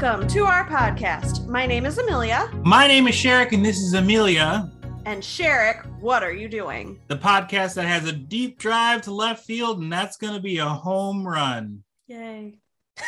Welcome 0.00 0.28
to 0.28 0.44
our 0.46 0.66
podcast. 0.66 1.46
My 1.46 1.66
name 1.66 1.84
is 1.84 1.98
Amelia. 1.98 2.50
My 2.64 2.86
name 2.86 3.06
is 3.06 3.14
Sherrick, 3.14 3.52
and 3.52 3.62
this 3.62 3.76
is 3.76 3.92
Amelia. 3.92 4.72
And 5.04 5.22
Sherrick, 5.22 5.84
what 6.00 6.22
are 6.22 6.32
you 6.32 6.48
doing? 6.48 6.98
The 7.08 7.18
podcast 7.18 7.74
that 7.74 7.86
has 7.86 8.06
a 8.06 8.12
deep 8.12 8.58
drive 8.58 9.02
to 9.02 9.12
left 9.12 9.44
field, 9.44 9.82
and 9.82 9.92
that's 9.92 10.16
going 10.16 10.32
to 10.32 10.40
be 10.40 10.56
a 10.56 10.64
home 10.64 11.28
run. 11.28 11.84
Yay. 12.06 12.60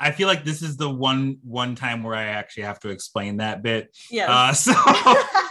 I 0.00 0.10
feel 0.10 0.26
like 0.26 0.42
this 0.42 0.60
is 0.60 0.76
the 0.76 0.90
one 0.90 1.38
one 1.44 1.76
time 1.76 2.02
where 2.02 2.16
I 2.16 2.24
actually 2.24 2.64
have 2.64 2.80
to 2.80 2.88
explain 2.88 3.36
that 3.36 3.62
bit. 3.62 3.96
Yeah. 4.10 4.26
Uh, 4.28 4.52
so 4.52 4.72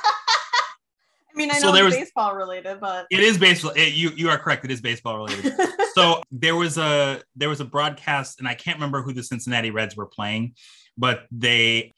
I 1.35 1.37
mean, 1.37 1.51
I 1.51 1.55
know 1.55 1.59
so 1.59 1.71
there 1.73 1.85
it's 1.85 1.95
was- 1.95 2.05
baseball 2.05 2.35
related, 2.35 2.79
but 2.79 3.07
it 3.11 3.19
is 3.19 3.37
baseball. 3.37 3.71
It, 3.75 3.93
you 3.93 4.11
you 4.11 4.29
are 4.29 4.37
correct. 4.37 4.63
It 4.63 4.71
is 4.71 4.79
baseball 4.79 5.17
related. 5.17 5.53
so 5.93 6.23
there 6.31 6.55
was 6.55 6.77
a 6.77 7.21
there 7.35 7.49
was 7.49 7.59
a 7.59 7.65
broadcast, 7.65 8.39
and 8.39 8.47
I 8.47 8.53
can't 8.53 8.77
remember 8.77 9.01
who 9.01 9.11
the 9.11 9.23
Cincinnati 9.23 9.71
Reds 9.71 9.97
were 9.97 10.05
playing, 10.05 10.55
but 10.97 11.25
they 11.31 11.93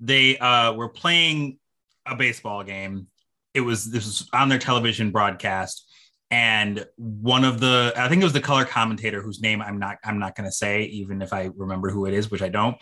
they 0.00 0.36
uh, 0.38 0.72
were 0.72 0.88
playing 0.88 1.58
a 2.06 2.16
baseball 2.16 2.64
game. 2.64 3.06
It 3.54 3.60
was 3.60 3.88
this 3.88 4.04
was 4.04 4.28
on 4.32 4.48
their 4.48 4.58
television 4.58 5.12
broadcast, 5.12 5.88
and 6.32 6.84
one 6.96 7.44
of 7.44 7.60
the 7.60 7.92
I 7.96 8.08
think 8.08 8.20
it 8.20 8.24
was 8.24 8.32
the 8.32 8.40
color 8.40 8.64
commentator 8.64 9.22
whose 9.22 9.40
name 9.40 9.62
I'm 9.62 9.78
not 9.78 9.98
I'm 10.04 10.18
not 10.18 10.34
going 10.34 10.48
to 10.48 10.52
say, 10.52 10.82
even 10.84 11.22
if 11.22 11.32
I 11.32 11.50
remember 11.54 11.90
who 11.90 12.06
it 12.06 12.14
is, 12.14 12.32
which 12.32 12.42
I 12.42 12.48
don't. 12.48 12.76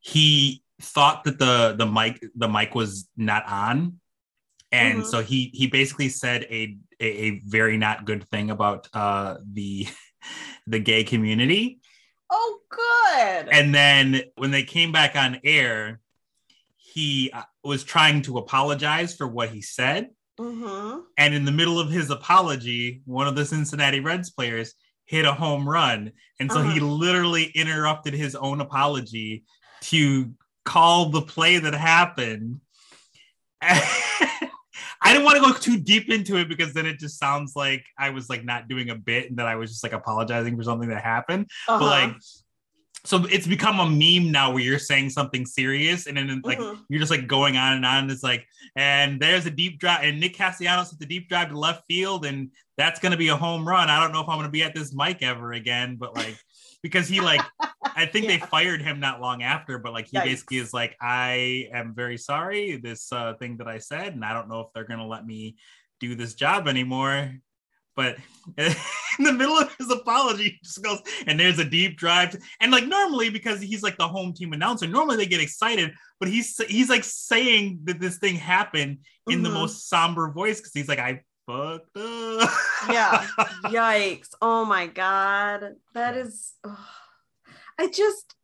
He 0.00 0.64
thought 0.80 1.24
that 1.24 1.38
the 1.38 1.74
the 1.78 1.86
mic 1.86 2.20
the 2.34 2.48
mic 2.48 2.74
was 2.74 3.08
not 3.16 3.44
on 3.46 4.00
and 4.72 5.02
Mhm. 5.02 5.06
so 5.06 5.22
he 5.22 5.50
he 5.52 5.66
basically 5.66 6.08
said 6.08 6.44
a, 6.44 6.76
a 7.00 7.06
a 7.26 7.40
very 7.46 7.76
not 7.76 8.04
good 8.04 8.24
thing 8.28 8.50
about 8.50 8.88
uh 8.94 9.36
the 9.52 9.86
the 10.66 10.78
gay 10.78 11.04
community 11.04 11.80
oh, 12.30 12.58
good. 12.70 13.48
and 13.52 13.74
then 13.74 14.22
when 14.36 14.50
they 14.52 14.62
came 14.62 14.92
back 14.92 15.16
on 15.16 15.40
air 15.44 16.00
he 16.76 17.30
uh, 17.32 17.42
was 17.64 17.84
trying 17.84 18.22
to 18.22 18.38
apologize 18.38 19.14
for 19.16 19.26
what 19.26 19.48
he 19.50 19.60
said 19.62 20.08
mm-hmm. 20.38 21.00
and 21.18 21.34
in 21.34 21.44
the 21.44 21.52
middle 21.52 21.78
of 21.80 21.90
his 21.90 22.10
apology 22.10 23.02
one 23.04 23.26
of 23.26 23.34
the 23.36 23.44
Cincinnati 23.44 24.00
Reds 24.00 24.30
players 24.30 24.74
hit 25.06 25.24
a 25.24 25.32
home 25.32 25.68
run 25.68 26.12
and 26.38 26.50
so 26.52 26.62
he 26.62 26.78
Uh-huh. 26.78 26.86
literally 26.86 27.44
interrupted 27.54 28.14
his 28.14 28.34
own 28.36 28.60
apology 28.60 29.44
to 29.82 30.32
call 30.72 31.10
the 31.10 31.22
play 31.22 31.58
that 31.58 31.74
happened 31.74 32.60
I 35.02 35.12
didn't 35.12 35.24
want 35.24 35.36
to 35.38 35.42
go 35.42 35.52
too 35.52 35.78
deep 35.78 36.10
into 36.10 36.36
it 36.36 36.48
because 36.48 36.72
then 36.74 36.86
it 36.86 36.98
just 36.98 37.18
sounds 37.18 37.56
like 37.56 37.84
I 37.98 38.10
was 38.10 38.28
like 38.28 38.44
not 38.44 38.68
doing 38.68 38.90
a 38.90 38.94
bit 38.94 39.28
and 39.28 39.38
that 39.38 39.46
I 39.46 39.56
was 39.56 39.70
just 39.70 39.82
like 39.82 39.92
apologizing 39.92 40.56
for 40.56 40.62
something 40.62 40.88
that 40.90 41.02
happened. 41.02 41.50
Uh-huh. 41.68 41.78
But 41.78 41.86
like 41.86 42.16
so 43.04 43.24
it's 43.30 43.46
become 43.46 43.80
a 43.80 43.88
meme 43.88 44.30
now 44.30 44.52
where 44.52 44.62
you're 44.62 44.78
saying 44.78 45.08
something 45.10 45.46
serious 45.46 46.06
and 46.06 46.16
then 46.18 46.42
like 46.44 46.58
Mhm. 46.58 46.80
you're 46.88 47.00
just 47.00 47.10
like 47.10 47.26
going 47.26 47.56
on 47.56 47.72
and 47.74 47.86
on. 47.86 48.04
And 48.04 48.10
it's 48.10 48.22
like, 48.22 48.46
and 48.76 49.18
there's 49.18 49.46
a 49.46 49.50
deep 49.50 49.78
drive, 49.80 50.04
and 50.04 50.20
Nick 50.20 50.36
Castellanos 50.36 50.90
hit 50.90 50.98
the 51.00 51.06
deep 51.06 51.28
drive 51.28 51.48
to 51.48 51.58
left 51.58 51.84
field, 51.88 52.26
and 52.26 52.50
that's 52.76 53.00
gonna 53.00 53.16
be 53.16 53.28
a 53.28 53.36
home 53.36 53.66
run. 53.66 53.88
I 53.88 54.00
don't 54.00 54.12
know 54.12 54.20
if 54.20 54.28
I'm 54.28 54.36
gonna 54.38 54.50
be 54.50 54.62
at 54.62 54.74
this 54.74 54.94
mic 54.94 55.22
ever 55.22 55.52
again, 55.54 55.96
but 55.96 56.14
like 56.14 56.36
because 56.82 57.08
he 57.08 57.20
like 57.20 57.42
I 57.96 58.06
think 58.06 58.26
they 58.26 58.38
fired 58.38 58.80
him 58.82 59.00
not 59.00 59.20
long 59.20 59.42
after, 59.42 59.78
but 59.78 59.92
like 59.92 60.06
he 60.08 60.16
Yikes. 60.16 60.24
basically 60.24 60.58
is 60.58 60.72
like, 60.72 60.96
I 61.00 61.68
am 61.72 61.92
very 61.94 62.16
sorry 62.16 62.76
this 62.76 63.12
uh, 63.12 63.34
thing 63.34 63.56
that 63.58 63.66
I 63.68 63.78
said, 63.78 64.14
and 64.14 64.24
I 64.24 64.32
don't 64.32 64.48
know 64.48 64.60
if 64.60 64.68
they're 64.74 64.84
gonna 64.84 65.06
let 65.06 65.26
me 65.26 65.56
do 65.98 66.14
this 66.14 66.34
job 66.34 66.68
anymore. 66.68 67.34
But 67.96 68.16
in 68.56 69.24
the 69.24 69.32
middle 69.32 69.58
of 69.58 69.74
his 69.76 69.90
apology, 69.90 70.44
he 70.44 70.58
just 70.64 70.82
goes, 70.82 71.00
and 71.26 71.38
there's 71.38 71.58
a 71.58 71.64
deep 71.64 71.98
drive. 71.98 72.36
And 72.60 72.70
like 72.70 72.86
normally, 72.86 73.28
because 73.28 73.60
he's 73.60 73.82
like 73.82 73.98
the 73.98 74.08
home 74.08 74.32
team 74.32 74.52
announcer, 74.52 74.86
normally 74.86 75.16
they 75.16 75.26
get 75.26 75.40
excited, 75.40 75.92
but 76.20 76.28
he's 76.28 76.56
he's 76.68 76.88
like 76.88 77.04
saying 77.04 77.80
that 77.84 78.00
this 78.00 78.18
thing 78.18 78.36
happened 78.36 78.98
in 79.28 79.42
the 79.42 79.50
Mhm. 79.50 79.54
most 79.54 79.88
somber 79.88 80.30
voice 80.30 80.58
because 80.58 80.72
he's 80.72 80.88
like, 80.88 81.00
I 81.00 81.22
fucked 81.50 81.96
up. 81.96 82.50
yeah. 82.90 83.26
Yikes. 83.64 84.30
Oh 84.40 84.64
my 84.64 84.86
God. 84.86 85.74
That 85.94 86.16
is. 86.16 86.54
I 87.78 87.88
just, 87.88 88.34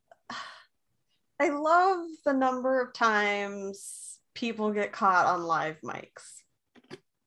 I 1.41 1.51
love 1.51 2.07
the 2.25 2.33
number 2.33 2.81
of 2.81 2.93
times 2.93 4.19
people 4.35 4.73
get 4.73 4.93
caught 4.93 5.27
on 5.27 5.45
live 5.45 5.81
mics. 5.83 6.43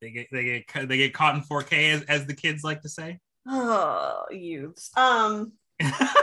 they 0.01 0.11
get 0.11 0.27
they 0.31 0.43
get 0.43 0.87
they 0.87 0.97
get 0.97 1.13
caught 1.13 1.35
in 1.35 1.41
4K 1.41 1.93
as, 1.93 2.03
as 2.03 2.25
the 2.25 2.33
kids 2.33 2.63
like 2.63 2.81
to 2.81 2.89
say. 2.89 3.19
Oh, 3.47 4.25
youths. 4.31 4.91
Um, 4.97 5.53
I 5.81 6.13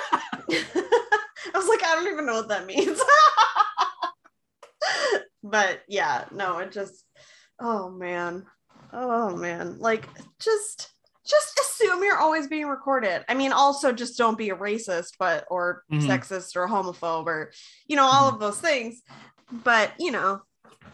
was 1.54 1.68
like, 1.68 1.84
I 1.84 1.94
don't 1.94 2.12
even 2.12 2.26
know 2.26 2.34
what 2.34 2.48
that 2.48 2.66
means. 2.66 3.00
but 5.42 5.82
yeah, 5.88 6.24
no, 6.32 6.58
it 6.58 6.72
just, 6.72 7.04
oh 7.60 7.90
man, 7.90 8.44
oh 8.92 9.36
man, 9.36 9.78
like 9.78 10.08
just, 10.40 10.92
just 11.26 11.58
assume 11.60 12.02
you're 12.04 12.18
always 12.18 12.46
being 12.46 12.66
recorded. 12.66 13.24
I 13.28 13.34
mean, 13.34 13.52
also 13.52 13.92
just 13.92 14.16
don't 14.16 14.38
be 14.38 14.50
a 14.50 14.56
racist, 14.56 15.14
but 15.18 15.44
or 15.50 15.82
Mhm. 15.90 16.06
sexist 16.06 16.54
or 16.56 16.66
homophobe 16.68 17.26
or 17.26 17.52
you 17.86 17.96
know 17.96 18.04
all 18.04 18.30
Mhm. 18.30 18.34
of 18.34 18.40
those 18.40 18.60
things. 18.60 19.02
But 19.50 19.92
you 19.98 20.10
know, 20.12 20.42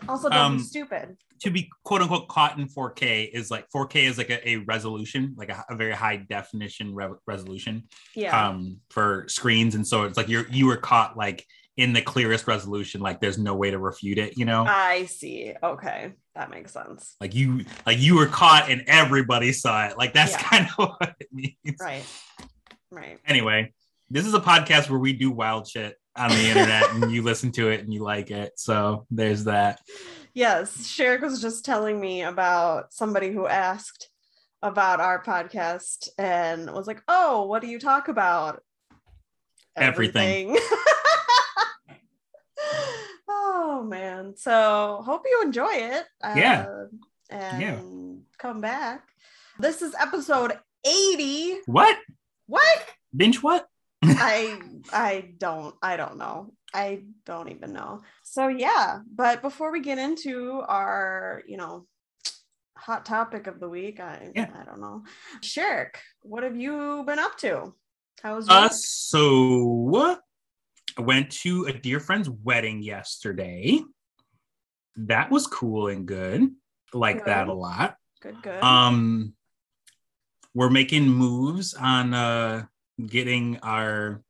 also 0.08 0.28
don't 0.28 0.38
Um, 0.38 0.56
be 0.58 0.62
stupid. 0.62 1.16
to 1.40 1.50
be 1.50 1.68
quote 1.84 2.02
unquote 2.02 2.28
caught 2.28 2.58
in 2.58 2.68
4K 2.68 3.24
is 3.24 3.50
like 3.50 3.66
4K 3.70 4.04
is 4.06 4.16
like 4.16 4.30
a, 4.30 4.48
a 4.48 4.56
resolution, 4.58 5.34
like 5.36 5.48
a, 5.50 5.64
a 5.68 5.76
very 5.76 5.92
high 5.92 6.16
definition 6.16 6.94
re- 6.94 7.08
resolution 7.26 7.88
Yeah. 8.14 8.48
um, 8.48 8.78
for 8.90 9.26
screens, 9.28 9.74
and 9.74 9.86
so 9.86 10.04
it's 10.04 10.16
like 10.16 10.28
you're 10.28 10.46
you 10.48 10.66
were 10.66 10.76
caught 10.76 11.16
like 11.16 11.44
in 11.76 11.94
the 11.94 12.02
clearest 12.02 12.46
resolution, 12.46 13.00
like 13.00 13.20
there's 13.20 13.38
no 13.38 13.54
way 13.54 13.70
to 13.70 13.78
refute 13.78 14.18
it, 14.18 14.36
you 14.38 14.44
know. 14.44 14.64
I 14.66 15.06
see. 15.06 15.54
Okay, 15.62 16.12
that 16.34 16.50
makes 16.50 16.72
sense. 16.72 17.14
like 17.20 17.34
you 17.34 17.64
like 17.86 17.98
you 17.98 18.16
were 18.16 18.26
caught 18.26 18.70
and 18.70 18.84
everybody 18.86 19.52
saw 19.52 19.86
it. 19.86 19.98
Like 19.98 20.14
that's 20.14 20.32
Yeah. 20.32 20.42
kind 20.42 20.66
of 20.66 20.88
what 20.98 21.16
it 21.20 21.28
means. 21.32 21.78
Right. 21.80 22.04
Right. 22.90 23.18
Anyway, 23.26 23.72
this 24.10 24.26
is 24.26 24.34
a 24.34 24.40
podcast 24.40 24.90
where 24.90 24.98
we 24.98 25.12
do 25.12 25.30
wild 25.30 25.66
shit 25.68 25.96
on 26.16 26.30
the 26.30 26.48
internet 26.48 26.90
and 26.90 27.10
you 27.10 27.22
listen 27.22 27.52
to 27.52 27.68
it 27.70 27.80
and 27.80 27.92
you 27.92 28.02
like 28.02 28.30
it. 28.30 28.52
So 28.56 29.06
there's 29.10 29.44
that. 29.44 29.80
Yes, 30.34 30.76
Sherrick 30.78 31.20
was 31.22 31.40
just 31.40 31.64
telling 31.64 32.00
me 32.00 32.22
about 32.22 32.92
somebody 32.92 33.30
who 33.32 33.46
asked 33.46 34.08
about 34.62 35.00
our 35.00 35.22
podcast 35.22 36.08
and 36.18 36.70
was 36.70 36.86
like, 36.86 37.02
"Oh, 37.08 37.44
what 37.46 37.60
do 37.62 37.68
you 37.68 37.78
talk 37.78 38.08
about?" 38.08 38.62
Everything. 39.76 40.50
Everything. 40.50 40.68
oh 43.54 43.82
man! 43.84 44.34
So 44.36 45.02
hope 45.04 45.22
you 45.30 45.42
enjoy 45.42 45.72
it. 45.72 46.04
Yeah. 46.22 46.66
uh, 46.68 46.86
and 47.30 47.60
Yeah. 47.62 47.80
come 48.38 48.60
back. 48.60 49.08
This 49.58 49.82
is 49.82 49.94
episode 50.00 50.58
eighty. 50.84 51.58
What? 51.66 51.96
What? 52.46 52.78
Binge 53.14 53.42
what? 53.42 53.66
I 54.04 54.58
I 54.92 55.34
don't 55.38 55.74
I 55.82 55.96
don't 55.96 56.16
know. 56.16 56.52
I 56.74 57.02
don't 57.26 57.50
even 57.50 57.72
know. 57.72 58.02
So 58.24 58.48
yeah, 58.48 59.00
but 59.14 59.42
before 59.42 59.70
we 59.70 59.80
get 59.80 59.98
into 59.98 60.62
our, 60.66 61.42
you 61.46 61.58
know, 61.58 61.86
hot 62.76 63.04
topic 63.04 63.46
of 63.46 63.60
the 63.60 63.68
week, 63.68 64.00
I 64.00 64.30
Yeah. 64.34 64.48
I 64.58 64.64
don't 64.64 64.80
know. 64.80 65.04
Sherrick, 65.42 65.96
what 66.22 66.42
have 66.42 66.56
you 66.56 67.04
been 67.06 67.18
up 67.18 67.36
to? 67.38 67.74
How's 68.22 68.48
Uh, 68.48 68.68
so 68.70 69.66
I 70.98 71.02
went 71.02 71.30
to 71.42 71.64
a 71.66 71.72
dear 71.72 72.00
friend's 72.00 72.28
wedding 72.28 72.82
yesterday. 72.82 73.80
That 74.96 75.30
was 75.30 75.46
cool 75.46 75.88
and 75.88 76.06
good. 76.06 76.50
Like 76.92 77.24
that 77.24 77.48
a 77.48 77.52
lot. 77.54 77.96
good 78.20 78.42
good? 78.42 78.62
Um, 78.62 79.34
we're 80.54 80.70
making 80.70 81.08
moves 81.08 81.72
on 81.74 82.12
uh 82.12 82.66
getting 83.06 83.58
our 83.62 84.22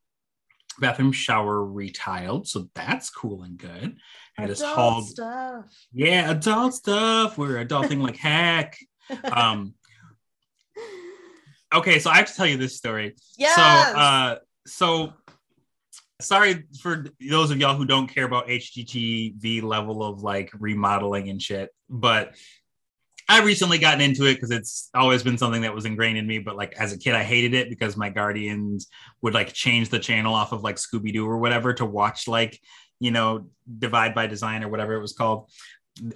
bathroom 0.78 1.12
shower 1.12 1.58
retiled, 1.58 2.46
so 2.46 2.68
that's 2.74 3.10
cool 3.10 3.42
and 3.42 3.58
good. 3.58 3.96
Just 4.46 4.62
Adult 4.62 4.76
hauled, 4.76 5.08
stuff. 5.08 5.64
yeah, 5.92 6.30
adult 6.30 6.74
stuff. 6.74 7.36
We're 7.36 7.64
adulting 7.64 8.00
like 8.00 8.16
heck. 8.28 8.78
Um, 9.24 9.74
okay, 11.74 11.98
so 11.98 12.10
I 12.10 12.16
have 12.16 12.26
to 12.26 12.34
tell 12.34 12.46
you 12.46 12.56
this 12.56 12.76
story. 12.76 13.16
Yeah. 13.36 13.54
So, 13.54 13.62
uh, 13.98 14.36
so 14.66 15.12
sorry 16.22 16.64
for 16.80 17.04
those 17.20 17.50
of 17.50 17.58
y'all 17.58 17.76
who 17.76 17.84
don't 17.84 18.06
care 18.06 18.24
about 18.24 18.48
HGTV 18.48 19.62
level 19.62 20.02
of 20.02 20.22
like 20.22 20.50
remodeling 20.58 21.28
and 21.28 21.40
shit, 21.40 21.70
but 21.88 22.34
I 23.28 23.42
recently 23.42 23.78
gotten 23.78 24.00
into 24.00 24.26
it 24.26 24.34
because 24.34 24.50
it's 24.50 24.90
always 24.94 25.22
been 25.22 25.38
something 25.38 25.62
that 25.62 25.74
was 25.74 25.86
ingrained 25.86 26.18
in 26.18 26.26
me. 26.26 26.38
But 26.38 26.56
like 26.56 26.74
as 26.74 26.92
a 26.92 26.98
kid, 26.98 27.14
I 27.14 27.22
hated 27.22 27.54
it 27.54 27.70
because 27.70 27.96
my 27.96 28.10
guardians 28.10 28.88
would 29.22 29.34
like 29.34 29.52
change 29.52 29.88
the 29.88 29.98
channel 29.98 30.34
off 30.34 30.52
of 30.52 30.62
like 30.62 30.76
Scooby 30.76 31.12
Doo 31.12 31.26
or 31.26 31.38
whatever 31.38 31.72
to 31.74 31.84
watch 31.84 32.28
like 32.28 32.60
you 33.00 33.10
know 33.10 33.46
Divide 33.78 34.14
by 34.14 34.26
Design 34.26 34.62
or 34.64 34.68
whatever 34.68 34.94
it 34.94 35.00
was 35.00 35.12
called, 35.12 35.50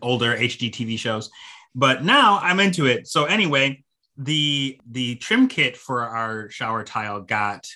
older 0.02 0.36
HGTV 0.36 0.98
shows. 0.98 1.30
But 1.74 2.04
now 2.04 2.38
I'm 2.42 2.60
into 2.60 2.86
it. 2.86 3.06
So 3.06 3.24
anyway, 3.24 3.84
the 4.18 4.80
the 4.90 5.16
trim 5.16 5.48
kit 5.48 5.76
for 5.76 6.02
our 6.02 6.50
shower 6.50 6.84
tile 6.84 7.20
got 7.20 7.66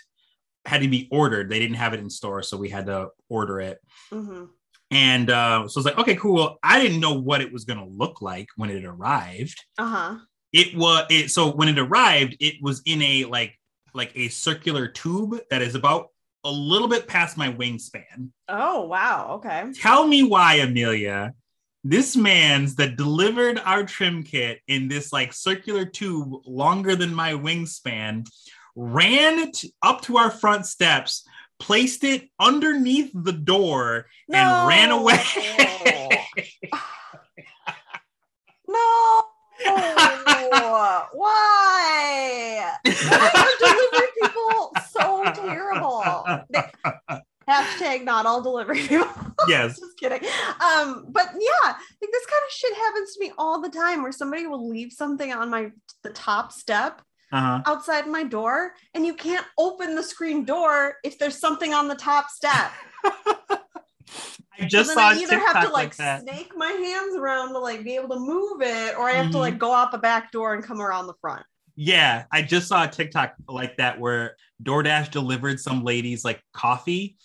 had 0.67 0.83
to 0.83 0.89
be 0.89 1.09
ordered. 1.11 1.51
They 1.51 1.59
didn't 1.59 1.77
have 1.77 1.95
it 1.95 2.01
in 2.01 2.11
store, 2.11 2.43
so 2.43 2.57
we 2.57 2.69
had 2.69 2.87
to 2.87 3.09
order 3.29 3.61
it. 3.61 3.79
hmm 4.11 4.45
And 4.91 5.31
uh, 5.31 5.69
so 5.69 5.79
I 5.79 5.81
was 5.81 5.85
like, 5.85 5.99
okay, 5.99 6.17
cool. 6.17 6.59
I 6.63 6.81
didn't 6.83 7.01
know 7.01 7.15
what 7.15 7.41
it 7.41 7.53
was 7.53 7.65
going 7.65 7.79
to 7.79 7.85
look 7.85 8.23
like 8.23 8.49
when 8.57 8.71
it 8.71 8.85
arrived. 8.85 9.65
Uh-huh. 9.79 10.17
It 10.53 10.77
was 10.77 11.07
it. 11.11 11.31
So 11.31 11.53
when 11.53 11.69
it 11.69 11.79
arrived, 11.79 12.37
it 12.41 12.57
was 12.61 12.83
in 12.85 13.03
a 13.03 13.25
like 13.25 13.57
like 13.95 14.13
a 14.17 14.29
circular 14.29 14.89
tube 14.89 15.39
that 15.51 15.63
is 15.63 15.75
about 15.75 16.09
a 16.45 16.51
little 16.51 16.89
bit 16.89 17.07
past 17.07 17.37
my 17.37 17.53
wingspan. 17.53 18.31
Oh 18.49 18.87
wow. 18.87 19.35
Okay. 19.35 19.73
Tell 19.75 20.07
me 20.07 20.23
why, 20.23 20.55
Amelia. 20.55 21.35
This 21.85 22.17
man's 22.17 22.75
that 22.77 22.97
delivered 22.97 23.59
our 23.65 23.85
trim 23.85 24.23
kit 24.23 24.61
in 24.69 24.89
this 24.89 25.13
like 25.13 25.33
circular 25.33 25.85
tube 25.87 26.43
longer 26.47 26.95
than 26.95 27.15
my 27.15 27.33
wingspan 27.33 28.27
ran 28.77 29.51
up 29.83 30.03
to 30.03 30.17
our 30.17 30.31
front 30.31 30.67
steps, 30.67 31.27
placed 31.59 32.05
it 32.05 32.29
underneath 32.39 33.11
the 33.15 33.33
door, 33.33 34.07
and 34.33 34.69
ran 34.69 34.91
away. 34.91 35.23
no. 38.69 39.23
Why? 39.63 41.07
Why 41.13 42.75
delivery 42.85 44.09
people 44.23 44.73
so 44.91 45.33
terrible? 45.35 46.25
They- 46.51 47.21
Hashtag 47.49 48.05
not 48.05 48.27
all 48.27 48.43
delivery 48.43 48.81
people. 48.87 49.09
yes. 49.49 49.79
Just 49.81 49.99
kidding. 49.99 50.21
Um, 50.61 51.07
but 51.09 51.31
yeah, 51.33 51.67
like 51.73 52.11
this 52.13 52.27
kind 52.27 52.43
of 52.47 52.51
shit 52.53 52.75
happens 52.77 53.15
to 53.15 53.21
me 53.21 53.33
all 53.37 53.61
the 53.61 53.71
time 53.71 54.03
where 54.03 54.13
somebody 54.13 54.47
will 54.47 54.69
leave 54.69 54.93
something 54.93 55.33
on 55.33 55.51
my 55.51 55.73
the 56.05 56.11
top 56.11 56.53
step 56.53 57.03
Uh-huh. 57.33 57.63
outside 57.67 58.09
my 58.09 58.25
door 58.25 58.73
and 58.95 59.07
you 59.07 59.15
can't 59.15 59.47
open 59.57 59.95
the 59.95 60.03
screen 60.03 60.45
door 60.45 60.97
if 61.05 61.17
there's 61.19 61.39
something 61.39 61.73
on 61.73 61.87
the 61.87 61.95
top 61.95 62.29
step. 62.29 62.73
I 64.59 64.67
just 64.67 64.89
So 64.91 64.95
saw 64.95 65.11
I 65.11 65.15
either 65.15 65.39
have 65.39 65.65
to 65.65 65.71
like, 65.73 65.97
like 65.99 66.21
snake 66.23 66.53
my 66.57 66.71
hands 66.71 67.17
around 67.17 67.53
to 67.53 67.59
like 67.59 67.85
be 67.85 67.95
able 67.95 68.09
to 68.15 68.21
move 68.21 68.61
it, 68.63 68.97
or 68.99 69.09
I 69.09 69.13
have 69.13 69.31
to 69.31 69.37
Mhm. 69.39 69.41
like 69.41 69.59
go 69.59 69.73
out 69.73 69.93
the 69.93 69.99
back 69.99 70.33
door 70.33 70.55
and 70.55 70.63
come 70.65 70.83
around 70.83 71.07
the 71.07 71.15
front. 71.21 71.45
Yeah, 71.77 72.25
I 72.31 72.43
just 72.43 72.69
saw 72.69 72.85
a 72.85 72.89
TikTok 72.89 73.35
like 73.49 73.77
that 73.79 73.99
where 73.99 74.37
DoorDash 74.63 75.11
delivered 75.13 75.61
some 75.61 75.83
ladies 75.83 76.25
like 76.25 76.43
coffee 76.53 77.17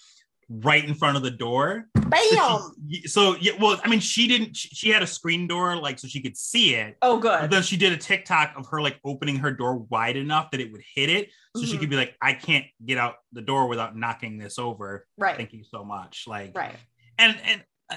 right 0.49 0.83
in 0.85 0.93
front 0.93 1.17
of 1.17 1.23
the 1.23 1.31
door. 1.31 1.87
Bam! 1.95 2.71
So 3.05 3.35
yeah, 3.41 3.53
well, 3.59 3.79
I 3.83 3.87
mean, 3.89 3.99
she 3.99 4.27
didn't. 4.27 4.55
She, 4.55 4.69
she 4.69 4.89
had 4.89 5.01
a 5.01 5.07
screen 5.07 5.47
door 5.47 5.75
like 5.75 5.97
so 5.97 6.07
she 6.07 6.21
could 6.21 6.37
see 6.37 6.75
it. 6.75 6.97
Oh, 7.01 7.19
But 7.19 7.41
good. 7.41 7.51
then 7.51 7.63
she 7.63 7.77
did 7.77 7.93
a 7.93 7.97
TikTok 7.97 8.53
of 8.55 8.67
her 8.67 8.81
like 8.81 8.99
opening 9.03 9.37
her 9.37 9.51
door 9.51 9.77
wide 9.89 10.15
enough 10.17 10.51
that 10.51 10.61
it 10.61 10.71
would 10.71 10.83
hit 10.95 11.09
it, 11.09 11.31
so 11.55 11.63
she 11.65 11.75
Mhm. 11.75 11.79
could 11.79 11.89
be 11.89 11.95
like, 11.95 12.15
"I 12.21 12.33
can't 12.33 12.65
get 12.85 12.97
out 12.99 13.15
the 13.33 13.41
door 13.41 13.67
without 13.67 13.95
knocking 13.97 14.37
this 14.37 14.59
over." 14.59 15.07
Right. 15.17 15.35
Thank 15.35 15.53
you 15.53 15.63
so 15.63 15.83
much. 15.83 16.25
Like, 16.27 16.55
Right. 16.55 16.75
and 17.17 17.39
and 17.43 17.63
uh, 17.89 17.95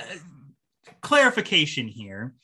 clarification 1.03 1.87
here 1.89 2.35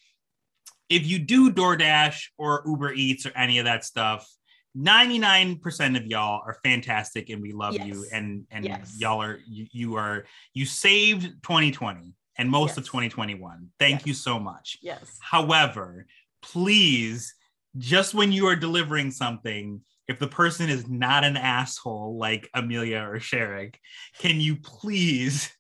if 0.91 1.07
you 1.07 1.19
do 1.19 1.51
DoorDash 1.51 2.27
or 2.37 2.63
Uber 2.67 2.93
Eats 2.93 3.25
or 3.25 3.33
any 3.35 3.59
of 3.59 3.65
that 3.65 3.85
stuff 3.85 4.29
99% 4.77 5.97
of 5.97 6.07
y'all 6.07 6.43
are 6.47 6.57
fantastic 6.65 7.31
and 7.31 7.41
we 7.41 7.53
love 7.53 7.75
you 7.75 8.05
and 8.13 8.45
and 8.51 8.65
Yes. 8.65 8.97
y'all 8.99 9.23
are 9.23 9.39
you, 9.47 9.67
you 9.73 9.95
are 9.97 10.25
you 10.53 10.67
saved 10.67 11.23
2020 11.43 12.13
and 12.39 12.51
most 12.51 12.77
of 12.77 12.85
2021 12.85 13.69
thank 13.79 14.01
Yes. 14.01 14.07
you 14.07 14.15
so 14.15 14.41
much 14.41 14.79
Yes. 14.83 15.17
however 15.21 16.07
please 16.43 17.35
just 17.79 18.15
when 18.15 18.33
you 18.33 18.47
are 18.47 18.57
delivering 18.57 19.11
something 19.11 19.81
if 20.09 20.19
the 20.19 20.29
person 20.29 20.69
is 20.69 20.89
not 20.89 21.25
an 21.25 21.37
asshole 21.37 22.19
like 22.19 22.51
Amelia 22.53 22.99
or 23.09 23.17
Sherrick, 23.21 23.77
can 24.19 24.39
you 24.39 24.57
please 24.57 25.51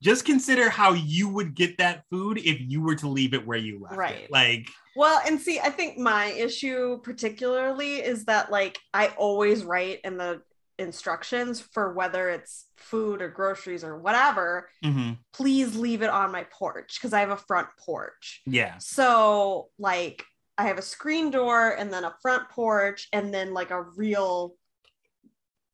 just 0.00 0.24
consider 0.24 0.70
how 0.70 0.92
you 0.92 1.28
would 1.28 1.56
get 1.56 1.78
that 1.78 2.04
food 2.08 2.38
if 2.38 2.60
you 2.60 2.80
were 2.80 2.94
to 2.94 3.08
leave 3.08 3.34
it 3.34 3.44
where 3.44 3.58
you 3.58 3.80
left 3.80 3.96
Right. 3.96 4.14
it? 4.20 4.30
Like, 4.30 4.68
Well, 4.98 5.22
and 5.24 5.40
see, 5.40 5.60
I 5.60 5.70
think 5.70 5.96
my 5.96 6.26
issue 6.26 6.98
particularly 7.02 7.98
is 7.98 8.24
that 8.24 8.50
like 8.50 8.80
I 8.92 9.08
always 9.16 9.62
write 9.64 10.00
in 10.02 10.16
the 10.18 10.42
instructions 10.76 11.60
for 11.60 11.94
whether 11.94 12.28
it's 12.30 12.66
food 12.76 13.22
or 13.22 13.28
groceries 13.28 13.84
or 13.84 13.96
whatever, 13.96 14.68
mhm, 14.84 15.18
please 15.32 15.76
leave 15.76 16.02
it 16.02 16.10
on 16.10 16.32
my 16.32 16.44
porch 16.50 16.98
because 16.98 17.12
I 17.12 17.20
have 17.20 17.30
a 17.30 17.36
front 17.36 17.68
porch. 17.78 18.42
yeah, 18.44 18.74
So, 18.78 19.68
like, 19.78 20.24
I 20.56 20.64
have 20.64 20.78
a 20.78 20.82
screen 20.82 21.30
door 21.30 21.70
and 21.70 21.92
then 21.92 22.02
a 22.02 22.16
front 22.20 22.48
porch 22.50 23.06
and 23.12 23.32
then 23.32 23.54
like 23.54 23.70
a 23.70 23.82
real 23.82 24.56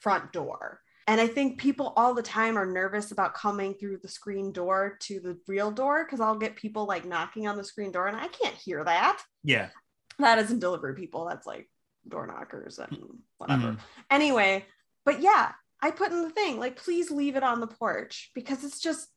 front 0.00 0.32
door. 0.35 0.81
And 1.06 1.20
I 1.20 1.26
think 1.26 1.58
people 1.58 1.92
all 1.96 2.14
the 2.14 2.22
time 2.22 2.56
are 2.56 2.64
nervous 2.64 3.12
about 3.12 3.34
coming 3.34 3.74
through 3.74 3.98
the 3.98 4.08
screen 4.08 4.52
door 4.52 4.96
to 5.02 5.20
the 5.20 5.38
real 5.46 5.70
door 5.70 6.04
because 6.04 6.20
I'll 6.20 6.38
get 6.38 6.56
people 6.56 6.86
like 6.86 7.04
knocking 7.04 7.46
on 7.46 7.56
the 7.58 7.64
screen 7.64 7.92
door 7.92 8.06
and 8.06 8.16
I 8.16 8.28
can't 8.28 8.54
hear 8.54 8.82
that. 8.84 9.20
yeah, 9.42 9.68
That 10.18 10.38
isn't 10.38 10.60
delivery 10.60 10.94
people, 10.94 11.26
that's 11.26 11.46
like 11.46 11.68
door 12.08 12.26
knockers 12.26 12.78
and 12.78 12.96
whatever. 13.38 13.72
mhm, 13.72 13.78
Anyway, 14.10 14.64
but 15.04 15.20
yeah, 15.20 15.52
I 15.82 15.90
put 15.90 16.10
in 16.12 16.22
the 16.22 16.30
thing 16.30 16.58
like, 16.58 16.76
please 16.76 17.10
leave 17.10 17.36
it 17.36 17.42
on 17.42 17.60
the 17.60 17.66
porch 17.66 18.30
because 18.34 18.64
it's 18.64 18.80
just 18.80 19.08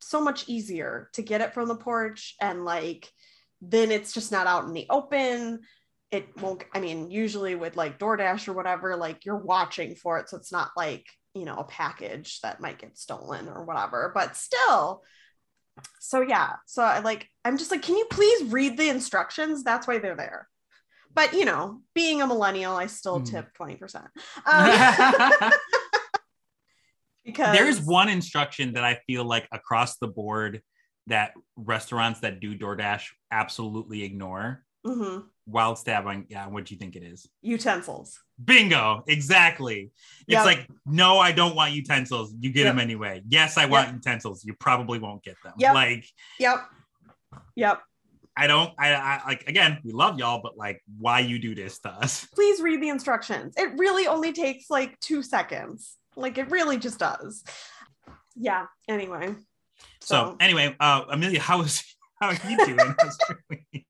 so 0.00 0.20
much 0.22 0.48
easier 0.48 1.10
to 1.14 1.22
get 1.22 1.40
it 1.42 1.52
from 1.52 1.68
the 1.68 1.74
porch 1.76 2.34
and 2.40 2.64
like 2.64 3.10
then 3.60 3.90
it's 3.90 4.12
just 4.12 4.32
not 4.32 4.46
out 4.46 4.64
in 4.64 4.72
the 4.72 4.86
open. 4.88 5.60
It 6.10 6.28
won't, 6.40 6.64
I 6.74 6.80
mean, 6.80 7.10
usually 7.10 7.54
with 7.56 7.76
like 7.76 7.98
DoorDash 7.98 8.48
or 8.48 8.52
whatever, 8.54 8.96
like 8.96 9.24
you're 9.26 9.36
watching 9.36 9.94
for 9.96 10.18
it. 10.18 10.28
So 10.30 10.36
it's 10.36 10.52
not 10.52 10.70
like, 10.76 11.04
you 11.36 11.44
know, 11.44 11.56
a 11.56 11.64
package 11.64 12.40
that 12.40 12.60
might 12.60 12.78
get 12.78 12.96
stolen 12.98 13.48
or 13.48 13.64
whatever, 13.64 14.10
but 14.14 14.36
still. 14.36 15.02
So 16.00 16.22
yeah. 16.22 16.54
So 16.66 16.82
I 16.82 17.00
like, 17.00 17.28
I'm 17.44 17.58
just 17.58 17.70
like, 17.70 17.82
can 17.82 17.96
you 17.96 18.06
please 18.10 18.50
read 18.50 18.78
the 18.78 18.88
instructions? 18.88 19.62
That's 19.62 19.86
why 19.86 19.98
they're 19.98 20.16
there. 20.16 20.48
But 21.14 21.34
you 21.34 21.44
know, 21.44 21.82
being 21.94 22.22
a 22.22 22.26
millennial, 22.26 22.76
I 22.76 22.86
still 22.86 23.20
Hmm. 23.20 23.24
tip 23.24 23.48
20%. 23.58 24.06
Um, 24.46 25.50
because 27.24 27.52
There's 27.56 27.80
one 27.80 28.08
instruction 28.08 28.74
that 28.74 28.84
I 28.84 29.00
feel 29.06 29.24
like 29.24 29.48
across 29.52 29.98
the 29.98 30.08
board 30.08 30.62
that 31.08 31.34
restaurants 31.56 32.20
that 32.20 32.40
do 32.40 32.56
DoorDash 32.56 33.04
absolutely 33.30 34.02
ignore. 34.02 34.64
Mhm. 34.86 35.24
Wild 35.46 35.78
stab 35.78 36.06
on, 36.06 36.26
yeah, 36.28 36.46
what 36.48 36.64
do 36.64 36.74
you 36.74 36.78
think 36.78 36.96
it 36.96 37.02
is? 37.02 37.28
utensils. 37.42 38.18
Bingo, 38.44 39.04
exactly. 39.06 39.92
It's 40.26 40.28
Yep. 40.28 40.44
like, 40.44 40.68
no, 40.84 41.18
I 41.18 41.32
don't 41.32 41.54
want 41.54 41.72
utensils. 41.72 42.34
You 42.40 42.50
get 42.50 42.64
Yep. 42.64 42.72
them 42.74 42.78
anyway. 42.80 43.22
Yes, 43.28 43.56
I 43.56 43.66
want 43.66 43.92
utensils. 43.92 44.44
You 44.44 44.54
probably 44.54 44.98
won't 44.98 45.22
get 45.22 45.36
them. 45.44 45.54
Yep. 45.58 45.74
Like, 45.74 46.04
Yep. 46.38 46.68
Yep. 47.54 47.82
I 48.36 48.46
don't, 48.46 48.74
I, 48.78 48.92
I 48.94 49.22
like, 49.26 49.48
again, 49.48 49.78
we 49.82 49.92
love 49.92 50.18
y'all, 50.18 50.42
but 50.42 50.58
like, 50.58 50.82
why 50.98 51.20
you 51.20 51.38
do 51.38 51.54
this 51.54 51.78
to 51.80 51.88
us? 51.90 52.26
Please 52.34 52.60
read 52.60 52.82
the 52.82 52.90
instructions. 52.90 53.54
It 53.56 53.70
really 53.78 54.06
only 54.06 54.32
takes 54.32 54.68
like 54.68 54.98
two 55.00 55.22
seconds. 55.22 55.96
Like 56.16 56.36
it 56.36 56.50
really 56.50 56.76
just 56.76 56.98
does. 56.98 57.42
Yeah. 58.34 58.66
Anyway. 58.88 59.34
So, 60.00 60.36
anyway, 60.40 60.74
uh, 60.78 61.04
Amelia, 61.08 61.40
how 61.40 61.62
is, 61.62 61.82
how 62.20 62.28
are 62.28 62.38
you 62.48 62.56
doing? 62.64 62.78
How's 62.98 63.18
your 63.28 63.38
week? 63.50 63.86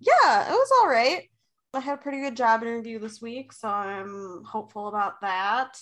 yeah, 0.00 0.48
it 0.48 0.52
was 0.52 0.70
all 0.80 0.88
right. 0.88 1.28
I 1.74 1.80
had 1.80 1.98
a 1.98 2.02
pretty 2.02 2.20
good 2.20 2.36
job 2.36 2.62
interview 2.62 2.98
this 2.98 3.20
week, 3.22 3.52
so 3.52 3.68
I'm 3.68 4.42
hopeful 4.44 4.88
about 4.88 5.20
that. 5.20 5.78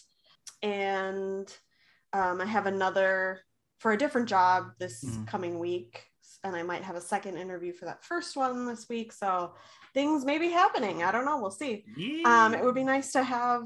And 0.63 1.49
um, 2.13 2.41
I 2.41 2.47
have 2.47 2.67
another 2.67 3.41
for 3.79 3.93
a 3.93 3.97
different 3.99 4.29
job 4.29 4.73
this 4.79 5.05
Mhm. 5.05 5.27
coming 5.29 5.59
week, 5.59 6.05
and 6.45 6.57
I 6.57 6.63
might 6.63 6.83
have 6.83 6.97
a 6.97 7.01
second 7.01 7.37
interview 7.39 7.73
for 7.73 7.85
that 7.87 8.05
first 8.05 8.37
one 8.37 8.67
this 8.67 8.89
week. 8.89 9.13
So 9.13 9.55
things 9.95 10.25
may 10.25 10.39
be 10.39 10.49
happening. 10.51 11.03
I 11.05 11.13
don't 11.13 11.25
know. 11.25 11.39
We'll 11.41 11.51
see. 11.51 11.85
Um, 12.25 12.55
it 12.55 12.63
would 12.65 12.75
be 12.75 12.85
nice 12.85 13.13
to 13.13 13.23
have 13.23 13.63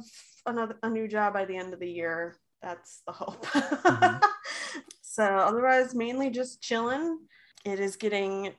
another 0.46 0.76
a 0.82 0.90
new 0.90 1.08
job 1.08 1.32
by 1.32 1.44
the 1.44 1.56
end 1.56 1.72
of 1.72 1.80
the 1.80 1.90
year. 1.90 2.36
That's 2.60 3.02
the 3.06 3.12
hope. 3.12 3.44
Mhm. 3.46 4.22
so 5.02 5.24
otherwise, 5.24 5.94
mainly 5.94 6.30
just 6.30 6.60
chilling. 6.62 7.18
It 7.64 7.80
is 7.80 7.96
getting 7.96 8.52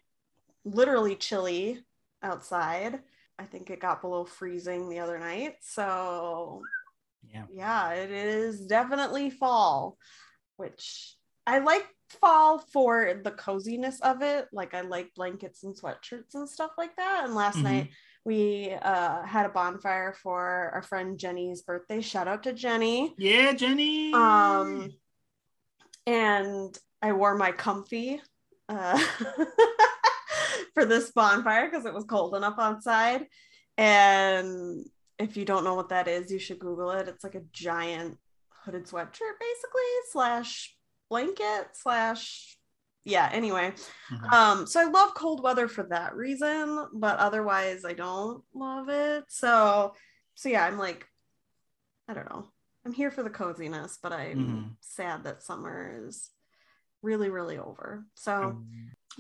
literally 0.66 1.16
chilly 1.16 1.84
outside. 2.22 3.00
I 3.38 3.46
think 3.46 3.70
it 3.70 3.80
got 3.80 4.02
below 4.02 4.26
freezing 4.26 4.90
the 4.90 5.00
other 5.00 5.20
night. 5.20 5.56
So 5.62 6.62
yeah. 7.30 7.46
yeah, 7.52 7.92
it 7.94 8.12
is 8.12 8.66
definitely 8.66 9.30
fall, 9.30 9.98
which 10.58 11.16
I 11.46 11.60
like 11.60 11.86
fall 12.22 12.60
for 12.60 13.20
the 13.24 13.32
coziness 13.32 14.00
of 14.02 14.22
it. 14.22 14.48
Like 14.54 14.74
I 14.74 14.82
like 14.82 15.14
blankets 15.16 15.64
and 15.64 15.76
sweatshirts 15.76 16.36
and 16.36 16.48
stuff 16.48 16.72
like 16.78 16.96
that. 16.96 17.26
And 17.26 17.36
last 17.36 17.58
Mhm. 17.58 17.64
night 17.64 17.90
we 18.24 18.72
uh, 18.72 19.24
had 19.24 19.46
a 19.46 19.50
bonfire 19.50 20.14
for 20.14 20.72
our 20.74 20.84
friend 20.84 21.18
Jenny's 21.18 21.64
birthday. 21.64 22.00
Shout 22.00 22.28
out 22.28 22.44
to 22.44 22.54
Jenny. 22.54 23.16
Yeah, 23.18 23.52
Jenny. 23.54 24.14
Um, 24.14 24.92
and 26.06 26.78
I 27.02 27.14
wore 27.14 27.36
my 27.36 27.52
comfy 27.52 28.22
uh, 28.70 28.98
for 30.74 30.86
this 30.86 31.12
bonfire 31.12 31.70
because 31.70 31.86
it 31.86 31.93
was 31.93 32.05
cold 32.05 32.36
enough 32.36 32.55
outside. 32.60 33.25
And 33.77 34.86
if 35.20 35.36
you 35.38 35.46
don't 35.46 35.63
know 35.63 35.75
what 35.75 35.89
that 35.89 36.08
is, 36.08 36.32
you 36.32 36.39
should 36.39 36.60
Google 36.60 36.91
it. 36.91 37.08
It's 37.08 37.24
like 37.24 37.36
a 37.36 37.43
giant 37.51 38.17
hooded 38.63 38.86
sweatshirt 38.86 39.38
basically 39.39 39.91
slash 40.12 40.75
blanket 41.10 41.67
slash 41.74 42.58
yeah 43.03 43.29
anyway 43.34 43.74
Mhm. 44.10 44.32
um 44.34 44.65
so 44.65 44.79
i 44.79 44.86
love 44.86 45.13
cold 45.13 45.43
weather 45.43 45.67
for 45.67 45.84
that 45.84 46.15
reason 46.15 46.88
but 46.93 47.20
otherwise 47.20 47.84
i 47.84 47.91
don't 47.91 48.41
love 48.53 48.88
it 48.88 49.25
so 49.27 49.93
so 50.36 50.48
yeah 50.48 50.63
i'm 50.65 50.77
like 50.79 51.05
i 52.08 52.13
don't 52.13 52.29
know 52.29 52.48
i'm 52.86 52.93
here 52.93 53.12
for 53.12 53.22
the 53.22 53.29
coziness 53.29 54.00
but 54.01 54.13
i'm 54.13 54.38
Mhm. 54.39 54.75
sad 54.79 55.25
that 55.25 55.43
summer 55.43 56.05
is 56.08 56.29
really 57.04 57.30
really 57.30 57.58
over 57.60 58.06
so 58.16 58.64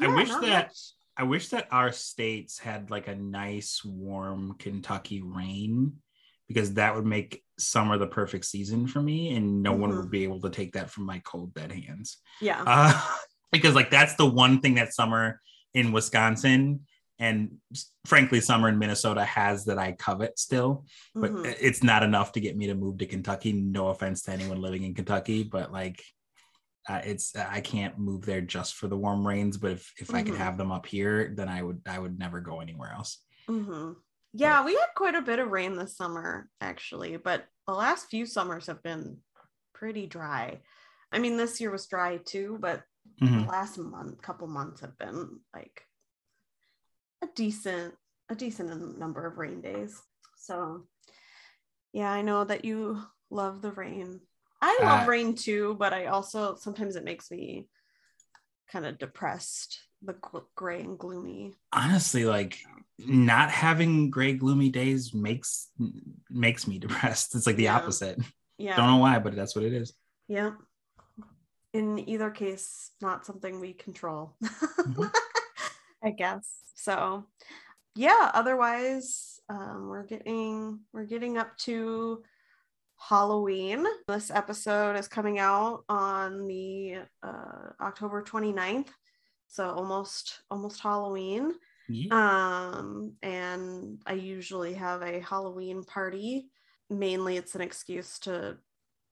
I 0.01 0.07
wish 0.07 0.29
that- 0.29 0.41
much. 0.67 0.77
I 1.15 1.21
wish 1.23 1.49
that 1.49 1.67
our 1.71 1.91
states 1.91 2.57
had 2.57 2.89
like 2.89 3.07
a 3.07 3.13
nice, 3.15 3.85
warm 3.85 4.55
Kentucky 4.57 5.21
rain 5.21 5.97
because 6.47 6.73
that 6.73 6.95
would 6.95 7.05
make 7.05 7.43
summer 7.59 7.99
the 7.99 8.07
perfect 8.07 8.45
season 8.45 8.87
for 8.87 8.99
me, 8.99 9.35
and 9.35 9.61
no 9.61 9.73
one 9.73 9.91
Mhm. 9.91 9.97
would 9.97 10.09
be 10.09 10.23
able 10.23 10.41
to 10.41 10.49
take 10.49 10.73
that 10.73 10.89
from 10.89 11.03
my 11.05 11.19
cold 11.19 11.53
dead 11.53 11.71
hands. 11.71 12.17
yeah 12.41 12.63
Uh, 12.65 12.93
because 13.51 13.75
like 13.75 13.91
that's 13.91 14.15
the 14.15 14.25
one 14.25 14.59
thing 14.59 14.73
that 14.75 14.91
summer 14.95 15.39
in 15.75 15.91
Wisconsin 15.91 16.87
and 17.19 17.57
frankly 18.07 18.41
summer 18.41 18.67
in 18.67 18.79
Minnesota 18.79 19.23
has 19.23 19.65
that 19.65 19.77
I 19.77 19.91
covet 19.91 20.39
still, 20.39 20.85
but 21.13 21.29
Mhm. 21.31 21.55
it's 21.61 21.83
not 21.83 22.01
enough 22.01 22.31
to 22.31 22.39
get 22.39 22.57
me 22.57 22.65
to 22.67 22.73
move 22.75 22.97
to 22.97 23.05
Kentucky. 23.05 23.53
No 23.53 23.89
offense 23.89 24.23
to 24.23 24.31
anyone 24.31 24.59
living 24.59 24.81
in 24.81 24.95
Kentucky, 24.95 25.43
but 25.43 25.71
like 25.71 26.03
uh, 26.87 27.01
it's 27.03 27.35
I 27.35 27.61
can't 27.61 27.97
move 27.97 28.25
there 28.25 28.41
just 28.41 28.75
for 28.75 28.87
the 28.87 28.97
warm 28.97 29.25
rains. 29.25 29.57
But 29.57 29.71
if 29.71 29.93
if 29.99 30.13
I 30.13 30.21
could 30.23 30.35
Mhm. 30.35 30.37
have 30.37 30.57
them 30.57 30.71
up 30.71 30.85
here, 30.85 31.33
then 31.35 31.49
I 31.49 31.61
would 31.61 31.81
I 31.87 31.99
would 31.99 32.19
never 32.19 32.41
go 32.41 32.59
anywhere 32.59 32.91
else. 32.91 33.23
hmm 33.47 33.93
Yeah, 34.33 34.65
we 34.65 34.73
had 34.73 34.87
quite 34.95 35.15
a 35.15 35.21
bit 35.21 35.39
of 35.39 35.49
rain 35.51 35.75
this 35.75 35.95
summer, 35.95 36.49
actually, 36.59 37.17
but 37.17 37.45
the 37.67 37.73
last 37.73 38.09
few 38.09 38.25
summers 38.25 38.67
have 38.67 38.81
been 38.83 39.21
pretty 39.73 40.07
dry. 40.07 40.61
I 41.11 41.19
mean, 41.19 41.37
this 41.37 41.61
year 41.61 41.71
was 41.71 41.87
dry 41.87 42.17
too, 42.17 42.57
but 42.59 42.83
Mhm. 43.21 43.43
the 43.45 43.51
last 43.51 43.77
month, 43.77 44.21
couple 44.21 44.47
months 44.47 44.81
have 44.81 44.97
been 44.97 45.39
like 45.53 45.87
a 47.21 47.27
decent, 47.35 47.95
a 48.29 48.35
decent 48.35 48.97
number 48.97 49.25
of 49.25 49.37
rain 49.37 49.61
days. 49.61 50.01
So, 50.37 50.87
yeah, 51.93 52.11
I 52.11 52.21
know 52.21 52.43
that 52.43 52.65
you 52.65 53.01
love 53.29 53.61
the 53.61 53.71
rain. 53.71 54.21
I 54.65 54.79
love 54.81 55.03
Uh, 55.07 55.11
rain 55.11 55.35
too, 55.35 55.75
but 55.77 55.93
I 55.93 56.05
also 56.05 56.55
sometimes 56.55 56.95
it 56.95 57.03
makes 57.03 57.29
me 57.29 57.67
kind 58.71 58.85
of 58.85 58.97
depressed, 58.97 59.79
the 60.01 60.15
gray 60.55 60.79
and 60.81 60.97
gloomy. 60.97 61.53
Honestly, 61.73 62.23
like 62.25 62.57
not 62.97 63.49
having 63.51 64.09
gray 64.09 64.33
gloomy 64.33 64.69
days 64.69 65.13
makes 65.13 65.69
makes 66.29 66.65
me 66.65 66.79
depressed. 66.85 67.35
It's 67.35 67.45
like 67.45 67.57
the 67.57 67.63
Yeah. 67.63 67.75
opposite. 67.77 68.19
Yeah. 68.57 68.77
Don't 68.77 68.87
know 68.87 68.97
why, 68.97 69.19
but 69.19 69.35
that's 69.35 69.53
what 69.55 69.65
it 69.65 69.73
is. 69.73 69.93
Yeah. 70.29 70.51
In 71.73 72.07
either 72.07 72.29
case, 72.29 72.91
not 73.01 73.25
something 73.25 73.59
we 73.59 73.73
control. 73.73 74.35
Mhm. 74.43 75.11
I 76.03 76.11
guess. 76.11 76.47
So 76.75 77.25
yeah, 77.95 78.31
otherwise, 78.33 79.39
um, 79.49 79.87
we're 79.89 80.03
getting 80.05 80.79
we're 80.93 81.05
getting 81.05 81.37
up 81.37 81.57
to 81.59 82.23
Halloween. 83.09 83.85
This 84.07 84.31
episode 84.31 84.95
is 84.95 85.07
coming 85.09 85.37
out 85.37 85.83
on 85.89 86.47
the 86.47 86.99
uh, 87.21 87.69
October 87.81 88.23
29th. 88.23 88.87
So 89.49 89.69
almost 89.69 90.41
almost 90.49 90.79
Halloween. 90.79 91.51
Yeah. 91.89 92.13
Um, 92.13 93.13
and 93.21 94.01
I 94.05 94.13
usually 94.13 94.73
have 94.75 95.01
a 95.01 95.19
Halloween 95.19 95.83
party. 95.83 96.47
Mainly, 96.89 97.35
it's 97.37 97.55
an 97.55 97.61
excuse 97.61 98.19
to 98.19 98.57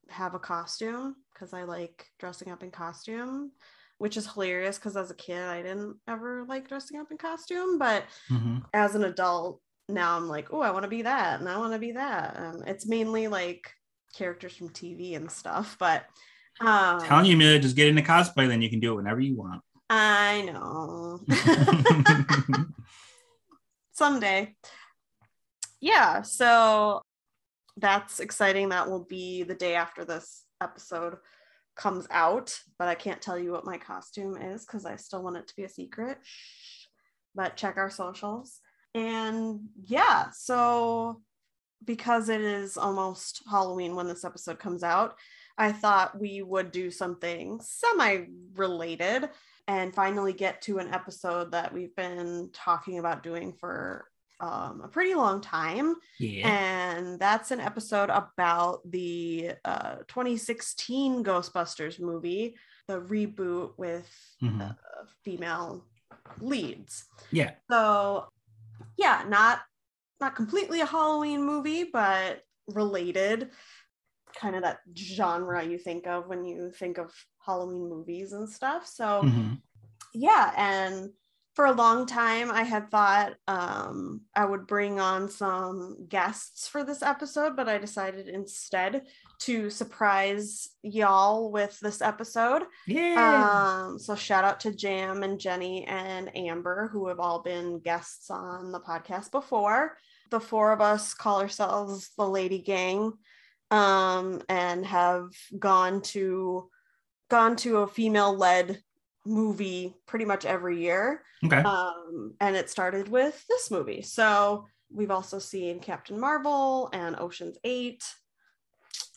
have 0.10 0.36
a 0.36 0.40
costume 0.40 1.16
because 1.34 1.54
I 1.54 1.64
like 1.64 2.08
dressing 2.18 2.52
up 2.52 2.64
in 2.64 2.72
costume, 2.72 3.52
which 3.98 4.16
is 4.16 4.32
hilarious 4.32 4.78
because 4.78 4.96
as 4.96 5.12
a 5.12 5.16
kid, 5.16 5.42
I 5.42 5.62
didn't 5.62 5.98
ever 6.08 6.46
like 6.48 6.70
dressing 6.70 7.00
up 7.00 7.12
in 7.12 7.18
costume. 7.18 7.78
But 7.78 8.06
Mhm. 8.30 8.64
as 8.74 8.96
an 8.96 9.04
adult, 9.04 9.62
now 9.90 10.16
I'm 10.16 10.30
like, 10.30 10.54
oh, 10.54 10.62
I 10.62 10.72
want 10.72 10.84
to 10.84 10.90
be 10.90 11.02
that 11.02 11.42
and 11.42 11.50
I 11.50 11.58
want 11.58 11.74
to 11.74 11.80
be 11.80 11.92
that. 11.92 12.38
And 12.38 12.68
it's 12.68 12.88
mainly 12.88 13.28
like 13.28 13.70
characters 14.14 14.56
from 14.56 14.70
TV 14.70 15.16
and 15.16 15.32
stuff. 15.32 15.78
But 15.80 16.06
um, 16.60 17.02
Telling 17.02 17.26
you, 17.26 17.36
Amelia, 17.36 17.60
just 17.60 17.76
get 17.76 17.88
into 17.88 18.02
cosplay, 18.02 18.48
then 18.48 18.62
you 18.62 18.70
can 18.70 18.80
do 18.80 18.94
it 18.94 18.96
whenever 18.96 19.20
you 19.20 19.36
want. 19.36 19.62
I 19.90 20.42
know. 20.44 21.20
someday. 24.02 24.56
Yeah, 25.80 26.24
so 26.24 27.04
that's 27.78 28.20
exciting. 28.20 28.70
That 28.70 28.90
will 28.90 29.04
be 29.04 29.44
the 29.44 29.54
day 29.54 29.76
after 29.76 30.04
this 30.04 30.44
episode 30.60 31.18
comes 31.76 32.08
out, 32.10 32.58
but 32.80 32.88
I 32.88 32.96
can't 32.96 33.22
tell 33.22 33.38
you 33.38 33.52
what 33.52 33.66
my 33.66 33.78
costume 33.78 34.38
is 34.38 34.66
because 34.66 34.88
I 34.88 34.96
still 34.96 35.24
want 35.24 35.38
it 35.38 35.48
to 35.48 35.56
be 35.56 35.66
a 35.66 35.70
secret. 35.70 36.18
But 37.36 37.58
check 37.58 37.78
our 37.78 37.92
socials. 37.92 38.60
And 38.96 39.70
yeah, 39.86 40.32
so 40.32 41.22
because 41.86 42.30
it 42.30 42.42
is 42.42 42.78
almost 42.78 43.42
Halloween 43.50 43.96
when 43.96 44.08
this 44.08 44.24
episode 44.26 44.60
comes 44.60 44.84
out, 44.84 45.16
I 45.58 45.72
thought 45.72 46.20
we 46.20 46.42
would 46.42 46.72
do 46.72 46.90
something 46.92 47.60
semi 47.62 48.26
related 48.56 49.30
and 49.68 49.94
finally 49.94 50.34
get 50.34 50.62
to 50.64 50.80
an 50.80 50.94
episode 50.94 51.52
that 51.52 51.74
we've 51.74 51.96
been 51.96 52.50
talking 52.54 53.00
about 53.00 53.24
doing 53.24 53.54
for 53.54 54.06
um, 54.40 54.82
a 54.84 54.88
pretty 54.88 55.14
long 55.14 55.40
time. 55.40 55.96
yeah. 56.18 56.48
And 56.50 57.20
that's 57.20 57.52
an 57.52 57.60
episode 57.60 58.10
about 58.10 58.80
the 58.90 59.52
uh, 59.64 59.98
2016 60.08 61.24
Ghostbusters 61.24 62.00
movie, 62.00 62.56
the 62.88 63.00
reboot 63.00 63.74
with 63.78 64.10
Mhm. 64.42 64.72
uh, 64.72 64.74
female 65.24 65.86
leads. 66.40 67.06
Yeah. 67.32 67.52
So, 67.70 68.30
yeah, 68.98 69.24
not 69.28 69.60
not 70.22 70.36
completely 70.36 70.80
a 70.82 70.86
Halloween 70.86 71.44
movie, 71.44 71.84
but 71.92 72.44
related. 72.68 73.50
Kind 74.36 74.56
of 74.56 74.62
that 74.64 74.80
genre 74.98 75.64
you 75.64 75.78
think 75.78 76.08
of 76.08 76.28
when 76.28 76.46
you 76.46 76.72
think 76.72 76.98
of 76.98 77.12
Halloween 77.46 77.90
movies 77.90 78.32
and 78.32 78.50
stuff. 78.50 78.86
So, 78.88 79.24
Mhm. 79.24 79.62
yeah 80.14 80.54
and 80.58 81.12
for 81.54 81.66
a 81.66 81.72
long 81.74 82.06
time 82.06 82.50
i 82.52 82.64
had 82.64 82.90
thought 82.92 83.34
um, 83.48 84.22
i 84.36 84.44
would 84.46 84.66
bring 84.68 85.00
on 85.00 85.30
some 85.30 86.06
guests 86.10 86.68
for 86.68 86.84
this 86.84 87.02
episode 87.02 87.56
but 87.56 87.68
i 87.70 87.78
decided 87.78 88.28
instead 88.28 89.06
to 89.40 89.70
surprise 89.70 90.70
y'all 90.82 91.52
with 91.52 91.78
this 91.82 92.02
episode 92.02 92.64
Yeah. 92.88 93.86
um, 93.88 94.00
so 94.00 94.16
shout 94.16 94.44
out 94.44 94.60
to 94.62 94.74
jam 94.74 95.24
and 95.24 95.40
jenny 95.40 95.86
and 95.86 96.36
amber 96.38 96.88
who 96.92 97.08
have 97.08 97.20
all 97.20 97.42
been 97.42 97.80
guests 97.80 98.30
on 98.30 98.72
the 98.72 98.80
podcast 98.80 99.32
before 99.32 99.98
the 100.32 100.40
four 100.40 100.72
of 100.72 100.82
us 100.82 101.14
call 101.14 101.42
ourselves 101.42 102.10
the 102.18 102.28
lady 102.28 102.60
gang 102.60 103.14
um, 103.70 104.42
and 104.50 104.86
have 104.86 105.30
gone 105.58 106.02
to 106.02 106.70
gone 107.30 107.56
to 107.56 107.78
a 107.78 107.88
female 107.88 108.36
led 108.36 108.82
movie 109.26 109.96
pretty 110.08 110.26
much 110.26 110.46
every 110.46 110.82
year. 110.82 111.24
Okay. 111.46 111.58
um, 111.58 112.34
and 112.40 112.56
it 112.56 112.70
started 112.70 113.08
with 113.08 113.44
this 113.48 113.72
movie. 113.72 114.02
So 114.02 114.66
we've 114.94 115.12
also 115.12 115.40
seen 115.40 115.80
captain 115.80 116.20
marvel 116.20 116.90
and 116.94 117.16
oceans 117.20 117.58
8 117.64 118.04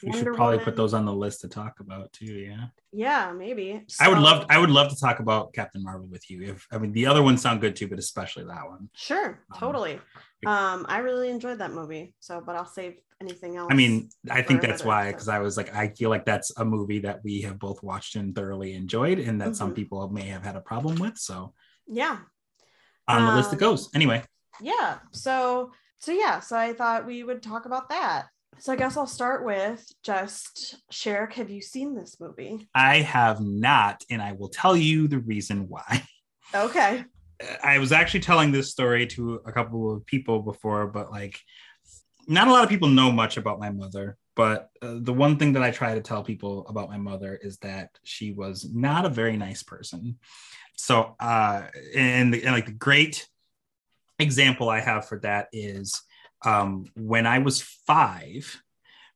we 0.03 0.13
should 0.13 0.27
probably 0.35 0.57
Woman. 0.57 0.65
put 0.65 0.77
those 0.77 0.93
on 0.93 1.05
the 1.07 1.13
list 1.13 1.41
to 1.43 1.49
talk 1.49 1.81
about 1.81 2.13
too. 2.13 2.27
Yeah. 2.27 2.67
yeah 2.93 3.33
maybe 3.33 3.85
I 4.01 4.09
would 4.09 4.19
love 4.19 4.45
I 4.51 4.59
would 4.59 4.71
love 4.71 4.91
to 4.91 4.97
talk 4.97 5.21
about 5.21 5.53
Captain 5.55 5.83
Marvel 5.83 6.09
with 6.09 6.29
you. 6.31 6.43
If 6.43 6.67
I 6.71 6.79
mean 6.79 6.93
the 6.93 7.07
other 7.07 7.23
ones 7.23 7.41
sound 7.43 7.61
good 7.61 7.75
too, 7.77 7.89
but 7.89 7.99
especially 7.99 8.45
that 8.45 8.69
one. 8.69 8.91
Sure, 8.95 9.41
Um, 9.53 9.59
totally. 9.59 10.01
Um, 10.47 10.85
I 10.89 10.99
really 10.99 11.31
enjoyed 11.31 11.59
that 11.61 11.73
movie. 11.73 12.15
So, 12.21 12.43
but 12.45 12.55
I'll 12.55 12.67
save 12.67 12.97
anything 13.21 13.57
else. 13.57 13.69
I 13.73 13.75
mean, 13.75 14.11
I 14.31 14.43
think 14.43 14.61
that's 14.61 14.85
why 14.85 15.11
because 15.11 15.29
I 15.29 15.39
was 15.39 15.57
like, 15.57 15.75
I 15.75 15.89
feel 15.89 16.11
like 16.11 16.27
that's 16.27 16.53
a 16.59 16.65
movie 16.67 16.99
that 16.99 17.25
we 17.25 17.41
have 17.43 17.59
both 17.59 17.83
watched 17.83 18.17
and 18.17 18.35
thoroughly 18.35 18.75
enjoyed, 18.75 19.19
and 19.19 19.41
that 19.41 19.57
some 19.57 19.71
Mhm. 19.73 19.77
people 19.77 20.09
may 20.11 20.27
have 20.35 20.43
had 20.43 20.57
a 20.57 20.61
problem 20.61 20.97
with. 20.97 21.17
So 21.17 21.55
yeah, 21.87 22.19
on 23.09 23.25
the 23.27 23.35
list 23.35 23.51
it 23.53 23.55
Um, 23.55 23.61
goes. 23.61 23.89
Anyway, 23.95 24.23
yeah. 24.61 24.99
So, 25.13 25.73
so 25.99 26.13
yeah. 26.13 26.41
So 26.41 26.57
I 26.59 26.75
thought 26.75 27.07
we 27.07 27.25
would 27.25 27.43
talk 27.43 27.65
about 27.65 27.89
that. 27.89 28.27
So 28.59 28.73
I 28.73 28.77
guess 28.77 28.97
I'll 28.97 29.07
start 29.07 29.45
with 29.45 29.85
just 30.03 30.77
Sherrick. 30.91 31.35
Have 31.35 31.51
you 31.51 31.61
seen 31.61 31.95
this 31.95 32.19
movie? 32.19 32.69
I 32.75 32.99
have 32.99 33.41
not, 33.41 34.05
and 34.11 34.23
I 34.23 34.33
will 34.33 34.49
tell 34.49 34.77
you 34.77 35.07
the 35.09 35.19
reason 35.19 35.69
why. 35.69 36.03
Okay. 36.55 37.05
I 37.63 37.79
was 37.79 37.93
actually 37.93 38.21
telling 38.21 38.53
this 38.53 38.71
story 38.71 39.07
to 39.09 39.41
a 39.45 39.53
couple 39.53 39.95
of 39.95 40.07
people 40.07 40.41
before, 40.41 40.87
but 40.87 41.11
like, 41.11 41.39
not 42.27 42.49
a 42.49 42.53
lot 42.53 42.65
of 42.65 42.71
people 42.71 42.89
know 42.89 43.13
much 43.13 43.37
about 43.37 43.61
my 43.61 43.71
mother. 43.71 44.17
But 44.37 44.71
uh, 44.83 44.97
the 45.01 45.13
one 45.13 45.37
thing 45.37 45.53
that 45.53 45.63
I 45.63 45.71
try 45.71 45.95
to 45.95 46.01
tell 46.01 46.25
people 46.25 46.67
about 46.69 46.89
my 46.89 46.97
mother 46.97 47.39
is 47.41 47.59
that 47.59 47.91
she 48.03 48.33
was 48.33 48.69
not 48.73 49.05
a 49.05 49.11
very 49.11 49.37
nice 49.37 49.63
person. 49.63 50.19
So, 50.77 51.15
uh, 51.21 51.65
and, 51.95 52.35
and 52.35 52.53
like 52.53 52.67
the 52.67 52.73
great 52.73 53.29
example 54.19 54.69
I 54.69 54.81
have 54.81 55.07
for 55.07 55.19
that 55.21 55.49
is 55.53 56.03
um, 56.45 56.87
when 56.95 57.27
I 57.27 57.39
was 57.39 57.63
five, 57.87 58.63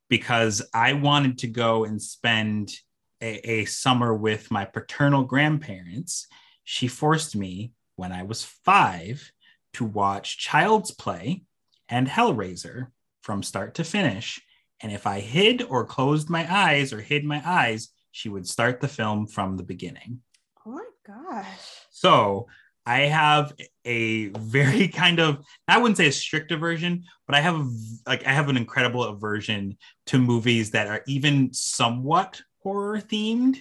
because 0.09 0.63
I 0.73 0.95
wanted 0.95 1.39
to 1.39 1.49
go 1.49 1.85
and 1.85 2.01
spend 2.01 2.73
a, 3.21 3.51
a 3.51 3.65
summer 3.67 4.15
with 4.15 4.51
my 4.51 4.65
paternal 4.65 5.25
grandparents. 5.25 6.27
She 6.65 6.89
forced 6.89 7.37
me 7.37 7.73
when 7.97 8.13
I 8.13 8.23
was 8.23 8.45
five 8.45 9.31
to 9.75 9.85
watch 9.85 10.39
Child's 10.39 10.91
Play 10.93 11.45
and 11.89 12.07
Hellraiser 12.07 12.89
from 13.23 13.43
start 13.43 13.75
to 13.75 13.85
finish. 13.85 14.41
And 14.81 14.93
if 14.93 15.07
I 15.07 15.21
hid 15.21 15.63
or 15.63 15.85
closed 15.85 16.31
my 16.31 16.47
eyes 16.51 16.93
or 16.93 17.01
hid 17.01 17.25
my 17.25 17.43
eyes, 17.45 17.89
she 18.13 18.29
would 18.29 18.47
start 18.47 18.81
the 18.81 18.89
film 18.89 19.27
from 19.27 19.57
the 19.57 19.63
beginning. 19.63 20.21
Oh 20.65 20.71
my 20.71 20.85
gosh. 21.07 21.87
So 21.91 22.47
I 22.89 23.01
have 23.01 23.53
a 23.85 24.29
very 24.29 24.89
kind 25.03 25.21
of 25.21 25.45
I 25.69 25.77
wouldn't 25.77 25.99
say 25.99 26.09
a 26.09 26.13
strict 26.13 26.51
aversion, 26.53 27.05
but 27.27 27.37
I 27.37 27.41
have 27.43 27.57
a, 27.57 27.71
like 28.07 28.27
I 28.27 28.33
have 28.33 28.49
an 28.49 28.57
incredible 28.57 29.05
aversion 29.05 29.77
to 30.07 30.19
movies 30.19 30.71
that 30.71 30.87
are 30.87 31.03
even 31.07 31.53
somewhat 31.53 32.41
horror 32.63 32.99
themed. 32.99 33.59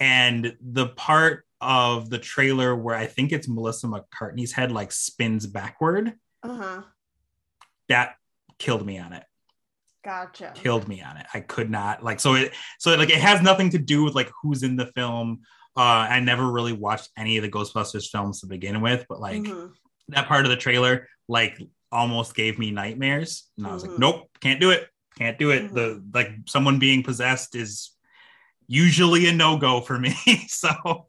And 0.00 0.56
the 0.60 0.88
part 0.88 1.46
of 1.60 2.10
the 2.10 2.18
trailer 2.18 2.74
where 2.74 2.96
I 2.96 3.06
think 3.06 3.30
it's 3.30 3.48
Melissa 3.48 3.86
McCarthy's 3.86 4.52
head 4.52 4.72
like 4.72 4.90
spins 4.90 5.46
backward, 5.46 6.14
Uh-huh. 6.42 6.82
that 7.88 8.16
killed 8.58 8.84
me 8.84 8.98
on 8.98 9.12
it. 9.12 9.24
Gotcha. 10.04 10.50
Killed 10.54 10.88
me 10.88 11.00
on 11.00 11.16
it. 11.16 11.26
I 11.32 11.40
could 11.40 11.70
not 11.70 12.02
like 12.02 12.18
so 12.20 12.34
it 12.34 12.52
so 12.78 12.94
like 12.96 13.08
it 13.10 13.20
has 13.20 13.40
nothing 13.40 13.70
to 13.70 13.78
do 13.78 14.02
with 14.02 14.14
like 14.16 14.30
who's 14.42 14.64
in 14.64 14.74
the 14.76 14.86
film. 14.86 15.42
Uh, 15.76 15.80
I 16.08 16.20
never 16.20 16.50
really 16.50 16.72
watched 16.72 17.08
any 17.16 17.36
of 17.36 17.42
the 17.42 17.50
Ghostbusters 17.50 18.08
films 18.10 18.40
to 18.40 18.46
begin 18.46 18.80
with, 18.80 19.06
but 19.08 19.20
like 19.20 19.42
Mhm. 19.42 19.72
that 20.08 20.28
part 20.28 20.44
of 20.44 20.50
the 20.50 20.56
trailer 20.56 21.08
like 21.28 21.58
almost 21.90 22.34
gave 22.34 22.58
me 22.58 22.70
nightmares 22.72 23.48
and 23.56 23.66
i 23.66 23.72
was 23.72 23.82
Mhm. 23.84 23.88
like 23.88 23.98
nope 23.98 24.30
can't 24.40 24.60
do 24.60 24.70
it 24.70 24.88
can't 25.16 25.38
do 25.38 25.50
it 25.52 25.72
the 25.72 26.02
like 26.12 26.30
someone 26.46 26.78
being 26.80 27.02
possessed 27.04 27.54
is 27.54 27.92
usually 28.66 29.28
a 29.28 29.32
no-go 29.32 29.80
for 29.80 29.96
me 29.98 30.12
so 30.48 31.06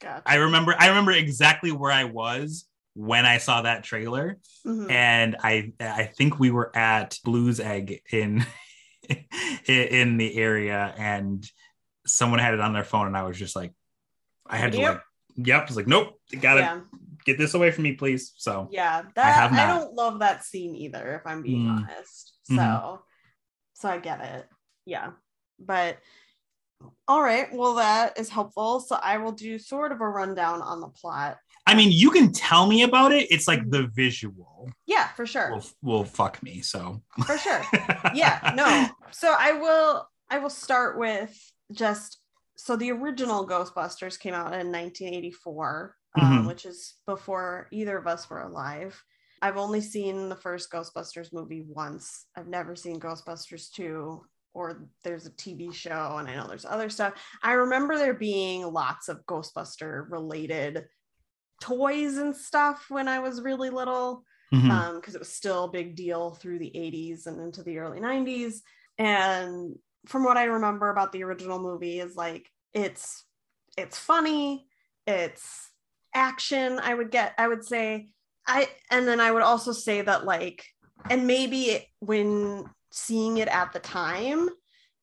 Gotcha. 0.00 0.22
i 0.26 0.34
remember 0.36 0.74
i 0.78 0.88
remember 0.88 1.12
exactly 1.12 1.70
where 1.72 1.92
i 1.92 2.04
was 2.04 2.66
when 2.94 3.24
i 3.26 3.38
saw 3.38 3.62
that 3.62 3.84
trailer 3.84 4.38
Mhm. 4.66 4.90
and 4.90 5.36
i 5.42 5.72
i 5.78 6.04
think 6.04 6.38
we 6.40 6.50
were 6.50 6.74
at 6.76 7.18
blues 7.24 7.60
egg 7.60 8.02
in 8.10 8.44
in 9.66 10.16
the 10.16 10.36
area 10.36 10.94
and 10.98 11.48
someone 12.14 12.38
had 12.40 12.54
it 12.54 12.60
on 12.60 12.72
their 12.72 12.84
phone 12.84 13.06
and 13.06 13.16
i 13.16 13.22
was 13.22 13.38
just 13.38 13.54
like 13.56 13.72
i 14.46 14.56
had 14.56 14.72
to 14.72 14.78
Yep. 14.78 14.94
like 14.94 15.46
yep 15.46 15.62
I 15.62 15.66
was 15.66 15.76
like 15.76 15.86
nope 15.86 16.18
gotta 16.40 16.60
yeah. 16.60 16.80
get 17.24 17.38
this 17.38 17.54
away 17.54 17.70
from 17.70 17.84
me 17.84 17.92
please 17.92 18.32
so 18.36 18.68
Yeah. 18.70 19.02
That 19.14 19.34
have 19.34 19.52
I, 19.52 19.66
don't 19.66 19.94
love 19.94 20.18
that 20.20 20.44
scene 20.44 20.74
either, 20.74 21.14
if 21.14 21.26
I'm 21.30 21.42
being 21.42 21.66
Mm. 21.66 21.70
honest. 21.84 22.34
So 22.44 22.54
Mhm. 22.54 22.98
so 23.74 23.88
I 23.88 23.98
get 23.98 24.20
it. 24.20 24.48
Yeah. 24.86 25.10
But 25.58 25.98
all 27.06 27.22
right. 27.22 27.52
Well, 27.52 27.74
that 27.74 28.18
is 28.18 28.28
helpful. 28.30 28.80
So 28.80 28.96
I 28.96 29.18
will 29.18 29.32
do 29.32 29.58
sort 29.58 29.92
of 29.92 30.00
a 30.00 30.08
rundown 30.08 30.62
on 30.62 30.80
the 30.80 30.88
plot. 30.88 31.36
I 31.66 31.74
mean, 31.74 31.92
you 31.92 32.10
can 32.10 32.32
tell 32.32 32.66
me 32.66 32.82
about 32.82 33.12
it. 33.12 33.30
It's 33.30 33.46
like 33.46 33.68
the 33.70 33.86
visual 33.88 34.70
Yeah, 34.86 35.08
for 35.08 35.26
sure. 35.26 35.50
will, 35.52 35.64
will 35.82 36.04
fuck 36.04 36.42
me. 36.42 36.62
So 36.62 37.02
For 37.26 37.36
sure. 37.38 37.62
yeah 38.14 38.52
no 38.56 38.88
so 39.12 39.34
i 39.38 39.52
will 39.52 40.08
i 40.30 40.38
will 40.38 40.50
start 40.50 40.98
with 40.98 41.32
just 41.72 42.22
so 42.56 42.76
the 42.76 42.90
original 42.90 43.46
ghostbusters 43.46 44.18
came 44.18 44.34
out 44.34 44.52
in 44.54 44.70
1984 44.70 45.96
um, 46.14 46.44
Mhm. 46.44 46.46
which 46.46 46.66
is 46.66 47.00
before 47.06 47.68
either 47.72 47.96
of 47.96 48.06
us 48.06 48.28
were 48.28 48.40
alive 48.40 49.02
i've 49.42 49.56
only 49.56 49.80
seen 49.80 50.28
the 50.28 50.36
first 50.36 50.70
ghostbusters 50.70 51.32
movie 51.32 51.62
once 51.62 52.26
i've 52.36 52.48
never 52.48 52.74
seen 52.76 53.00
ghostbusters 53.00 53.70
2 53.72 54.22
or 54.52 54.88
there's 55.04 55.26
a 55.26 55.30
tv 55.32 55.72
show 55.72 56.16
and 56.18 56.28
i 56.28 56.34
know 56.34 56.48
there's 56.48 56.64
other 56.64 56.90
stuff 56.90 57.14
i 57.42 57.52
remember 57.52 57.96
there 57.96 58.14
being 58.14 58.62
lots 58.64 59.08
of 59.08 59.24
ghostbuster 59.26 60.10
related 60.10 60.86
toys 61.60 62.16
and 62.16 62.34
stuff 62.36 62.86
when 62.88 63.08
i 63.08 63.18
was 63.18 63.42
really 63.42 63.70
little 63.70 64.24
because 64.66 65.14
it 65.14 65.18
was 65.18 65.32
still 65.32 65.64
a 65.64 65.70
big 65.70 65.96
deal 65.96 66.30
through 66.34 66.58
the 66.58 66.74
80s 66.76 67.26
and 67.26 67.40
into 67.40 67.62
the 67.64 67.78
early 67.78 67.98
90s. 67.98 68.62
And 68.98 69.74
from 70.06 70.24
what 70.24 70.36
I 70.36 70.44
remember 70.44 70.90
about 70.90 71.12
the 71.12 71.24
original 71.24 71.58
movie 71.58 72.00
is 72.00 72.16
like 72.16 72.48
it's 72.72 73.24
it's 73.76 73.98
funny, 73.98 74.66
it's 75.06 75.70
action. 76.14 76.78
I 76.82 76.94
would 76.94 77.10
get 77.10 77.34
I 77.38 77.48
would 77.48 77.64
say 77.64 78.08
I 78.46 78.68
and 78.90 79.06
then 79.06 79.20
I 79.20 79.30
would 79.30 79.42
also 79.42 79.72
say 79.72 80.02
that 80.02 80.24
like 80.24 80.64
and 81.08 81.26
maybe 81.26 81.62
it, 81.64 81.86
when 82.00 82.64
seeing 82.90 83.38
it 83.38 83.48
at 83.48 83.72
the 83.72 83.78
time 83.78 84.48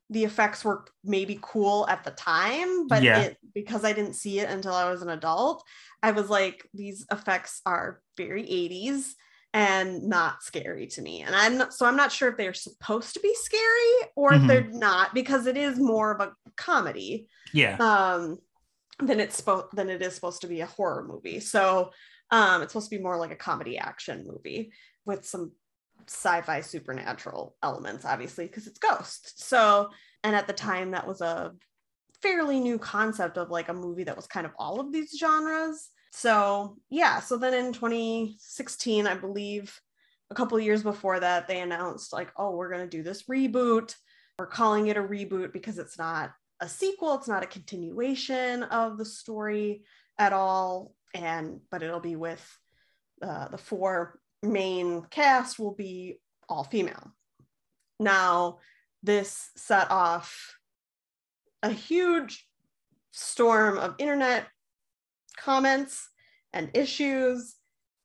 the 0.10 0.24
effects 0.24 0.64
were 0.64 0.86
maybe 1.04 1.38
cool 1.42 1.86
at 1.88 2.04
the 2.04 2.12
time 2.12 2.88
but 2.88 3.04
Yeah. 3.04 3.20
it 3.24 3.38
because 3.54 3.84
I 3.84 3.94
didn't 3.94 4.14
see 4.14 4.40
it 4.40 4.50
until 4.50 4.74
I 4.74 4.90
was 4.90 5.02
an 5.02 5.10
adult 5.10 5.64
I 6.02 6.12
was 6.12 6.30
like 6.30 6.68
these 6.74 7.06
effects 7.12 7.62
are 7.66 8.02
very 8.16 8.44
80s 8.44 9.16
and 9.58 10.04
not 10.04 10.43
scary 10.43 10.86
to 10.86 11.02
me. 11.02 11.24
And 11.24 11.36
I'm 11.36 11.58
not, 11.58 11.74
so 11.74 11.88
I'm 11.88 11.96
not 11.96 12.12
sure 12.12 12.30
if 12.30 12.38
they're 12.38 12.54
supposed 12.54 13.15
to 13.15 13.20
be 13.20 13.34
scary 13.34 14.12
or 14.15 14.32
Mhm. 14.32 14.41
if 14.41 14.48
they're 14.48 14.70
not 14.80 15.15
because 15.15 15.48
it 15.48 15.58
is 15.58 15.80
more 15.80 16.12
of 16.12 16.22
a 16.22 16.34
comedy 16.56 17.28
yeah. 17.54 17.76
um 17.80 18.38
than 19.00 19.20
it's 19.20 19.38
supposed 19.38 19.67
than 19.76 19.89
it 19.89 20.02
is 20.04 20.13
supposed 20.13 20.41
to 20.41 20.48
be 20.48 20.62
a 20.62 20.67
horror 20.67 21.04
movie. 21.12 21.39
So 21.39 21.91
um 22.30 22.62
it's 22.62 22.72
supposed 22.74 22.89
to 22.91 22.98
be 22.98 23.04
more 23.04 23.17
like 23.17 23.32
a 23.32 23.36
comedy 23.50 23.80
action 23.80 24.26
movie 24.28 24.72
with 25.06 25.26
some 25.26 25.54
sci-fi 26.08 26.62
supernatural 26.62 27.58
elements 27.63 28.06
obviously 28.06 28.46
because 28.46 28.67
it's 28.67 28.78
ghosts. 28.80 29.43
So 29.43 29.89
and 30.24 30.36
at 30.36 30.46
the 30.46 30.54
time 30.54 30.91
that 30.91 31.08
was 31.08 31.22
a 31.22 31.54
fairly 32.22 32.60
new 32.60 32.78
concept 32.78 33.38
of 33.38 33.50
like 33.50 33.70
a 33.70 33.74
movie 33.74 34.04
that 34.04 34.15
was 34.15 34.28
kind 34.28 34.46
of 34.46 34.52
all 34.60 34.80
of 34.80 34.91
these 34.91 35.17
genres. 35.17 35.89
So 36.12 36.78
yeah, 36.89 37.20
so 37.20 37.38
then 37.38 37.54
in 37.54 37.74
2016, 37.74 39.08
I 39.08 39.15
believe 39.15 39.80
a 40.30 40.36
couple 40.36 40.60
years 40.60 40.84
before 40.84 41.20
that, 41.20 41.48
they 41.48 41.62
announced 41.62 42.13
like, 42.13 42.32
oh, 42.36 42.56
we're 42.56 42.72
gonna 42.72 42.88
do 42.88 43.04
this 43.04 43.24
reboot. 43.24 43.96
We're 44.39 44.48
calling 44.48 44.88
it 44.88 44.98
a 44.98 45.02
reboot 45.02 45.54
because 45.54 45.78
it's 45.78 45.98
not 45.98 46.32
a 46.60 46.67
sequel, 46.67 47.15
it's 47.15 47.28
not 47.28 47.43
a 47.43 47.48
continuation 47.48 48.63
of 48.63 48.98
the 48.98 49.06
story 49.06 49.84
at 50.17 50.34
all. 50.34 50.93
And 51.13 51.62
but 51.72 51.84
it'll 51.84 52.00
be 52.00 52.15
with 52.15 52.58
uh, 53.22 53.48
the 53.48 53.58
four 53.58 54.20
main 54.43 55.04
cast 55.10 55.58
will 55.58 55.74
be 55.74 56.20
all 56.50 56.63
female. 56.63 57.13
Now, 58.00 58.60
this 59.04 59.50
set 59.56 59.89
off 59.89 60.56
a 61.63 61.72
huge 61.72 62.48
storm 63.12 63.78
of 63.78 63.96
internet 63.98 64.46
comments 65.38 66.10
and 66.54 66.69
issues. 66.73 67.56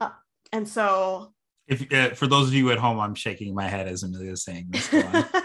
Uh, 0.01 0.11
and 0.53 0.69
so, 0.69 1.33
If 1.67 1.93
uh, 1.93 2.11
for 2.15 2.27
those 2.27 2.49
of 2.49 2.55
you 2.55 2.71
at 2.71 2.79
home, 2.79 3.01
I'm 3.01 3.15
shaking 3.15 3.55
my 3.55 3.69
head 3.69 3.89
as 3.89 4.03
Amelia 4.03 4.33
is 4.33 4.45
saying 4.45 4.69
this. 4.71 4.89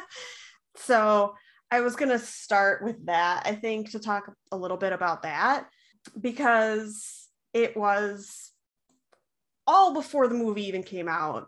So 0.87 1.35
I 1.69 1.81
was 1.81 1.97
going 1.97 2.11
to 2.11 2.19
start 2.19 2.81
with 2.81 3.07
that, 3.07 3.43
I 3.45 3.55
think, 3.55 3.91
to 3.91 3.99
talk 3.99 4.33
a 4.53 4.57
little 4.57 4.77
bit 4.77 4.93
about 4.93 5.23
that 5.23 5.67
because 6.19 7.27
it 7.53 7.75
was 7.75 8.53
all 9.65 9.93
before 9.93 10.29
the 10.29 10.35
movie 10.35 10.67
even 10.67 10.83
came 10.83 11.09
out, 11.09 11.47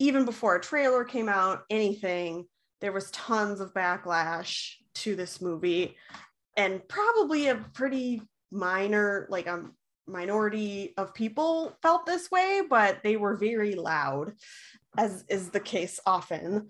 even 0.00 0.24
before 0.24 0.56
a 0.56 0.60
trailer 0.60 1.04
came 1.04 1.28
out, 1.28 1.62
anything. 1.70 2.46
There 2.80 2.90
was 2.90 3.12
tons 3.12 3.60
of 3.60 3.72
backlash 3.72 4.72
to 4.94 5.14
this 5.14 5.40
movie 5.40 5.96
and 6.56 6.86
probably 6.88 7.46
a 7.46 7.64
pretty 7.74 8.22
minor, 8.50 9.28
like 9.30 9.46
a 9.46 9.66
minority 10.06 10.94
of 10.96 11.14
people 11.14 11.76
felt 11.82 12.06
this 12.06 12.30
way, 12.30 12.62
but 12.68 13.02
they 13.02 13.16
were 13.16 13.36
very 13.36 13.74
loud, 13.74 14.34
as 14.96 15.24
is 15.28 15.50
the 15.50 15.60
case 15.60 16.00
often 16.06 16.68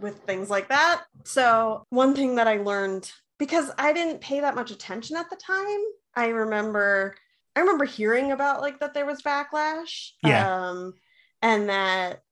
with 0.00 0.18
things 0.22 0.48
like 0.48 0.68
that. 0.68 1.04
So, 1.24 1.84
one 1.90 2.14
thing 2.14 2.36
that 2.36 2.46
I 2.48 2.58
learned 2.58 3.10
because 3.38 3.70
I 3.78 3.92
didn't 3.92 4.20
pay 4.20 4.40
that 4.40 4.54
much 4.54 4.70
attention 4.70 5.16
at 5.16 5.30
the 5.30 5.36
time, 5.36 5.80
I 6.14 6.28
remember 6.28 7.14
I 7.56 7.60
remember 7.60 7.84
hearing 7.84 8.32
about 8.32 8.60
like 8.60 8.78
that 8.80 8.94
there 8.94 9.06
was 9.06 9.22
backlash. 9.22 10.10
Yeah. 10.22 10.68
Um 10.70 10.94
and 11.42 11.68
that 11.68 12.22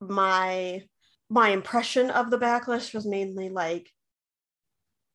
my 0.00 0.82
my 1.30 1.50
impression 1.50 2.10
of 2.10 2.30
the 2.30 2.38
backlash 2.38 2.92
was 2.94 3.06
mainly 3.06 3.48
like 3.48 3.90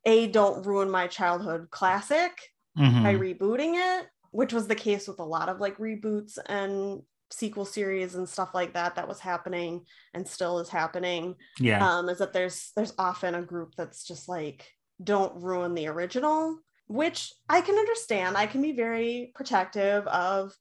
a 0.05 0.27
don't 0.27 0.65
ruin 0.65 0.89
my 0.89 1.07
childhood 1.07 1.69
classic 1.69 2.31
Mhm. 2.77 3.03
by 3.03 3.13
rebooting 3.15 3.73
it, 3.75 4.07
which 4.37 4.53
was 4.53 4.67
the 4.67 4.75
case 4.75 5.07
with 5.07 5.17
a 5.17 5.23
lot 5.23 5.49
of 5.49 5.59
like 5.59 5.75
reboots 5.79 6.37
and 6.45 7.01
sequel 7.31 7.65
series 7.65 8.13
and 8.13 8.29
stuff 8.29 8.51
like 8.53 8.71
that 8.75 8.93
that 8.93 9.07
was 9.07 9.19
happening 9.19 9.83
and 10.13 10.27
still 10.27 10.59
is 10.59 10.69
happening. 10.69 11.33
Yeah. 11.59 11.83
um 11.83 12.07
is 12.07 12.19
that 12.19 12.33
there's 12.33 12.71
there's 12.75 12.93
often 12.99 13.33
a 13.33 13.41
group 13.41 13.73
that's 13.75 14.05
just 14.05 14.29
like 14.29 14.69
don't 15.03 15.41
ruin 15.41 15.73
the 15.73 15.87
original 15.87 16.59
which 16.85 17.33
i 17.49 17.61
can 17.61 17.73
understand. 17.75 18.37
I 18.37 18.45
can 18.45 18.61
be 18.61 18.73
very 18.73 19.31
protective 19.33 20.05
of 20.05 20.53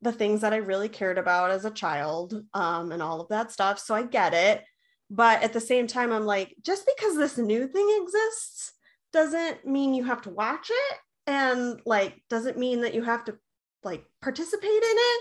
the 0.00 0.12
things 0.12 0.40
that 0.40 0.54
i 0.54 0.70
really 0.70 0.88
cared 0.88 1.18
about 1.18 1.50
as 1.50 1.66
a 1.66 1.70
child 1.70 2.42
um 2.54 2.92
and 2.92 3.02
all 3.02 3.20
of 3.20 3.28
that 3.28 3.52
stuff 3.52 3.78
so 3.78 3.94
i 3.94 4.04
get 4.04 4.32
it. 4.32 4.64
But 5.10 5.42
at 5.42 5.52
the 5.52 5.60
same 5.60 5.86
time 5.86 6.14
i'm 6.14 6.24
like 6.24 6.54
just 6.62 6.88
because 6.96 7.14
this 7.14 7.36
new 7.36 7.68
thing 7.68 7.88
exists 8.02 8.72
doesn't 9.12 9.66
mean 9.66 9.92
you 9.92 10.04
have 10.04 10.22
to 10.22 10.30
watch 10.30 10.70
it 10.70 10.98
and 11.26 11.80
like 11.84 12.20
doesn't 12.30 12.58
mean 12.58 12.80
that 12.82 12.94
you 12.94 13.02
have 13.02 13.24
to 13.24 13.36
like 13.82 14.04
participate 14.22 14.70
in 14.70 14.82
it 14.82 15.20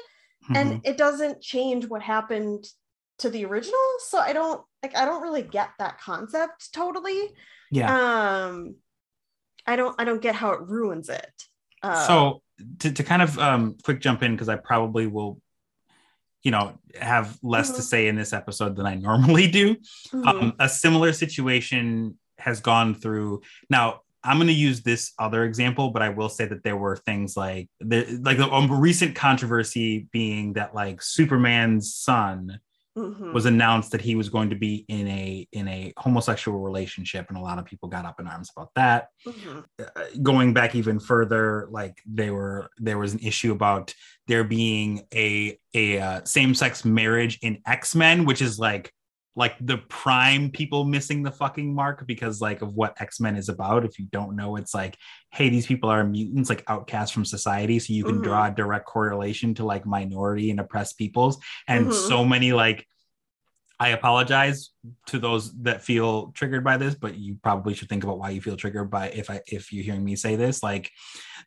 Mhm. 0.50 0.56
and 0.58 0.82
it 0.86 0.98
doesn't 0.98 1.41
change 1.41 1.88
what 1.88 2.02
happened 2.02 2.65
to 3.18 3.30
the 3.30 3.46
original 3.46 3.80
so 4.08 4.20
i 4.20 4.34
don't 4.34 4.62
like 4.84 4.96
i 4.96 5.06
don't 5.06 5.22
really 5.24 5.41
get 5.41 5.70
that 5.80 6.00
concept 6.00 6.74
totally 6.74 7.34
yeah. 7.72 7.94
um 8.48 8.76
i 9.65 9.76
don't 9.76 10.00
i 10.00 10.04
don't 10.04 10.22
get 10.22 10.36
how 10.36 10.52
it 10.52 10.62
ruins 10.62 11.10
it 11.10 11.44
uh, 11.82 12.06
so 12.08 12.41
to, 12.80 12.91
to 12.91 13.04
kind 13.04 13.22
of 13.22 13.38
um 13.39 13.78
quick 13.84 14.00
jump 14.02 14.24
in 14.24 14.32
because 14.34 14.50
I 14.50 14.56
probably 14.56 15.08
will, 15.08 15.41
you 16.41 16.52
know, 16.52 16.80
have 17.00 17.38
less 17.44 17.72
to 17.72 17.82
Mhm. 17.82 17.86
say 17.86 18.08
in 18.08 18.15
this 18.15 18.32
episode 18.34 18.76
than 18.78 18.86
I 18.86 18.96
normally 18.96 19.48
do. 19.48 19.76
mhm, 20.13 20.28
um, 20.28 20.54
a 20.60 20.70
similar 20.70 21.12
situation 21.13 22.18
has 22.38 22.62
gone 22.62 22.96
through 22.96 23.41
now 23.70 24.02
i'm 24.25 24.38
going 24.38 24.47
to 24.47 24.53
use 24.53 24.81
this 24.81 25.13
other 25.19 25.43
example 25.43 25.89
but 25.91 26.01
i 26.01 26.09
will 26.09 26.29
say 26.29 26.45
that 26.45 26.63
there 26.63 26.77
were 26.77 26.97
things 26.97 27.38
like 27.38 27.69
the 27.79 28.19
like 28.23 28.38
the 28.38 28.51
um, 28.51 28.71
recent 28.71 29.15
controversy 29.15 30.07
being 30.11 30.53
that 30.53 30.73
like 30.73 31.01
superman's 31.01 31.93
son 31.93 32.59
mhm. 32.97 33.33
was 33.33 33.45
announced 33.45 33.91
that 33.91 34.01
he 34.01 34.15
was 34.15 34.29
going 34.29 34.49
to 34.49 34.55
be 34.55 34.85
in 34.88 35.07
a 35.07 35.47
in 35.51 35.67
a 35.67 35.93
homosexual 35.97 36.59
relationship 36.59 37.27
and 37.29 37.38
a 37.38 37.41
lot 37.41 37.59
of 37.59 37.65
people 37.65 37.88
got 37.89 38.05
up 38.05 38.19
in 38.19 38.27
arms 38.27 38.49
about 38.55 38.69
that 38.75 39.09
Mhm. 39.27 39.63
uh, 39.79 39.85
going 40.21 40.53
back 40.53 40.75
even 40.75 40.99
further 40.99 41.67
like 41.71 42.01
they 42.05 42.31
were 42.31 42.69
there 42.77 42.97
was 42.97 43.13
an 43.13 43.19
issue 43.19 43.51
about 43.51 43.93
there 44.27 44.43
being 44.43 45.05
a 45.13 45.57
a 45.73 45.99
uh, 45.99 46.21
same-sex 46.25 46.85
marriage 46.85 47.38
in 47.41 47.61
x-men 47.65 48.25
which 48.25 48.41
is 48.41 48.57
like 48.57 48.91
like 49.38 49.56
the 49.60 49.78
prime 49.89 50.50
people 50.50 50.86
missing 50.86 51.21
the 51.21 51.32
fucking 51.32 51.74
mark 51.74 52.08
because 52.08 52.39
like 52.39 52.62
of 52.62 52.74
what 52.74 53.00
x-men 53.02 53.36
is 53.36 53.50
about 53.50 53.84
if 53.84 54.00
you 54.00 54.06
don't 54.12 54.36
know 54.36 54.56
it's 54.56 54.74
like 54.74 54.98
hey 55.32 55.50
these 55.50 55.65
people 55.67 55.89
are 55.89 56.04
mutants 56.06 56.50
like 56.50 56.63
outcasts 56.67 57.12
from 57.12 57.26
society 57.26 57.78
so 57.80 57.91
you 57.91 58.04
can 58.06 58.19
Mhm. 58.19 58.24
draw 58.24 58.48
a 58.48 58.52
direct 58.52 58.86
correlation 58.86 59.54
to 59.56 59.65
like 59.65 59.86
minority 59.86 60.52
and 60.52 60.60
oppressed 60.60 60.98
peoples 60.98 61.38
and 61.67 61.88
Mhm. 61.88 61.93
so 61.93 62.24
many 62.24 62.54
like 62.54 62.88
I 63.78 63.89
apologize 63.89 64.69
to 65.08 65.19
those 65.19 65.54
that 65.63 65.82
feel 65.82 66.32
triggered 66.32 66.63
by 66.63 66.78
this, 66.78 66.95
but 66.95 67.17
you 67.17 67.36
probably 67.43 67.74
should 67.74 67.89
think 67.89 68.06
about 68.06 68.19
why 68.19 68.30
you 68.30 68.39
feel 68.39 68.56
triggered 68.56 68.89
by 68.89 69.10
if 69.10 69.30
I 69.30 69.41
if 69.48 69.74
you're 69.74 69.84
hearing 69.84 70.06
me 70.06 70.15
say 70.15 70.38
this, 70.38 70.63
like 70.63 70.89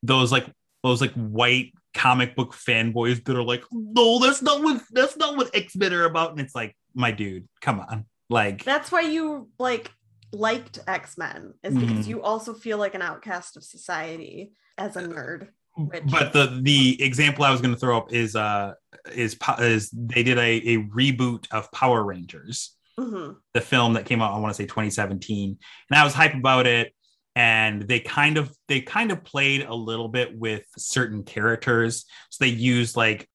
those 0.03 0.31
like 0.31 0.46
those 0.83 1.01
like 1.01 1.12
white 1.14 1.72
comic 1.94 2.37
book 2.37 2.53
fanboys 2.53 3.24
that 3.24 3.35
are 3.35 3.42
like, 3.42 3.64
no, 3.72 4.18
that's 4.18 4.42
not 4.42 4.62
what 4.62 4.83
that's 4.90 5.16
not 5.16 5.38
what 5.38 5.57
X-Men 5.57 5.94
are 5.94 6.05
about. 6.05 6.33
And 6.33 6.40
it's 6.40 6.55
like, 6.55 6.77
my 6.98 7.12
dude, 7.12 7.48
come 7.62 7.80
on. 7.80 8.04
Like 8.28 8.64
that's 8.64 8.92
why 8.92 9.02
you 9.02 9.48
like 9.58 9.90
liked 10.32 10.78
x-men 10.87 11.54
is 11.64 11.74
because 11.74 12.04
Mhm. 12.06 12.08
you 12.08 12.22
also 12.22 12.52
feel 12.52 12.76
like 12.76 12.94
an 12.94 13.00
outcast 13.00 13.56
of 13.56 13.64
society 13.64 14.52
as 14.76 14.94
a 14.96 15.02
nerd 15.02 15.48
which- 15.76 16.02
but 16.11 16.32
the 16.34 16.58
the 16.62 17.02
example 17.02 17.44
I 17.44 17.50
was 17.50 17.62
going 17.62 17.72
to 17.72 17.80
throw 17.80 17.96
up 17.96 18.12
is 18.12 18.37
uh 18.37 18.74
is 19.14 19.38
is 19.61 19.90
they 19.90 20.22
did 20.22 20.37
a, 20.37 20.50
a 20.74 20.76
reboot 20.88 21.46
of 21.52 21.70
Power 21.72 22.04
Rangers. 22.04 22.74
Mhm. 23.00 23.37
the 23.54 23.61
film 23.61 23.92
that 23.92 24.06
came 24.06 24.20
out 24.20 24.34
i 24.34 24.38
want 24.40 24.50
to 24.52 24.61
say 24.61 24.66
2017 24.66 25.56
and 25.88 25.98
i 26.00 26.02
was 26.02 26.14
hype 26.14 26.34
about 26.34 26.66
it 26.66 26.92
and 27.37 27.82
they 27.82 28.00
kind 28.00 28.37
of 28.37 28.52
they 28.66 28.80
kind 28.80 29.12
of 29.12 29.22
played 29.22 29.62
a 29.62 29.72
little 29.74 30.08
bit 30.08 30.37
with 30.37 30.64
certain 30.76 31.22
characters 31.22 32.04
so 32.28 32.44
they 32.44 32.50
used 32.50 32.96
like 32.96 33.28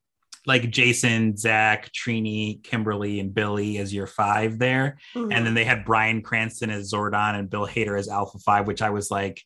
like 0.46 0.70
jason 0.70 1.36
zach 1.38 1.90
trini 1.94 2.62
kimberly 2.64 3.20
and 3.20 3.34
billy 3.34 3.78
as 3.78 3.94
your 3.94 4.08
five 4.08 4.60
there 4.60 4.98
Mhm. 5.16 5.34
and 5.34 5.46
then 5.46 5.54
they 5.54 5.64
had 5.64 5.86
bryan 5.86 6.22
cranston 6.22 6.70
as 6.70 6.92
zordon 6.92 7.38
and 7.40 7.50
bill 7.50 7.68
hader 7.68 7.98
as 7.98 8.08
alpha 8.10 8.38
5 8.40 8.68
which 8.68 8.82
i 8.82 8.90
was 8.90 9.10
like 9.12 9.42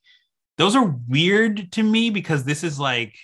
those 0.57 0.75
are 0.75 0.95
weird 1.07 1.71
to 1.73 1.83
me 1.83 2.09
because 2.09 2.43
this 2.43 2.63
is 2.63 2.79
like 2.79 3.15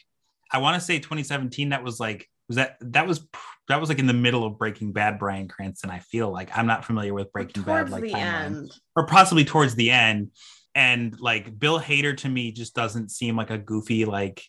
i 0.52 0.58
want 0.60 0.80
to 0.80 0.86
say 0.86 1.00
2017 1.00 1.70
that 1.70 1.84
was 1.84 2.00
like 2.00 2.30
was 2.48 2.58
that 2.58 2.78
that 2.82 3.08
was 3.08 3.26
that 3.70 3.80
was 3.80 3.90
like 3.90 4.00
in 4.00 4.08
the 4.08 4.14
middle 4.14 4.44
of 4.46 4.58
breaking 4.60 4.92
bad 4.92 5.18
bryan 5.18 5.48
cranston 5.48 5.90
i 5.90 6.00
feel 6.00 6.32
like 6.32 6.56
i'm 6.58 6.68
not 6.68 6.86
familiar 6.86 7.14
with 7.14 7.32
breaking 7.32 7.64
bad 7.64 7.90
like 7.90 8.04
the 8.04 8.12
timeline. 8.12 8.46
end 8.46 8.72
or 8.96 9.06
possibly 9.08 9.46
towards 9.46 9.74
the 9.76 9.90
end 9.90 10.30
and 10.76 11.20
like 11.20 11.58
bill 11.58 11.80
hader 11.80 12.16
to 12.18 12.28
me 12.30 12.52
just 12.52 12.76
doesn't 12.76 13.10
seem 13.10 13.36
like 13.38 13.50
a 13.50 13.58
goofy 13.58 14.06
like 14.06 14.44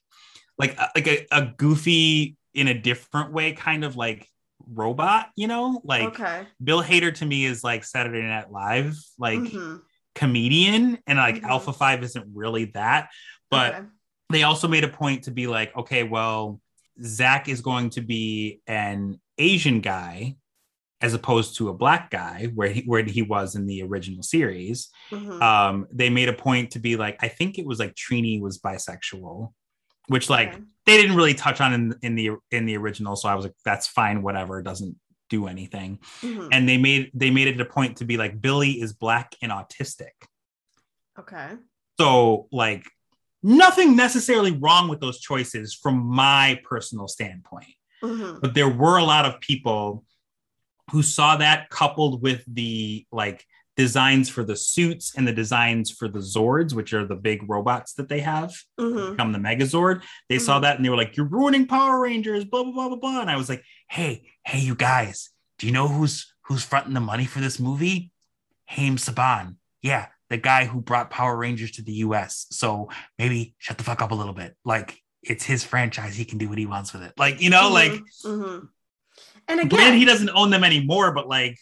like 0.59 0.75
uh, 0.79 0.89
like 0.95 1.07
a, 1.07 1.27
a 1.33 1.53
goofy 1.57 2.37
in 2.55 2.69
a 2.69 2.75
different 2.75 3.33
way 3.33 3.53
kind 3.53 3.85
of 3.85 3.97
like 3.97 4.29
robot 4.67 5.27
you 5.37 5.47
know 5.47 5.81
like 5.85 6.09
okay 6.09 6.47
bill 6.63 6.83
hader 6.83 7.13
to 7.15 7.27
me 7.27 7.45
is 7.45 7.63
like 7.63 7.85
saturday 7.85 8.23
night 8.23 8.51
live 8.51 8.97
like 9.19 9.41
Mhm. 9.41 9.81
comedian 10.15 10.99
and 11.07 11.19
like 11.19 11.37
Mhm. 11.37 11.45
alpha 11.49 11.73
5 11.73 12.03
isn't 12.03 12.27
really 12.33 12.67
that 12.67 13.11
but 13.51 13.75
Okay. 13.75 13.87
they 14.31 14.43
also 14.45 14.69
made 14.69 14.85
a 14.85 14.89
point 14.89 15.25
to 15.25 15.31
be 15.33 15.47
like 15.47 15.77
okay 15.77 16.05
well 16.05 16.61
zach 17.03 17.49
is 17.49 17.61
going 17.61 17.91
to 17.91 18.01
be 18.01 18.61
an 18.67 19.21
asian 19.39 19.81
guy 19.81 20.37
as 21.01 21.13
opposed 21.13 21.57
to 21.57 21.69
a 21.69 21.75
black 21.75 22.11
guy 22.11 22.47
where 22.55 22.71
he 22.71 22.83
where 22.83 23.03
he 23.03 23.21
was 23.23 23.57
in 23.57 23.67
the 23.67 23.83
original 23.83 24.23
series 24.23 24.89
Mhm. 25.13 25.43
um 25.43 25.87
they 25.93 26.09
made 26.09 26.29
a 26.29 26.33
point 26.33 26.71
to 26.71 26.79
be 26.79 26.97
like 26.97 27.17
i 27.21 27.29
think 27.29 27.59
it 27.59 27.67
was 27.67 27.81
like 27.81 27.95
trini 27.97 28.41
was 28.41 28.61
bisexual 28.61 29.53
which 30.09 30.29
like 30.31 30.49
Okay. 30.55 30.63
they 30.87 30.97
didn't 31.01 31.17
really 31.17 31.35
touch 31.35 31.61
on 31.61 31.73
in, 31.73 31.95
in 32.03 32.15
the 32.15 32.31
in 32.51 32.67
the 32.67 32.77
original 32.77 33.17
so 33.17 33.29
i 33.29 33.35
was 33.35 33.45
like 33.45 33.55
that's 33.65 33.87
fine 33.87 34.23
whatever 34.23 34.59
it 34.59 34.65
doesn't 34.65 34.97
do 35.31 35.47
anything 35.47 35.99
Mhm. 36.21 36.49
and 36.53 36.69
they 36.69 36.77
made 36.77 37.11
they 37.15 37.31
made 37.31 37.49
it 37.49 37.61
a 37.61 37.65
point 37.65 37.97
to 37.99 38.05
be 38.05 38.17
like 38.17 38.41
billy 38.41 38.73
is 38.73 38.93
black 38.93 39.35
and 39.43 39.51
autistic 39.51 40.13
okay 41.19 41.53
so 41.99 42.49
like 42.53 42.87
nothing 43.43 43.97
necessarily 43.97 44.53
wrong 44.53 44.89
with 44.89 45.01
those 45.01 45.21
choices 45.21 45.75
from 45.75 45.97
my 46.05 46.61
personal 46.65 47.09
standpoint 47.09 47.75
Mhm. 48.03 48.41
but 48.41 48.53
there 48.55 48.69
were 48.69 48.99
a 48.99 49.05
lot 49.05 49.25
of 49.25 49.41
people 49.41 50.05
who 50.91 51.03
saw 51.03 51.37
that 51.39 51.71
coupled 51.71 52.21
with 52.23 52.45
the 52.47 53.07
like 53.11 53.47
designs 53.77 54.29
for 54.29 54.45
the 54.45 54.57
suits 54.57 55.15
and 55.17 55.27
the 55.27 55.33
designs 55.33 55.91
for 55.91 56.07
the 56.09 56.21
zords 56.21 56.73
which 56.75 56.93
are 56.93 57.05
the 57.07 57.17
big 57.17 57.49
robots 57.49 57.95
that 57.95 58.09
they 58.09 58.21
have 58.21 58.55
Mhm. 58.79 59.11
become 59.13 59.33
the 59.33 59.39
megazord 59.39 60.03
they 60.29 60.39
saw 60.39 60.59
Mhm. 60.59 60.63
that 60.63 60.77
and 60.77 60.85
they 60.85 60.89
were 60.91 60.97
like 60.97 61.17
you're 61.17 61.27
ruining 61.27 61.67
power 61.67 61.99
rangers 62.01 62.45
blah 62.45 62.63
blah 62.63 62.73
blah 62.73 62.89
blah 62.89 62.97
blah 62.97 63.21
and 63.21 63.31
i 63.31 63.37
was 63.37 63.49
like 63.49 63.65
hey 63.89 64.31
hey 64.45 64.61
you 64.61 64.75
guys 64.77 65.31
do 65.59 65.67
you 65.67 65.73
know 65.73 65.89
who's 65.89 66.33
who's 66.43 66.63
fronting 66.65 66.95
the 66.95 67.01
money 67.01 67.25
for 67.27 67.41
this 67.41 67.59
movie 67.59 68.13
haim 68.67 68.97
saban 68.97 69.57
yeah 69.83 70.07
the 70.31 70.37
guy 70.37 70.65
who 70.67 70.81
brought 70.81 71.11
power 71.11 71.37
rangers 71.37 71.73
to 71.73 71.83
the 71.83 71.93
us 71.95 72.47
so 72.51 72.89
maybe 73.19 73.55
shut 73.59 73.77
the 73.79 73.85
fuck 73.85 74.01
up 74.01 74.13
a 74.13 74.15
little 74.15 74.35
bit 74.35 74.57
like 74.65 75.01
it's 75.23 75.45
his 75.45 75.65
franchise 75.65 76.15
he 76.15 76.25
can 76.25 76.39
do 76.39 76.49
what 76.49 76.59
he 76.59 76.67
wants 76.67 76.93
with 76.93 77.03
it 77.03 77.13
like 77.19 77.41
you 77.41 77.51
know 77.51 77.71
like 77.71 77.93
Mhm. 77.93 78.05
Mhm. 78.25 78.69
and 79.49 79.61
again 79.61 79.97
he 79.99 80.05
doesn't 80.05 80.31
own 80.31 80.51
them 80.51 80.65
anymore, 80.65 81.13
but 81.13 81.29
like, 81.29 81.59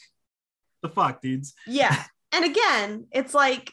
the 0.82 0.88
fuck, 0.88 1.22
dudes. 1.22 1.54
yeah 1.66 2.04
and 2.32 2.44
again 2.44 3.06
it's 3.12 3.34
like 3.34 3.72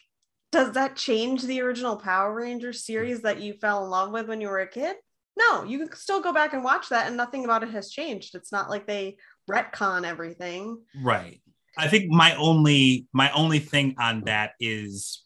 does 0.52 0.72
that 0.72 0.96
change 0.96 1.42
the 1.42 1.60
original 1.60 1.96
power 1.96 2.34
rangers 2.34 2.84
series 2.84 3.22
that 3.22 3.40
you 3.40 3.54
fell 3.54 3.84
in 3.84 3.90
love 3.90 4.10
with 4.10 4.28
when 4.28 4.40
you 4.40 4.48
were 4.48 4.60
a 4.60 4.66
kid 4.68 4.96
no 5.38 5.64
you 5.64 5.78
can 5.78 5.92
still 5.96 6.20
go 6.20 6.32
back 6.32 6.52
and 6.54 6.64
watch 6.64 6.88
that 6.88 7.06
and 7.06 7.16
nothing 7.16 7.44
about 7.44 7.62
it 7.62 7.70
has 7.70 7.90
changed 7.90 8.34
it's 8.34 8.50
not 8.52 8.68
like 8.70 8.86
they 8.86 9.16
retcon 9.50 10.04
everything 10.04 10.78
Right. 11.02 11.40
I 11.78 11.86
think 11.88 12.10
my 12.10 12.34
only 12.34 13.06
my 13.12 13.30
only 13.30 13.60
thing 13.60 13.94
on 13.98 14.22
that 14.22 14.52
is 14.58 15.24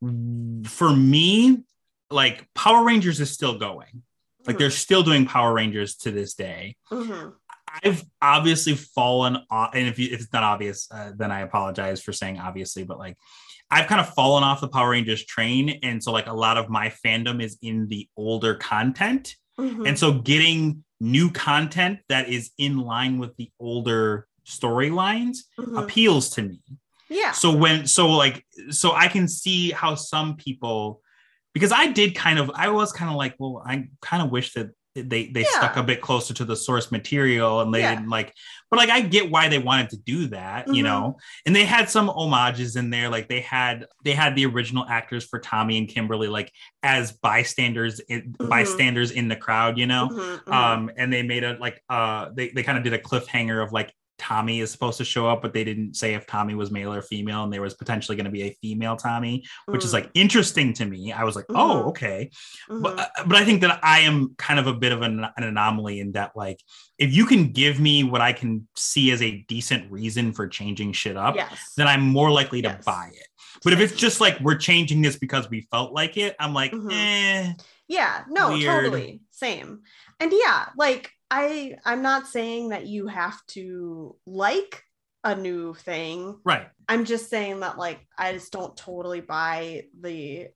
for 0.00 0.90
me, 0.94 1.62
like 2.10 2.46
Power 2.54 2.84
Rangers 2.84 3.20
is 3.20 3.30
still 3.30 3.58
going. 3.58 4.02
Like 4.44 4.58
they're 4.58 4.70
still 4.70 5.04
doing 5.04 5.24
Power 5.24 5.54
Rangers 5.54 5.94
to 5.98 6.10
this 6.10 6.34
day. 6.34 6.76
Mhm. 6.90 7.34
I've 7.82 8.02
obviously 8.20 8.74
fallen 8.74 9.38
off, 9.50 9.74
and 9.74 9.86
if, 9.88 9.98
you, 9.98 10.08
if 10.12 10.20
it's 10.20 10.32
not 10.32 10.42
obvious, 10.42 10.88
uh, 10.90 11.12
then 11.16 11.30
I 11.30 11.40
apologize 11.40 12.02
for 12.02 12.12
saying 12.12 12.38
obviously, 12.38 12.84
but 12.84 12.98
like 12.98 13.16
I've 13.70 13.86
kind 13.86 14.00
of 14.00 14.12
fallen 14.14 14.44
off 14.44 14.60
the 14.60 14.68
Power 14.68 14.90
Rangers 14.90 15.24
train, 15.24 15.78
and 15.82 16.02
so 16.02 16.12
like 16.12 16.26
a 16.26 16.32
lot 16.34 16.58
of 16.58 16.68
my 16.68 16.92
fandom 17.04 17.42
is 17.42 17.58
in 17.62 17.88
the 17.88 18.08
older 18.16 18.54
content. 18.54 19.36
Mhm. 19.58 19.86
And 19.88 19.98
so 19.98 20.12
getting 20.12 20.84
new 21.00 21.30
content 21.30 22.00
that 22.08 22.28
is 22.28 22.50
in 22.58 22.78
line 22.78 23.18
with 23.18 23.36
the 23.36 23.50
older 23.58 24.26
storylines 24.46 25.38
Mhm. 25.58 25.82
appeals 25.82 26.30
to 26.30 26.42
me. 26.42 26.60
yeah 27.08 27.32
So 27.32 27.54
when 27.54 27.86
so 27.86 28.08
like 28.10 28.44
so 28.70 28.92
I 28.92 29.08
can 29.08 29.28
see 29.28 29.70
how 29.70 29.94
some 29.94 30.36
people 30.36 31.02
because 31.52 31.70
I 31.72 31.88
did 31.92 32.14
kind 32.14 32.38
of 32.38 32.50
I 32.54 32.68
was 32.70 32.92
kind 32.92 33.10
of 33.10 33.16
like, 33.16 33.34
well, 33.38 33.62
I 33.66 33.88
kind 34.00 34.22
of 34.22 34.30
wish 34.30 34.54
that 34.54 34.68
they 34.94 35.26
they 35.28 35.40
Yeah. 35.40 35.46
stuck 35.58 35.76
a 35.76 35.82
bit 35.82 36.00
closer 36.00 36.34
to 36.34 36.44
the 36.44 36.56
source 36.56 36.90
material 36.92 37.60
and 37.60 37.72
they 37.72 37.80
Yeah. 37.80 37.94
didn't 37.94 38.10
like 38.10 38.34
but 38.70 38.78
like 38.78 38.90
I 38.90 39.00
get 39.02 39.30
why 39.30 39.48
they 39.48 39.58
wanted 39.58 39.90
to 39.90 39.96
do 39.98 40.28
that, 40.28 40.66
you 40.68 40.82
Mhm. 40.82 40.86
know. 40.86 41.18
And 41.44 41.54
they 41.54 41.66
had 41.66 41.90
some 41.90 42.08
homages 42.08 42.76
in 42.76 42.88
there 42.88 43.10
like 43.10 43.28
they 43.28 43.40
had 43.40 43.86
they 44.04 44.12
had 44.12 44.34
the 44.34 44.46
original 44.46 44.86
actors 44.88 45.24
for 45.26 45.38
Tommy 45.38 45.76
and 45.78 45.86
Kimberly 45.88 46.28
like 46.28 46.50
as 46.82 47.12
bystanders 47.12 48.00
in, 48.00 48.34
Mhm. 48.38 48.48
bystanders 48.48 49.10
in 49.10 49.28
the 49.28 49.36
crowd, 49.36 49.78
you 49.78 49.86
know 49.86 50.08
Mhm. 50.10 50.44
Mhm. 50.44 50.52
um 50.52 50.90
and 50.96 51.12
they 51.12 51.22
made 51.22 51.44
a 51.44 51.56
like 51.58 51.82
uh 51.88 52.28
they, 52.34 52.48
they 52.48 52.62
kind 52.62 52.78
of 52.78 52.84
did 52.84 52.92
a 52.94 52.98
cliffhanger 52.98 53.62
of 53.62 53.72
like 53.72 53.92
Tommy 54.18 54.60
is 54.60 54.70
supposed 54.70 54.98
to 54.98 55.04
show 55.04 55.26
up, 55.28 55.42
but 55.42 55.52
they 55.52 55.64
didn't 55.64 55.94
say 55.94 56.14
if 56.14 56.26
Tommy 56.26 56.54
was 56.54 56.70
male 56.70 56.92
or 56.92 57.02
female, 57.02 57.42
and 57.44 57.52
there 57.52 57.62
was 57.62 57.74
potentially 57.74 58.16
going 58.16 58.24
to 58.26 58.30
be 58.30 58.42
a 58.42 58.56
female 58.62 58.96
Tommy, 58.96 59.44
which 59.66 59.84
is 59.84 59.90
Mm. 59.90 59.94
like 59.94 60.10
interesting 60.14 60.72
to 60.74 60.84
me. 60.84 61.12
I 61.12 61.24
was 61.24 61.34
like, 61.34 61.46
Mhm. 61.46 61.56
oh, 61.56 61.88
okay. 61.88 62.30
Mhm. 62.70 62.82
But, 62.82 62.98
uh, 63.00 63.06
but 63.26 63.36
I 63.36 63.44
think 63.44 63.62
that 63.62 63.80
I 63.82 64.00
am 64.00 64.34
kind 64.38 64.60
of 64.60 64.66
a 64.66 64.74
bit 64.74 64.92
of 64.92 65.02
an, 65.02 65.24
an 65.36 65.44
anomaly 65.44 65.98
in 66.00 66.12
that, 66.12 66.32
like, 66.36 66.60
if 66.98 67.12
you 67.12 67.26
can 67.26 67.48
give 67.52 67.80
me 67.80 68.04
what 68.04 68.20
I 68.20 68.32
can 68.32 68.68
see 68.76 69.10
as 69.10 69.20
a 69.22 69.44
decent 69.48 69.90
reason 69.90 70.32
for 70.32 70.46
changing 70.46 70.92
shit 70.92 71.16
up, 71.16 71.34
yes. 71.34 71.72
then 71.76 71.88
I'm 71.88 72.02
more 72.02 72.30
likely 72.30 72.62
to 72.62 72.68
Yes. 72.68 72.84
buy 72.84 73.10
it. 73.12 73.26
But 73.64 73.72
if 73.72 73.80
it's 73.80 73.94
just 73.94 74.20
like 74.20 74.38
we're 74.40 74.56
changing 74.56 75.02
this 75.02 75.16
because 75.16 75.48
we 75.50 75.62
felt 75.70 75.92
like 75.92 76.16
it, 76.16 76.36
I'm 76.38 76.54
like, 76.54 76.72
Mhm. 76.72 76.92
eh. 76.92 77.52
Yeah, 77.88 78.24
no, 78.28 78.52
Weird. 78.52 78.84
totally. 78.84 79.20
Same. 79.30 79.80
And 80.20 80.32
yeah, 80.32 80.66
like 80.76 81.10
I 81.32 81.76
I'm 81.86 82.02
not 82.02 82.26
saying 82.26 82.68
that 82.68 82.86
you 82.86 83.06
have 83.06 83.44
to 83.48 84.16
like 84.26 84.84
a 85.24 85.34
new 85.34 85.72
thing. 85.72 86.38
Right. 86.44 86.68
I'm 86.88 87.06
just 87.06 87.30
saying 87.30 87.60
that 87.60 87.78
like 87.78 88.06
I 88.18 88.34
just 88.34 88.52
don't 88.52 88.76
totally 88.76 89.22
buy 89.22 89.84
the 89.98 90.48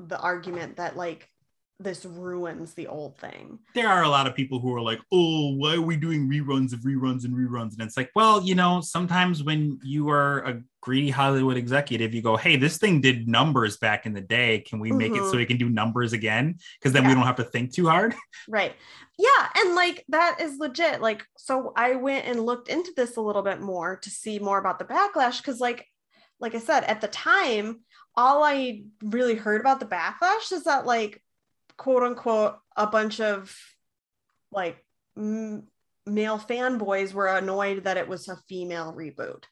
the 0.00 0.18
argument 0.18 0.76
that 0.78 0.96
like 0.96 1.30
this 1.78 2.04
ruins 2.04 2.74
the 2.74 2.88
old 2.88 3.16
thing. 3.18 3.60
There 3.76 3.88
are 3.88 4.02
a 4.02 4.08
lot 4.08 4.26
of 4.26 4.34
people 4.34 4.58
who 4.58 4.74
are 4.74 4.80
like, 4.80 5.00
oh, 5.12 5.54
why 5.54 5.74
are 5.74 5.80
we 5.80 5.96
doing 5.96 6.28
reruns 6.28 6.72
of 6.72 6.80
reruns 6.80 7.24
and 7.24 7.34
reruns? 7.34 7.74
And 7.74 7.82
it's 7.82 7.96
like, 7.96 8.10
well, 8.16 8.42
you 8.42 8.56
know, 8.56 8.80
sometimes 8.80 9.44
when 9.44 9.78
you 9.84 10.08
are 10.08 10.38
a 10.40 10.62
greedy 10.84 11.08
Hollywood 11.08 11.56
executive, 11.56 12.12
you 12.12 12.20
go, 12.20 12.36
hey, 12.36 12.56
this 12.56 12.76
thing 12.76 13.00
did 13.00 13.26
numbers 13.26 13.78
back 13.78 14.04
in 14.04 14.12
the 14.12 14.20
day. 14.20 14.58
Can 14.60 14.78
we 14.80 14.92
make 14.92 15.12
it 15.12 15.24
so 15.24 15.32
Mhm. 15.32 15.36
we 15.38 15.46
can 15.46 15.56
do 15.56 15.70
numbers 15.70 16.12
again? 16.12 16.58
Because 16.78 16.92
then 16.92 17.06
we 17.08 17.14
don't 17.14 17.22
have 17.24 17.36
to 17.36 17.44
think 17.44 17.72
too 17.72 17.88
hard. 17.88 18.14
Right. 18.46 18.76
Yeah, 19.18 19.48
and 19.56 19.74
like 19.74 20.04
that 20.10 20.42
is 20.42 20.58
legit. 20.58 21.00
Like 21.00 21.24
so 21.38 21.72
I 21.74 21.94
went 21.94 22.26
and 22.26 22.44
looked 22.44 22.68
into 22.68 22.92
this 22.94 23.16
a 23.16 23.22
little 23.22 23.40
bit 23.40 23.62
more 23.62 23.96
to 23.96 24.10
see 24.10 24.38
more 24.38 24.58
about 24.58 24.78
the 24.78 24.84
backlash 24.84 25.42
cuz 25.42 25.58
like 25.58 25.86
like 26.38 26.54
I 26.54 26.58
said 26.58 26.84
at 26.84 27.00
the 27.00 27.08
time 27.08 27.80
all 28.14 28.44
I 28.44 28.82
really 29.02 29.36
heard 29.36 29.62
about 29.62 29.80
the 29.80 29.86
backlash 29.86 30.52
is 30.52 30.64
that 30.64 30.84
like 30.84 31.22
quote 31.78 32.02
unquote 32.02 32.58
a 32.76 32.86
bunch 32.86 33.20
of 33.20 33.56
like 34.52 34.84
m- 35.16 35.66
male 36.04 36.38
fanboys 36.38 37.14
were 37.14 37.28
annoyed 37.28 37.84
that 37.84 37.96
it 37.96 38.06
was 38.06 38.28
a 38.28 38.36
female 38.48 38.92
reboot 38.92 39.44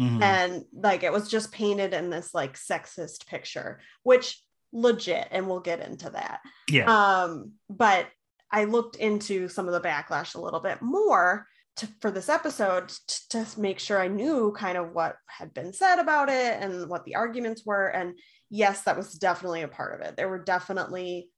Mhm. 0.00 0.22
and 0.22 0.64
like 0.72 1.02
it 1.02 1.12
was 1.12 1.28
just 1.28 1.52
painted 1.52 1.92
in 1.92 2.08
this 2.08 2.32
like 2.32 2.54
sexist 2.54 3.26
picture 3.26 3.80
which 4.02 4.42
legit 4.72 5.28
and 5.30 5.46
we'll 5.46 5.60
get 5.60 5.80
into 5.80 6.08
that 6.10 6.40
yeah. 6.70 6.86
um 7.22 7.52
but 7.68 8.06
i 8.50 8.64
looked 8.64 8.96
into 8.96 9.46
some 9.48 9.66
of 9.68 9.74
the 9.74 9.80
backlash 9.86 10.34
a 10.34 10.40
little 10.40 10.60
bit 10.60 10.80
more 10.80 11.46
to, 11.76 11.88
for 12.00 12.10
this 12.10 12.28
episode 12.28 12.88
t- 12.88 12.94
to 13.30 13.46
make 13.60 13.78
sure 13.78 14.00
i 14.00 14.08
knew 14.08 14.52
kind 14.56 14.78
of 14.78 14.94
what 14.94 15.16
had 15.26 15.52
been 15.52 15.72
said 15.72 15.98
about 15.98 16.30
it 16.30 16.62
and 16.62 16.88
what 16.88 17.04
the 17.04 17.16
arguments 17.16 17.66
were 17.66 17.88
and 17.88 18.14
yes 18.48 18.82
that 18.84 18.96
was 18.96 19.12
definitely 19.14 19.62
a 19.62 19.68
part 19.68 19.94
of 19.94 20.06
it 20.06 20.16
there 20.16 20.28
were 20.28 20.42
definitely 20.42 21.28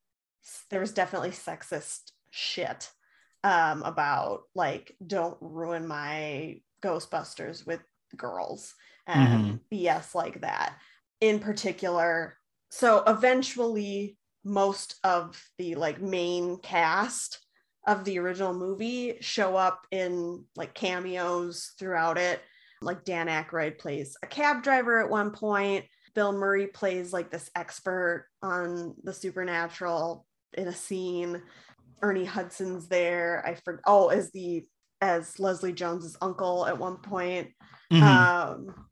there 0.70 0.81
was 0.81 0.92
definitely 0.92 1.31
sexist 1.31 2.12
shit 2.31 2.90
um 3.44 3.83
about 3.83 4.42
like 4.55 4.94
don't 5.05 5.37
ruin 5.40 5.87
my 5.87 6.61
ghostbusters 6.83 7.66
with 7.66 7.81
girls. 8.16 8.75
Mm-hmm. 9.09 9.20
Um, 9.20 9.44
and 9.44 9.61
bs 9.72 10.14
like 10.14 10.40
that 10.42 10.75
in 11.22 11.38
particular. 11.38 12.37
So 12.70 13.03
eventually 13.07 14.18
most 14.44 14.96
of 15.05 15.42
the 15.57 15.77
like 15.77 16.03
main 16.03 16.59
cast 16.59 17.38
of 17.87 18.05
the 18.05 18.18
original 18.18 18.53
movie 18.53 19.18
show 19.20 19.57
up 19.57 19.87
in 19.90 20.44
like 20.57 20.75
cameos 20.75 21.72
throughout 21.79 22.18
it. 22.18 22.42
Like 22.81 23.05
dan 23.05 23.29
Aykroyd 23.29 23.79
plays 23.79 24.16
a 24.22 24.27
cab 24.27 24.62
driver 24.62 25.01
at 25.01 25.09
one 25.09 25.31
point. 25.31 25.85
Bill 26.14 26.33
murray 26.33 26.66
plays 26.66 27.12
like 27.12 27.31
this 27.31 27.51
expert 27.55 28.27
on 28.42 28.96
the 29.05 29.12
supernatural 29.12 30.27
in 30.55 30.66
a 30.68 30.75
scene. 30.75 31.40
Ernie 32.03 32.25
hudson's 32.25 32.88
there. 32.88 33.44
I 33.46 33.55
forgot 33.55 33.83
oh 33.87 34.09
as 34.09 34.33
the 34.33 34.66
as 35.01 35.38
leslie 35.40 35.72
jones's 35.72 36.16
uncle 36.20 36.64
at 36.64 36.79
one 36.79 36.96
point 36.96 37.48
Mhm. 37.92 38.02
um, 38.02 38.88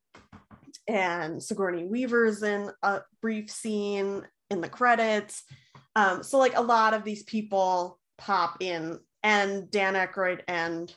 and 0.87 1.43
Sigourney 1.43 1.87
Weaver's 1.87 2.43
in 2.43 2.71
a 2.83 3.03
brief 3.23 3.51
scene 3.51 4.27
in 4.51 4.61
the 4.61 4.69
credits. 4.69 5.45
Um, 5.97 6.23
so 6.23 6.39
like 6.39 6.57
a 6.57 6.63
lot 6.63 6.95
of 6.95 7.05
these 7.05 7.23
people 7.23 7.99
pop 8.19 8.57
in, 8.61 8.99
and 9.23 9.71
Dan 9.71 9.95
Aykroyd 9.95 10.43
and 10.49 10.95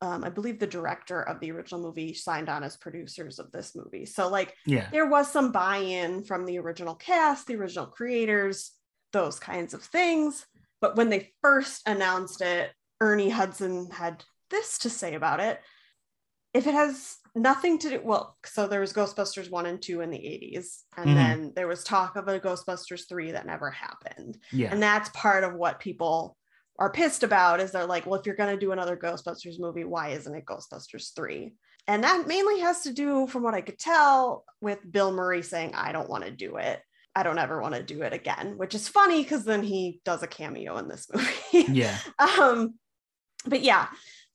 um, 0.00 0.22
I 0.22 0.28
believe 0.28 0.60
the 0.60 0.66
director 0.66 1.22
of 1.22 1.40
the 1.40 1.50
original 1.50 1.80
movie 1.80 2.14
signed 2.14 2.48
on 2.48 2.62
as 2.62 2.76
producers 2.76 3.38
of 3.40 3.50
this 3.50 3.74
movie. 3.74 4.06
So 4.06 4.28
like 4.28 4.54
yeah. 4.64 4.88
there 4.92 5.06
was 5.06 5.30
some 5.30 5.50
buy-in 5.50 6.22
from 6.22 6.46
the 6.46 6.58
original 6.58 6.94
cast, 6.94 7.46
the 7.48 7.56
original 7.56 7.86
creators, 7.86 8.72
those 9.12 9.40
kinds 9.40 9.74
of 9.74 9.82
things. 9.82 10.46
But 10.80 10.94
when 10.96 11.08
they 11.08 11.32
first 11.42 11.82
announced 11.86 12.42
it, 12.42 12.70
Ernie 13.00 13.30
Hudson 13.30 13.90
had 13.90 14.24
this 14.50 14.78
to 14.78 14.90
say 14.90 15.14
about 15.14 15.40
it. 15.40 15.60
If 16.54 16.66
it 16.66 16.74
has 16.74 17.16
nothing 17.34 17.78
to 17.80 17.90
do, 17.90 18.00
well, 18.04 18.36
so 18.44 18.66
there 18.66 18.80
was 18.80 18.92
Ghostbusters 18.92 19.50
1 19.50 19.66
and 19.66 19.80
2 19.82 20.00
in 20.00 20.10
the 20.10 20.18
80s, 20.18 20.84
and 20.96 21.10
Mhm. 21.10 21.14
then 21.14 21.52
there 21.56 21.68
was 21.68 21.84
talk 21.84 22.16
of 22.16 22.28
a 22.28 22.40
Ghostbusters 22.40 23.08
3 23.08 23.32
that 23.32 23.46
never 23.46 23.70
happened. 23.70 24.38
Yeah. 24.52 24.70
And 24.72 24.82
that's 24.82 25.08
part 25.10 25.44
of 25.44 25.54
what 25.54 25.80
people 25.80 26.36
are 26.78 26.92
pissed 26.92 27.22
about 27.24 27.60
is 27.60 27.72
they're 27.72 27.86
like, 27.86 28.06
well, 28.06 28.18
if 28.20 28.26
you're 28.26 28.36
going 28.36 28.54
to 28.54 28.60
do 28.60 28.72
another 28.72 28.96
Ghostbusters 28.96 29.58
movie, 29.58 29.84
why 29.84 30.10
isn't 30.10 30.34
it 30.34 30.44
Ghostbusters 30.46 31.14
3? 31.14 31.54
And 31.88 32.04
that 32.04 32.26
mainly 32.28 32.60
has 32.60 32.82
to 32.82 32.92
do, 32.92 33.26
from 33.26 33.42
what 33.42 33.54
I 33.54 33.62
could 33.62 33.78
tell, 33.78 34.44
with 34.60 34.78
Bill 34.90 35.10
Murray 35.12 35.42
saying, 35.42 35.74
I 35.74 35.90
don't 35.92 36.08
want 36.10 36.24
to 36.24 36.30
do 36.30 36.56
it. 36.56 36.80
I 37.16 37.22
don't 37.24 37.38
ever 37.38 37.60
want 37.60 37.74
to 37.74 37.82
do 37.82 38.02
it 38.02 38.12
again, 38.12 38.58
which 38.58 38.74
is 38.76 38.86
funny 38.86 39.22
because 39.22 39.44
then 39.44 39.62
he 39.64 40.00
does 40.04 40.22
a 40.22 40.28
cameo 40.28 40.76
in 40.76 40.86
this 40.86 41.06
movie. 41.12 41.72
yeah. 41.72 41.98
um, 42.18 42.74
but 43.46 43.62
yeah, 43.62 43.88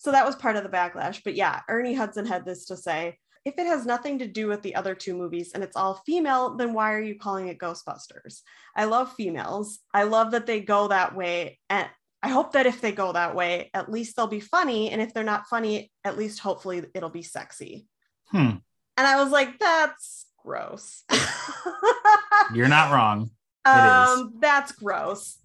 so 0.03 0.11
that 0.11 0.25
was 0.25 0.35
part 0.35 0.57
of 0.57 0.63
the 0.63 0.69
backlash. 0.69 1.21
But 1.23 1.35
yeah, 1.35 1.61
Ernie 1.69 1.93
Hudson 1.93 2.25
had 2.25 2.43
this 2.45 2.65
to 2.65 2.75
say 2.75 3.17
if 3.45 3.53
it 3.57 3.65
has 3.67 3.85
nothing 3.85 4.19
to 4.19 4.27
do 4.27 4.47
with 4.47 4.61
the 4.61 4.75
other 4.75 4.95
two 4.95 5.15
movies 5.15 5.51
and 5.53 5.63
it's 5.63 5.77
all 5.77 6.01
female, 6.05 6.55
then 6.55 6.73
why 6.73 6.93
are 6.93 7.01
you 7.01 7.17
calling 7.17 7.47
it 7.47 7.57
Ghostbusters? 7.57 8.41
I 8.75 8.83
love 8.83 9.13
females. 9.13 9.79
I 9.93 10.03
love 10.03 10.31
that 10.31 10.45
they 10.45 10.59
go 10.59 10.89
that 10.89 11.15
way. 11.15 11.57
And 11.69 11.87
I 12.21 12.27
hope 12.27 12.51
that 12.51 12.65
if 12.65 12.81
they 12.81 12.91
go 12.91 13.13
that 13.13 13.33
way, 13.33 13.69
at 13.73 13.89
least 13.89 14.17
they'll 14.17 14.27
be 14.27 14.41
funny. 14.41 14.91
And 14.91 15.01
if 15.01 15.13
they're 15.13 15.23
not 15.23 15.47
funny, 15.47 15.89
at 16.03 16.17
least 16.17 16.39
hopefully 16.39 16.83
it'll 16.93 17.09
be 17.09 17.23
sexy. 17.23 17.87
Hmm. 18.25 18.57
And 18.97 19.07
I 19.07 19.23
was 19.23 19.31
like, 19.31 19.57
that's 19.57 20.25
gross. 20.43 21.03
You're 22.53 22.67
not 22.67 22.91
wrong. 22.91 23.29
is. 23.65 23.71
um, 23.71 24.33
that's 24.41 24.73
gross. 24.73 25.39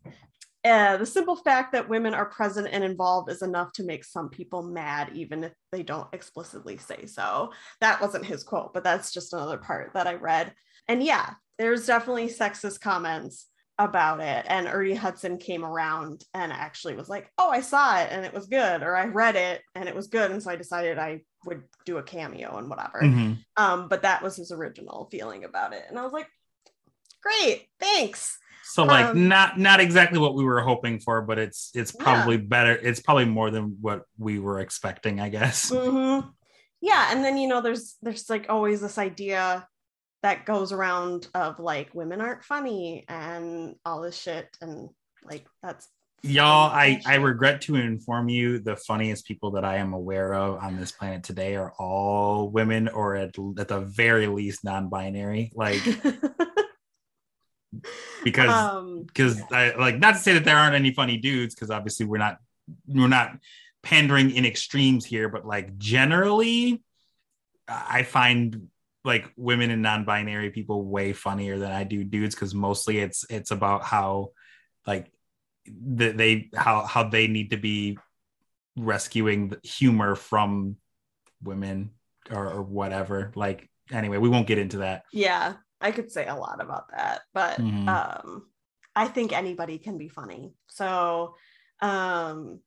Uh, 0.64 0.96
the 0.96 1.06
simple 1.06 1.36
fact 1.36 1.72
that 1.72 1.88
women 1.88 2.14
are 2.14 2.26
present 2.26 2.68
and 2.70 2.82
involved 2.82 3.30
is 3.30 3.42
enough 3.42 3.72
to 3.72 3.84
make 3.84 4.04
some 4.04 4.28
people 4.28 4.62
mad, 4.62 5.10
even 5.14 5.44
if 5.44 5.52
they 5.70 5.82
don't 5.82 6.12
explicitly 6.12 6.76
say 6.76 7.06
so. 7.06 7.52
That 7.80 8.00
wasn't 8.00 8.26
his 8.26 8.42
quote, 8.42 8.74
but 8.74 8.82
that's 8.84 9.12
just 9.12 9.32
another 9.32 9.58
part 9.58 9.92
that 9.94 10.06
I 10.06 10.14
read. 10.14 10.52
And 10.88 11.02
yeah, 11.02 11.34
there's 11.58 11.86
definitely 11.86 12.28
sexist 12.28 12.80
comments 12.80 13.46
about 13.78 14.20
it. 14.20 14.44
And 14.48 14.66
Ernie 14.66 14.94
Hudson 14.94 15.38
came 15.38 15.64
around 15.64 16.24
and 16.34 16.52
actually 16.52 16.96
was 16.96 17.08
like, 17.08 17.30
Oh, 17.38 17.48
I 17.48 17.60
saw 17.60 18.00
it 18.00 18.08
and 18.10 18.24
it 18.24 18.34
was 18.34 18.46
good, 18.46 18.82
or 18.82 18.96
I 18.96 19.06
read 19.06 19.36
it 19.36 19.62
and 19.76 19.88
it 19.88 19.94
was 19.94 20.08
good. 20.08 20.30
And 20.32 20.42
so 20.42 20.50
I 20.50 20.56
decided 20.56 20.98
I 20.98 21.20
would 21.46 21.62
do 21.86 21.98
a 21.98 22.02
cameo 22.02 22.56
and 22.56 22.68
whatever. 22.68 23.00
Mhm. 23.02 23.38
Um, 23.56 23.88
but 23.88 24.02
that 24.02 24.22
was 24.22 24.34
his 24.36 24.50
original 24.50 25.08
feeling 25.12 25.44
about 25.44 25.72
it. 25.72 25.84
And 25.88 25.98
I 25.98 26.02
was 26.02 26.12
like, 26.12 26.26
Great, 27.22 27.68
thanks. 27.80 28.38
So 28.64 28.84
like 28.84 29.06
Um, 29.06 29.28
not 29.28 29.58
not 29.58 29.80
exactly 29.80 30.18
what 30.18 30.34
we 30.34 30.44
were 30.44 30.60
hoping 30.60 31.00
for, 31.00 31.22
but 31.22 31.38
it's 31.38 31.70
it's 31.74 31.92
probably 31.92 32.36
better. 32.36 32.72
It's 32.72 33.00
probably 33.00 33.24
more 33.24 33.50
than 33.50 33.78
what 33.80 34.04
we 34.18 34.38
were 34.38 34.60
expecting, 34.60 35.20
I 35.20 35.28
guess. 35.30 35.70
Mhm. 35.70 36.30
Yeah, 36.80 37.08
and 37.10 37.24
then 37.24 37.36
you 37.38 37.48
know, 37.48 37.60
there's 37.60 37.96
there's 38.02 38.28
like 38.30 38.46
always 38.48 38.80
this 38.80 38.98
idea 38.98 39.66
that 40.22 40.44
goes 40.46 40.72
around 40.72 41.28
of 41.34 41.58
like 41.58 41.94
women 41.94 42.20
aren't 42.20 42.44
funny 42.44 43.04
and 43.08 43.76
all 43.84 44.00
this 44.00 44.16
shit, 44.16 44.48
and 44.60 44.90
like 45.24 45.46
that's 45.62 45.88
Y'all, 46.22 46.68
I. 46.68 47.00
I 47.06 47.14
regret 47.16 47.60
to 47.62 47.76
inform 47.76 48.28
you 48.28 48.58
the 48.58 48.74
funniest 48.74 49.24
people 49.24 49.52
that 49.52 49.64
I 49.64 49.76
am 49.76 49.92
aware 49.92 50.34
of 50.34 50.60
on 50.62 50.76
this 50.76 50.90
planet 50.90 51.22
today 51.22 51.54
are 51.54 51.72
all 51.78 52.50
women 52.50 52.88
or 52.88 53.14
at, 53.14 53.36
at 53.56 53.68
the 53.68 53.80
very 53.80 54.26
least 54.26 54.64
non-binary. 54.64 55.52
Like 55.54 55.80
because 58.24 58.50
um 58.50 59.04
because 59.04 59.40
I 59.52 59.74
like 59.76 59.98
not 59.98 60.14
to 60.14 60.20
say 60.20 60.34
that 60.34 60.44
there 60.44 60.56
aren't 60.56 60.74
any 60.74 60.92
funny 60.92 61.16
dudes, 61.16 61.54
because 61.54 61.70
obviously 61.70 62.06
we're 62.06 62.18
not 62.18 62.38
we're 62.86 63.08
not 63.08 63.38
pandering 63.82 64.30
in 64.30 64.44
extremes 64.44 65.04
here, 65.04 65.28
but 65.28 65.46
like 65.46 65.78
generally, 65.78 66.82
I 67.68 68.02
find 68.02 68.68
like 69.04 69.32
women 69.36 69.70
and 69.70 69.82
non-binary 69.82 70.50
people 70.50 70.84
way 70.84 71.12
funnier 71.12 71.58
than 71.58 71.72
I 71.72 71.84
do 71.84 72.04
dudes 72.04 72.34
because 72.34 72.54
mostly 72.54 72.98
it's 72.98 73.24
it's 73.30 73.50
about 73.50 73.84
how 73.84 74.32
like 74.86 75.12
that 75.84 76.16
they 76.16 76.50
how 76.54 76.84
how 76.84 77.04
they 77.04 77.26
need 77.26 77.50
to 77.50 77.56
be 77.56 77.98
rescuing 78.76 79.54
humor 79.62 80.14
from 80.14 80.76
women 81.42 81.90
or, 82.30 82.50
or 82.50 82.62
whatever. 82.62 83.32
Like 83.34 83.68
anyway, 83.90 84.18
we 84.18 84.28
won't 84.28 84.46
get 84.46 84.58
into 84.58 84.78
that. 84.78 85.04
Yeah, 85.12 85.54
I 85.80 85.92
could 85.92 86.10
say 86.10 86.26
a 86.26 86.34
lot 86.34 86.60
about 86.60 86.90
that, 86.90 87.22
but 87.32 87.60
Mhm. 87.60 87.88
um 87.88 88.50
I 88.96 89.06
think 89.06 89.32
anybody 89.32 89.78
can 89.78 89.96
be 89.98 90.08
funny. 90.08 90.54
So 90.68 91.36
um 91.80 92.60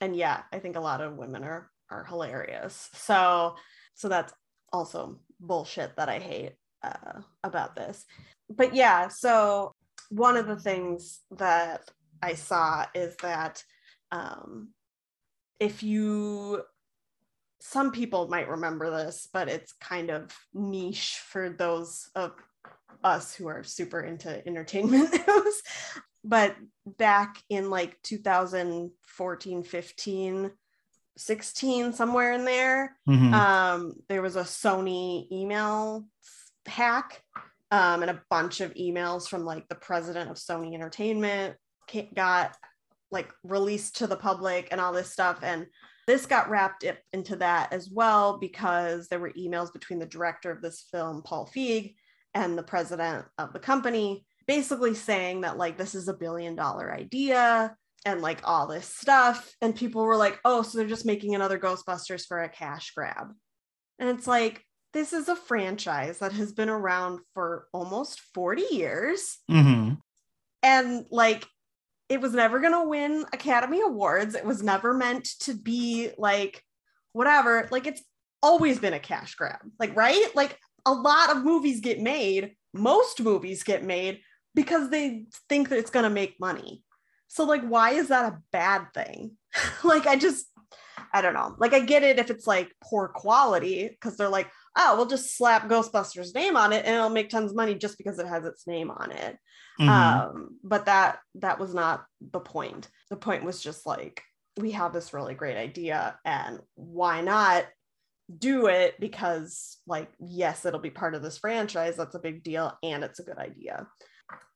and 0.00 0.14
yeah, 0.16 0.42
I 0.52 0.58
think 0.60 0.76
a 0.76 0.80
lot 0.80 1.00
of 1.00 1.16
women 1.16 1.44
are 1.44 1.70
are 1.90 2.04
hilarious. 2.04 2.88
So 2.94 3.56
so 3.94 4.08
that's 4.08 4.32
also 4.72 5.20
bullshit 5.40 5.96
that 5.96 6.08
I 6.08 6.18
hate 6.18 6.54
uh 6.82 7.22
about 7.42 7.74
this. 7.76 8.04
But 8.48 8.74
yeah, 8.74 9.08
so 9.08 9.74
one 10.10 10.36
of 10.36 10.46
the 10.46 10.56
things 10.58 11.20
that 11.32 11.82
I 12.22 12.34
saw 12.34 12.86
is 12.94 13.16
that 13.22 13.62
um 14.10 14.72
if 15.60 15.82
you 15.82 16.62
some 17.60 17.90
people 17.92 18.28
might 18.28 18.48
remember 18.48 18.90
this, 18.90 19.28
but 19.32 19.48
it's 19.48 19.72
kind 19.74 20.10
of 20.10 20.34
niche 20.54 21.20
for 21.26 21.50
those 21.50 22.08
of 22.14 22.32
us 23.02 23.34
who 23.34 23.46
are 23.48 23.62
super 23.64 24.00
into 24.00 24.46
entertainment 24.46 25.10
news. 25.28 25.62
But 26.24 26.56
back 26.86 27.42
in 27.48 27.70
like 27.70 27.96
2014, 28.02 29.62
15, 29.62 30.50
16, 31.16 31.92
somewhere 31.92 32.32
in 32.32 32.44
there, 32.44 32.96
Mhm. 33.08 33.32
um, 33.32 33.94
there 34.08 34.22
was 34.22 34.36
a 34.36 34.42
Sony 34.42 35.30
email 35.32 36.06
hack 36.66 37.22
um, 37.70 38.02
and 38.02 38.10
a 38.10 38.22
bunch 38.30 38.60
of 38.60 38.74
emails 38.74 39.28
from 39.28 39.44
like 39.44 39.68
the 39.68 39.74
president 39.74 40.30
of 40.30 40.36
Sony 40.36 40.74
Entertainment 40.74 41.56
got 42.14 42.56
like 43.10 43.32
released 43.42 43.96
to 43.96 44.06
the 44.06 44.16
public 44.16 44.68
and 44.70 44.80
all 44.80 44.92
this 44.92 45.10
stuff. 45.10 45.38
And 45.42 45.66
this 46.08 46.24
got 46.24 46.48
wrapped 46.48 46.86
up 46.86 46.96
into 47.12 47.36
that 47.36 47.70
as 47.70 47.90
well 47.90 48.38
because 48.38 49.08
there 49.08 49.20
were 49.20 49.30
emails 49.32 49.70
between 49.70 49.98
the 49.98 50.06
director 50.06 50.50
of 50.50 50.62
this 50.62 50.86
film, 50.90 51.20
Paul 51.22 51.50
Feig, 51.54 51.96
and 52.32 52.56
the 52.56 52.62
president 52.62 53.26
of 53.36 53.52
the 53.52 53.58
company, 53.58 54.24
basically 54.46 54.94
saying 54.94 55.42
that 55.42 55.58
like 55.58 55.76
this 55.76 55.94
is 55.94 56.08
a 56.08 56.14
billion 56.14 56.56
dollar 56.56 56.90
idea 56.90 57.76
and 58.06 58.22
like 58.22 58.40
all 58.44 58.66
this 58.66 58.88
stuff. 58.88 59.54
And 59.60 59.76
people 59.76 60.02
were 60.02 60.16
like, 60.16 60.40
oh, 60.46 60.62
so 60.62 60.78
they're 60.78 60.86
just 60.86 61.04
making 61.04 61.34
another 61.34 61.58
Ghostbusters 61.58 62.24
for 62.26 62.42
a 62.42 62.48
cash 62.48 62.92
grab. 62.92 63.28
And 63.98 64.08
it's 64.08 64.26
like, 64.26 64.64
this 64.94 65.12
is 65.12 65.28
a 65.28 65.36
franchise 65.36 66.20
that 66.20 66.32
has 66.32 66.52
been 66.52 66.70
around 66.70 67.20
for 67.34 67.66
almost 67.74 68.18
40 68.32 68.62
years. 68.70 69.40
Mhm. 69.50 69.98
And 70.62 71.04
like, 71.10 71.46
it 72.08 72.20
was 72.20 72.32
never 72.32 72.58
going 72.60 72.72
to 72.72 72.88
win 72.88 73.24
Academy 73.32 73.80
Awards. 73.82 74.34
It 74.34 74.44
was 74.44 74.62
never 74.62 74.94
meant 74.94 75.24
to 75.40 75.54
be 75.54 76.10
like 76.16 76.62
whatever. 77.12 77.68
Like, 77.70 77.86
it's 77.86 78.02
always 78.42 78.78
been 78.78 78.94
a 78.94 79.00
cash 79.00 79.34
grab. 79.34 79.60
Like, 79.78 79.94
right? 79.96 80.28
Like, 80.34 80.58
a 80.86 80.92
lot 80.92 81.30
of 81.30 81.44
movies 81.44 81.80
get 81.80 82.00
made, 82.00 82.52
most 82.72 83.20
movies 83.20 83.62
get 83.62 83.84
made 83.84 84.20
because 84.54 84.90
they 84.90 85.26
think 85.48 85.68
that 85.68 85.78
it's 85.78 85.90
going 85.90 86.04
to 86.04 86.10
make 86.10 86.40
money. 86.40 86.82
So, 87.28 87.44
like, 87.44 87.62
why 87.62 87.90
is 87.90 88.08
that 88.08 88.32
a 88.32 88.38
bad 88.52 88.86
thing? 88.94 89.32
like, 89.84 90.06
I 90.06 90.16
just, 90.16 90.46
I 91.12 91.20
don't 91.20 91.34
know. 91.34 91.54
Like, 91.58 91.74
I 91.74 91.80
get 91.80 92.02
it 92.02 92.18
if 92.18 92.30
it's 92.30 92.46
like 92.46 92.72
poor 92.82 93.08
quality 93.08 93.88
because 93.88 94.16
they're 94.16 94.28
like, 94.28 94.50
oh, 94.76 94.96
we'll 94.96 95.06
just 95.06 95.36
slap 95.36 95.68
Ghostbusters' 95.68 96.34
name 96.34 96.56
on 96.56 96.72
it 96.72 96.86
and 96.86 96.94
it'll 96.94 97.10
make 97.10 97.28
tons 97.28 97.50
of 97.50 97.56
money 97.56 97.74
just 97.74 97.98
because 97.98 98.18
it 98.18 98.26
has 98.26 98.46
its 98.46 98.66
name 98.66 98.90
on 98.90 99.12
it. 99.12 99.36
Mhm. 99.80 99.88
Um, 99.88 100.58
but 100.62 100.86
that 100.86 101.20
that 101.36 101.58
was 101.58 101.74
not 101.74 102.04
the 102.20 102.40
point. 102.40 102.88
The 103.10 103.16
point 103.16 103.44
was 103.44 103.62
just 103.62 103.86
like 103.86 104.22
we 104.56 104.72
have 104.72 104.92
this 104.92 105.12
really 105.14 105.34
great 105.34 105.56
idea 105.56 106.18
and 106.24 106.60
why 106.74 107.20
not 107.20 107.66
do 108.36 108.66
it? 108.66 108.98
Because 109.00 109.78
like 109.86 110.10
yes 110.18 110.66
it'll 110.66 110.80
be 110.80 110.90
part 110.90 111.14
of 111.14 111.22
this 111.22 111.38
franchise. 111.38 111.96
That's 111.96 112.14
a 112.14 112.20
big 112.20 112.42
deal 112.42 112.76
and 112.82 113.04
it's 113.04 113.20
a 113.20 113.24
good 113.24 113.38
idea. 113.38 113.86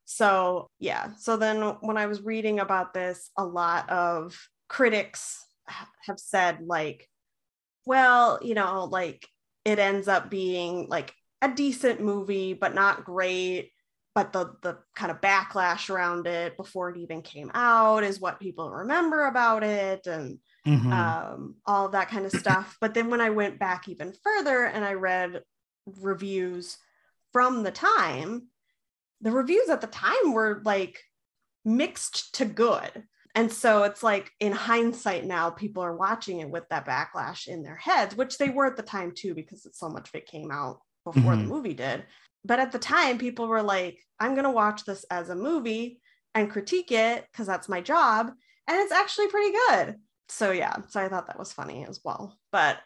So 0.05 0.69
yeah. 0.79 1.11
So 1.19 1.37
then 1.37 1.63
when 1.81 1.97
i 1.97 2.07
was 2.07 2.23
reading 2.23 2.61
about 2.61 2.93
this 2.95 3.31
a 3.39 3.45
lot 3.45 3.89
of 3.91 4.37
critics 4.69 5.45
have 6.07 6.19
said 6.19 6.59
like 6.67 7.09
well 7.87 8.39
you 8.43 8.55
know 8.55 8.85
like 8.85 9.27
it 9.65 9.79
ends 9.79 10.09
up 10.09 10.31
being 10.31 10.87
like 10.89 11.13
a 11.41 11.49
decent 11.49 12.01
movie 12.01 12.53
but 12.55 12.75
not 12.75 13.05
great 13.05 13.71
but 14.15 14.33
the 14.33 14.55
the 14.63 14.79
kind 14.95 15.11
of 15.11 15.21
backlash 15.21 15.89
around 15.91 16.27
it 16.27 16.57
before 16.57 16.91
it 16.91 16.99
even 16.99 17.23
came 17.23 17.51
out 17.55 18.03
is 18.05 18.21
what 18.21 18.41
people 18.41 18.71
remember 18.71 19.27
about 19.27 19.63
it 19.65 20.07
and 20.07 20.39
Mhm. 20.67 20.93
um, 20.93 21.57
all 21.67 21.87
of 21.87 21.93
that 21.93 22.09
kind 22.09 22.27
of 22.27 22.33
stuff. 22.33 22.77
But 22.81 22.95
then 22.95 23.09
when 23.11 23.21
I 23.21 23.31
went 23.31 23.59
back 23.59 23.89
even 23.89 24.13
further 24.23 24.65
and 24.65 24.85
I 24.85 24.95
read 24.95 25.43
reviews 25.87 26.79
from 27.33 27.63
the 27.63 27.73
time, 27.73 28.49
the 29.21 29.31
reviews 29.31 29.69
at 29.69 29.81
the 29.81 29.87
time 29.87 30.33
were 30.33 30.63
like 30.65 31.01
mixed 31.65 32.35
to 32.37 32.45
good. 32.45 33.05
And 33.35 33.51
so 33.51 33.85
it's 33.85 34.03
like 34.03 34.31
in 34.41 34.53
hindsight 34.53 35.25
now, 35.25 35.51
people 35.51 35.83
are 35.83 35.97
watching 35.97 36.41
it 36.41 36.51
with 36.51 36.69
that 36.69 36.87
backlash 36.87 37.47
in 37.49 37.63
their 37.63 37.77
heads, 37.77 38.15
which 38.15 38.37
they 38.37 38.51
were 38.51 38.67
at 38.67 38.77
the 38.77 38.83
time 38.83 39.13
too, 39.15 39.35
because 39.35 39.65
it's 39.65 39.79
so 39.79 39.89
much 39.89 40.09
of 40.09 40.15
it 40.15 40.27
came 40.27 40.51
out 40.51 40.81
before 41.05 41.37
the 41.37 41.43
Mhm. 41.43 41.49
movie 41.49 41.75
did. 41.75 42.05
But 42.45 42.61
at 42.61 42.73
the 42.73 42.79
time, 42.79 43.19
people 43.19 43.47
were 43.49 43.63
like, 43.63 43.99
I'm 44.19 44.35
going 44.35 44.45
to 44.45 44.51
watch 44.51 44.85
this 44.85 45.05
as 45.11 45.29
a 45.29 45.37
movie 45.37 46.01
and 46.35 46.51
critique 46.51 46.91
it 46.91 47.27
because 47.31 47.47
that's 47.47 47.69
my 47.69 47.81
job. 47.81 48.33
And 48.69 48.79
it's 48.81 48.93
actually 48.93 49.29
pretty 49.29 49.57
good 49.69 49.97
so 50.33 50.51
yeah 50.51 50.75
so 50.89 51.01
i 51.01 51.09
thought 51.09 51.27
that 51.27 51.39
was 51.39 51.53
funny 51.53 51.85
as 51.89 52.01
well 52.05 52.39
but 52.51 52.79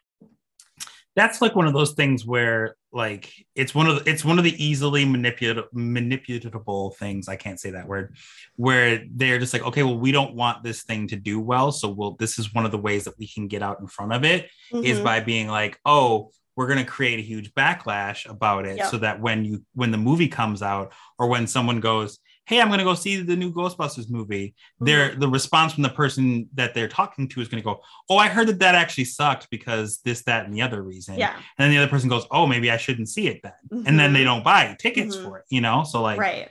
that's 1.15 1.41
like 1.41 1.55
one 1.55 1.67
of 1.67 1.73
those 1.73 1.93
things 1.93 2.27
where 2.27 2.77
like 2.93 3.33
it's 3.55 3.75
one 3.75 3.87
of 3.87 4.05
the, 4.05 4.11
it's 4.11 4.25
one 4.25 4.37
of 4.37 4.45
the 4.45 4.63
easily 4.63 5.05
manipulable 5.05 5.65
manipulatable 5.73 6.95
things 6.97 7.29
i 7.29 7.37
can't 7.37 7.61
say 7.61 7.71
that 7.71 7.87
word 7.87 8.17
where 8.57 9.05
they're 9.13 9.39
just 9.39 9.53
like 9.53 9.63
okay 9.63 9.83
well 9.83 9.99
we 9.99 10.13
don't 10.13 10.35
want 10.35 10.63
this 10.63 10.83
thing 10.83 11.07
to 11.07 11.17
do 11.17 11.39
well 11.39 11.71
so 11.71 11.89
we'll 11.89 12.17
this 12.17 12.39
is 12.39 12.53
one 12.53 12.65
of 12.65 12.73
the 12.73 12.79
ways 12.79 13.05
that 13.05 13.19
we 13.19 13.29
can 13.29 13.47
get 13.47 13.63
out 13.63 13.81
in 13.81 13.87
front 13.87 14.13
of 14.13 14.25
it 14.25 14.51
is 14.83 14.99
mhm, 14.99 15.05
by 15.05 15.21
being 15.21 15.47
like 15.47 15.79
oh 15.87 16.31
we're 16.57 16.67
going 16.67 16.79
to 16.79 16.85
create 16.85 17.19
a 17.19 17.23
huge 17.23 17.53
backlash 17.55 18.29
about 18.29 18.67
it 18.67 18.79
Yep. 18.79 18.87
so 18.91 18.99
that 18.99 19.21
when 19.21 19.45
you 19.45 19.63
when 19.75 19.91
the 19.91 19.99
movie 19.99 20.29
comes 20.29 20.63
out 20.63 20.93
or 21.19 21.29
when 21.29 21.47
someone 21.47 21.81
goes 21.81 22.19
hey 22.47 22.61
i'm 22.61 22.69
going 22.69 22.79
to 22.79 22.85
go 22.85 22.95
see 22.95 23.21
the 23.21 23.37
new 23.37 23.53
ghostbusters 23.53 24.09
movie 24.11 24.55
Mm-hmm. 24.81 25.21
the 25.21 25.29
response 25.29 25.73
from 25.75 25.83
the 25.83 25.89
person 25.91 26.49
that 26.55 26.75
they're 26.75 26.89
talking 26.89 27.29
to 27.29 27.41
is 27.41 27.49
going 27.49 27.63
to 27.63 27.65
go 27.65 27.81
oh 28.09 28.17
i 28.17 28.29
heard 28.29 28.49
that 28.49 28.59
that 28.61 28.75
actually 28.75 29.05
sucked 29.05 29.49
because 29.51 30.01
this 30.05 30.23
that 30.25 30.45
and 30.47 30.55
the 30.55 30.63
other 30.63 30.83
reason. 30.83 31.19
Yeah. 31.19 31.35
And 31.35 31.43
then 31.65 31.71
the 31.71 31.79
other 31.79 31.91
person 31.91 32.09
goes 32.09 32.27
oh 32.31 32.47
maybe 32.47 32.71
i 32.71 32.77
shouldn't 32.77 33.09
see 33.09 33.27
it 33.29 33.41
then. 33.43 33.85
And 33.87 33.99
then 34.01 34.13
they 34.13 34.25
don't 34.25 34.45
buy 34.45 34.75
tickets 34.79 35.17
Mhm. 35.17 35.25
for 35.25 35.39
it 35.39 35.45
you 35.51 35.61
know? 35.61 35.85
So 35.85 36.03
like 36.03 36.19
right. 36.19 36.49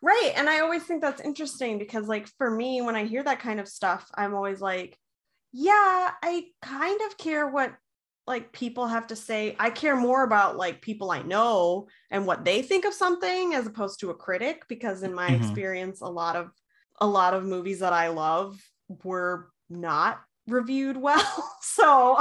Right. 0.00 0.32
And 0.36 0.48
i 0.48 0.60
always 0.60 0.84
think 0.84 1.00
that's 1.02 1.20
interesting 1.20 1.78
because 1.78 2.06
like 2.06 2.28
for 2.38 2.48
me 2.50 2.82
when 2.82 2.94
i 2.94 3.04
hear 3.04 3.22
that 3.24 3.40
kind 3.40 3.58
of 3.58 3.66
stuff 3.66 4.08
i'm 4.14 4.34
always 4.34 4.60
like 4.60 4.96
yeah 5.52 6.10
i 6.22 6.44
kind 6.62 7.00
of 7.10 7.16
care 7.18 7.48
what 7.48 7.72
like 8.28 8.52
people 8.52 8.86
have 8.86 9.06
to 9.08 9.16
say 9.16 9.56
i 9.58 9.70
care 9.70 9.96
more 9.96 10.22
about 10.24 10.56
like 10.56 10.80
people 10.82 11.10
i 11.10 11.22
know 11.22 11.88
and 12.10 12.26
what 12.26 12.44
they 12.44 12.62
think 12.62 12.84
of 12.84 12.94
something 12.94 13.54
as 13.54 13.66
opposed 13.66 14.00
to 14.00 14.10
a 14.10 14.14
critic 14.14 14.62
because 14.68 15.02
in 15.02 15.14
my 15.14 15.32
Mhm. 15.32 15.40
experience 15.40 16.00
a 16.02 16.06
lot 16.08 16.36
of 16.36 16.50
a 17.00 17.06
lot 17.06 17.34
of 17.34 17.44
movies 17.44 17.80
that 17.80 17.92
i 17.92 18.08
love 18.08 18.60
were 19.04 19.50
not 19.70 20.20
reviewed 20.46 20.96
well. 20.96 21.22
So 21.62 22.18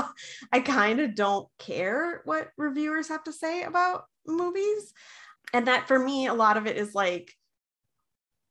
i 0.51 0.59
kind 0.59 0.99
of 0.99 1.15
don't 1.15 1.47
care 1.57 2.21
what 2.25 2.49
reviewers 2.57 3.07
have 3.09 3.23
to 3.23 3.33
say 3.33 3.63
about 3.63 4.05
movies. 4.27 4.93
And 5.53 5.67
that 5.67 5.87
for 5.87 5.97
me 5.97 6.27
a 6.27 6.33
lot 6.33 6.57
of 6.57 6.67
it 6.67 6.77
is 6.77 6.93
like 6.93 7.33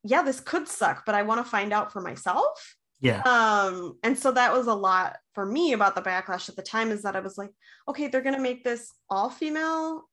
yeah 0.03 0.21
this 0.21 0.39
could 0.39 0.67
suck 0.67 1.03
but 1.05 1.15
i 1.15 1.23
want 1.23 1.43
to 1.43 1.49
find 1.49 1.71
out 1.73 1.91
for 1.91 2.01
myself 2.01 2.75
yeah 2.99 3.21
um 3.21 3.97
and 4.03 4.17
so 4.17 4.31
that 4.31 4.51
was 4.53 4.67
a 4.67 4.73
lot 4.73 5.17
for 5.33 5.45
me 5.45 5.73
about 5.73 5.93
the 5.95 6.01
backlash 6.01 6.49
at 6.49 6.55
the 6.55 6.61
time 6.63 6.89
is 6.91 7.03
that 7.03 7.15
i 7.15 7.19
was 7.19 7.37
like 7.37 7.51
okay 7.87 8.07
they're 8.07 8.21
gonna 8.21 8.39
make 8.39 8.63
this 8.63 8.91
all 9.09 9.29
female 9.29 10.03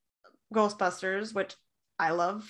ghostbusters 0.53 1.33
which 1.33 1.55
i 1.99 2.11
love 2.11 2.43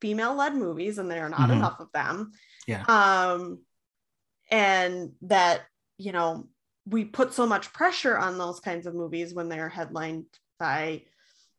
female 0.00 0.34
led 0.34 0.54
movies 0.54 0.98
and 0.98 1.10
there 1.10 1.24
are 1.26 1.30
not 1.30 1.48
Mhm. 1.48 1.52
enough 1.56 1.80
of 1.80 1.88
them 1.92 2.32
Yeah. 2.66 2.84
um 2.88 3.58
and 4.50 5.12
that 5.22 5.62
you 5.98 6.12
know 6.12 6.48
we 6.86 7.04
put 7.04 7.32
so 7.32 7.46
much 7.46 7.72
pressure 7.72 8.16
on 8.18 8.36
those 8.38 8.60
kinds 8.60 8.86
of 8.86 8.94
movies 8.94 9.32
when 9.34 9.48
they're 9.48 9.68
headlined 9.70 10.26
by 10.58 11.02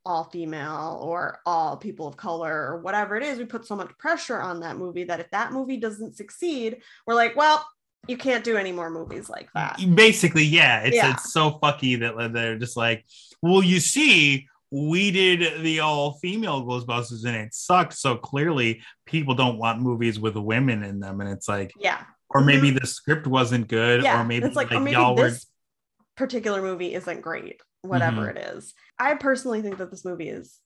all 0.05 0.23
female 0.25 0.99
or 1.01 1.39
all 1.47 1.77
people 1.77 2.07
of 2.07 2.15
color 2.15 2.53
or 2.67 2.79
whatever 2.81 3.15
it 3.15 3.23
is 3.23 3.39
we 3.39 3.45
put 3.45 3.65
so 3.65 3.75
much 3.75 3.89
pressure 3.97 4.39
on 4.39 4.59
that 4.59 4.77
movie 4.77 5.03
that 5.05 5.19
if 5.19 5.29
that 5.31 5.51
movie 5.51 5.77
doesn't 5.77 6.15
succeed 6.15 6.77
we're 7.07 7.15
like 7.15 7.35
well 7.35 7.65
you 8.07 8.17
can't 8.17 8.43
do 8.43 8.57
any 8.57 8.71
more 8.71 8.89
movies 8.89 9.29
like 9.29 9.49
that 9.53 9.79
basically 9.95 10.43
yeah 10.43 10.81
it's 10.81 10.95
Yeah. 10.95 11.13
it's 11.13 11.31
so 11.33 11.51
fucky 11.61 11.99
that 11.99 12.33
they're 12.33 12.57
just 12.57 12.77
like 12.77 13.05
well 13.41 13.63
you 13.63 13.79
see 13.79 14.47
we 14.71 15.11
did 15.11 15.61
the 15.63 15.79
all 15.79 16.13
female 16.19 16.65
ghostbusters 16.65 17.25
and 17.25 17.35
it 17.35 17.53
sucked 17.53 17.93
so 17.93 18.15
clearly 18.17 18.81
people 19.05 19.35
don't 19.35 19.57
want 19.57 19.79
movies 19.81 20.19
with 20.19 20.35
women 20.35 20.83
in 20.83 20.99
them 20.99 21.21
and 21.21 21.29
it's 21.29 21.47
like 21.47 21.71
yeah 21.79 22.01
or 22.29 22.41
maybe 22.41 22.71
the 22.71 22.85
script 22.87 23.27
wasn't 23.27 23.67
good 23.67 24.03
yeah 24.03 24.19
or 24.19 24.25
maybe 24.25 24.45
it's 24.45 24.55
like, 24.55 24.71
like, 24.71 24.79
or 24.79 24.83
maybe 24.83 24.95
y'all 24.97 25.15
were 25.15 25.29
this 25.29 25.45
particular 26.17 26.61
movie 26.61 26.93
isn't 26.93 27.21
great 27.21 27.61
whatever 27.81 28.21
Mhm. 28.23 28.29
it 28.31 28.37
is. 28.55 28.73
I 28.97 29.13
personally 29.13 29.61
think 29.61 29.77
that 29.77 29.91
this 29.91 30.03
movie 30.03 30.29
is 30.29 30.59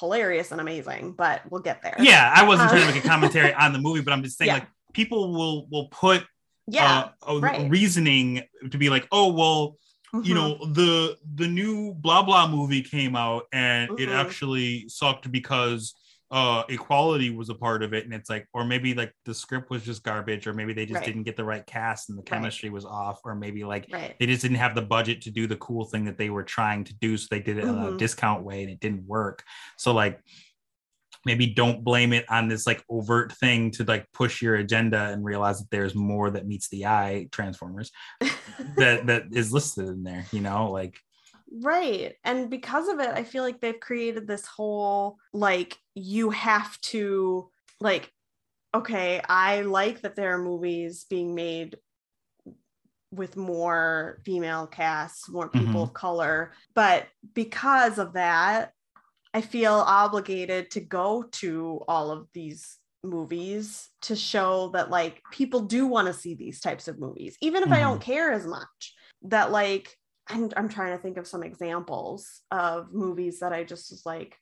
hilarious 0.00 0.52
and 0.52 0.60
amazing, 0.60 1.12
but 1.12 1.40
we'll 1.50 1.62
get 1.62 1.80
there. 1.82 1.94
Yeah, 1.98 2.30
I 2.34 2.42
wasn't 2.44 2.68
trying 2.70 2.86
to 2.86 2.92
make 2.94 3.02
a 3.04 3.08
commentary 3.08 3.54
on 3.64 3.72
the 3.72 3.78
movie, 3.78 4.02
but 4.02 4.12
I'm 4.12 4.22
just 4.22 4.36
saying 4.36 4.48
Yeah. 4.48 4.54
like 4.54 4.66
people 4.92 5.32
will 5.32 5.66
will 5.70 5.88
put 5.88 6.26
Yeah. 6.66 7.10
uh, 7.22 7.40
right. 7.40 7.70
reasoning 7.70 8.42
to 8.70 8.78
be 8.78 8.90
like, 8.90 9.06
oh 9.12 9.32
well, 9.32 9.76
you 10.22 10.34
Mhm. 10.34 10.34
know 10.34 10.66
the 10.72 11.16
the 11.34 11.46
new 11.46 11.92
blah 11.94 12.22
blah 12.22 12.48
movie 12.48 12.82
came 12.82 13.14
out 13.16 13.44
and 13.52 13.90
it 13.98 14.08
Mhm. 14.08 14.14
actually 14.14 14.88
sucked 14.88 15.30
because 15.30 15.94
uh 16.30 16.64
equality 16.68 17.30
was 17.30 17.50
a 17.50 17.54
part 17.54 17.82
of 17.84 17.92
it 17.92 18.04
and 18.04 18.12
it's 18.14 18.28
like 18.30 18.46
or 18.54 18.64
maybe 18.64 18.94
like 18.94 19.12
the 19.26 19.34
script 19.34 19.68
was 19.70 19.84
just 19.84 20.02
garbage 20.02 20.46
or 20.46 20.52
maybe 20.54 20.72
they 20.72 20.86
just 20.86 20.96
Right. 21.00 21.04
didn't 21.06 21.22
get 21.24 21.36
the 21.36 21.44
right 21.44 21.64
cast 21.66 22.08
and 22.08 22.16
the 22.18 22.22
Right. 22.22 22.26
chemistry 22.38 22.70
was 22.70 22.84
off 22.84 23.20
or 23.24 23.34
maybe 23.36 23.62
like 23.62 23.86
right. 23.92 24.16
they 24.18 24.26
just 24.26 24.42
didn't 24.42 24.56
have 24.56 24.74
the 24.74 24.82
budget 24.82 25.20
to 25.22 25.30
do 25.30 25.46
the 25.46 25.56
cool 25.56 25.84
thing 25.84 26.04
that 26.06 26.18
they 26.18 26.30
were 26.30 26.42
trying 26.42 26.82
to 26.84 26.94
do 26.94 27.16
so 27.16 27.26
they 27.30 27.40
did 27.40 27.58
it 27.58 27.64
in 27.64 27.68
a 27.70 27.92
Mhm. 27.92 27.98
discount 27.98 28.42
way 28.42 28.62
and 28.62 28.70
it 28.70 28.80
didn't 28.80 29.06
work 29.06 29.44
so 29.76 29.92
like 29.92 30.20
maybe 31.26 31.46
don't 31.46 31.84
blame 31.84 32.14
it 32.14 32.24
on 32.30 32.48
this 32.48 32.66
like 32.66 32.82
overt 32.88 33.32
thing 33.32 33.70
to 33.70 33.84
like 33.84 34.10
push 34.12 34.40
your 34.40 34.54
agenda 34.54 35.08
and 35.08 35.24
realize 35.24 35.58
that 35.58 35.70
there's 35.70 35.94
more 35.94 36.30
that 36.30 36.46
meets 36.46 36.68
the 36.70 36.86
eye 36.86 37.28
transformers 37.32 37.90
that 38.78 39.06
that 39.06 39.24
is 39.32 39.52
listed 39.52 39.88
in 39.88 40.02
there 40.02 40.24
you 40.32 40.40
know 40.40 40.70
like 40.70 40.98
Right. 41.48 42.14
And 42.24 42.50
because 42.50 42.88
of 42.88 42.98
it, 42.98 43.08
I 43.08 43.22
feel 43.22 43.42
like 43.42 43.60
they've 43.60 43.78
created 43.78 44.26
this 44.26 44.46
whole 44.46 45.18
like 45.32 45.78
you 45.94 46.30
have 46.30 46.78
to 46.82 47.48
like 47.80 48.10
okay, 48.74 49.22
I 49.26 49.62
like 49.62 50.02
that 50.02 50.16
there 50.16 50.34
are 50.34 50.42
movies 50.42 51.06
being 51.08 51.34
made 51.34 51.76
with 53.10 53.34
more 53.34 54.20
female 54.24 54.66
casts, 54.66 55.30
more 55.30 55.48
people 55.48 55.68
mm-hmm. 55.68 55.78
of 55.78 55.94
color, 55.94 56.52
but 56.74 57.06
because 57.32 57.98
of 57.98 58.12
that, 58.14 58.72
I 59.36 59.42
feel 59.42 59.74
obligated 59.74 60.70
to 60.70 60.80
go 60.80 61.24
to 61.32 61.82
all 61.86 62.10
of 62.10 62.26
these 62.32 62.78
movies 63.02 63.90
to 64.00 64.16
show 64.16 64.70
that 64.72 64.88
like 64.88 65.20
people 65.30 65.60
do 65.60 65.86
want 65.86 66.06
to 66.06 66.14
see 66.14 66.34
these 66.34 66.58
types 66.58 66.88
of 66.88 66.98
movies 66.98 67.36
even 67.42 67.62
if 67.62 67.70
I 67.70 67.80
don't 67.80 68.00
care 68.00 68.32
as 68.32 68.46
much 68.46 68.94
that 69.24 69.52
like 69.52 69.94
I'm, 70.26 70.50
I'm 70.56 70.70
trying 70.70 70.96
to 70.96 71.02
think 71.02 71.18
of 71.18 71.26
some 71.26 71.42
examples 71.42 72.40
of 72.50 72.94
movies 72.94 73.40
that 73.40 73.52
I 73.52 73.62
just 73.62 73.90
was 73.90 74.06
like, 74.06 74.38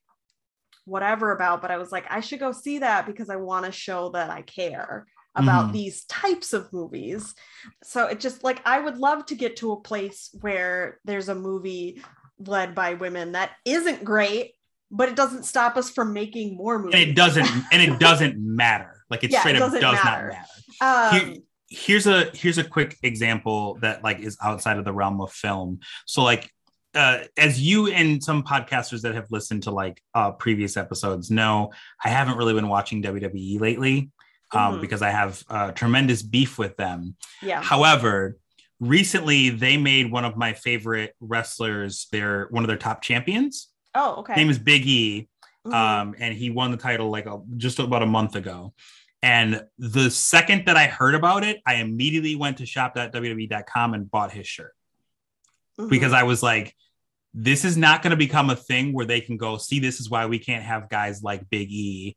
whatever 0.85 1.33
about, 1.33 1.61
but 1.61 1.73
I 1.73 1.77
was 1.77 1.91
like, 1.91 2.07
I 2.09 2.21
should 2.21 2.39
go 2.39 2.53
see 2.53 2.79
that 2.79 3.05
because 3.05 3.29
I 3.29 3.37
want 3.37 3.67
to 3.67 3.73
show 3.73 4.11
that 4.11 4.31
I 4.31 4.43
care 4.43 5.07
about 5.35 5.71
Mhm. 5.71 5.73
these 5.73 6.05
types 6.05 6.53
of 6.53 6.73
movies. 6.73 7.35
So 7.83 8.07
it 8.07 8.21
just 8.21 8.45
like, 8.45 8.63
I 8.65 8.79
would 8.79 8.99
love 8.99 9.27
to 9.27 9.35
get 9.35 9.57
to 9.57 9.73
a 9.73 9.81
place 9.81 10.31
where 10.41 11.01
there's 11.05 11.29
a 11.29 11.35
movie 11.35 12.01
led 12.39 12.75
by 12.75 12.95
women 12.95 13.33
that 13.33 13.51
isn't 13.65 14.05
great, 14.05 14.54
but 14.91 15.09
it 15.09 15.17
doesn't 15.17 15.45
stop 15.45 15.77
us 15.77 15.91
from 15.91 16.13
making 16.13 16.57
more 16.57 16.79
movies. 16.79 16.95
and 17.01 17.11
it 17.11 17.15
doesn't 17.15 17.47
and 17.73 17.83
it 17.83 17.99
doesn't 17.99 18.37
matter 18.39 19.05
like 19.11 19.25
it 19.25 19.31
Yeah, 19.31 19.39
it 19.39 19.41
straight 19.41 19.57
up 19.57 19.61
doesn't 19.73 19.81
matter. 19.83 20.29
not 20.81 21.11
matter 21.11 21.21
Um, 21.21 21.27
Here- 21.31 21.39
here's 21.71 22.07
a 22.07 22.31
here's 22.35 22.59
a 22.59 22.63
quick 22.65 22.97
example 23.03 23.79
that 23.81 24.05
like 24.05 24.21
is 24.21 24.37
outside 24.43 24.79
of 24.79 24.85
the 24.85 24.93
realm 24.93 25.21
of 25.21 25.33
film 25.33 25.81
so 26.07 26.23
like 26.23 26.51
uh, 26.95 27.25
as 27.37 27.61
you 27.61 27.89
and 27.89 28.23
some 28.23 28.45
podcasters 28.45 29.01
that 29.03 29.15
have 29.17 29.27
listened 29.31 29.65
to 29.65 29.73
like 29.73 30.01
uh, 30.15 30.31
previous 30.31 30.77
episodes 30.77 31.29
know, 31.29 31.73
I 32.05 32.09
haven't 32.09 32.37
really 32.37 32.55
been 32.55 32.69
watching 32.69 33.03
WWE 33.03 33.59
lately 33.61 34.11
um, 34.53 34.75
Mhm. 34.77 34.81
because 34.81 35.03
I 35.03 35.11
have 35.11 35.43
uh, 35.51 35.73
tremendous 35.73 36.23
beef 36.23 36.57
with 36.57 36.77
them. 36.77 37.17
yeah. 37.43 37.61
However, 37.61 38.37
recently 38.79 39.51
they 39.51 39.77
made 39.77 40.13
one 40.13 40.25
of 40.25 40.37
my 40.37 40.53
favorite 40.53 41.15
wrestlers 41.19 42.07
their 42.13 42.47
one 42.51 42.63
of 42.63 42.69
their 42.69 42.77
top 42.77 43.03
champions. 43.03 43.69
Oh, 43.95 44.17
okay. 44.17 44.35
Name 44.35 44.51
is 44.51 44.59
Big 44.59 44.87
E 44.87 45.29
Mhm. 45.67 45.73
um, 45.73 46.15
and 46.19 46.35
he 46.35 46.51
won 46.51 46.71
the 46.71 46.77
title 46.77 47.11
like 47.11 47.27
a, 47.27 47.41
just 47.57 47.79
about 47.79 48.03
a 48.03 48.07
month 48.07 48.35
ago. 48.37 48.75
And 49.23 49.63
the 49.79 50.11
second 50.11 50.67
that 50.67 50.77
I 50.77 50.87
heard 50.87 51.15
about 51.15 51.43
it, 51.45 51.63
I 51.67 51.77
immediately 51.77 52.37
went 52.37 52.59
to 52.59 52.67
shop.wwe.com 52.67 53.95
and 53.95 54.11
bought 54.11 54.33
his 54.33 54.47
shirt 54.47 54.75
Mhm. 55.79 55.89
because 55.89 56.13
I 56.13 56.25
was 56.25 56.43
like, 56.43 56.77
this 57.33 57.65
is 57.65 57.77
not 57.77 58.03
going 58.03 58.11
to 58.11 58.17
become 58.17 58.51
a 58.51 58.57
thing 58.57 58.93
where 58.93 59.07
they 59.07 59.21
can 59.21 59.37
go, 59.39 59.57
see, 59.57 59.79
this 59.81 60.01
is 60.01 60.11
why 60.11 60.27
we 60.27 60.39
can't 60.39 60.63
have 60.65 60.89
guys 60.91 61.23
like 61.23 61.49
Big 61.51 61.69
E 61.73 62.17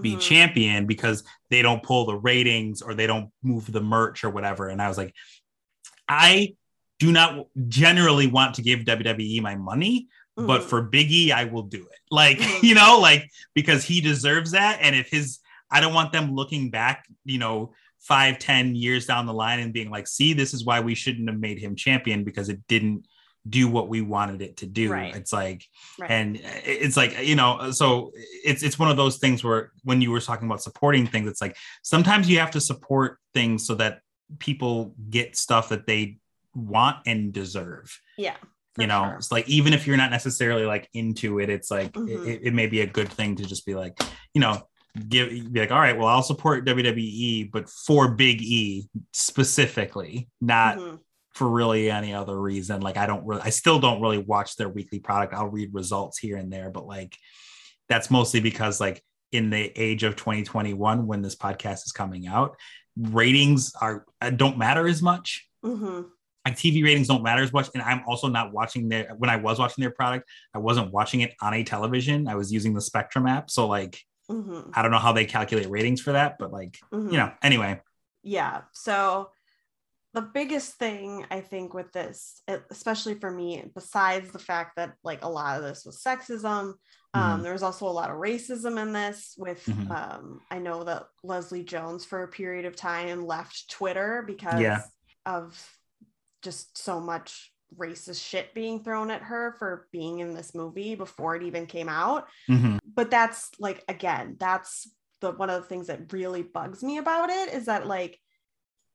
be 0.00 0.16
Mhm. 0.16 0.20
champion 0.20 0.86
because 0.86 1.22
they 1.50 1.62
don't 1.62 1.82
pull 1.82 2.06
the 2.06 2.16
ratings 2.16 2.82
or 2.82 2.94
they 2.94 3.06
don't 3.06 3.30
move 3.42 3.70
the 3.70 3.80
merch 3.80 4.24
or 4.24 4.30
whatever. 4.30 4.68
And 4.68 4.82
I 4.82 4.88
was 4.88 4.96
like, 4.98 5.14
I 6.08 6.56
do 6.98 7.12
not 7.12 7.46
generally 7.68 8.26
want 8.26 8.54
to 8.54 8.62
give 8.62 8.80
WWE 8.84 9.40
my 9.40 9.54
money, 9.54 10.08
but 10.36 10.62
Mhm. 10.62 10.64
for 10.64 10.88
Biggie, 10.88 11.30
I 11.30 11.44
will 11.44 11.62
do 11.62 11.82
it. 11.82 11.98
Like, 12.10 12.38
Mhm. 12.38 12.62
you 12.62 12.74
know, 12.76 12.98
like 13.00 13.28
because 13.54 13.82
he 13.84 14.00
deserves 14.00 14.52
that. 14.52 14.78
And 14.80 14.94
if 14.94 15.10
his, 15.10 15.40
I 15.70 15.80
don't 15.80 15.92
want 15.94 16.12
them 16.12 16.34
looking 16.34 16.70
back, 16.70 17.04
you 17.24 17.38
know, 17.38 17.72
five, 17.98 18.38
ten 18.38 18.76
years 18.76 19.06
down 19.06 19.26
the 19.26 19.34
line 19.34 19.58
and 19.58 19.72
being 19.72 19.90
like, 19.90 20.06
see, 20.06 20.32
this 20.32 20.54
is 20.54 20.64
why 20.64 20.78
we 20.80 20.94
shouldn't 20.94 21.28
have 21.28 21.40
made 21.40 21.58
him 21.58 21.74
champion 21.74 22.22
because 22.22 22.48
it 22.48 22.60
didn't 22.68 23.06
do 23.48 23.66
what 23.68 23.88
we 23.88 24.00
wanted 24.02 24.42
it 24.42 24.56
to 24.58 24.66
do. 24.66 24.90
Right. 24.92 25.14
It's 25.16 25.32
like, 25.32 25.64
Right. 25.98 26.10
and 26.10 26.36
it's 26.64 26.96
like, 26.96 27.18
you 27.24 27.34
know, 27.34 27.72
so 27.72 28.12
it's 28.44 28.62
it's 28.62 28.78
one 28.78 28.90
of 28.90 28.96
those 28.96 29.18
things 29.18 29.42
where 29.42 29.72
when 29.82 30.00
you 30.00 30.10
were 30.12 30.20
talking 30.20 30.46
about 30.46 30.62
supporting 30.62 31.06
things, 31.08 31.28
it's 31.28 31.40
like 31.40 31.56
sometimes 31.82 32.28
you 32.28 32.38
have 32.38 32.52
to 32.52 32.60
support 32.60 33.18
things 33.34 33.66
so 33.66 33.74
that 33.76 34.00
people 34.38 34.94
get 35.10 35.36
stuff 35.36 35.68
that 35.70 35.86
they 35.86 36.18
want 36.54 36.96
and 37.06 37.32
deserve 37.32 38.00
yeah. 38.16 38.36
For 38.76 38.82
you 38.82 38.86
know 38.86 39.04
sure. 39.04 39.14
it's 39.16 39.32
like 39.32 39.48
even 39.48 39.72
if 39.72 39.86
you're 39.86 39.96
not 39.96 40.10
necessarily 40.12 40.64
like 40.64 40.88
into 40.94 41.40
it 41.40 41.50
it's 41.50 41.70
like 41.70 41.90
Mhm. 41.92 42.26
it, 42.28 42.40
it 42.44 42.54
may 42.54 42.66
be 42.68 42.80
a 42.82 42.86
good 42.86 43.08
thing 43.08 43.34
to 43.36 43.44
just 43.44 43.66
be 43.66 43.74
like 43.74 43.98
you 44.34 44.40
know 44.40 44.62
give 45.08 45.28
be 45.52 45.58
like 45.60 45.72
all 45.72 45.80
right 45.80 45.98
well 45.98 46.06
i'll 46.06 46.22
support 46.22 46.64
wwe 46.64 47.50
but 47.50 47.68
for 47.68 48.12
big 48.12 48.40
e 48.40 48.88
specifically 49.12 50.28
not 50.40 50.78
Mhm. 50.78 51.00
for 51.34 51.48
really 51.50 51.90
any 51.90 52.14
other 52.14 52.40
reason 52.40 52.80
like 52.80 52.96
i 52.96 53.06
don't 53.06 53.26
really 53.26 53.42
i 53.42 53.50
still 53.50 53.78
don't 53.78 54.00
really 54.00 54.18
watch 54.18 54.56
their 54.56 54.68
weekly 54.68 54.98
product 55.00 55.34
i'll 55.34 55.48
read 55.48 55.74
results 55.74 56.18
here 56.18 56.36
and 56.36 56.52
there 56.52 56.70
but 56.70 56.86
like 56.86 57.16
that's 57.88 58.10
mostly 58.10 58.40
because 58.40 58.80
like 58.80 59.02
in 59.32 59.50
the 59.50 59.72
age 59.80 60.02
of 60.04 60.16
2021 60.16 61.06
when 61.06 61.20
this 61.22 61.36
podcast 61.36 61.84
is 61.84 61.92
coming 61.92 62.26
out 62.26 62.56
ratings 62.96 63.72
are 63.80 64.06
uh, 64.22 64.30
don't 64.30 64.56
matter 64.58 64.86
as 64.88 65.02
much 65.02 65.48
Mhm. 65.64 66.06
Like 66.46 66.56
TV 66.56 66.82
ratings 66.84 67.08
don't 67.08 67.22
matter 67.22 67.42
as 67.42 67.52
much. 67.52 67.68
And 67.74 67.82
I'm 67.82 68.02
also 68.06 68.28
not 68.28 68.52
watching 68.52 68.88
their 68.88 69.14
when 69.18 69.30
I 69.30 69.36
was 69.36 69.58
watching 69.58 69.82
their 69.82 69.90
product, 69.90 70.28
I 70.54 70.58
wasn't 70.58 70.92
watching 70.92 71.20
it 71.20 71.34
on 71.40 71.52
a 71.54 71.64
television. 71.64 72.28
I 72.28 72.36
was 72.36 72.52
using 72.52 72.72
the 72.74 72.80
Spectrum 72.80 73.26
app. 73.26 73.50
So 73.50 73.66
like 73.66 74.00
Mhm. 74.30 74.70
I 74.74 74.82
don't 74.82 74.90
know 74.90 74.98
how 74.98 75.12
they 75.12 75.24
calculate 75.24 75.68
ratings 75.70 76.00
for 76.00 76.12
that, 76.12 76.38
but 76.38 76.52
like, 76.52 76.78
Mhm. 76.92 77.12
you 77.12 77.18
know, 77.18 77.32
anyway. 77.42 77.80
yeah 78.22 78.62
so 78.72 79.30
the 80.14 80.22
biggest 80.22 80.74
thing 80.78 81.24
i 81.30 81.40
think 81.40 81.74
with 81.74 81.92
this 81.92 82.42
especially 82.70 83.14
for 83.14 83.30
me 83.30 83.62
besides 83.74 84.32
the 84.32 84.38
fact 84.38 84.74
that 84.76 84.94
like 85.04 85.22
a 85.22 85.28
lot 85.28 85.56
of 85.58 85.62
this 85.62 85.84
was 85.84 86.02
sexism 86.02 86.74
um, 87.14 87.38
Mhm. 87.40 87.42
there 87.44 87.52
was 87.52 87.62
also 87.62 87.86
a 87.86 87.98
lot 88.00 88.10
of 88.10 88.16
racism 88.16 88.80
in 88.82 88.92
this 88.92 89.34
with 89.38 89.64
Mhm. 89.66 89.90
um, 89.96 90.40
i 90.50 90.58
know 90.58 90.82
that 90.82 91.04
leslie 91.22 91.62
jones 91.62 92.04
for 92.04 92.22
a 92.24 92.28
period 92.28 92.64
of 92.64 92.74
time 92.74 93.24
left 93.26 93.70
twitter 93.70 94.24
because 94.26 94.60
Yeah. 94.60 94.82
of 95.24 95.44
just 96.46 96.78
so 96.78 97.00
much 97.00 97.52
racist 97.76 98.22
shit 98.24 98.54
being 98.54 98.82
thrown 98.84 99.10
at 99.10 99.20
her 99.22 99.56
for 99.58 99.88
being 99.90 100.20
in 100.20 100.32
this 100.32 100.54
movie 100.54 100.94
before 100.94 101.34
it 101.34 101.42
even 101.42 101.66
came 101.66 101.88
out 101.88 102.28
Mhm. 102.48 102.78
but 102.98 103.10
that's 103.10 103.50
like 103.58 103.82
again 103.88 104.36
that's 104.38 104.88
the 105.20 105.32
one 105.32 105.50
of 105.50 105.60
the 105.60 105.68
things 105.68 105.88
that 105.88 106.12
really 106.12 106.42
bugs 106.42 106.82
me 106.84 106.98
about 106.98 107.28
it 107.28 107.52
is 107.52 107.66
that 107.66 107.88
like 107.88 108.20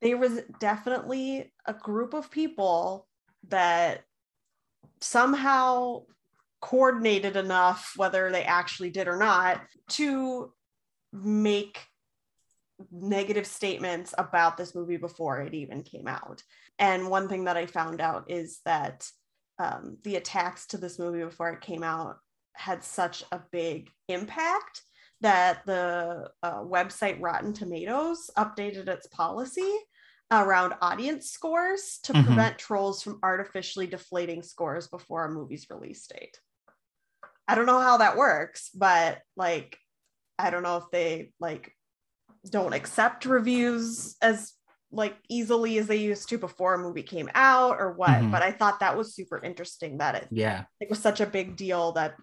there 0.00 0.16
was 0.16 0.40
definitely 0.58 1.52
a 1.66 1.74
group 1.74 2.14
of 2.14 2.30
people 2.30 3.06
that 3.48 4.04
somehow 5.00 6.02
coordinated 6.62 7.36
enough 7.36 7.92
whether 7.96 8.30
they 8.30 8.44
actually 8.44 8.90
did 8.90 9.06
or 9.08 9.16
not 9.18 9.60
to 9.88 10.50
make 11.12 11.78
negative 12.90 13.46
statements 13.46 14.14
about 14.16 14.56
this 14.56 14.74
movie 14.74 14.96
before 14.96 15.40
it 15.40 15.54
even 15.54 15.82
came 15.82 16.08
out 16.08 16.42
and 16.78 17.08
one 17.10 17.28
thing 17.28 17.44
that 17.44 17.56
i 17.56 17.66
found 17.66 18.00
out 18.00 18.30
is 18.30 18.60
that 18.64 19.06
um, 19.58 19.98
the 20.02 20.16
attacks 20.16 20.66
to 20.66 20.78
this 20.78 20.98
movie 20.98 21.22
before 21.22 21.50
it 21.50 21.60
came 21.60 21.82
out 21.82 22.16
had 22.54 22.82
such 22.82 23.22
a 23.32 23.40
big 23.52 23.90
impact 24.08 24.82
that 25.20 25.64
the 25.66 26.28
uh, 26.42 26.60
website 26.62 27.18
Rotten 27.20 27.52
Tomatoes 27.52 28.28
updated 28.36 28.88
its 28.88 29.06
policy 29.08 29.72
around 30.32 30.74
audience 30.80 31.30
scores 31.30 32.00
to 32.04 32.12
Mhm. 32.12 32.24
prevent 32.24 32.58
trolls 32.58 33.02
from 33.02 33.20
artificially 33.22 33.86
deflating 33.86 34.42
scores 34.42 34.88
before 34.88 35.26
a 35.26 35.30
movie's 35.30 35.66
release 35.70 36.06
date. 36.08 36.40
I 37.46 37.54
don't 37.54 37.66
know 37.66 37.80
how 37.80 37.98
that 37.98 38.16
works, 38.16 38.70
but 38.70 39.20
like, 39.36 39.78
I 40.38 40.50
don't 40.50 40.62
know 40.62 40.78
if 40.78 40.90
they 40.90 41.32
like 41.38 41.72
don't 42.50 42.72
accept 42.72 43.26
reviews 43.26 44.16
as 44.20 44.54
like 44.92 45.16
easily 45.28 45.78
as 45.78 45.86
they 45.86 45.96
used 45.96 46.28
to 46.28 46.38
before 46.38 46.74
a 46.74 46.78
movie 46.78 47.02
came 47.02 47.30
out 47.34 47.78
or 47.80 47.92
what. 47.92 48.10
Mhm. 48.20 48.30
But 48.30 48.42
I 48.42 48.52
thought 48.52 48.80
that 48.80 48.96
was 48.96 49.14
super 49.14 49.38
interesting 49.42 49.98
that 49.98 50.14
it, 50.14 50.28
Yeah. 50.30 50.64
it 50.80 50.90
was 50.90 50.98
such 51.00 51.20
a 51.20 51.26
big 51.26 51.56
deal 51.56 51.92
that 51.92 52.14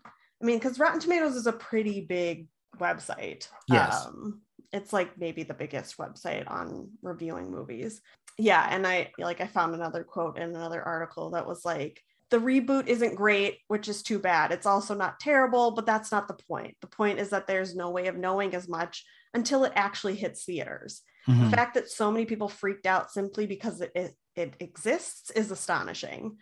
I 0.42 0.46
mean, 0.46 0.58
because 0.58 0.80
Rotten 0.80 1.02
Tomatoes 1.02 1.36
is 1.36 1.48
a 1.48 1.52
pretty 1.52 2.00
big 2.06 2.48
website. 2.78 3.50
Yes. 3.68 4.06
Um, 4.06 4.42
it's 4.72 4.94
like 4.94 5.18
maybe 5.18 5.44
the 5.44 5.54
biggest 5.54 5.98
website 5.98 6.50
on 6.50 6.92
reviewing 7.02 7.52
movies. 7.52 8.02
Yeah, 8.38 8.66
and 8.70 8.88
I 8.88 9.12
like 9.18 9.42
I 9.42 9.48
found 9.48 9.76
another 9.76 10.04
quote 10.04 10.38
in 10.38 10.44
another 10.44 10.82
article 10.82 11.32
that 11.32 11.46
was 11.48 11.66
like 11.66 12.02
the 12.30 12.38
reboot 12.38 12.88
isn't 12.88 13.16
great, 13.16 13.58
which 13.68 13.88
is 13.90 14.04
too 14.04 14.20
bad. 14.20 14.52
It's 14.52 14.68
also 14.68 14.94
not 14.96 15.20
terrible, 15.20 15.72
but 15.72 15.86
that's 15.88 16.12
not 16.12 16.28
the 16.28 16.36
point. 16.48 16.78
The 16.80 16.88
point 16.88 17.20
is 17.20 17.32
that 17.32 17.48
there's 17.48 17.76
no 17.76 17.90
way 17.90 18.06
of 18.08 18.16
knowing 18.16 18.54
as 18.54 18.70
much 18.70 19.04
until 19.34 19.64
it 19.66 19.74
actually 19.76 20.16
hits 20.16 20.46
theaters. 20.46 21.02
Mhm. 21.28 21.50
The 21.50 21.56
fact 21.56 21.74
that 21.76 21.90
so 21.90 22.12
many 22.12 22.26
people 22.26 22.48
freaked 22.50 22.86
out 22.86 23.12
simply 23.12 23.46
because 23.46 23.82
it, 23.82 23.92
it 23.96 24.16
it 24.36 24.54
exists 24.60 25.32
is 25.32 25.52
astonishing. 25.52 26.38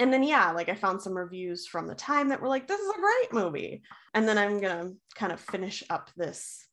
And 0.00 0.12
then 0.12 0.22
yeah, 0.22 0.50
like 0.52 0.68
I 0.68 0.74
found 0.74 1.02
some 1.02 1.16
reviews 1.16 1.66
from 1.66 1.86
the 1.86 1.94
time 1.94 2.30
that 2.30 2.40
were 2.40 2.48
like, 2.48 2.66
this 2.66 2.80
is 2.80 2.90
a 2.90 3.00
great 3.00 3.32
movie. 3.32 3.82
And 4.14 4.26
then 4.26 4.38
I'm 4.38 4.60
gonna 4.60 4.92
kind 5.14 5.32
of 5.32 5.40
finish 5.40 5.84
up 5.90 6.10
this 6.16 6.66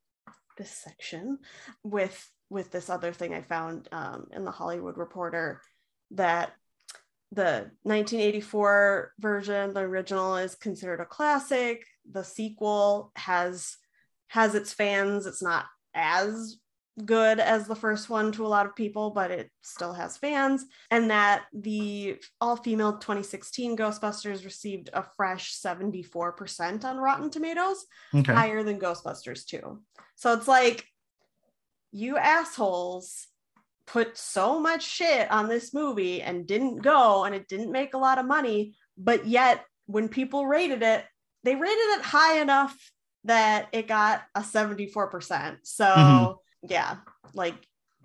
this 0.58 0.72
section 0.72 1.39
with 1.84 2.30
with 2.49 2.72
this 2.72 2.89
other 2.89 3.14
thing 3.14 3.34
I 3.34 3.41
found 3.41 3.88
um, 3.91 4.28
in 4.32 4.43
the 4.43 4.52
Hollywood 4.52 4.97
Reporter 4.97 5.62
that 6.12 6.54
the 7.32 7.72
1984 7.84 9.14
version, 9.20 9.74
the 9.74 9.80
original, 9.82 10.36
is 10.36 10.56
considered 10.56 10.99
a 10.99 11.06
classic. 11.06 11.86
The 12.12 12.24
sequel 12.24 13.12
has 13.16 13.78
has 14.28 14.56
its 14.56 14.74
fans. 14.74 15.26
It's 15.26 15.41
not 15.41 15.66
as 15.93 16.58
good 17.06 17.39
as 17.39 17.68
the 17.68 17.76
first 17.76 18.10
one 18.10 18.32
to 18.34 18.45
a 18.45 18.47
lot 18.47 18.66
of 18.66 18.76
people, 18.76 19.12
but 19.12 19.32
it 19.32 19.52
still 19.62 19.93
has 19.93 20.18
fans. 20.18 20.66
And 20.89 21.10
that 21.12 21.45
the 21.54 22.18
all 22.39 22.56
female 22.56 22.97
2016 22.97 23.78
Ghostbusters 23.78 24.43
received 24.45 24.89
a 24.93 25.04
fresh 25.16 25.56
74% 25.60 26.86
on 26.86 26.97
Rotten 26.97 27.30
Tomatoes, 27.30 27.86
Okay. 28.16 28.34
higher 28.34 28.64
than 28.64 28.80
Ghostbusters 28.80 29.45
2. 29.45 29.82
So 30.16 30.34
it's 30.34 30.47
like, 30.47 30.86
you 31.91 32.18
assholes 32.18 33.28
put 33.86 34.18
so 34.18 34.60
much 34.60 34.84
shit 34.84 35.30
on 35.30 35.49
this 35.49 35.74
movie 35.74 36.22
and 36.22 36.47
didn't 36.47 36.78
go 36.78 37.26
and 37.26 37.36
it 37.36 37.47
didn't 37.49 37.72
make 37.72 37.93
a 37.93 37.97
lot 37.97 38.18
of 38.18 38.26
money, 38.26 38.76
but 38.97 39.26
yet 39.28 39.66
when 39.88 40.08
people 40.08 40.45
rated 40.45 40.82
it, 40.84 41.04
they 41.43 41.56
rated 41.56 41.99
it 41.99 42.02
high 42.02 42.39
enough 42.39 42.78
that 43.26 43.68
it 43.74 43.88
got 43.88 44.24
a 44.36 44.43
74%. 44.43 45.58
So, 45.64 45.86
Mhm. 45.86 46.36
Yeah, 46.68 46.97
like 47.34 47.55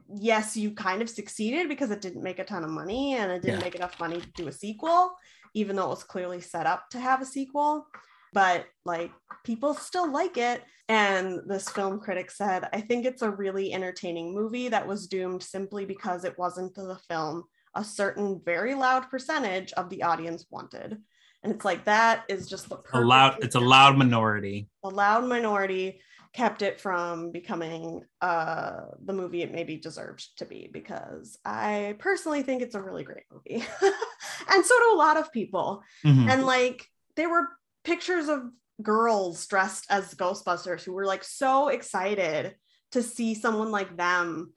yes, 0.09 0.57
you 0.57 0.71
kind 0.71 1.03
of 1.03 1.11
succeeded 1.11 1.69
because 1.69 1.91
it 1.91 2.01
didn't 2.01 2.23
make 2.23 2.39
a 2.39 2.45
ton 2.45 2.63
of 2.63 2.71
money 2.71 3.15
and 3.15 3.33
it 3.33 3.43
didn't 3.43 3.59
Yeah. 3.59 3.65
make 3.65 3.75
enough 3.75 3.99
money 3.99 4.21
to 4.21 4.31
do 4.37 4.47
a 4.47 4.53
sequel, 4.53 5.17
even 5.55 5.75
though 5.75 5.87
it 5.87 5.89
was 5.91 6.05
clearly 6.05 6.41
set 6.41 6.65
up 6.65 6.89
to 6.91 7.01
have 7.01 7.21
a 7.21 7.27
sequel. 7.27 7.87
But 8.33 8.67
like 8.85 9.11
people 9.45 9.75
still 9.75 10.09
like 10.11 10.37
it. 10.37 10.63
And 10.89 11.41
this 11.49 11.69
film 11.69 11.99
critic 11.99 12.31
said, 12.31 12.69
I 12.73 12.83
think 12.83 13.05
it's 13.05 13.23
a 13.23 13.31
really 13.31 13.73
entertaining 13.73 14.33
movie 14.33 14.69
that 14.69 14.87
was 14.87 15.09
doomed 15.09 15.43
simply 15.43 15.85
because 15.85 16.25
it 16.25 16.39
wasn't 16.39 16.75
the 16.77 16.99
film 17.09 17.43
a 17.75 17.83
certain 17.83 18.41
very 18.45 18.75
loud 18.75 19.11
percentage 19.11 19.73
of 19.73 19.91
the 19.91 20.05
audience 20.05 20.47
wanted. 20.51 20.99
And 21.43 21.53
it's 21.53 21.65
like 21.65 21.85
that 21.87 22.25
is 22.29 22.47
just 22.49 22.69
the 22.69 22.79
A 22.95 23.01
loud. 23.01 23.39
It's 23.43 23.57
a 23.57 23.61
loud 23.61 23.99
minority. 23.99 24.69
a 24.85 24.89
loud 24.89 25.25
minority 25.25 26.01
kept 26.37 26.61
it 26.63 26.79
from 26.81 27.33
becoming 27.33 28.03
uh 28.21 28.81
the 29.05 29.13
movie 29.13 29.43
it 29.43 29.51
maybe 29.53 29.77
deserved 29.79 30.37
to 30.39 30.45
be 30.45 30.69
because 30.73 31.39
I 31.45 31.97
personally 31.99 32.43
think 32.43 32.61
it's 32.63 32.75
a 32.75 32.83
really 32.83 33.05
great 33.05 33.25
movie. 33.33 33.65
and 34.53 34.65
so 34.65 34.75
do 34.79 34.91
a 34.93 34.97
lot 34.97 35.17
of 35.17 35.33
people. 35.33 35.83
Mhm. 36.05 36.31
And 36.31 36.45
like 36.47 36.85
there 37.17 37.31
were 37.31 37.49
pictures 37.85 38.29
of 38.29 38.41
girls 38.83 39.47
dressed 39.47 39.87
as 39.89 40.15
Ghostbusters 40.15 40.83
who 40.85 40.93
were 40.93 41.07
like 41.07 41.25
so 41.25 41.69
excited 41.69 42.55
to 42.93 43.03
see 43.03 43.35
someone 43.35 43.71
like 43.71 43.97
them 43.97 44.53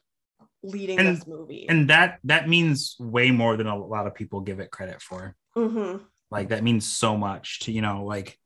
leading 0.62 1.00
And- 1.00 1.08
this 1.16 1.26
movie. 1.28 1.68
and 1.70 1.90
that 1.90 2.20
that 2.26 2.50
means 2.50 2.96
way 3.00 3.32
more 3.32 3.56
than 3.58 3.68
a 3.68 3.78
lot 3.78 4.06
of 4.08 4.16
people 4.16 4.42
give 4.42 4.60
it 4.60 4.72
credit 4.72 5.02
for. 5.02 5.36
Mhm, 5.56 6.02
Like 6.30 6.50
that 6.50 6.64
means 6.64 6.86
so 6.86 7.18
much 7.18 7.60
to 7.62 7.72
you 7.72 7.82
know 7.82 8.04
like 8.04 8.38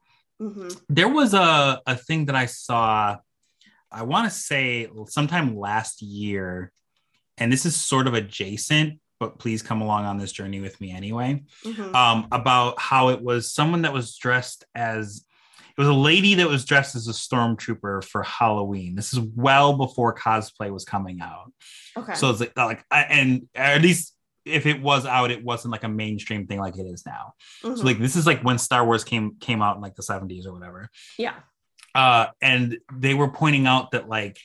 mhm, 0.41 0.81
there 0.89 1.09
was 1.09 1.33
a, 1.33 1.81
a 1.85 1.95
thing 1.95 2.25
that 2.25 2.35
I 2.35 2.45
saw, 2.47 3.17
I 3.91 4.03
want 4.03 4.25
to 4.31 4.35
say 4.37 4.87
sometime 5.07 5.55
last 5.57 6.01
year, 6.01 6.71
and 7.37 7.51
this 7.51 7.65
is 7.65 7.75
sort 7.75 8.07
of 8.07 8.13
adjacent, 8.13 8.99
but 9.19 9.39
please 9.39 9.61
come 9.61 9.81
along 9.81 10.05
on 10.05 10.17
this 10.17 10.31
journey 10.31 10.59
with 10.59 10.79
me 10.81 10.91
anyway. 10.91 11.43
mhm. 11.63 11.93
Um, 11.95 12.27
about 12.31 12.79
how 12.79 13.09
it 13.09 13.21
was 13.21 13.51
someone 13.51 13.83
that 13.83 13.93
was 13.93 14.15
dressed 14.17 14.65
as 14.75 15.25
it 15.75 15.81
was 15.81 15.87
a 15.87 15.93
lady 15.93 16.35
that 16.35 16.47
was 16.47 16.65
dressed 16.65 16.95
as 16.95 17.07
a 17.07 17.11
stormtrooper 17.13 18.03
for 18.03 18.21
Halloween. 18.21 18.93
This 18.95 19.11
is 19.11 19.19
well 19.19 19.73
before 19.75 20.13
cosplay 20.13 20.71
was 20.71 20.85
coming 20.85 21.19
out. 21.19 21.51
okay. 21.97 22.13
So 22.13 22.29
it's 22.29 22.39
like, 22.41 22.55
like 22.55 22.85
I- 22.91 23.03
and 23.03 23.47
at 23.55 23.81
least 23.81 24.12
if 24.45 24.65
it 24.65 24.81
was 24.81 25.05
out, 25.05 25.31
it 25.31 25.43
wasn't 25.43 25.71
like 25.71 25.83
a 25.83 25.89
mainstream 25.89 26.47
thing 26.47 26.59
like 26.59 26.77
it 26.77 26.85
is 26.85 27.05
now. 27.05 27.33
Mhm. 27.63 27.77
So 27.77 27.83
like 27.83 27.99
this 27.99 28.15
is 28.15 28.25
like 28.25 28.41
when 28.41 28.57
Star 28.57 28.85
Wars 28.85 29.03
came 29.03 29.35
came 29.39 29.61
out 29.61 29.75
in 29.75 29.81
like 29.81 29.95
the 29.95 30.03
70s 30.03 30.45
or 30.45 30.53
whatever 30.53 30.89
yeah. 31.17 31.35
uh, 31.95 32.27
and 32.41 32.77
they 32.93 33.13
were 33.13 33.29
pointing 33.29 33.67
out 33.67 33.91
that 33.91 34.09
like 34.09 34.37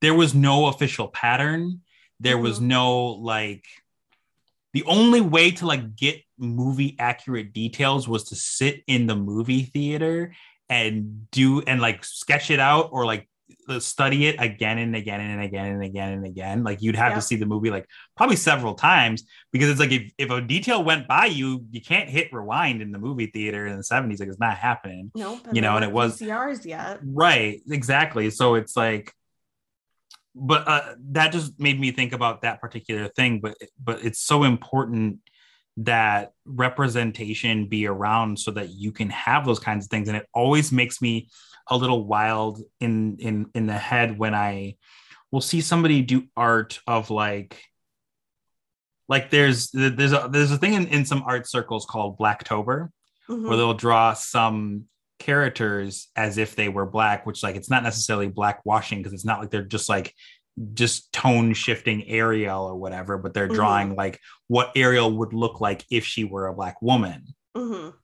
there 0.00 0.14
was 0.14 0.34
no 0.34 0.66
official 0.66 1.08
pattern 1.08 1.80
there 2.22 2.38
was 2.38 2.60
no 2.60 3.06
like 3.06 3.64
the 4.72 4.84
only 4.84 5.20
way 5.20 5.50
to 5.50 5.66
like 5.66 5.96
get 5.96 6.22
movie 6.38 6.96
accurate 6.98 7.52
details 7.52 8.08
was 8.08 8.24
to 8.24 8.36
sit 8.36 8.82
in 8.86 9.06
the 9.06 9.16
movie 9.16 9.64
theater 9.64 10.34
and 10.68 11.30
do 11.30 11.60
and 11.62 11.80
like 11.80 12.04
sketch 12.04 12.50
it 12.50 12.60
out 12.60 12.90
or 12.92 13.04
like 13.04 13.28
study 13.78 14.26
it 14.26 14.36
again 14.38 14.78
and 14.78 14.94
again 14.96 15.20
and 15.20 15.40
again 15.42 15.66
and 15.72 15.82
again 15.82 16.12
and 16.12 16.24
again 16.26 16.62
like 16.64 16.82
you'd 16.82 16.96
have 16.96 17.10
Yeah. 17.12 17.16
to 17.16 17.22
see 17.22 17.36
the 17.36 17.46
movie 17.46 17.70
like 17.70 17.86
probably 18.16 18.36
several 18.36 18.74
times 18.74 19.24
because 19.52 19.68
it's 19.70 19.80
like 19.80 19.92
if, 19.92 20.12
if 20.18 20.30
a 20.30 20.40
detail 20.40 20.82
went 20.84 21.08
by 21.08 21.26
you 21.26 21.64
you 21.70 21.80
can't 21.80 22.08
hit 22.08 22.32
rewind 22.32 22.82
in 22.82 22.92
the 22.92 22.98
movie 22.98 23.26
theater 23.26 23.66
in 23.66 23.76
the 23.76 23.82
70s 23.82 24.20
like 24.20 24.28
it's 24.28 24.38
not 24.40 24.56
happening 24.56 25.10
Nope. 25.14 25.40
you 25.52 25.60
know, 25.60 25.76
and 25.76 25.84
it 25.84 25.92
was- 25.92 26.18
VCRs 26.20 26.64
yet. 26.64 27.00
Right, 27.04 27.60
exactly. 27.70 28.30
So 28.30 28.54
it's 28.54 28.76
like, 28.76 29.12
but 30.34 30.66
uh, 30.66 30.94
that 31.10 31.32
just 31.32 31.58
made 31.60 31.78
me 31.78 31.90
think 31.90 32.12
about 32.12 32.42
that 32.42 32.60
particular 32.60 33.08
thing. 33.08 33.40
But 33.40 33.56
but 33.82 34.02
it's 34.02 34.18
so 34.20 34.44
important 34.44 35.18
that 35.78 36.32
representation 36.46 37.66
be 37.68 37.86
around 37.86 38.38
so 38.38 38.50
that 38.52 38.70
you 38.70 38.92
can 38.92 39.10
have 39.10 39.44
those 39.44 39.58
kinds 39.58 39.84
of 39.84 39.90
things, 39.90 40.08
and 40.08 40.16
it 40.16 40.26
always 40.32 40.72
makes 40.72 41.02
me 41.02 41.28
a 41.68 41.76
little 41.76 42.04
wild 42.06 42.60
in 42.80 43.16
in 43.18 43.46
in 43.54 43.66
the 43.66 43.78
head 43.78 44.18
when 44.18 44.34
I 44.34 44.76
will 45.30 45.40
see 45.40 45.60
somebody 45.60 46.02
do 46.02 46.24
art 46.36 46.80
of 46.86 47.10
like 47.10 47.60
like 49.08 49.30
there's 49.30 49.70
there's 49.72 50.12
a 50.12 50.28
there's 50.30 50.50
a 50.50 50.58
thing 50.58 50.74
in, 50.74 50.86
in 50.88 51.04
some 51.04 51.22
art 51.26 51.48
circles 51.48 51.86
called 51.86 52.18
blacktober 52.18 52.88
Mhm. 53.28 53.46
where 53.48 53.56
they'll 53.56 53.72
draw 53.74 54.14
some 54.14 54.86
characters 55.20 56.08
as 56.16 56.38
if 56.38 56.56
they 56.56 56.68
were 56.68 56.84
black, 56.86 57.24
which 57.24 57.42
like 57.44 57.54
it's 57.54 57.70
not 57.70 57.84
necessarily 57.84 58.28
black 58.28 58.60
washing 58.66 58.98
because 58.98 59.12
it's 59.12 59.24
not 59.24 59.38
like 59.40 59.50
they're 59.50 59.62
just 59.62 59.88
like 59.88 60.12
just 60.74 61.12
tone 61.12 61.54
shifting 61.54 62.06
Ariel 62.08 62.64
or 62.64 62.74
whatever, 62.74 63.16
but 63.18 63.32
they're 63.32 63.48
Mhm. 63.48 63.54
drawing 63.54 63.94
like 63.94 64.18
what 64.48 64.72
Ariel 64.74 65.16
would 65.18 65.32
look 65.32 65.60
like 65.60 65.84
if 65.90 66.04
she 66.04 66.24
were 66.24 66.48
a 66.48 66.54
black 66.54 66.82
woman. 66.82 67.26
Mhm. 67.56 67.94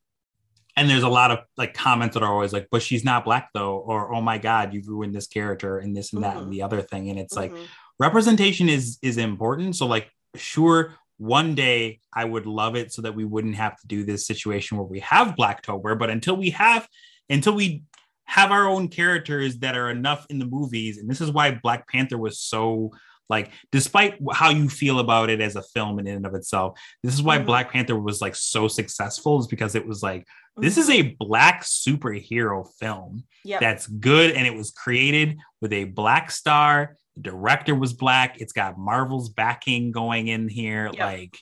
And 0.78 0.88
there's 0.88 1.02
a 1.02 1.08
lot 1.08 1.30
of 1.30 1.40
like 1.56 1.74
comments 1.74 2.14
that 2.14 2.22
are 2.22 2.32
always 2.32 2.52
like, 2.52 2.68
but 2.70 2.82
she's 2.82 3.04
not 3.04 3.24
black 3.24 3.50
though, 3.52 3.76
or 3.78 4.14
oh 4.14 4.20
my 4.20 4.38
god, 4.38 4.72
you've 4.72 4.88
ruined 4.88 5.14
this 5.14 5.26
character 5.26 5.78
and 5.78 5.96
this 5.96 6.12
and 6.12 6.22
that 6.22 6.36
Mhm. 6.36 6.42
and 6.42 6.52
the 6.52 6.62
other 6.62 6.80
thing. 6.82 7.10
And 7.10 7.18
it's 7.18 7.34
like 7.36 7.52
Mhm. 7.52 7.66
representation 7.98 8.68
is 8.68 8.98
is 9.02 9.16
important 9.18 9.74
so 9.76 9.86
like 9.86 10.08
sure 10.36 10.94
one 11.16 11.56
day 11.56 11.98
i 12.12 12.24
would 12.24 12.46
love 12.46 12.76
it 12.76 12.92
so 12.92 13.02
that 13.02 13.14
we 13.16 13.24
wouldn't 13.24 13.56
have 13.56 13.76
to 13.80 13.86
do 13.88 14.04
this 14.04 14.24
situation 14.24 14.76
where 14.78 14.86
we 14.86 15.00
have 15.00 15.34
black 15.34 15.64
blacktober 15.64 15.98
but 15.98 16.08
until 16.10 16.36
we 16.36 16.50
have 16.50 16.86
until 17.28 17.54
we 17.54 17.82
have 18.26 18.52
our 18.52 18.68
own 18.68 18.86
characters 18.86 19.58
that 19.58 19.76
are 19.76 19.90
enough 19.90 20.26
in 20.30 20.38
the 20.38 20.46
movies 20.46 20.98
and 20.98 21.10
this 21.10 21.20
is 21.20 21.32
why 21.32 21.50
black 21.50 21.88
panther 21.88 22.16
was 22.18 22.38
so 22.38 22.92
like 23.28 23.50
despite 23.72 24.14
how 24.32 24.50
you 24.50 24.68
feel 24.68 25.00
about 25.00 25.28
it 25.28 25.40
as 25.40 25.56
a 25.56 25.62
film 25.62 25.98
in 25.98 26.06
and 26.06 26.24
of 26.24 26.34
itself 26.34 26.78
this 27.02 27.14
is 27.14 27.22
why 27.22 27.36
Mhm. 27.38 27.46
black 27.46 27.72
panther 27.72 27.98
was 27.98 28.20
like 28.20 28.36
so 28.36 28.68
successful 28.68 29.40
is 29.40 29.48
because 29.48 29.74
it 29.74 29.86
was 29.88 30.04
like 30.04 30.24
this 30.60 30.76
is 30.78 30.90
a 30.90 31.14
black 31.18 31.62
superhero 31.64 32.66
film 32.78 33.24
Yep. 33.44 33.60
that's 33.60 33.86
good 33.86 34.32
and 34.32 34.46
it 34.46 34.54
was 34.54 34.70
created 34.70 35.38
with 35.60 35.72
a 35.72 35.84
black 35.84 36.30
star 36.30 36.96
the 37.16 37.22
director 37.22 37.74
was 37.74 37.92
black 37.92 38.40
it's 38.40 38.52
got 38.52 38.78
marvel's 38.78 39.28
backing 39.30 39.90
going 39.92 40.28
in 40.28 40.48
here 40.48 40.90
Yep. 40.92 40.98
like 40.98 41.38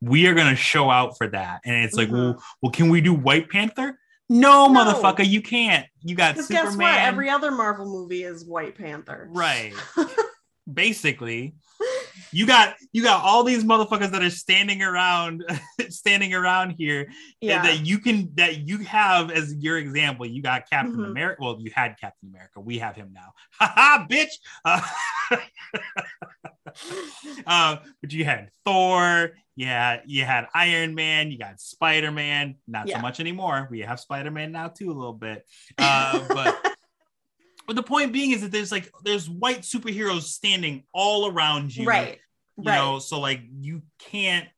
we 0.00 0.26
are 0.26 0.34
going 0.34 0.48
to 0.48 0.56
show 0.56 0.88
out 0.90 1.18
for 1.18 1.28
that 1.28 1.60
and 1.64 1.84
it's 1.84 1.94
like 1.96 2.08
Mhm. 2.08 2.12
well, 2.34 2.42
well 2.62 2.72
can 2.72 2.88
we 2.90 3.00
do 3.00 3.12
white 3.14 3.50
panther 3.50 3.98
no, 4.28 4.66
No. 4.68 4.84
motherfucker 4.84 5.26
you 5.26 5.40
can't 5.42 5.86
you 6.02 6.14
got 6.16 6.36
superman 6.36 6.64
guess 6.64 6.76
what? 6.76 6.98
Every 7.00 7.28
other 7.30 7.50
Marvel 7.50 7.86
movie 7.86 8.24
is 8.24 8.44
White 8.44 8.76
Panther. 8.76 9.28
right 9.30 9.72
basically 10.72 11.54
you 12.32 12.46
got 12.46 12.76
you 12.92 13.02
got 13.02 13.22
all 13.24 13.42
these 13.44 13.64
motherfuckers 13.64 14.10
that 14.10 14.22
are 14.22 14.30
standing 14.30 14.82
around 14.82 15.44
standing 15.88 16.34
around 16.34 16.70
here 16.70 17.10
Yeah. 17.40 17.62
that 17.62 17.86
you 17.86 17.98
can 17.98 18.30
that 18.34 18.66
you 18.68 18.78
have 18.78 19.30
as 19.30 19.54
your 19.58 19.78
example. 19.78 20.26
You 20.26 20.42
got 20.42 20.68
captain 20.70 20.96
Mhm. 20.96 21.10
america 21.10 21.42
well 21.42 21.56
you 21.60 21.70
had 21.74 21.96
captain 22.00 22.28
america. 22.28 22.60
We 22.60 22.78
have 22.78 22.96
him 22.96 23.12
now. 23.12 23.32
Haha 23.60 24.06
bitch! 24.06 24.32
Uh, 24.64 24.80
uh, 27.46 27.76
but 28.00 28.12
you 28.12 28.24
had 28.24 28.50
thor 28.64 29.32
yeah 29.56 30.00
you 30.06 30.24
had 30.24 30.46
iron 30.54 30.94
man 30.94 31.30
you 31.30 31.38
got 31.38 31.60
spider-man. 31.60 32.56
Not 32.66 32.88
Yeah. 32.88 32.96
so 32.96 33.02
much 33.02 33.20
anymore. 33.20 33.68
We 33.70 33.80
have 33.80 34.00
spider-man 34.00 34.52
now 34.52 34.68
too 34.68 34.90
a 34.90 34.92
little 34.94 35.12
bit. 35.14 35.46
Uh, 35.78 36.24
but 36.28 36.75
but 37.66 37.76
the 37.76 37.82
point 37.82 38.12
being 38.12 38.32
is 38.32 38.42
that 38.42 38.52
there's 38.52 38.72
like 38.72 38.90
there's 39.04 39.28
white 39.28 39.60
superheroes 39.60 40.22
standing 40.22 40.84
all 40.92 41.30
around 41.30 41.74
you 41.74 41.86
right. 41.86 42.18
you 42.56 42.64
right. 42.64 42.76
know 42.76 42.98
so 42.98 43.20
like 43.20 43.40
you 43.60 43.82
can't 43.98 44.48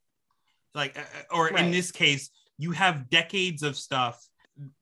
like 0.75 0.99
uh, 0.99 1.35
or 1.35 1.49
in 1.49 1.71
this 1.71 1.91
case 1.91 2.31
you 2.59 2.73
have 2.73 3.09
decades 3.11 3.63
of 3.63 3.77
stuff 3.77 4.27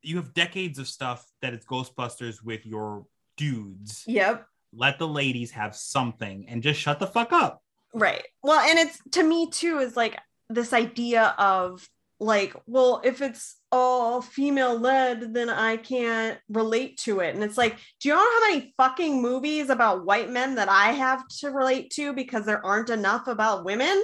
you 0.03 0.17
have 0.17 0.33
decades 0.35 0.79
of 0.79 0.89
stuff 0.89 1.25
that 1.43 1.53
it's 1.53 1.67
ghostbusters 1.67 2.43
with 2.43 2.65
your 2.67 3.07
dudes 3.37 4.05
Yep. 4.07 4.47
let 4.73 4.99
the 4.99 5.09
ladies 5.09 5.51
have 5.51 5.77
something 5.77 6.47
and 6.49 6.63
just 6.63 6.81
shut 6.81 6.99
the 6.99 7.07
fuck 7.07 7.33
up 7.33 7.63
Right. 7.97 8.25
Well, 8.43 8.61
and 8.61 8.79
it's 8.79 9.01
to 9.13 9.23
me 9.23 9.49
too 9.51 9.79
is 9.79 9.97
like 9.97 10.19
this 10.51 10.75
idea 10.75 11.35
of 11.39 11.89
like, 12.19 12.55
well, 12.67 13.03
if 13.05 13.21
it's 13.21 13.57
all 13.71 14.23
female 14.23 14.79
led, 14.79 15.35
then 15.35 15.51
I 15.51 15.77
can't 15.77 16.39
relate 16.49 16.99
to 16.99 17.21
it. 17.21 17.35
And 17.35 17.45
it's 17.45 17.59
like, 17.59 17.77
do 18.01 18.09
you 18.09 18.15
know 18.15 18.21
how 18.21 18.49
many 18.49 18.75
fucking 18.77 19.21
movies 19.21 19.69
about 19.69 20.07
white 20.07 20.31
men 20.31 20.55
that 20.55 20.69
I 20.69 20.93
have 20.93 21.27
to 21.41 21.51
relate 21.51 21.91
to 21.93 22.15
because 22.15 22.47
there 22.47 22.65
aren't 22.65 22.91
enough 22.91 23.27
about 23.27 23.65
women? 23.65 24.03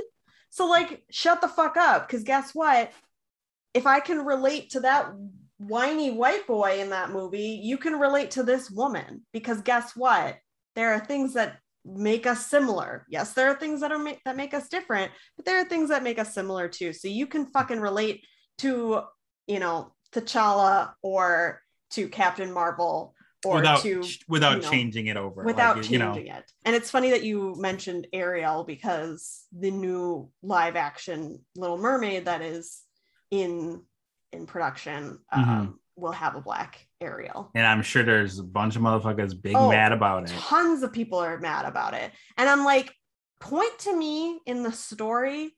So, 0.51 0.67
like, 0.67 1.05
shut 1.11 1.41
the 1.41 1.49
fuck 1.49 1.79
up. 1.79 2.07
Because 2.07 2.25
guess 2.25 2.51
what? 2.55 2.93
If 3.73 3.87
I 3.87 4.01
can 4.01 4.27
relate 4.27 4.71
to 4.71 4.81
that 4.81 5.13
whiny 5.57 6.11
white 6.11 6.47
boy 6.47 6.81
in 6.81 6.91
that 6.91 7.11
movie, 7.11 7.61
you 7.63 7.79
can 7.79 7.99
relate 7.99 8.33
to 8.33 8.43
this 8.43 8.71
woman. 8.71 9.23
Because 9.33 9.63
guess 9.63 9.97
what? 9.97 10.37
There 10.75 10.93
are 10.93 11.01
things 11.01 11.35
that 11.35 11.57
make 11.85 12.27
us 12.27 12.47
similar. 12.47 13.07
Yes, 13.09 13.33
there 13.33 13.49
are 13.49 13.55
things 13.55 13.81
that 13.81 13.93
are 13.93 13.99
ma- 13.99 14.13
that 14.25 14.37
make 14.37 14.55
us 14.55 14.69
different, 14.69 15.13
but 15.37 15.45
there 15.45 15.61
are 15.61 15.65
things 15.65 15.89
that 15.89 16.03
make 16.03 16.19
us 16.19 16.35
similar 16.35 16.69
too. 16.69 16.93
So 16.93 17.09
you 17.09 17.27
can 17.27 17.47
fucking 17.47 17.81
relate 17.81 18.25
to, 18.59 19.03
you 19.47 19.59
know, 19.59 19.93
T'Challa 20.13 20.93
or 21.03 21.61
to 21.91 22.09
Captain 22.09 22.53
Marvel 22.53 23.15
or 23.45 23.57
without 23.57 23.83
to 23.83 24.05
without 24.29 24.57
you 24.57 24.63
know, 24.63 24.71
changing 24.71 25.07
it 25.09 25.17
over 25.17 25.43
without 25.43 25.77
like, 25.77 25.91
you 25.91 25.99
know 25.99 26.15
it. 26.15 26.53
And 26.65 26.77
it's 26.77 26.91
funny 26.91 27.11
that 27.11 27.25
you 27.25 27.55
mentioned 27.59 28.07
Ariel 28.13 28.63
because 28.65 29.45
the 29.53 29.71
new 29.71 30.31
live 30.43 30.77
action 30.77 31.45
Little 31.57 31.79
Mermaid 31.79 32.27
that 32.27 32.43
is 32.43 32.83
in 33.31 33.83
in 34.33 34.47
production 34.47 35.19
um, 35.33 35.45
Mhm. 35.45 35.75
will 35.97 36.13
have 36.13 36.37
a 36.37 36.41
black 36.41 36.87
Ariel. 37.03 37.51
and 37.55 37.67
i'm 37.67 37.83
sure 37.83 38.03
there's 38.03 38.39
a 38.39 38.43
bunch 38.45 38.77
of 38.77 38.83
motherfuckers 38.83 39.41
big 39.41 39.57
Oh, 39.57 39.69
mad 39.69 39.93
about 39.93 40.25
it 40.25 40.35
Tons 40.37 40.83
of 40.83 40.93
people 40.93 41.19
are 41.19 41.39
mad 41.39 41.65
about 41.67 41.95
it. 41.95 42.11
And 42.37 42.49
I'm 42.49 42.65
like, 42.65 42.93
point 43.41 43.77
to 43.81 43.97
me 43.97 44.41
in 44.47 44.63
the 44.63 44.73
story 44.73 45.51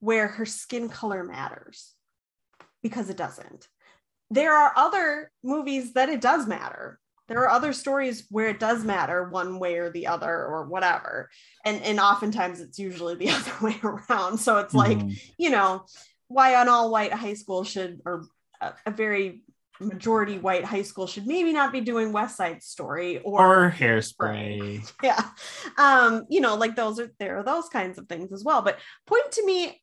where 0.00 0.26
her 0.28 0.46
skin 0.46 0.88
color 0.88 1.22
matters 1.24 1.94
because 2.82 3.10
it 3.10 3.16
doesn't. 3.16 3.68
There 4.30 4.52
are 4.54 4.72
other 4.76 5.30
movies 5.44 5.92
that 5.94 6.08
it 6.08 6.20
does 6.20 6.46
matter. 6.46 6.98
There 7.28 7.40
are 7.42 7.48
other 7.48 7.72
stories 7.72 8.26
where 8.30 8.48
it 8.48 8.60
does 8.60 8.84
matter 8.84 9.28
one 9.28 9.58
way 9.58 9.76
or 9.78 9.90
the 9.90 10.06
other 10.06 10.30
or 10.44 10.66
whatever. 10.66 11.28
And 11.64 11.82
and 11.82 11.98
oftentimes 12.00 12.60
it's 12.60 12.78
usually 12.78 13.16
the 13.16 13.30
other 13.36 13.52
way 13.60 13.76
around. 13.82 14.38
So 14.38 14.58
it's 14.58 14.74
like, 14.74 14.98
Mhm. 14.98 15.18
you 15.38 15.50
know, 15.50 15.84
why 16.28 16.60
an 16.60 16.68
all 16.68 16.90
white 16.90 17.12
high 17.12 17.34
school 17.34 17.64
should, 17.64 18.00
or 18.06 18.26
a, 18.60 18.72
a 18.86 18.90
very 18.90 19.42
majority 19.80 20.38
white 20.38 20.64
high 20.64 20.82
school 20.82 21.06
should 21.06 21.26
maybe 21.26 21.52
not 21.52 21.72
be 21.72 21.80
doing 21.80 22.12
West 22.12 22.36
Side 22.36 22.62
Story 22.62 23.18
or, 23.18 23.66
or 23.66 23.70
hairspray 23.70 24.90
yeah, 25.02 25.28
um, 25.78 26.24
you 26.28 26.40
know, 26.40 26.54
like 26.56 26.76
those 26.76 26.98
are 27.00 27.10
there 27.18 27.38
are 27.38 27.42
those 27.44 27.68
kinds 27.68 27.98
of 27.98 28.08
things 28.08 28.32
as 28.32 28.42
well. 28.44 28.62
But 28.62 28.78
point 29.06 29.30
to 29.32 29.44
me 29.46 29.80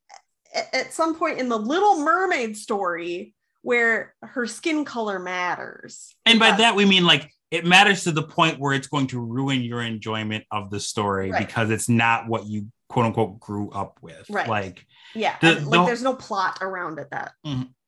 at, 0.54 0.74
at 0.74 0.94
some 0.94 1.16
point 1.16 1.40
in 1.40 1.50
the 1.50 1.58
Little 1.58 2.00
Mermaid 2.00 2.58
story 2.58 3.34
where 3.62 4.14
her 4.22 4.46
skin 4.46 4.84
color 4.86 5.20
matters. 5.20 6.14
and 6.26 6.40
by 6.40 6.52
that 6.52 6.76
we 6.76 6.86
mean 6.86 7.06
like 7.06 7.32
it 7.52 7.66
matters 7.66 8.04
to 8.04 8.12
the 8.12 8.24
point 8.24 8.60
where 8.60 8.74
it's 8.74 8.88
going 8.88 9.06
to 9.08 9.20
ruin 9.20 9.62
your 9.62 9.82
enjoyment 9.82 10.44
of 10.52 10.70
the 10.72 10.80
story 10.80 11.30
Right. 11.32 11.46
because 11.48 11.70
it's 11.70 11.88
not 11.88 12.28
what 12.28 12.46
you 12.48 12.68
quote 12.90 13.06
unquote 13.06 13.40
grew 13.40 13.70
up 13.72 14.00
with 14.02 14.26
Right. 14.30 14.48
like 14.50 14.86
yeah, 15.16 15.36
the- 15.40 15.58
and, 15.58 15.68
like 15.68 15.80
the- 15.82 15.86
there's 15.86 16.02
no 16.04 16.14
plot 16.16 16.58
around 16.62 17.00
it 17.00 17.08
that 17.12 17.32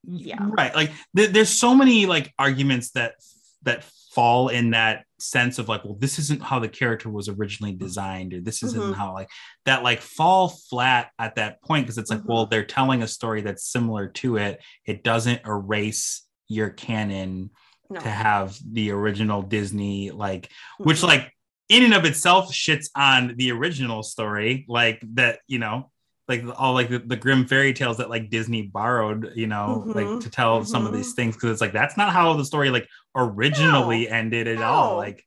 Yeah. 0.08 0.38
right 0.41 0.74
like 0.76 0.91
th- 1.16 1.32
there's 1.32 1.49
so 1.49 1.74
many 1.76 2.06
like 2.06 2.34
arguments 2.39 2.91
that 2.91 3.16
that 3.64 3.84
fall 4.14 4.47
in 4.49 4.72
that 4.72 5.03
sense 5.20 5.60
of 5.60 5.68
like 5.68 5.84
well 5.84 5.95
this 5.99 6.20
isn't 6.20 6.41
how 6.41 6.60
the 6.60 6.70
character 6.70 7.10
was 7.10 7.28
originally 7.28 7.74
designed 7.74 8.34
or 8.34 8.41
this 8.41 8.64
isn't 8.64 8.82
Mhm. 8.82 8.95
how 8.95 9.14
like 9.14 9.30
that 9.66 9.84
like 9.84 10.01
fall 10.01 10.47
flat 10.49 11.10
at 11.20 11.36
that 11.36 11.62
point 11.62 11.86
because 11.86 11.97
it's 11.97 12.10
like 12.10 12.22
Mhm. 12.22 12.28
well 12.28 12.45
they're 12.45 12.64
telling 12.66 13.01
a 13.01 13.08
story 13.08 13.41
that's 13.41 13.66
similar 13.66 14.08
to 14.10 14.38
it 14.38 14.62
it 14.86 15.03
doesn't 15.03 15.41
erase 15.45 16.26
your 16.47 16.70
canon 16.70 17.49
no. 17.89 17.99
to 17.99 18.10
have 18.10 18.58
the 18.72 18.91
original 18.91 19.41
disney 19.41 20.12
like 20.12 20.49
which 20.78 20.99
Mhm. 20.99 21.08
like 21.08 21.32
in 21.70 21.84
and 21.84 21.93
of 21.93 22.06
itself 22.06 22.51
shits 22.53 22.88
on 22.95 23.34
the 23.38 23.51
original 23.51 24.03
story 24.03 24.66
like 24.70 25.01
that 25.16 25.39
you 25.47 25.60
know 25.60 25.91
like 26.28 26.43
all 26.57 26.73
like 26.73 26.89
the, 26.89 26.99
the 26.99 27.15
Grimm 27.15 27.45
fairy 27.45 27.73
tales 27.73 27.97
that 27.97 28.09
like 28.09 28.30
disney 28.30 28.63
borrowed 28.63 29.32
you 29.36 29.47
know 29.47 29.84
Mhm. 29.86 29.95
like 29.95 30.23
to 30.23 30.30
tell 30.30 30.65
some 30.65 30.86
of 30.88 30.93
these 30.93 31.13
things 31.13 31.36
because 31.36 31.51
it's 31.51 31.61
like 31.61 31.73
that's 31.73 31.97
not 31.97 32.11
how 32.13 32.34
the 32.34 32.45
story 32.45 32.69
like 32.69 32.88
originally 33.15 34.09
ended 34.09 34.47
at 34.47 34.61
all 34.61 34.97
like 34.97 35.23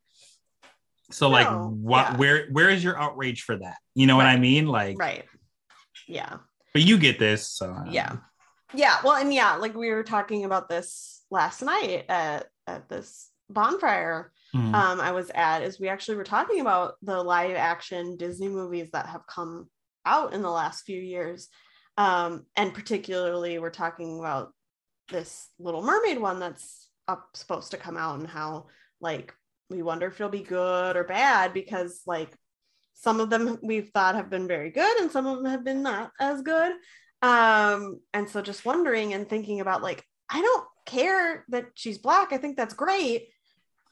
so 1.11 1.29
like 1.29 1.47
what 1.49 2.11
Yeah. 2.13 2.17
where 2.17 2.49
where 2.51 2.69
is 2.71 2.83
your 2.83 2.99
outrage 2.99 3.43
for 3.43 3.57
that 3.57 3.77
you 3.95 4.07
know 4.07 4.17
what 4.17 4.27
i 4.27 4.37
mean 4.37 4.67
like 4.67 4.99
right. 4.99 5.25
Yeah. 6.07 6.39
but 6.73 6.83
you 6.83 6.99
get 6.99 7.19
this 7.19 7.49
so 7.49 7.77
Yeah. 7.89 8.17
Yeah. 8.75 8.97
Well, 9.03 9.15
and 9.17 9.33
yeah, 9.33 9.55
like 9.57 9.75
we 9.75 9.89
were 9.91 10.03
talking 10.03 10.45
about 10.45 10.69
this 10.69 11.23
last 11.31 11.63
night 11.63 12.05
at, 12.11 12.49
at 12.67 12.87
this 12.91 13.31
bonfire 13.49 14.31
Mhm. 14.55 14.75
um, 14.75 15.01
I 15.01 15.13
was 15.13 15.31
at 15.35 15.63
is 15.63 15.79
we 15.81 15.89
actually 15.89 16.17
were 16.19 16.25
talking 16.25 16.61
about 16.61 16.97
the 17.03 17.23
live 17.23 17.57
action 17.57 18.17
Disney 18.19 18.49
movies 18.49 18.91
that 18.93 19.07
have 19.07 19.27
come 19.27 19.69
out 20.09 20.33
in 20.35 20.43
the 20.43 20.51
last 20.51 20.85
few 20.85 21.01
years. 21.01 21.49
Um, 21.97 22.47
and 22.57 22.73
particularly, 22.73 23.59
we're 23.59 23.71
talking 23.71 24.19
about 24.19 24.53
this 25.11 25.49
Little 25.59 25.83
Mermaid 25.83 26.21
one 26.21 26.39
that's 26.41 26.89
up 27.07 27.29
supposed 27.35 27.73
to 27.73 27.77
come 27.77 27.97
out 27.97 28.19
and 28.19 28.29
how, 28.29 28.67
like, 29.01 29.35
we 29.71 29.83
wonder 29.83 30.07
if 30.07 30.15
it'll 30.15 30.31
be 30.31 30.41
good 30.41 30.97
or 30.97 31.05
bad 31.05 31.53
because, 31.53 32.03
like, 32.07 32.31
some 32.95 33.21
of 33.21 33.31
them 33.31 33.59
we've 33.63 33.91
thought 33.95 34.15
have 34.15 34.31
been 34.31 34.49
very 34.49 34.71
good 34.71 35.01
and 35.01 35.11
some 35.11 35.27
of 35.27 35.37
them 35.37 35.47
have 35.47 35.65
been 35.65 35.83
not 35.83 36.11
as 36.21 36.43
good. 36.43 36.73
Um, 37.23 38.01
and 38.15 38.29
so 38.29 38.43
just 38.43 38.65
wondering 38.65 39.13
and 39.15 39.29
thinking 39.29 39.61
about, 39.61 39.83
like, 39.83 40.05
I 40.31 40.41
don't 40.41 40.67
care 40.87 41.45
that 41.49 41.67
she's 41.75 41.99
black. 41.99 42.33
I 42.33 42.39
think 42.39 42.57
that's 42.57 42.75
great. 42.75 43.29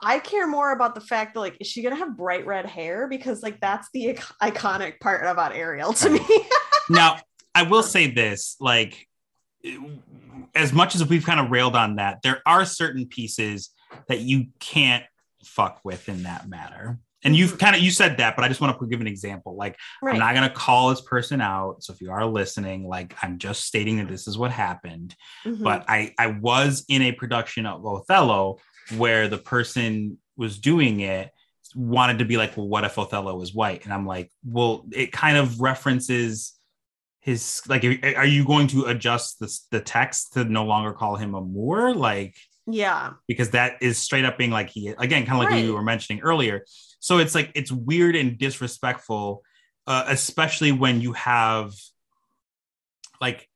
I 0.01 0.19
care 0.19 0.47
more 0.47 0.73
about 0.73 0.95
the 0.95 1.01
fact 1.01 1.35
that 1.35 1.41
like 1.41 1.57
is 1.61 1.67
she 1.67 1.83
gonna 1.83 1.97
have 1.97 2.17
bright 2.17 2.47
red 2.47 2.67
hair 2.67 3.09
because 3.09 3.43
like 3.43 3.61
that's 3.61 3.89
the 3.93 4.09
ic- 4.09 4.21
iconic 4.43 5.01
part 5.01 5.25
about 5.27 5.55
Ariel 5.55 5.93
to 5.95 6.11
me. 6.11 6.21
now 6.91 7.17
i 7.55 7.63
will 7.63 7.83
say 7.83 8.09
this 8.11 8.57
like 8.61 9.09
as 10.55 10.73
much 10.73 10.95
as 10.95 11.05
we've 11.09 11.25
kind 11.25 11.41
of 11.41 11.51
railed 11.51 11.75
on 11.75 11.97
that 11.97 12.21
there 12.23 12.41
are 12.47 12.65
certain 12.65 13.07
pieces 13.07 13.71
that 14.09 14.21
you 14.21 14.47
can't 14.61 15.05
fuck 15.45 15.81
with 15.85 16.09
in 16.09 16.23
that 16.25 16.49
matter 16.49 16.99
and 17.25 17.35
you've 17.35 17.55
Mhm. 17.55 17.59
kind 17.59 17.77
of 17.77 17.83
you 17.83 17.91
said 17.91 18.19
that 18.19 18.37
but 18.37 18.45
i 18.45 18.49
just 18.49 18.61
want 18.61 18.79
to 18.79 18.87
give 18.87 19.01
an 19.01 19.07
example 19.07 19.57
like 19.57 19.77
i'm 20.05 20.19
not 20.19 20.35
going 20.35 20.49
to 20.49 20.55
call 20.55 20.91
this 20.91 21.01
person 21.01 21.41
out 21.41 21.83
so 21.83 21.93
if 21.93 22.01
you 22.01 22.11
are 22.13 22.25
listening 22.27 22.87
like 22.87 23.15
i'm 23.23 23.39
just 23.39 23.65
stating 23.65 23.97
that 23.97 24.09
this 24.09 24.29
is 24.29 24.37
what 24.39 24.51
happened 24.51 25.17
Mhm. 25.45 25.63
but 25.65 25.85
I 25.89 26.15
I 26.19 26.29
was 26.29 26.85
in 26.89 27.03
a 27.03 27.13
production 27.13 27.67
of 27.67 27.85
Othello 27.85 28.59
where 28.97 29.29
the 29.29 29.39
person 29.39 30.19
was 30.37 30.59
doing 30.59 31.01
it 31.01 31.31
wanted 31.75 32.21
to 32.21 32.25
be 32.25 32.37
like, 32.37 32.57
well, 32.57 32.69
what 32.69 32.85
if 32.85 32.99
Othello 32.99 33.37
was 33.37 33.53
white? 33.55 33.85
And 33.85 33.93
I'm 33.93 34.07
like, 34.07 34.33
well, 34.45 34.85
it 34.93 35.13
kind 35.13 35.37
of 35.37 35.61
references 35.61 36.53
his 37.21 37.61
like, 37.69 37.85
are 37.85 38.25
you 38.25 38.45
going 38.45 38.69
to 38.69 38.85
adjust 38.85 39.41
the 39.41 39.59
the 39.73 39.81
text 39.81 40.35
to 40.35 40.45
no 40.45 40.65
longer 40.65 40.93
call 40.93 41.17
him 41.17 41.35
a 41.35 41.41
Moor? 41.41 41.93
Like, 41.93 42.37
yeah, 42.67 43.15
because 43.27 43.51
that 43.51 43.83
is 43.83 43.99
straight 43.99 44.25
up 44.25 44.39
being 44.39 44.51
like 44.53 44.71
he 44.71 44.89
again, 44.89 45.27
kind 45.27 45.33
of 45.33 45.39
like 45.39 45.51
Right. 45.51 45.65
we 45.65 45.71
were 45.73 45.83
mentioning 45.83 46.23
earlier. 46.23 46.65
So 47.01 47.19
it's 47.19 47.35
like 47.35 47.51
it's 47.55 47.73
weird 47.73 48.15
and 48.17 48.39
disrespectful, 48.39 49.43
uh, 49.87 50.05
especially 50.07 50.73
when 50.73 51.01
you 51.01 51.13
have 51.15 51.73
like, 53.21 53.49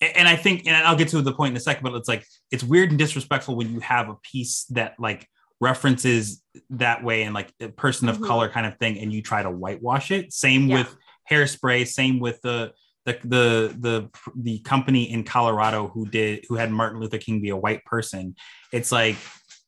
and 0.00 0.26
I 0.26 0.36
think, 0.36 0.66
and 0.66 0.74
I'll 0.86 0.96
get 0.96 1.08
to 1.08 1.20
the 1.22 1.32
point 1.32 1.50
in 1.52 1.56
a 1.56 1.60
second, 1.60 1.84
but 1.84 1.94
it's 1.94 2.08
like 2.08 2.26
it's 2.52 2.62
weird 2.62 2.90
and 2.90 2.98
disrespectful 2.98 3.56
when 3.56 3.72
you 3.72 3.80
have 3.80 4.08
a 4.08 4.16
piece 4.22 4.64
that 4.70 4.94
like 4.98 5.26
references 5.60 6.42
that 6.70 7.02
way 7.02 7.22
and 7.22 7.34
like 7.34 7.52
a 7.60 7.68
person 7.68 8.08
of 8.08 8.18
Mhm. 8.18 8.26
color 8.26 8.48
kind 8.48 8.66
of 8.66 8.76
thing, 8.78 8.98
and 8.98 9.12
you 9.12 9.22
try 9.22 9.42
to 9.42 9.50
whitewash 9.50 10.10
it. 10.10 10.32
Same 10.32 10.66
Yeah. 10.68 10.78
with 10.78 10.96
Hairspray. 11.30 11.86
Same 11.86 12.20
with 12.20 12.40
the 12.42 12.72
the 13.04 13.18
the 13.24 13.76
the 13.80 14.10
the 14.36 14.58
company 14.60 15.10
in 15.10 15.24
Colorado 15.24 15.88
who 15.88 16.06
did 16.08 16.44
who 16.48 16.54
had 16.56 16.70
Martin 16.70 17.00
Luther 17.00 17.18
King 17.18 17.40
be 17.40 17.48
a 17.48 17.56
white 17.56 17.84
person. 17.84 18.36
It's 18.72 18.92
like 18.92 19.16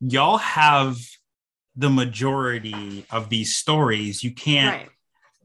y'all 0.01 0.37
have 0.39 0.97
the 1.76 1.91
majority 1.91 3.05
of 3.11 3.28
these 3.30 3.57
stories. 3.57 4.22
You 4.22 4.32
can't 4.32 4.82
right. 4.82 4.91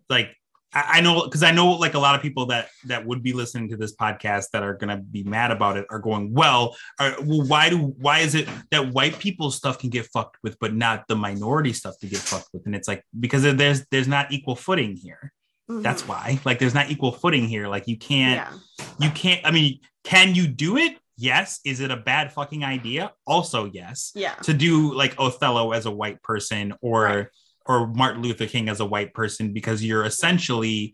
like 0.09 0.35
I, 0.73 1.01
know 1.01 1.23
because 1.23 1.41
I 1.43 1.51
know 1.51 1.71
like 1.71 1.95
a 1.95 1.99
lot 1.99 2.15
of 2.15 2.21
people 2.21 2.45
that 2.47 2.69
that 2.85 3.05
would 3.05 3.23
be 3.23 3.33
listening 3.33 3.69
to 3.69 3.77
this 3.77 3.95
podcast 3.95 4.51
that 4.53 4.61
are 4.61 4.75
gonna 4.75 4.97
be 4.97 5.23
mad 5.23 5.49
about 5.51 5.77
it 5.77 5.85
are 5.89 5.99
going, 5.99 6.33
well, 6.33 6.75
are, 6.99 7.15
well, 7.23 7.45
why 7.47 7.69
do 7.69 7.77
why 7.77 8.19
is 8.19 8.35
it 8.35 8.47
that 8.71 8.93
white 8.93 9.17
people's 9.19 9.55
stuff 9.55 9.79
can 9.79 9.89
get 9.89 10.05
fucked 10.07 10.37
with, 10.43 10.57
but 10.59 10.75
not 10.75 11.07
the 11.07 11.15
minority 11.15 11.73
stuff 11.73 11.97
to 11.99 12.07
get 12.07 12.19
fucked 12.19 12.49
with? 12.53 12.65
And 12.65 12.75
it's 12.75 12.87
like 12.87 13.03
because 13.19 13.43
there's 13.43 13.85
there's 13.87 14.07
not 14.07 14.31
equal 14.31 14.55
footing 14.55 14.95
here. 14.95 15.31
That's 15.67 16.03
Mhm. 16.03 16.07
why. 16.07 16.39
Like 16.45 16.59
there's 16.59 16.73
not 16.75 16.89
equal 16.91 17.11
footing 17.11 17.47
here. 17.47 17.67
Like 17.67 17.87
you 17.87 17.97
can't 17.97 18.47
Yeah. 18.79 18.85
you 18.99 19.09
can't 19.11 19.41
I 19.45 19.51
mean, 19.51 19.79
can 20.03 20.35
you 20.35 20.47
do 20.47 20.77
it? 20.77 20.97
Yes. 21.17 21.59
Is 21.65 21.79
it 21.79 21.91
a 21.91 21.97
bad 21.97 22.31
fucking 22.31 22.63
idea? 22.63 23.11
Also, 23.27 23.65
yes. 23.65 24.11
Yeah. 24.15 24.35
To 24.43 24.53
do 24.53 24.93
like 24.93 25.15
Othello 25.19 25.71
as 25.73 25.85
a 25.85 25.91
white 25.91 26.21
person 26.23 26.73
or 26.81 27.03
Right. 27.03 27.27
Or 27.65 27.87
Martin 27.87 28.21
Luther 28.21 28.47
King 28.47 28.69
as 28.69 28.79
a 28.79 28.85
white 28.85 29.13
person 29.13 29.53
because 29.53 29.83
you're 29.83 30.03
essentially 30.05 30.93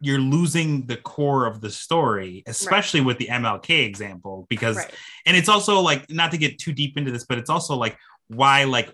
you're 0.00 0.18
losing 0.18 0.86
the 0.86 0.96
core 0.96 1.46
of 1.46 1.60
the 1.60 1.70
story, 1.70 2.42
especially 2.46 3.00
with 3.02 3.18
the 3.18 3.26
MLK 3.26 3.84
example 3.84 4.46
because 4.48 4.76
Right. 4.76 4.90
and 5.26 5.36
it's 5.36 5.48
also 5.48 5.80
like 5.80 6.10
not 6.10 6.30
to 6.30 6.38
get 6.38 6.58
too 6.58 6.72
deep 6.72 6.96
into 6.96 7.10
this, 7.10 7.24
but 7.26 7.38
it's 7.38 7.50
also 7.50 7.76
like 7.76 7.98
why 8.28 8.64
like 8.64 8.92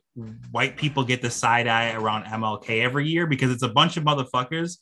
white 0.50 0.76
people 0.76 1.04
get 1.04 1.22
the 1.22 1.30
side 1.30 1.68
eye 1.68 1.92
around 1.92 2.24
MLK 2.24 2.82
every 2.82 3.06
year 3.08 3.26
because 3.26 3.50
it's 3.52 3.62
a 3.62 3.68
bunch 3.68 3.96
of 3.96 4.04
motherfuckers, 4.04 4.78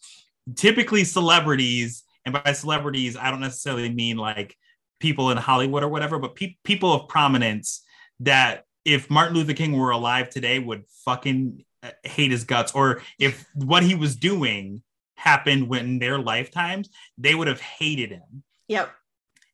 typically 0.56 1.04
celebrities, 1.04 2.04
and 2.24 2.32
by 2.32 2.52
celebrities 2.52 3.16
I 3.16 3.30
don't 3.30 3.40
necessarily 3.40 3.92
mean 3.92 4.16
like 4.16 4.56
people 5.00 5.30
in 5.30 5.36
Hollywood 5.36 5.82
or 5.82 5.88
whatever, 5.88 6.18
but 6.18 6.34
pe- 6.34 6.56
people 6.64 6.92
of 6.92 7.08
prominence 7.08 7.84
that 8.20 8.64
if 8.84 9.10
Martin 9.10 9.36
Luther 9.36 9.52
King 9.54 9.72
were 9.76 9.90
alive 9.90 10.30
today 10.30 10.58
would 10.58 10.84
fucking 11.04 11.64
uh, 11.82 11.90
hate 12.04 12.30
his 12.30 12.44
guts, 12.44 12.72
or 12.72 13.02
if 13.18 13.46
what 13.54 13.82
he 13.82 13.94
was 13.94 14.16
doing 14.16 14.82
happened 15.16 15.68
when 15.68 15.98
their 15.98 16.18
lifetimes, 16.18 16.88
they 17.16 17.34
would 17.34 17.48
have 17.48 17.60
hated 17.60 18.10
him 18.10 18.42
Yep. 18.68 18.90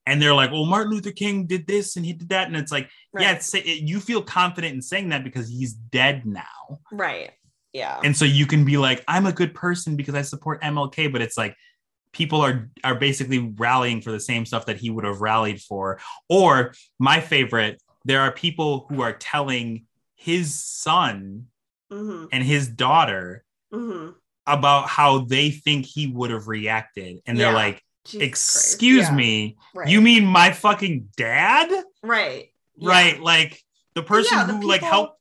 and 0.06 0.20
they're 0.20 0.34
like, 0.34 0.50
"Well, 0.52 0.66
Martin 0.66 0.92
Luther 0.92 1.10
King 1.12 1.46
did 1.46 1.66
this 1.66 1.96
and 1.96 2.04
he 2.04 2.12
did 2.12 2.28
that," 2.30 2.46
and 2.48 2.56
it's 2.56 2.72
like, 2.72 2.90
Right. 3.12 3.22
yeah, 3.22 3.32
it's, 3.32 3.54
it, 3.54 3.66
you 3.66 4.00
feel 4.00 4.22
confident 4.22 4.74
in 4.74 4.82
saying 4.82 5.08
that 5.10 5.24
because 5.24 5.48
he's 5.48 5.72
dead 5.74 6.24
now, 6.26 6.80
Right. 6.92 7.30
Yeah. 7.72 8.00
and 8.04 8.16
so 8.16 8.24
you 8.24 8.46
can 8.46 8.64
be 8.64 8.76
like, 8.76 9.02
"I'm 9.08 9.26
a 9.26 9.32
good 9.32 9.54
person 9.54 9.96
because 9.96 10.14
I 10.14 10.22
support 10.22 10.62
MLK," 10.62 11.08
but 11.10 11.22
it's 11.22 11.36
like 11.36 11.56
people 12.12 12.40
are 12.40 12.70
are 12.84 12.94
basically 12.94 13.38
rallying 13.56 14.00
for 14.00 14.12
the 14.12 14.20
same 14.20 14.46
stuff 14.46 14.66
that 14.66 14.76
he 14.76 14.88
would 14.90 15.04
have 15.04 15.20
rallied 15.20 15.60
for. 15.60 15.98
Or 16.28 16.72
my 16.98 17.20
favorite, 17.20 17.82
there 18.04 18.20
are 18.20 18.32
people 18.32 18.86
who 18.88 19.02
are 19.02 19.12
telling 19.12 19.86
his 20.16 20.54
son 20.54 21.46
hmm 21.90 22.26
and 22.32 22.42
his 22.42 22.68
daughter 22.68 23.44
hmm 23.72 24.10
about 24.46 24.88
how 24.88 25.20
they 25.20 25.50
think 25.50 25.86
he 25.86 26.06
would 26.06 26.30
have 26.30 26.48
reacted, 26.48 27.20
and 27.26 27.38
they're 27.38 27.52
like, 27.52 27.82
Jesus 28.04 28.28
"Excuse 28.28 29.08
Yeah. 29.08 29.16
me." 29.16 29.56
Right. 29.74 29.88
You 29.88 30.00
mean 30.02 30.26
my 30.26 30.52
fucking 30.52 31.08
dad? 31.16 31.70
right? 32.02 32.52
Yeah. 32.76 32.88
Right. 32.90 33.20
Like 33.20 33.62
the 33.94 34.02
person 34.02 34.38
the 34.38 34.44
who 34.54 34.68
like 34.68 34.82
helped 34.82 35.18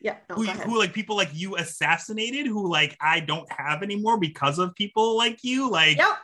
Yeah. 0.00 0.16
No, 0.28 0.36
who, 0.36 0.42
who 0.44 0.78
like 0.78 0.92
people 0.92 1.16
like 1.16 1.30
you 1.32 1.56
assassinated, 1.56 2.46
who 2.46 2.68
like 2.68 2.96
I 3.00 3.20
don't 3.20 3.50
have 3.52 3.82
anymore 3.82 4.18
because 4.18 4.58
of 4.58 4.74
people 4.74 5.16
like 5.16 5.44
you. 5.44 5.70
Like 5.70 5.98
Yep. 5.98 6.18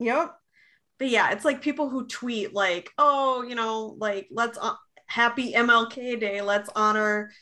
Yep. 0.00 0.34
But 0.98 1.08
yeah, 1.08 1.30
it's 1.30 1.44
like 1.44 1.62
people 1.62 1.88
who 1.88 2.06
tweet 2.06 2.52
like, 2.52 2.90
"Oh, 2.98 3.42
you 3.42 3.54
know, 3.54 3.96
like 3.98 4.28
let's 4.30 4.58
uh, 4.58 4.74
happy 5.08 5.52
MLK 5.54 6.18
Day. 6.20 6.40
Let's 6.40 6.70
honor 6.76 7.32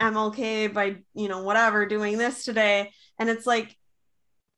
MLK 0.00 0.72
by, 0.72 0.96
you 1.14 1.28
know, 1.28 1.42
whatever 1.42 1.84
doing 1.86 2.16
this 2.18 2.44
today." 2.44 2.92
And 3.18 3.28
it's 3.28 3.46
like 3.46 3.76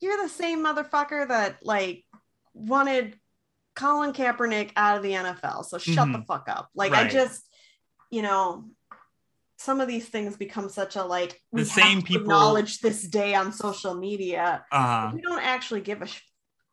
you're 0.00 0.22
the 0.22 0.28
same 0.28 0.64
motherfucker 0.64 1.28
that 1.28 1.58
like 1.64 2.04
wanted 2.54 3.18
Colin 3.76 4.12
Kaepernick 4.12 4.72
out 4.76 4.96
of 4.96 5.02
the 5.02 5.12
NFL. 5.12 5.64
So 5.64 5.78
shut 5.78 6.10
the 6.12 6.18
Mhm. 6.18 6.26
fuck 6.26 6.48
up. 6.48 6.68
Like 6.74 6.92
I 6.92 7.06
just, 7.08 7.42
you 8.10 8.22
know, 8.22 8.64
some 9.58 9.80
of 9.80 9.88
these 9.88 10.08
things 10.08 10.36
become 10.36 10.68
such 10.70 10.96
a 10.96 11.04
like 11.04 11.40
we 11.50 11.62
The 11.62 11.68
same 11.68 12.00
people- 12.02 12.22
acknowledge 12.22 12.80
this 12.80 13.02
day 13.02 13.34
on 13.34 13.52
social 13.52 13.94
media. 13.94 14.64
uh 14.72 15.10
We 15.14 15.20
don't 15.20 15.42
actually 15.42 15.82
give 15.82 16.00
a 16.02 16.08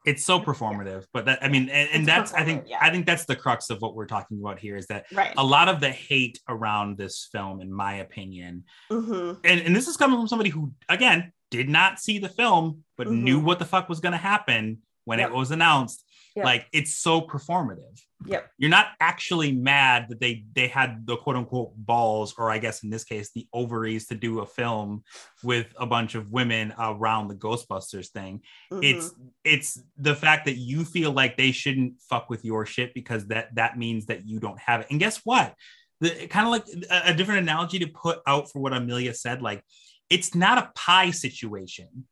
it's 0.08 0.26
so 0.26 0.40
performative. 0.40 1.06
But 1.14 1.26
that 1.26 1.44
I 1.44 1.50
mean, 1.50 1.70
and, 1.70 1.90
and 1.94 2.08
that's 2.08 2.34
I 2.34 2.44
think 2.44 2.64
yeah. 2.68 2.78
I 2.82 2.90
think 2.90 3.06
that's 3.06 3.26
the 3.26 3.36
crux 3.36 3.70
of 3.70 3.82
what 3.82 3.94
we're 3.94 4.08
talking 4.08 4.40
about 4.40 4.58
here 4.58 4.76
is 4.78 4.88
that 4.88 5.06
right. 5.14 5.34
a 5.38 5.44
lot 5.44 5.68
of 5.68 5.80
the 5.82 5.90
hate 5.90 6.40
around 6.48 6.98
this 6.98 7.28
film, 7.32 7.62
in 7.62 7.72
my 7.72 7.96
opinion, 7.96 8.64
hmm 8.90 9.34
and, 9.44 9.60
and 9.62 9.76
this 9.76 9.88
is 9.88 9.98
coming 9.98 10.18
from 10.18 10.28
somebody 10.28 10.50
who 10.50 10.72
again 10.90 11.32
did 11.52 11.70
not 11.70 12.00
see 12.00 12.20
the 12.20 12.30
film 12.30 12.84
but 12.98 13.08
Mhm. 13.08 13.22
knew 13.24 13.40
what 13.40 13.60
the 13.60 13.66
fuck 13.66 13.88
was 13.90 14.00
gonna 14.00 14.18
happen 14.18 14.80
when 15.06 15.20
Yep. 15.20 15.30
it 15.30 15.34
was 15.36 15.52
announced. 15.52 16.04
Yep. 16.36 16.46
Like 16.46 16.68
it's 16.72 16.98
so 16.98 17.22
performative. 17.22 18.00
Yep. 18.26 18.50
you're 18.58 18.72
not 18.72 18.88
actually 19.00 19.52
mad 19.52 20.08
that 20.10 20.20
they 20.20 20.44
they 20.56 20.68
had 20.68 21.06
the 21.06 21.18
quote 21.18 21.36
unquote 21.36 21.74
balls 21.78 22.34
or 22.38 22.50
i 22.50 22.58
guess 22.58 22.84
in 22.84 22.90
this 22.90 23.04
case 23.04 23.32
the 23.34 23.48
ovaries 23.54 24.08
to 24.08 24.16
do 24.16 24.40
a 24.40 24.46
film 24.46 25.04
with 25.44 25.68
a 25.78 25.86
bunch 25.86 26.16
of 26.16 26.32
women 26.32 26.74
around 26.80 27.28
the 27.28 27.36
ghostbusters 27.36 28.08
thing 28.10 28.42
Mm-hmm. 28.72 28.84
it's 28.84 29.12
it's 29.44 29.82
the 29.98 30.16
fact 30.16 30.46
that 30.46 30.58
you 30.58 30.84
feel 30.84 31.12
like 31.12 31.38
they 31.38 31.52
shouldn't 31.52 32.02
fuck 32.10 32.30
with 32.30 32.44
your 32.44 32.66
shit 32.66 32.94
because 32.94 33.28
that 33.28 33.54
that 33.56 33.78
means 33.78 34.08
that 34.08 34.28
you 34.28 34.40
don't 34.40 34.60
have 34.60 34.82
it 34.82 34.88
and 34.90 35.00
guess 35.00 35.22
what 35.24 35.54
the 36.02 36.28
kind 36.28 36.46
of 36.48 36.52
like 36.52 36.66
a, 36.90 37.12
a 37.12 37.14
different 37.14 37.42
analogy 37.42 37.80
to 37.80 37.88
put 37.88 38.20
out 38.28 38.52
for 38.52 38.60
what 38.60 38.74
amelia 38.74 39.14
said 39.14 39.42
like 39.42 39.64
it's 40.10 40.34
not 40.34 40.58
a 40.58 40.72
pie 40.76 41.12
situation 41.12 42.06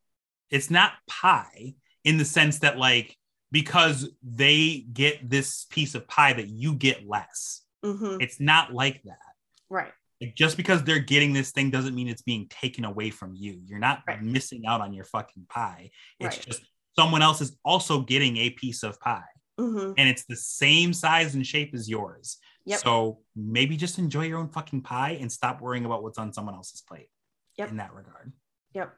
it's 0.51 0.69
not 0.69 0.93
pie 1.07 1.73
in 2.03 2.17
the 2.17 2.25
sense 2.25 2.59
that 2.59 2.77
like 2.77 3.17
because 3.55 4.09
they 4.21 4.85
get 4.91 5.29
this 5.29 5.65
piece 5.69 5.95
of 5.95 6.05
pie 6.09 6.33
that 6.33 6.49
you 6.49 6.75
get 6.75 7.07
less 7.07 7.61
hmm 7.83 8.17
it's 8.19 8.39
not 8.41 8.73
like 8.73 9.01
that 9.03 9.33
right. 9.69 9.93
like 10.19 10.35
just 10.35 10.57
because 10.57 10.83
they're 10.83 10.99
getting 10.99 11.31
this 11.31 11.51
thing 11.51 11.69
doesn't 11.71 11.95
mean 11.95 12.09
it's 12.09 12.21
being 12.21 12.47
taken 12.49 12.83
away 12.83 13.09
from 13.09 13.33
you. 13.33 13.61
You're 13.65 13.79
not 13.79 14.03
Right. 14.05 14.21
missing 14.21 14.65
out 14.65 14.81
on 14.81 14.91
your 14.91 15.05
fucking 15.05 15.45
pie. 15.47 15.91
It's 16.19 16.35
Right. 16.35 16.45
just 16.45 16.61
someone 16.99 17.21
else 17.21 17.39
is 17.39 17.55
also 17.63 18.01
getting 18.01 18.35
a 18.37 18.49
piece 18.49 18.83
of 18.83 18.99
pie 18.99 19.33
hmm 19.57 19.93
and 19.97 20.09
it's 20.09 20.25
the 20.25 20.35
same 20.35 20.91
size 20.93 21.35
and 21.35 21.47
shape 21.47 21.73
as 21.73 21.87
yours. 21.89 22.37
Yep. 22.65 22.79
So 22.79 23.19
maybe 23.35 23.77
just 23.77 23.99
enjoy 23.99 24.25
your 24.25 24.39
own 24.39 24.49
fucking 24.49 24.81
pie 24.81 25.17
and 25.21 25.31
stop 25.31 25.61
worrying 25.61 25.85
about 25.85 26.03
what's 26.03 26.17
on 26.17 26.33
someone 26.33 26.55
else's 26.55 26.81
plate 26.81 27.09
Yep. 27.57 27.69
in 27.69 27.77
that 27.77 27.93
regard. 27.93 28.33
Yep. 28.73 28.89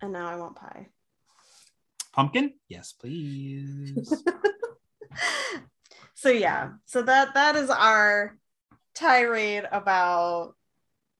And 0.00 0.12
now 0.12 0.26
I 0.28 0.36
want 0.36 0.56
pie. 0.56 0.88
Pumpkin? 2.12 2.54
Yes, 2.68 2.92
please. 2.92 4.24
so 6.14 6.28
yeah, 6.28 6.72
so 6.84 7.02
that 7.02 7.34
that 7.34 7.56
is 7.56 7.70
our 7.70 8.36
tirade 8.94 9.66
about 9.72 10.54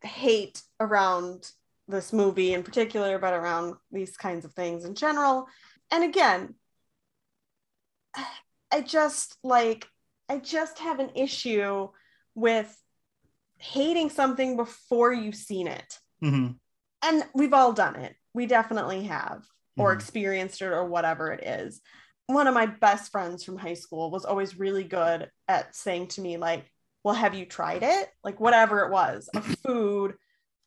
hate 0.02 0.62
around 0.80 1.50
this 1.88 2.12
movie 2.12 2.52
in 2.54 2.62
particular, 2.62 3.18
but 3.18 3.34
around 3.34 3.74
these 3.90 4.16
kinds 4.16 4.44
of 4.44 4.52
things 4.52 4.84
in 4.84 4.94
general. 4.94 5.46
And 5.90 6.04
again, 6.04 6.54
I 8.70 8.80
just 8.80 9.36
like 9.42 9.86
I 10.28 10.38
just 10.38 10.78
have 10.78 10.98
an 10.98 11.10
issue 11.14 11.88
with 12.34 12.74
hating 13.58 14.10
something 14.10 14.56
before 14.56 15.12
you've 15.12 15.34
seen 15.36 15.66
it. 15.66 15.98
Mhm. 16.22 16.58
And 17.02 17.24
we've 17.34 17.52
all 17.52 17.72
done 17.72 17.96
it. 17.96 18.16
We 18.32 18.46
definitely 18.46 19.04
have 19.04 19.44
or 19.78 19.92
Mhm. 19.92 19.96
experienced 19.96 20.60
it 20.62 20.66
or 20.66 20.84
whatever 20.86 21.32
it 21.32 21.44
is. 21.44 21.80
One 22.26 22.46
of 22.46 22.54
my 22.54 22.66
best 22.66 23.10
friends 23.10 23.44
from 23.44 23.56
high 23.58 23.74
school 23.74 24.10
was 24.10 24.24
always 24.24 24.58
really 24.58 24.84
good 24.84 25.30
at 25.48 25.74
saying 25.74 26.08
to 26.08 26.20
me, 26.20 26.36
like, 26.36 26.70
well, 27.04 27.14
have 27.14 27.34
you 27.34 27.46
tried 27.46 27.82
it? 27.82 28.08
Like, 28.22 28.38
whatever 28.40 28.84
it 28.84 28.92
was, 28.92 29.28
a 29.34 29.40
food, 29.66 30.14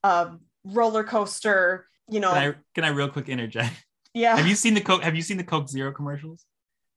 a 0.03 0.32
roller 0.66 1.03
coaster, 1.03 1.88
you 2.10 2.20
know. 2.20 2.34
Can 2.34 2.51
I 2.51 2.56
can 2.74 2.84
I 2.84 2.89
real 2.89 3.10
quick 3.10 3.30
interject? 3.30 3.74
yeah. 4.14 4.36
Have 4.36 4.47
you 4.47 4.56
seen 4.56 4.74
the 4.74 4.82
Coke 4.82 5.03
have 5.03 5.16
you 5.16 5.22
seen 5.22 5.38
the 5.38 5.43
Coke 5.43 5.70
Zero 5.70 5.91
commercials? 5.91 6.45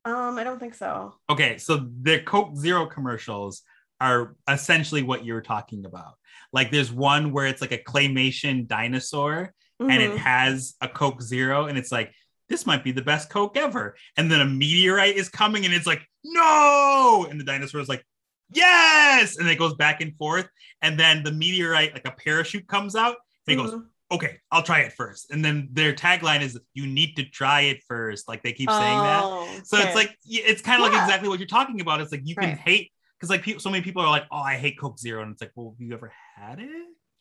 um, 0.05 0.39
I 0.39 0.45
don't 0.45 0.59
think 0.59 0.75
so. 0.75 1.15
Okay, 1.29 1.59
so 1.59 1.87
the 2.03 2.21
Coke 2.21 2.57
Zero 2.57 2.87
commercials 2.87 3.63
are 4.01 4.35
essentially 4.49 5.03
what 5.03 5.25
you're 5.25 5.41
talking 5.43 5.85
about. 5.85 6.15
Like 6.53 6.71
there's 6.71 6.91
one 6.93 7.33
where 7.33 7.47
it's 7.47 7.61
like 7.61 7.73
a 7.73 7.79
claymation 7.83 8.67
dinosaur 8.67 9.53
and 9.81 9.93
it 9.93 10.11
Mhm. 10.13 10.17
has 10.19 10.75
a 10.81 10.89
Coke 10.89 11.23
Zero 11.23 11.67
and 11.67 11.79
it's 11.79 11.93
like 11.93 12.13
this 12.49 12.65
might 12.67 12.83
be 12.83 12.93
the 12.93 13.03
best 13.03 13.29
Coke 13.31 13.57
ever. 13.59 13.95
And 14.17 14.31
then 14.31 14.41
a 14.41 14.47
meteorite 14.47 15.17
is 15.17 15.29
coming 15.29 15.65
and 15.67 15.75
it's 15.75 15.87
like 15.87 16.03
no, 16.25 17.27
and 17.31 17.39
the 17.39 17.45
dinosaur 17.45 17.81
is 17.81 17.89
like 17.89 18.05
yes, 18.53 19.37
and 19.39 19.49
it 19.49 19.59
goes 19.59 19.75
back 19.75 20.01
and 20.01 20.17
forth 20.17 20.49
and 20.83 20.99
then 20.99 21.23
the 21.23 21.33
meteorite 21.33 21.93
like 21.93 22.07
a 22.07 22.11
parachute 22.13 22.67
comes 22.67 22.97
out 22.97 23.17
and 23.47 23.59
it 23.59 23.63
goes 23.63 23.81
okay, 24.11 24.39
I'll 24.51 24.63
try 24.63 24.81
it 24.81 24.95
first. 24.95 25.31
And 25.31 25.45
then 25.45 25.69
their 25.73 25.93
tagline 25.93 26.41
is 26.41 26.59
you 26.73 26.87
need 26.87 27.15
to 27.17 27.25
try 27.25 27.61
it 27.63 27.83
first. 27.87 28.27
Like 28.27 28.43
they 28.43 28.53
keep 28.55 28.71
saying 28.71 29.03
that. 29.03 29.23
Oh, 29.23 29.61
So 29.65 29.77
it's 29.77 29.95
like 29.95 30.17
it's 30.25 30.63
kind 30.63 30.83
of 30.83 30.91
Yeah. 30.91 30.95
like 30.99 31.03
exactly 31.05 31.29
what 31.29 31.39
you're 31.39 31.47
talking 31.47 31.81
about. 31.83 32.01
It's 32.01 32.11
like 32.11 32.23
you 32.25 32.35
can 32.35 32.51
Right. 32.51 32.59
hate 32.59 32.93
because 33.19 33.29
like 33.29 33.43
people, 33.43 33.61
so 33.61 33.69
many 33.69 33.83
people 33.85 34.01
are 34.01 34.09
like, 34.09 34.25
oh, 34.31 34.39
I 34.39 34.57
hate 34.57 34.79
Coke 34.79 34.99
Zero, 34.99 35.23
and 35.23 35.33
it's 35.33 35.43
like, 35.43 35.51
well, 35.57 35.73
have 35.79 35.87
you 35.87 35.93
ever 35.93 36.11
had 36.37 36.59
it 36.61 36.71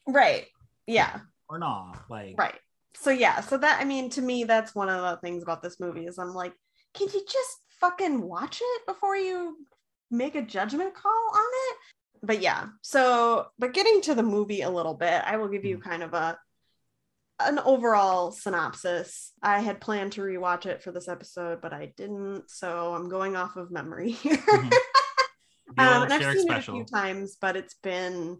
right. 0.07 0.45
Yeah. 0.85 1.19
Or 1.49 1.57
not? 1.59 1.97
Like, 2.09 2.35
Right. 2.37 2.59
So 2.95 3.11
yeah, 3.11 3.41
so 3.41 3.57
that 3.57 3.79
I 3.79 3.85
mean 3.85 4.09
to 4.11 4.21
me 4.21 4.43
that's 4.43 4.73
one 4.73 4.89
of 4.89 5.01
the 5.01 5.17
things 5.21 5.43
about 5.43 5.61
this 5.61 5.79
movie 5.79 6.07
is 6.07 6.17
I'm 6.17 6.33
like, 6.33 6.53
can 6.93 7.07
you 7.13 7.21
just 7.25 7.57
fucking 7.79 8.21
watch 8.21 8.59
it 8.63 8.85
before 8.87 9.15
you 9.15 9.55
make 10.09 10.33
a 10.35 10.41
judgment 10.41 10.95
call 10.95 11.29
on 11.33 11.43
it? 11.69 11.77
But 12.23 12.41
yeah. 12.41 12.67
So 12.81 13.47
but 13.59 13.73
getting 13.73 14.01
to 14.01 14.15
the 14.15 14.23
movie 14.23 14.61
a 14.61 14.69
little 14.69 14.95
bit, 14.95 15.21
I 15.25 15.37
will 15.37 15.47
give 15.47 15.63
you 15.65 15.77
kind 15.77 16.01
of 16.01 16.13
a 16.15 16.37
an 17.39 17.59
overall 17.59 18.31
synopsis. 18.31 19.31
I 19.43 19.59
had 19.59 19.79
planned 19.79 20.13
to 20.13 20.21
rewatch 20.21 20.65
it 20.65 20.81
for 20.81 20.91
this 20.91 21.07
episode, 21.07 21.61
but 21.61 21.71
I 21.71 21.93
didn't, 21.95 22.49
so 22.49 22.95
I'm 22.95 23.09
going 23.09 23.35
off 23.35 23.57
of 23.57 23.69
memory 23.69 24.11
here. 24.11 24.37
Mhm. 25.67 25.85
Um, 25.85 26.03
and 26.03 26.13
I've 26.13 26.33
seen 26.33 26.47
special. 26.47 26.75
it 26.75 26.81
a 26.81 26.85
few 26.85 26.85
times, 26.85 27.35
but 27.39 27.57
it's 27.57 27.75
been 27.83 28.39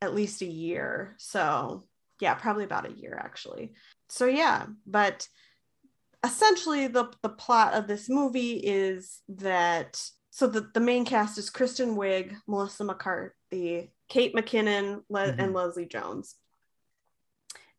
at 0.00 0.14
least 0.14 0.40
a 0.40 0.46
year. 0.46 1.16
So 1.18 1.84
yeah, 2.20 2.34
probably 2.34 2.64
about 2.64 2.88
a 2.88 2.92
year 2.92 3.20
actually. 3.22 3.74
So 4.08 4.26
yeah, 4.26 4.66
but 4.86 5.26
essentially 6.24 6.86
the 6.86 7.12
the 7.22 7.28
plot 7.28 7.74
of 7.74 7.86
this 7.86 8.08
movie 8.08 8.54
is 8.54 9.20
that 9.28 10.02
so 10.30 10.46
the, 10.48 10.68
the 10.74 10.80
main 10.80 11.04
cast 11.04 11.38
is 11.38 11.48
Kristen 11.50 11.96
Wiig, 11.96 12.34
Melissa 12.48 12.82
McCarthy, 12.84 13.92
Kate 14.08 14.34
McKinnon, 14.34 15.02
Le- 15.08 15.32
Mhm. 15.32 15.36
and 15.38 15.52
Leslie 15.54 15.86
Jones. 15.86 16.34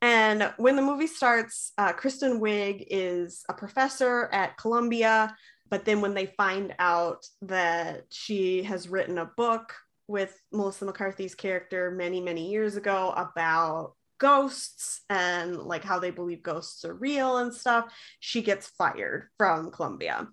And 0.01 0.53
when 0.57 0.75
the 0.75 0.81
movie 0.81 1.07
starts, 1.07 1.73
uh, 1.77 1.91
Kristen 1.93 2.39
Wiig 2.39 2.85
is 2.89 3.43
a 3.49 3.53
professor 3.53 4.29
at 4.31 4.57
Columbia. 4.57 5.35
But 5.69 5.83
then 5.83 5.99
when 5.99 6.13
they 6.13 6.27
find 6.27 6.75
out 6.77 7.25
that 7.41 8.03
she 8.11 8.63
has 8.63 8.87
written 8.87 9.17
a 9.17 9.25
book 9.25 9.73
with 10.07 10.39
Melissa 10.51 10.85
McCarthy's 10.85 11.33
character 11.33 11.89
many, 11.89 12.21
many 12.21 12.51
years 12.51 12.75
ago 12.75 13.11
about 13.17 13.94
ghosts 14.17 15.01
and 15.09 15.57
like 15.57 15.83
how 15.83 15.99
they 15.99 16.11
believe 16.11 16.43
ghosts 16.43 16.85
are 16.85 16.93
real 16.93 17.37
and 17.37 17.53
stuff, 17.53 17.85
she 18.19 18.41
gets 18.41 18.67
fired 18.67 19.29
from 19.37 19.71
Columbia. 19.71 20.27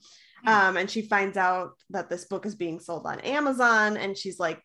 Um, 0.47 0.77
and 0.77 0.91
she 0.91 1.03
finds 1.03 1.37
out 1.37 1.75
that 1.91 2.11
this 2.11 2.25
book 2.25 2.47
is 2.47 2.57
being 2.57 2.81
sold 2.81 3.07
on 3.07 3.21
Amazon, 3.21 3.97
and 3.97 4.19
she's 4.19 4.41
like, 4.41 4.61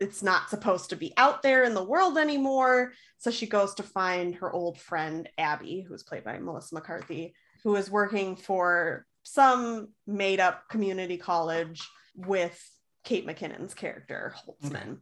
it's 0.00 0.22
not 0.22 0.48
supposed 0.48 0.90
to 0.90 0.96
be 0.96 1.12
out 1.16 1.42
there 1.42 1.64
in 1.64 1.74
the 1.74 1.84
world 1.84 2.16
anymore. 2.16 2.92
So 3.18 3.30
she 3.30 3.46
goes 3.46 3.74
to 3.74 3.82
find 3.82 4.36
her 4.36 4.50
old 4.50 4.78
friend 4.78 5.28
Abby, 5.36 5.84
who's 5.86 6.02
played 6.02 6.24
by 6.24 6.38
Melissa 6.38 6.76
McCarthy, 6.76 7.34
who 7.62 7.74
is 7.76 7.90
working 7.90 8.36
for 8.36 9.04
some 9.24 9.88
made 10.06 10.40
up 10.40 10.68
community 10.70 11.18
college 11.18 11.86
with 12.14 12.58
Kate 13.04 13.26
McKinnon's 13.26 13.74
character, 13.74 14.34
Holtzman. 14.46 14.98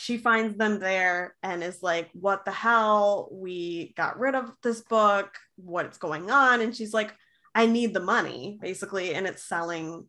She 0.00 0.16
finds 0.16 0.56
them 0.56 0.78
there 0.80 1.36
and 1.42 1.62
is 1.62 1.82
like, 1.82 2.08
What 2.14 2.46
the 2.46 2.52
hell? 2.52 3.28
We 3.30 3.92
got 3.98 4.18
rid 4.18 4.34
of 4.34 4.50
this 4.62 4.80
book. 4.80 5.28
What's 5.56 5.98
going 5.98 6.30
on? 6.30 6.62
And 6.62 6.74
she's 6.74 6.94
like, 6.94 7.14
I 7.54 7.66
need 7.66 7.92
the 7.92 8.00
money, 8.00 8.58
basically. 8.62 9.14
And 9.14 9.26
it's 9.26 9.44
selling 9.46 10.08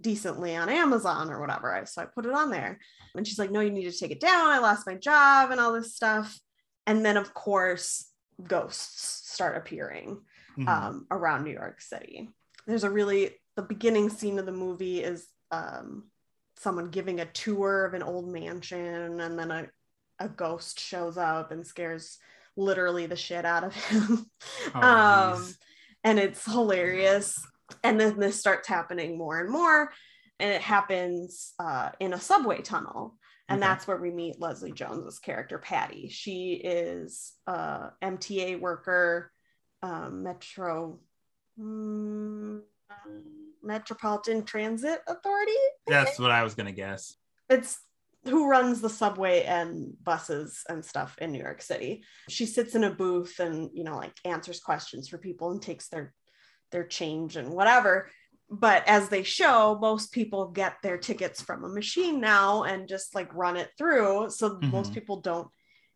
decently 0.00 0.54
on 0.54 0.68
Amazon 0.68 1.30
or 1.32 1.40
whatever. 1.40 1.82
So 1.86 2.00
I 2.00 2.04
put 2.04 2.26
it 2.26 2.32
on 2.32 2.50
there. 2.50 2.78
And 3.16 3.26
she's 3.26 3.40
like, 3.40 3.50
No, 3.50 3.58
you 3.58 3.70
need 3.72 3.90
to 3.90 3.98
take 3.98 4.12
it 4.12 4.20
down. 4.20 4.50
I 4.50 4.58
lost 4.58 4.86
my 4.86 4.94
job 4.94 5.50
and 5.50 5.58
all 5.58 5.72
this 5.72 5.96
stuff. 5.96 6.38
And 6.86 7.04
then, 7.04 7.16
of 7.16 7.34
course, 7.34 8.08
ghosts 8.46 9.32
start 9.34 9.56
appearing 9.56 10.20
Mhm. 10.56 10.68
um, 10.68 11.06
around 11.10 11.42
New 11.42 11.52
York 11.52 11.80
City. 11.80 12.30
There's 12.68 12.84
a 12.84 12.90
really, 12.90 13.34
the 13.56 13.62
beginning 13.62 14.10
scene 14.10 14.38
of 14.38 14.46
the 14.46 14.52
movie 14.52 15.02
is 15.02 15.26
um, 15.50 16.10
someone 16.58 16.90
giving 16.90 17.20
a 17.20 17.26
tour 17.26 17.84
of 17.84 17.94
an 17.94 18.02
old 18.02 18.28
mansion, 18.28 19.20
and 19.20 19.38
then 19.38 19.50
a, 19.50 19.66
a 20.18 20.28
ghost 20.28 20.80
shows 20.80 21.16
up 21.16 21.50
and 21.52 21.66
scares 21.66 22.18
literally 22.56 23.06
the 23.06 23.16
shit 23.16 23.44
out 23.44 23.64
of 23.64 23.74
him. 23.74 24.26
Oh, 24.74 24.80
um, 24.80 25.54
and 26.04 26.18
it's 26.18 26.44
hilarious. 26.44 27.40
And 27.84 28.00
then 28.00 28.18
this 28.18 28.40
starts 28.40 28.66
happening 28.66 29.16
more 29.16 29.38
and 29.40 29.50
more. 29.50 29.92
And 30.40 30.52
it 30.52 30.62
happens 30.62 31.52
uh, 31.58 31.90
in 32.00 32.12
a 32.12 32.20
subway 32.20 32.62
tunnel. 32.62 33.16
And 33.48 33.62
Okay. 33.62 33.68
that's 33.68 33.86
where 33.86 33.96
we 33.96 34.10
meet 34.10 34.40
Leslie 34.40 34.72
Jones's 34.72 35.18
character, 35.18 35.58
Patty. 35.58 36.08
She 36.08 36.52
is 36.54 37.32
a 37.46 37.90
MTA 38.02 38.60
worker, 38.60 39.32
um, 39.82 40.22
Metro 40.22 40.98
mm, 41.58 42.60
Metropolitan 43.68 44.44
Transit 44.44 45.00
Authority. 45.06 45.52
That's 45.86 46.18
what 46.18 46.30
I 46.30 46.42
was 46.42 46.54
gonna 46.54 46.72
guess. 46.72 47.14
It's 47.48 47.78
who 48.24 48.48
runs 48.48 48.80
the 48.80 48.90
subway 48.90 49.44
and 49.44 49.92
buses 50.02 50.64
and 50.68 50.84
stuff 50.84 51.16
in 51.18 51.30
New 51.30 51.38
York 51.38 51.62
City. 51.62 52.02
She 52.28 52.46
sits 52.46 52.74
in 52.74 52.82
a 52.84 52.90
booth 52.94 53.38
and 53.38 53.70
you 53.74 53.84
know 53.84 53.96
like 53.96 54.14
answers 54.24 54.58
questions 54.60 55.08
for 55.08 55.18
people 55.18 55.52
and 55.52 55.62
takes 55.62 55.88
their 55.88 56.14
their 56.72 56.84
change 56.84 57.36
and 57.36 57.50
whatever. 57.50 58.10
But 58.50 58.88
as 58.88 59.10
they 59.10 59.22
show, 59.22 59.78
most 59.78 60.10
people 60.10 60.48
get 60.48 60.76
their 60.82 60.96
tickets 60.96 61.42
from 61.42 61.64
a 61.64 61.68
machine 61.68 62.18
now 62.20 62.64
and 62.64 62.88
just 62.88 63.14
like 63.14 63.32
run 63.34 63.58
it 63.58 63.70
through. 63.76 64.30
So 64.30 64.58
most 64.72 64.90
Mhm. 64.90 64.94
people 64.94 65.20
don't 65.20 65.48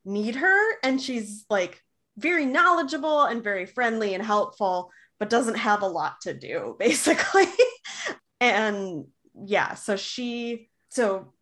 need 0.05 0.37
her. 0.37 0.79
And 0.83 1.01
she's 1.01 1.47
like 1.49 1.81
very 2.19 2.45
knowledgeable 2.45 3.23
and 3.23 3.43
very 3.43 3.65
friendly 3.65 4.13
and 4.15 4.23
helpful, 4.23 4.91
but 5.23 5.31
doesn't 5.31 5.55
have 5.55 5.83
a 5.83 5.87
lot 5.87 6.21
to 6.21 6.35
do, 6.35 6.75
basically. 6.81 7.47
and 8.41 9.05
yeah, 9.47 9.75
so 9.75 9.95
she 9.95 10.69
so 10.89 11.33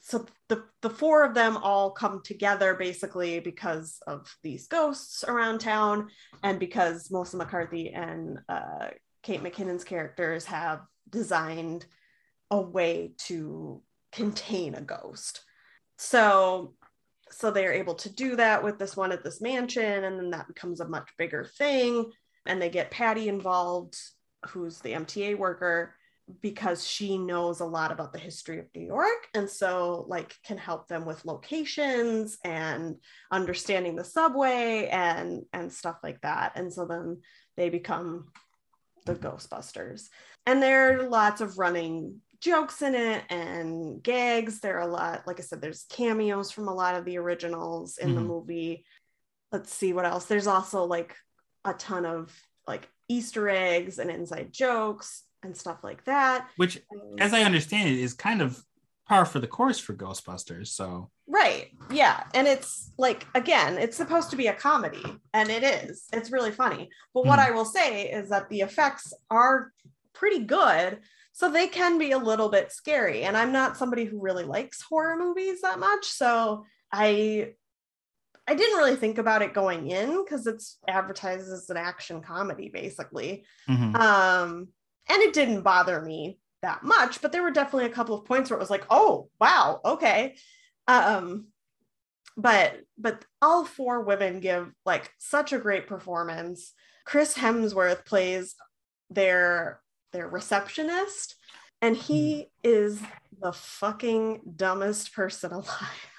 so 0.00 0.26
the 0.50 0.64
the 0.82 0.90
four 0.90 1.24
of 1.24 1.32
them 1.32 1.56
all 1.56 1.92
come 1.92 2.20
together 2.22 2.74
basically 2.74 3.40
because 3.40 3.98
of 4.06 4.26
these 4.42 4.66
ghosts 4.66 5.24
around 5.24 5.60
town 5.60 6.08
and 6.42 6.60
because 6.60 7.10
Melissa 7.10 7.38
McCarthy 7.38 7.94
and 7.94 8.40
uh, 8.46 8.88
Kate 9.22 9.42
McKinnon's 9.42 9.84
characters 9.84 10.44
have 10.44 10.82
designed 11.08 11.86
a 12.50 12.60
way 12.60 13.12
to 13.20 13.80
contain 14.12 14.74
a 14.74 14.82
ghost. 14.82 15.40
So 15.96 16.74
so 17.30 17.50
they're 17.50 17.72
able 17.72 17.94
to 17.94 18.12
do 18.12 18.36
that 18.36 18.62
with 18.62 18.78
this 18.78 18.98
one 18.98 19.12
at 19.12 19.24
this 19.24 19.40
mansion 19.40 20.04
and 20.04 20.18
then 20.18 20.30
that 20.32 20.46
becomes 20.46 20.80
a 20.80 20.88
much 20.88 21.08
bigger 21.16 21.46
thing 21.56 22.12
and 22.46 22.60
they 22.60 22.70
get 22.70 22.90
Patty 22.90 23.28
involved 23.28 23.96
who's 24.46 24.78
the 24.80 24.92
MTA 24.92 25.36
worker 25.36 25.94
because 26.42 26.86
she 26.86 27.16
knows 27.16 27.60
a 27.60 27.64
lot 27.64 27.90
about 27.90 28.12
the 28.12 28.18
history 28.18 28.58
of 28.58 28.66
New 28.74 28.84
York 28.86 29.28
and 29.34 29.48
so 29.48 30.04
like 30.08 30.34
can 30.44 30.58
help 30.58 30.86
them 30.86 31.06
with 31.06 31.24
locations 31.24 32.36
and 32.44 32.96
understanding 33.32 33.96
the 33.96 34.04
subway 34.04 34.88
and 34.92 35.44
and 35.52 35.72
stuff 35.72 35.96
like 36.02 36.20
that. 36.20 36.52
And 36.54 36.72
so 36.72 36.84
then 36.84 37.22
they 37.56 37.70
become 37.70 38.30
the 39.06 39.14
ghostbusters. 39.14 40.08
And 40.44 40.62
there 40.62 40.98
are 41.00 41.08
lots 41.08 41.40
of 41.40 41.58
running 41.58 42.20
jokes 42.40 42.82
in 42.82 42.94
it 42.94 43.24
and 43.30 44.02
gags. 44.02 44.60
There 44.60 44.76
are 44.76 44.88
a 44.88 44.92
lot 44.92 45.26
like 45.26 45.40
i 45.40 45.42
said 45.42 45.60
there's 45.62 45.86
cameos 45.88 46.50
from 46.50 46.68
a 46.68 46.74
lot 46.74 46.94
of 46.94 47.04
the 47.06 47.16
originals 47.16 47.96
in 47.96 48.14
the 48.14 48.20
Mhm. 48.20 48.26
movie. 48.26 48.84
Let's 49.50 49.72
see 49.72 49.94
what 49.94 50.04
else. 50.04 50.26
There's 50.26 50.46
also 50.46 50.84
like 50.84 51.16
a 51.68 51.74
ton 51.74 52.04
of 52.06 52.34
like 52.66 52.88
easter 53.08 53.48
eggs 53.48 53.98
and 53.98 54.10
inside 54.10 54.52
jokes 54.52 55.24
and 55.42 55.56
stuff 55.56 55.78
like 55.84 56.04
that 56.04 56.48
Which, 56.56 56.80
as 57.18 57.32
I 57.32 57.42
understand 57.42 57.88
it, 57.88 57.98
is 57.98 58.12
kind 58.14 58.42
of 58.42 58.62
par 59.08 59.24
for 59.24 59.38
the 59.40 59.46
course 59.46 59.78
for 59.78 59.94
Ghostbusters. 59.94 60.68
So 60.68 61.10
Right. 61.30 61.68
Yeah. 61.90 62.24
And 62.34 62.46
it's 62.48 62.90
like, 62.98 63.26
again, 63.34 63.76
it's 63.78 63.96
supposed 63.96 64.30
to 64.30 64.36
be 64.36 64.46
a 64.46 64.54
comedy, 64.54 65.04
and 65.34 65.50
it 65.50 65.62
is. 65.62 66.06
It's 66.12 66.30
really 66.30 66.50
funny. 66.52 66.88
But 67.14 67.26
what 67.26 67.38
Hmm. 67.38 67.46
I 67.46 67.50
will 67.50 67.66
say 67.66 68.10
is 68.10 68.30
that 68.30 68.48
the 68.48 68.60
effects 68.62 69.12
are 69.30 69.72
pretty 70.14 70.40
good. 70.44 71.00
So 71.32 71.50
they 71.50 71.68
can 71.68 71.98
be 71.98 72.10
a 72.12 72.18
little 72.18 72.48
bit 72.48 72.72
scary. 72.72 73.22
And 73.22 73.36
I'm 73.36 73.52
not 73.52 73.76
somebody 73.76 74.04
who 74.06 74.20
really 74.20 74.44
likes 74.44 74.82
horror 74.82 75.16
movies 75.18 75.60
that 75.60 75.78
much. 75.78 76.06
So 76.06 76.64
I. 76.92 77.52
I 78.48 78.54
didn't 78.54 78.78
really 78.78 78.96
think 78.96 79.18
about 79.18 79.42
it 79.42 79.52
going 79.52 79.88
in 79.90 80.24
because 80.24 80.46
it's 80.46 80.78
advertised 80.88 81.52
as 81.52 81.68
an 81.68 81.76
action 81.76 82.22
comedy, 82.22 82.70
basically. 82.72 83.44
mhm. 83.68 83.94
Um, 83.94 84.68
and 85.10 85.22
it 85.22 85.32
didn't 85.32 85.62
bother 85.62 86.00
me 86.00 86.38
that 86.62 86.82
much, 86.82 87.20
but 87.22 87.32
there 87.32 87.42
were 87.42 87.50
definitely 87.50 87.86
a 87.86 87.94
couple 87.94 88.14
of 88.14 88.24
points 88.24 88.50
where 88.50 88.58
it 88.58 88.60
was 88.60 88.70
like, 88.70 88.84
oh 88.90 89.28
wow, 89.40 89.80
okay. 89.84 90.36
Um, 90.86 91.48
but 92.36 92.80
but 92.96 93.24
all 93.42 93.64
four 93.64 94.02
women 94.02 94.40
give 94.40 94.72
like 94.86 95.10
such 95.18 95.52
a 95.52 95.58
great 95.58 95.86
performance. 95.86 96.72
Chris 97.04 97.34
Hemsworth 97.34 98.04
plays 98.04 98.54
their 99.10 99.80
their 100.12 100.28
receptionist, 100.28 101.34
and 101.82 101.96
he 101.96 102.48
is 102.64 103.00
the 103.40 103.52
fucking 103.52 104.40
dumbest 104.56 105.14
person 105.14 105.52
alive. 105.52 106.17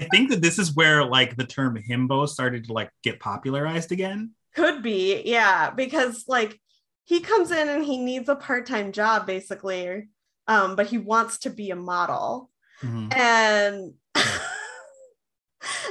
I 0.00 0.04
think 0.10 0.30
that 0.30 0.42
this 0.42 0.58
is 0.58 0.74
where 0.74 1.04
like 1.04 1.36
the 1.36 1.44
term 1.44 1.76
himbo 1.76 2.28
started 2.28 2.64
to 2.64 2.72
like 2.72 2.90
get 3.02 3.20
popularized 3.20 3.92
again. 3.92 4.32
Could 4.54 4.82
be, 4.82 5.22
yeah, 5.24 5.70
because 5.70 6.24
like 6.28 6.58
he 7.04 7.20
comes 7.20 7.50
in 7.50 7.68
and 7.68 7.84
he 7.84 7.98
needs 7.98 8.28
a 8.28 8.36
part-time 8.36 8.92
job 8.92 9.26
basically, 9.26 10.08
um, 10.46 10.76
but 10.76 10.86
he 10.86 10.98
wants 10.98 11.38
to 11.38 11.50
be 11.50 11.70
a 11.70 11.76
model. 11.76 12.50
Mhm. 12.82 13.16
And 13.16 13.94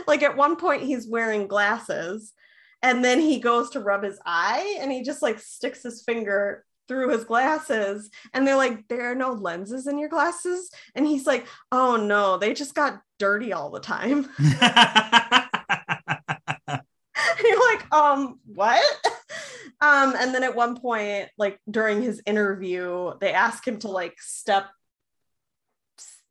like 0.07 0.23
at 0.23 0.37
one 0.37 0.55
point 0.55 0.83
he's 0.83 1.07
wearing 1.07 1.47
glasses 1.47 2.33
and 2.81 3.03
then 3.03 3.19
he 3.19 3.39
goes 3.39 3.71
to 3.71 3.79
rub 3.79 4.03
his 4.03 4.19
eye 4.25 4.77
and 4.79 4.91
he 4.91 5.01
just 5.03 5.21
like 5.21 5.39
sticks 5.39 5.83
his 5.83 6.03
finger 6.03 6.63
through 6.87 7.09
his 7.09 7.23
glasses 7.23 8.09
and 8.33 8.45
they're 8.45 8.55
like 8.55 8.87
there 8.87 9.11
are 9.11 9.15
no 9.15 9.31
lenses 9.31 9.87
in 9.87 9.97
your 9.97 10.09
glasses? 10.09 10.71
And 10.95 11.05
he's 11.05 11.25
like 11.25 11.47
oh 11.71 11.95
no 11.95 12.37
they 12.37 12.53
just 12.53 12.75
got 12.75 13.01
dirty 13.19 13.53
all 13.53 13.69
the 13.69 13.79
time. 13.79 14.27
You're 17.43 17.71
like 17.71 17.93
um 17.93 18.39
what? 18.45 18.83
Um 19.79 20.15
and 20.17 20.33
then 20.33 20.43
at 20.43 20.55
one 20.55 20.75
point 20.79 21.29
like 21.37 21.59
during 21.69 22.01
his 22.01 22.19
interview 22.25 23.11
they 23.19 23.31
ask 23.31 23.67
him 23.67 23.77
to 23.79 23.89
like 23.89 24.19
step 24.19 24.65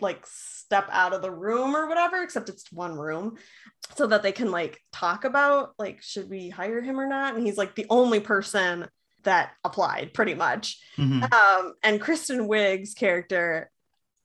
like 0.00 0.26
step 0.26 0.88
out 0.90 1.12
of 1.12 1.22
the 1.22 1.30
room 1.30 1.76
or 1.76 1.86
whatever 1.86 2.22
except 2.22 2.48
it's 2.48 2.70
one 2.72 2.98
room 2.98 3.36
so 3.94 4.06
that 4.06 4.22
they 4.22 4.32
can 4.32 4.50
like 4.50 4.80
talk 4.92 5.24
about 5.24 5.74
like 5.78 6.02
should 6.02 6.28
we 6.28 6.48
hire 6.48 6.80
him 6.80 6.98
or 6.98 7.06
not? 7.06 7.34
And 7.34 7.46
he's 7.46 7.56
like 7.56 7.74
the 7.74 7.86
only 7.88 8.20
person 8.20 8.88
that 9.26 9.50
applied 9.64 10.12
pretty 10.14 10.34
much. 10.34 10.80
Mhm. 10.98 11.30
um 11.32 11.74
and 11.82 12.00
kristen 12.00 12.48
wiig's 12.48 12.94
character 12.94 13.70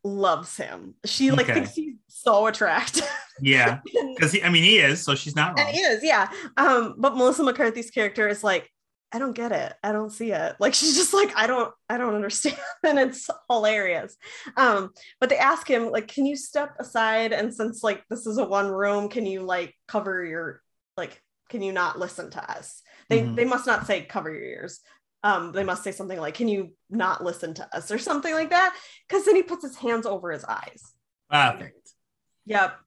loves 0.04 0.58
him. 0.58 0.95
She 1.06 1.30
like 1.30 1.41
Okay. 1.45 1.54
thinks 1.54 1.76
he's 1.76 1.95
so 2.08 2.47
attractive. 2.47 3.08
Yeah, 3.39 3.80
because 4.16 4.36
I 4.43 4.49
mean 4.49 4.64
he 4.64 4.80
is, 4.80 5.04
so 5.04 5.14
she's 5.16 5.36
not 5.36 5.58
wrong. 5.58 5.68
And 5.68 5.76
he 5.76 5.82
is 5.82 6.04
yeah. 6.04 6.30
Um 6.58 6.95
but 6.97 7.16
melissa 7.16 7.43
mccarthy's 7.43 7.91
character 7.91 8.28
is 8.28 8.43
like 8.43 8.70
i 9.14 9.20
don't 9.20 9.36
get 9.36 9.52
it. 9.52 9.74
I 9.84 9.91
don't 9.91 10.10
see 10.10 10.32
it. 10.32 10.56
Like 10.60 10.74
she's 10.74 10.95
just 10.95 11.14
like 11.14 11.32
i 11.36 11.45
don't 11.45 11.72
i 11.89 11.97
don't 11.97 12.16
understand. 12.16 12.58
And 12.84 12.97
it's 12.97 13.30
hilarious. 13.49 14.16
Um 14.58 14.91
but 15.20 15.30
they 15.30 15.38
ask 15.38 15.68
him 15.70 15.91
like 15.91 16.08
can 16.08 16.26
you 16.26 16.36
step 16.36 16.76
aside? 16.80 17.32
And 17.34 17.54
since 17.54 17.84
like 17.84 18.04
this 18.10 18.26
is 18.26 18.38
a 18.38 18.45
one 18.45 18.70
room 18.70 19.10
can 19.10 19.26
you 19.26 19.41
like 19.43 19.76
cover 19.88 20.24
your 20.26 20.62
like 20.97 21.22
can 21.49 21.62
you 21.62 21.74
not 21.74 21.99
listen 21.99 22.32
to 22.32 22.41
us 22.58 22.82
they 23.12 23.22
Mhm. 23.22 23.36
they 23.36 23.45
must 23.45 23.68
not 23.68 23.86
say 23.86 24.01
cover 24.03 24.32
your 24.34 24.43
ears 24.43 24.80
um 25.24 25.51
they 25.51 25.64
must 25.64 25.84
say 25.84 25.91
something 25.91 26.20
like 26.20 26.34
can 26.34 26.47
you 26.47 26.74
not 26.89 27.24
listen 27.24 27.53
to 27.53 27.76
us 27.76 27.91
or 27.91 27.99
something 27.99 28.34
like 28.34 28.49
that 28.49 28.76
because 29.07 29.26
then 29.26 29.36
he 29.36 29.43
puts 29.43 29.64
his 29.64 29.76
hands 29.78 30.05
over 30.05 30.32
his 30.32 30.43
eyes 30.45 30.93
Perfect. 31.30 31.89
Yep. 32.45 32.78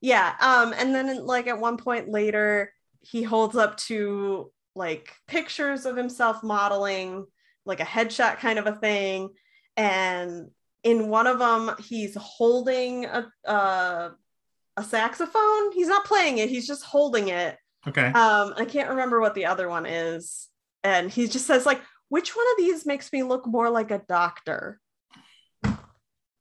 Yeah. 0.00 0.34
Um, 0.40 0.72
and 0.72 0.94
then 0.94 1.26
like 1.26 1.46
at 1.48 1.58
one 1.60 1.76
point 1.76 2.08
later, 2.08 2.72
he 3.02 3.22
holds 3.22 3.56
up 3.56 3.76
to 3.88 4.50
like 4.74 5.12
pictures 5.26 5.84
of 5.84 5.96
himself 5.96 6.42
modeling, 6.42 7.26
like 7.66 7.80
a 7.80 7.84
headshot 7.84 8.38
kind 8.38 8.58
of 8.58 8.66
a 8.66 8.76
thing. 8.76 9.28
And 9.76 10.50
in 10.82 11.08
one 11.10 11.26
of 11.26 11.38
them, 11.38 11.74
he's 11.78 12.14
holding 12.16 13.04
a 13.04 13.30
a, 13.44 14.12
a 14.78 14.84
saxophone. 14.84 15.72
He's 15.72 15.88
not 15.88 16.06
playing 16.06 16.38
it, 16.38 16.48
he's 16.48 16.66
just 16.66 16.84
holding 16.84 17.28
it. 17.28 17.58
Okay. 17.88 18.06
Um, 18.06 18.54
I 18.56 18.64
can't 18.66 18.90
remember 18.90 19.20
what 19.20 19.34
the 19.34 19.46
other 19.46 19.68
one 19.68 19.86
is. 19.86 20.48
And 20.84 21.10
he 21.10 21.26
just 21.26 21.46
says, 21.46 21.66
like, 21.66 21.80
which 22.08 22.34
one 22.34 22.46
of 22.52 22.58
these 22.58 22.86
makes 22.86 23.12
me 23.12 23.22
look 23.22 23.46
more 23.46 23.70
like 23.70 23.90
a 23.90 24.02
doctor? 24.08 24.80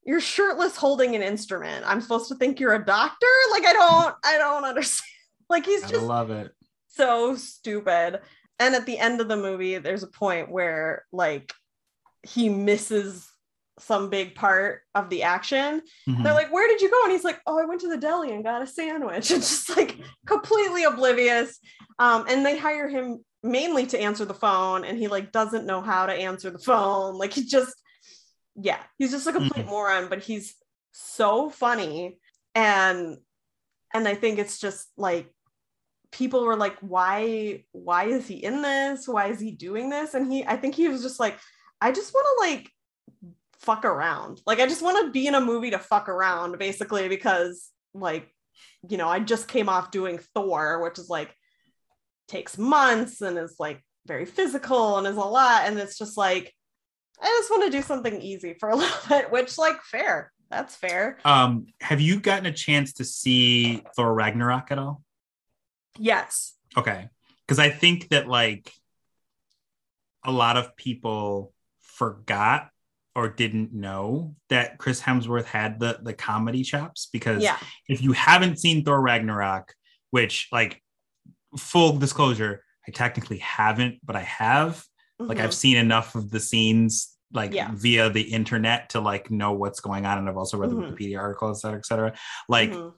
You're 0.04 0.22
shirtless 0.22 0.76
holding 0.76 1.16
an 1.16 1.22
instrument. 1.22 1.86
I'm 1.88 2.02
supposed 2.02 2.30
to 2.30 2.36
think 2.36 2.60
you're 2.60 2.74
a 2.74 2.84
doctor? 2.84 3.28
Like, 3.52 3.66
I 3.66 3.74
don't, 3.74 4.16
I 4.24 4.38
don't 4.38 4.66
understand. 4.66 5.06
Like, 5.52 5.66
he's 5.66 5.84
I 5.84 5.88
just 5.88 6.06
love 6.06 6.30
it. 6.30 6.52
so 6.90 7.36
stupid. 7.36 8.20
And 8.60 8.76
at 8.76 8.86
the 8.86 9.00
end 9.00 9.20
of 9.20 9.28
the 9.28 9.36
movie, 9.36 9.80
there's 9.80 10.04
a 10.04 10.08
point 10.08 10.52
where 10.52 11.06
like 11.12 11.52
he 12.22 12.50
misses 12.50 13.28
some 13.80 14.10
big 14.10 14.36
part 14.36 14.82
of 14.96 15.10
the 15.10 15.24
action. 15.24 15.82
Mhm. 16.08 16.24
They're 16.24 16.34
like, 16.34 16.52
Where 16.52 16.68
did 16.68 16.82
you 16.82 16.90
go? 16.90 17.04
And 17.04 17.12
he's 17.12 17.24
like, 17.24 17.40
Oh, 17.48 17.60
I 17.60 17.66
went 17.66 17.82
to 17.82 17.88
the 17.90 17.98
deli 17.98 18.32
and 18.32 18.44
got 18.44 18.62
a 18.62 18.68
sandwich. 18.68 19.32
It's 19.32 19.50
just 19.68 19.76
like 19.78 19.98
completely 20.26 20.84
oblivious. 20.84 21.60
Um, 21.98 22.26
and 22.30 22.46
they 22.46 22.58
hire 22.58 22.88
him 22.88 23.24
mainly 23.44 23.86
to 23.88 24.00
answer 24.00 24.26
the 24.26 24.34
phone, 24.34 24.84
and 24.84 24.98
he 24.98 25.08
like 25.08 25.32
doesn't 25.32 25.66
know 25.66 25.82
how 25.82 26.06
to 26.06 26.14
answer 26.14 26.50
the 26.50 26.60
phone. 26.60 27.18
Like 27.18 27.34
he 27.34 27.46
just, 27.46 27.74
yeah, 28.56 28.82
he's 28.98 29.12
just 29.12 29.28
a 29.28 29.32
complete 29.32 29.66
moron, 29.66 30.10
but 30.10 30.20
he's 30.24 30.56
so 30.92 31.50
funny. 31.50 32.20
And 32.56 33.18
and 33.94 34.08
I 34.08 34.16
think 34.16 34.40
it's 34.40 34.60
just 34.60 34.88
like 34.98 35.34
people 36.12 36.44
were 36.46 36.56
like, 36.56 36.78
why, 36.82 37.64
why 37.72 38.06
is 38.06 38.28
he 38.28 38.36
in 38.36 38.62
this? 38.62 39.08
Why 39.08 39.28
is 39.28 39.40
he 39.40 39.52
doing 39.52 39.90
this? 39.90 40.14
And 40.14 40.32
he, 40.32 40.44
I 40.46 40.58
think 40.58 40.76
he 40.76 40.88
was 40.88 41.02
just 41.02 41.20
like, 41.20 41.38
I 41.82 41.92
just 41.92 42.14
want 42.14 42.26
to 42.26 42.50
like 42.50 42.72
fuck 43.60 43.86
around. 43.86 44.42
Like 44.46 44.60
I 44.60 44.68
just 44.68 44.82
want 44.82 45.06
to 45.06 45.12
be 45.12 45.28
in 45.28 45.36
a 45.36 45.42
movie 45.42 45.72
to 45.72 45.80
fuck 45.80 46.10
around, 46.10 46.58
basically, 46.58 47.08
because 47.08 47.70
like, 47.94 48.28
you 48.90 48.98
know, 48.98 49.08
I 49.08 49.20
just 49.20 49.48
came 49.48 49.70
off 49.70 49.92
doing 49.92 50.20
Thor, 50.34 50.82
which 50.82 50.98
is 50.98 51.10
like 51.10 51.34
takes 52.28 52.58
months 52.58 53.22
and 53.22 53.38
is 53.38 53.56
like 53.60 53.84
very 54.06 54.26
physical 54.26 54.98
and 54.98 55.08
is 55.08 55.18
a 55.18 55.22
lot. 55.22 55.64
And 55.66 55.78
it's 55.78 55.98
just 55.98 56.18
like, 56.18 56.54
I 57.22 57.26
just 57.26 57.50
want 57.52 57.64
to 57.64 57.78
do 57.78 57.82
something 57.82 58.22
easy 58.22 58.54
for 58.54 58.70
a 58.70 58.76
little 58.78 58.98
bit, 59.10 59.32
which 59.32 59.58
like 59.58 59.82
fair. 59.84 60.32
That's 60.50 60.76
fair. 60.76 61.20
Um, 61.26 61.68
have 61.80 62.02
you 62.02 62.20
gotten 62.20 62.48
a 62.48 62.52
chance 62.52 62.94
to 62.94 63.06
see 63.06 63.84
Thor 63.96 64.12
Ragnarok 64.12 64.72
at 64.72 64.80
all? 64.80 65.04
Yes. 66.00 66.56
Okay. 66.76 67.08
Because 67.46 67.60
I 67.60 67.70
think 67.70 68.10
that 68.10 68.28
like 68.28 68.72
a 70.24 70.32
lot 70.32 70.58
of 70.58 70.76
people 70.76 71.54
forgot 71.82 72.70
or 73.16 73.28
didn't 73.30 73.74
know 73.74 74.36
that 74.50 74.78
Chris 74.78 75.02
Hemsworth 75.02 75.46
had 75.46 75.80
the 75.80 76.00
the 76.02 76.14
comedy 76.14 76.64
chops 76.64 77.10
because 77.12 77.44
Yeah. 77.44 77.58
if 77.88 78.02
you 78.02 78.12
haven't 78.14 78.60
seen 78.60 78.84
Thor 78.86 79.02
Ragnarok, 79.02 79.74
which 80.12 80.48
like 80.52 80.82
full 81.58 81.98
disclosure, 81.98 82.64
I 82.88 82.92
technically 82.92 83.40
haven't, 83.40 84.00
but 84.04 84.16
I 84.16 84.22
have. 84.22 84.84
Like 85.20 85.38
Mhm. 85.38 85.42
I've 85.42 85.54
seen 85.54 85.78
enough 85.78 86.16
of 86.16 86.30
the 86.32 86.40
scenes 86.40 87.18
like 87.34 87.54
Yeah. 87.54 87.72
via 87.74 88.10
the 88.10 88.22
internet 88.22 88.90
to 88.92 89.02
like 89.02 89.30
know 89.30 89.52
what's 89.52 89.80
going 89.82 90.06
on. 90.06 90.18
And 90.18 90.30
I've 90.30 90.38
also 90.38 90.58
read 90.58 90.70
the 90.72 90.76
Mhm. 90.76 90.94
Wikipedia 90.96 91.20
article, 91.20 91.50
et 91.50 91.56
cetera, 91.56 91.78
et 91.80 91.86
cetera. 91.86 92.14
Like 92.48 92.72
Mhm. 92.72 92.94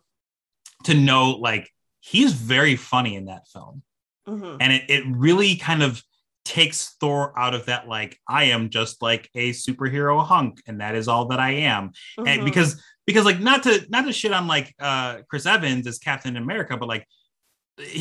to 0.86 0.94
know 0.94 1.32
like 1.32 1.70
he's 2.00 2.34
very 2.34 2.76
funny 2.76 3.16
in 3.16 3.26
that 3.26 3.48
film. 3.48 3.84
Mhm. 4.28 4.58
And 4.60 4.72
it, 4.74 4.90
it 4.90 5.04
really 5.08 5.56
kind 5.56 5.82
of 5.84 6.04
takes 6.44 6.96
Thor 7.00 7.38
out 7.38 7.54
of 7.54 7.66
that, 7.68 7.88
like, 7.88 8.20
I 8.28 8.46
am 8.46 8.70
just 8.70 9.02
like 9.02 9.30
a 9.36 9.52
superhero 9.52 10.26
hunk, 10.26 10.62
and 10.68 10.82
that 10.82 10.96
is 10.96 11.08
all 11.08 11.26
that 11.28 11.40
I 11.40 11.52
am. 11.52 11.92
And 12.18 12.42
Mhm. 12.42 12.46
because 12.46 12.84
because 13.08 13.26
like 13.26 13.40
not 13.40 13.64
to 13.64 13.86
not 13.90 14.06
to 14.06 14.14
shit 14.14 14.32
on 14.34 14.48
like 14.48 14.74
uh 14.80 15.20
Chris 15.30 15.46
Evans 15.46 15.88
as 15.88 15.98
Captain 16.00 16.38
America, 16.38 16.78
but 16.78 16.88
like 16.88 17.08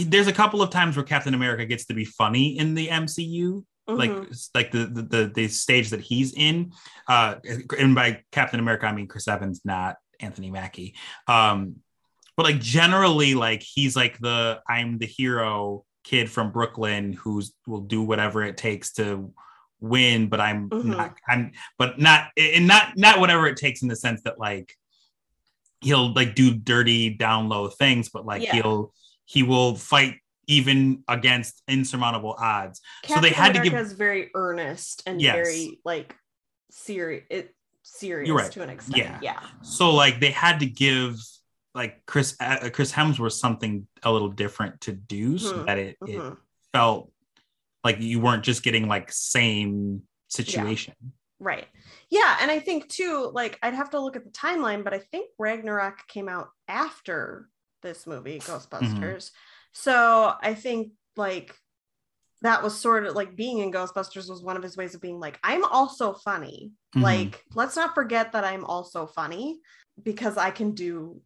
there's 0.06 0.26
a 0.26 0.32
couple 0.32 0.60
of 0.62 0.70
times 0.70 0.96
where 0.96 1.04
Captain 1.04 1.32
America 1.34 1.64
gets 1.64 1.86
to 1.86 1.94
be 1.94 2.04
funny 2.04 2.58
in 2.58 2.74
the 2.74 2.88
MCU, 2.88 3.64
like 3.88 4.10
Mhm. 4.10 4.26
it's 4.30 4.50
like 4.54 4.70
the, 4.70 4.86
the 4.86 5.02
the 5.02 5.32
the 5.34 5.48
stage 5.48 5.90
that 5.90 6.00
he's 6.00 6.32
in. 6.34 6.72
Uh 7.08 7.36
and 7.78 7.94
by 7.94 8.22
Captain 8.30 8.60
America, 8.60 8.86
I 8.86 8.92
mean 8.92 9.06
Chris 9.08 9.26
Evans, 9.28 9.62
not 9.64 9.96
Anthony 10.20 10.50
Mackie. 10.50 10.94
Um 11.26 11.76
but 12.36 12.44
like 12.44 12.60
generally 12.60 13.34
like 13.34 13.62
he's 13.62 13.96
like 13.96 14.18
the 14.18 14.60
I'm 14.68 14.98
the 14.98 15.06
hero 15.06 15.84
kid 16.04 16.30
from 16.30 16.50
Brooklyn 16.52 17.12
who's 17.12 17.52
will 17.66 17.80
do 17.82 18.02
whatever 18.02 18.42
it 18.42 18.56
takes 18.56 18.92
to 18.94 19.32
win, 19.80 20.28
but 20.28 20.40
I'm 20.40 20.68
Mhm. 20.70 20.84
not 20.84 21.14
I'm 21.28 21.52
but 21.78 21.98
not 21.98 22.30
and 22.36 22.66
not 22.66 22.96
not 22.96 23.20
whatever 23.20 23.46
it 23.46 23.56
takes 23.56 23.82
in 23.82 23.88
the 23.88 23.96
sense 23.96 24.22
that 24.22 24.38
like 24.38 24.76
he'll 25.80 26.12
like 26.12 26.34
do 26.34 26.54
dirty 26.54 27.10
down 27.10 27.48
low 27.48 27.68
things, 27.68 28.08
but 28.08 28.26
like 28.26 28.42
Yeah. 28.42 28.54
he'll 28.54 28.92
he 29.24 29.42
will 29.42 29.76
fight 29.76 30.16
even 30.46 31.04
against 31.06 31.62
insurmountable 31.68 32.34
odds. 32.38 32.80
so 33.06 33.20
they 33.20 33.28
Captain 33.30 33.34
had 33.44 33.54
to 33.54 33.60
give- 33.60 33.72
America 33.72 33.90
is 33.90 33.96
very 33.96 34.30
earnest 34.34 35.02
and 35.06 35.20
Yes. 35.22 35.34
very 35.34 35.78
like 35.84 36.16
serious. 36.70 37.24
It 37.30 37.54
serious 37.82 38.30
right. 38.30 38.52
to 38.52 38.62
an 38.62 38.70
extent. 38.70 38.96
Yeah. 38.98 39.18
Yeah. 39.22 39.40
So 39.62 39.90
like 39.94 40.20
they 40.20 40.30
had 40.32 40.60
to 40.60 40.66
give 40.66 41.16
like 41.74 42.04
Chris 42.06 42.36
uh, 42.40 42.70
Chris 42.72 42.92
Hemsworth 42.92 43.32
something 43.32 43.86
a 44.02 44.12
little 44.12 44.28
different 44.28 44.80
to 44.82 44.92
do 44.92 45.38
so 45.38 45.52
Mhm. 45.58 45.66
that 45.66 45.78
it, 45.78 45.96
it 46.06 46.18
Mhm. 46.18 46.36
felt 46.72 47.12
like 47.84 48.00
you 48.00 48.20
weren't 48.20 48.44
just 48.44 48.62
getting 48.62 48.88
like 48.88 49.10
same 49.12 50.02
situation. 50.28 50.94
Right. 51.38 51.68
Yeah, 52.10 52.36
and 52.40 52.50
I 52.50 52.58
think 52.60 52.88
too, 52.88 53.30
like 53.32 53.58
I'd 53.62 53.74
have 53.74 53.90
to 53.90 54.00
look 54.00 54.16
at 54.16 54.24
the 54.24 54.30
timeline, 54.30 54.84
but 54.84 54.92
I 54.92 54.98
think 54.98 55.30
Ragnarok 55.38 56.06
came 56.08 56.28
out 56.28 56.48
after 56.68 57.48
this 57.82 58.06
movie, 58.06 58.40
Ghostbusters. 58.40 59.00
Mm-hmm. 59.00 59.34
So 59.72 60.34
I 60.42 60.54
think 60.54 60.92
like 61.16 61.56
that 62.42 62.62
was 62.62 62.78
sort 62.78 63.06
of 63.06 63.14
like 63.14 63.36
being 63.36 63.58
in 63.58 63.70
Ghostbusters 63.72 64.28
was 64.28 64.42
one 64.42 64.56
of 64.56 64.62
his 64.62 64.76
ways 64.76 64.94
of 64.94 65.00
being 65.00 65.20
like, 65.20 65.38
I'm 65.44 65.64
also 65.64 66.14
funny. 66.14 66.72
Mhm. 66.94 67.02
Like, 67.02 67.44
let's 67.54 67.76
not 67.76 67.94
forget 67.94 68.32
that 68.32 68.44
I'm 68.44 68.64
also 68.64 69.06
funny 69.06 69.60
because 70.02 70.36
I 70.36 70.50
can 70.50 70.74
do 70.74 71.22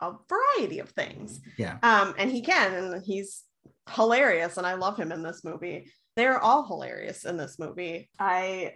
a 0.00 0.12
variety 0.28 0.78
of 0.78 0.90
things. 0.90 1.40
Yeah. 1.56 1.78
Um, 1.82 2.14
and 2.18 2.30
he 2.30 2.42
can, 2.42 2.74
and 2.74 3.02
he's 3.04 3.44
hilarious, 3.90 4.56
and 4.56 4.66
I 4.66 4.74
love 4.74 4.96
him 4.96 5.12
in 5.12 5.22
this 5.22 5.44
movie. 5.44 5.92
They're 6.16 6.40
all 6.40 6.66
hilarious 6.66 7.24
in 7.24 7.36
this 7.36 7.58
movie. 7.58 8.10
I 8.18 8.74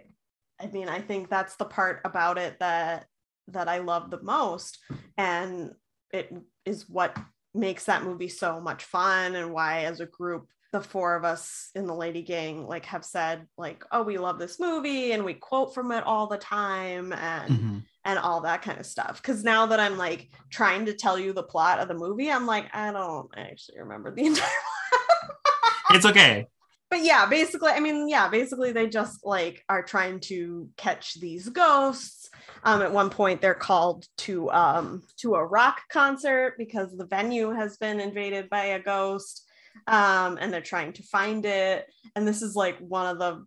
I 0.61 0.67
mean, 0.67 0.89
I 0.89 1.01
think 1.01 1.29
that's 1.29 1.55
the 1.55 1.65
part 1.65 2.01
about 2.05 2.37
it 2.37 2.59
that 2.59 3.05
that 3.47 3.67
I 3.67 3.79
love 3.79 4.11
the 4.11 4.21
most. 4.21 4.77
And 5.17 5.71
it 6.13 6.31
is 6.65 6.87
what 6.87 7.17
makes 7.53 7.85
that 7.85 8.03
movie 8.03 8.29
so 8.29 8.59
much 8.59 8.83
fun 8.83 9.35
and 9.35 9.51
why 9.51 9.85
as 9.85 9.99
a 9.99 10.05
group 10.05 10.47
the 10.71 10.81
four 10.81 11.15
of 11.17 11.25
us 11.25 11.69
in 11.75 11.85
the 11.85 11.93
lady 11.93 12.21
gang 12.21 12.65
like 12.65 12.85
have 12.85 13.03
said 13.03 13.45
like 13.57 13.83
oh 13.91 14.03
we 14.03 14.17
love 14.17 14.39
this 14.39 14.57
movie 14.57 15.11
and 15.11 15.25
we 15.25 15.33
quote 15.33 15.73
from 15.73 15.91
it 15.91 16.01
all 16.05 16.27
the 16.27 16.37
time 16.37 17.11
and 17.11 17.51
Mm-hmm. 17.51 17.77
And 18.05 18.17
all 18.17 18.41
that 18.41 18.61
kind 18.61 18.79
of 18.79 18.85
stuff 18.85 19.21
because 19.21 19.43
now 19.43 19.65
that 19.65 19.79
i'm 19.79 19.97
like 19.97 20.29
trying 20.49 20.85
to 20.85 20.93
tell 20.93 21.19
you 21.19 21.33
the 21.33 21.43
plot 21.43 21.79
of 21.79 21.87
the 21.87 21.93
movie 21.93 22.31
i'm 22.31 22.45
like 22.45 22.65
i 22.73 22.91
don't 22.91 23.29
actually 23.35 23.79
remember 23.79 24.13
the 24.13 24.25
entire 24.25 24.47
one. 24.47 25.97
It's 25.97 26.05
okay. 26.05 26.47
but 26.89 27.03
yeah 27.03 27.25
basically 27.27 27.71
i 27.71 27.79
mean 27.79 28.07
yeah 28.07 28.27
basically 28.29 28.71
they 28.71 28.87
just 28.87 29.25
like 29.25 29.63
are 29.69 29.83
trying 29.83 30.19
to 30.21 30.69
catch 30.77 31.19
these 31.19 31.49
ghosts 31.49 32.29
um 32.63 32.81
at 32.81 32.91
one 32.91 33.09
point 33.09 33.41
they're 33.41 33.53
called 33.53 34.07
to 34.17 34.49
um 34.51 35.03
to 35.17 35.35
a 35.35 35.45
rock 35.45 35.81
concert 35.91 36.55
because 36.57 36.95
the 36.97 37.05
venue 37.05 37.51
has 37.51 37.77
been 37.77 37.99
invaded 37.99 38.49
by 38.49 38.65
a 38.65 38.79
ghost 38.79 39.45
um 39.87 40.37
and 40.41 40.51
they're 40.51 40.61
trying 40.61 40.93
to 40.93 41.03
find 41.03 41.45
it 41.45 41.85
and 42.15 42.27
this 42.27 42.41
is 42.41 42.55
like 42.55 42.77
one 42.79 43.07
of 43.07 43.19
the 43.19 43.45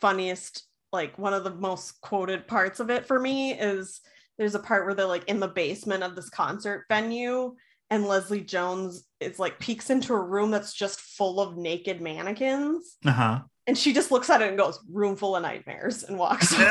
funniest 0.00 0.64
like 0.92 1.16
one 1.18 1.34
of 1.34 1.44
the 1.44 1.54
most 1.54 2.00
quoted 2.00 2.46
parts 2.46 2.80
of 2.80 2.90
it 2.90 3.06
for 3.06 3.18
me 3.18 3.52
is 3.52 4.00
there's 4.38 4.54
a 4.54 4.60
part 4.60 4.84
where 4.86 4.94
they're 4.94 5.06
like 5.06 5.28
in 5.28 5.40
the 5.40 5.48
basement 5.48 6.02
of 6.02 6.16
this 6.16 6.30
concert 6.30 6.84
venue 6.88 7.54
and 7.90 8.06
Leslie 8.06 8.40
Jones 8.40 9.04
is 9.20 9.38
like 9.38 9.58
peeks 9.58 9.90
into 9.90 10.14
a 10.14 10.20
room 10.20 10.50
that's 10.50 10.72
just 10.72 11.00
full 11.00 11.40
of 11.40 11.56
naked 11.56 12.00
mannequins 12.00 12.96
Uh 13.04 13.10
huh. 13.12 13.40
and 13.66 13.76
she 13.78 13.92
just 13.92 14.10
looks 14.10 14.30
at 14.30 14.42
it 14.42 14.48
and 14.48 14.58
goes 14.58 14.80
room 14.90 15.16
full 15.16 15.36
of 15.36 15.42
nightmares 15.42 16.02
and 16.04 16.18
walks 16.18 16.52
away. 16.54 16.68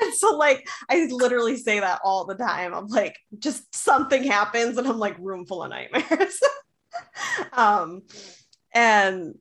and 0.00 0.12
so 0.14 0.36
like 0.36 0.68
I 0.88 1.06
literally 1.10 1.56
say 1.56 1.80
that 1.80 2.00
all 2.04 2.24
the 2.26 2.34
time 2.34 2.74
I'm 2.74 2.86
like 2.88 3.16
just 3.38 3.74
something 3.74 4.22
happens 4.24 4.76
and 4.78 4.86
I'm 4.86 4.98
like 4.98 5.16
room 5.18 5.46
full 5.46 5.62
of 5.62 5.70
nightmares 5.70 6.40
um 7.52 8.02
and 8.72 9.34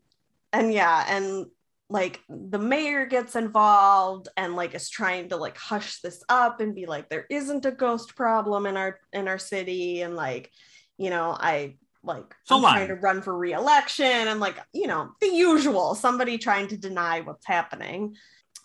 and 0.51 0.71
yeah 0.73 1.05
and 1.09 1.47
like 1.93 2.21
the 2.27 2.57
mayor 2.57 3.05
gets 3.05 3.35
involved 3.35 4.27
and 4.35 4.55
like 4.55 4.73
is 4.73 4.89
trying 4.89 5.29
to 5.29 5.37
like 5.37 5.55
hush 5.55 6.01
this 6.01 6.23
up 6.27 6.59
and 6.59 6.73
be 6.73 6.87
like 6.87 7.07
there 7.07 7.27
isn't 7.29 7.67
a 7.67 7.71
ghost 7.71 8.15
problem 8.15 8.65
in 8.65 8.75
our 8.75 8.99
in 9.13 9.27
our 9.27 9.37
city 9.37 10.01
and 10.01 10.15
like 10.15 10.49
you 10.97 11.11
know 11.11 11.37
i 11.39 11.75
like 12.03 12.35
So 12.45 12.55
I'm 12.55 12.61
trying 12.61 12.87
to 12.89 12.95
run 12.95 13.21
for 13.21 13.37
re-election 13.37 14.05
and 14.05 14.39
like 14.39 14.57
you 14.73 14.87
know 14.87 15.11
the 15.21 15.27
usual 15.27 15.95
somebody 15.95 16.37
trying 16.37 16.67
to 16.69 16.77
deny 16.77 17.21
what's 17.21 17.45
happening. 17.45 18.17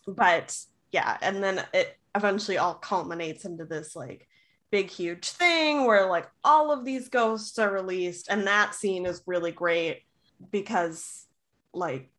But 0.07 0.57
yeah 0.91 1.19
and 1.21 1.43
then 1.45 1.63
it 1.73 1.97
eventually 2.15 2.59
all 2.59 2.75
culminates 2.75 3.45
into 3.45 3.65
this 3.65 3.95
like 3.95 4.27
big 4.71 4.91
huge 4.91 5.29
thing 5.29 5.85
where 5.85 6.09
like 6.09 6.29
all 6.43 6.73
of 6.73 6.85
these 6.85 7.09
ghosts 7.09 7.59
are 7.59 7.71
released. 7.71 8.29
And 8.29 8.47
that 8.47 8.75
scene 8.75 9.07
is 9.07 9.23
really 9.27 9.53
great 9.53 10.03
because 10.51 11.27
like 11.73 12.11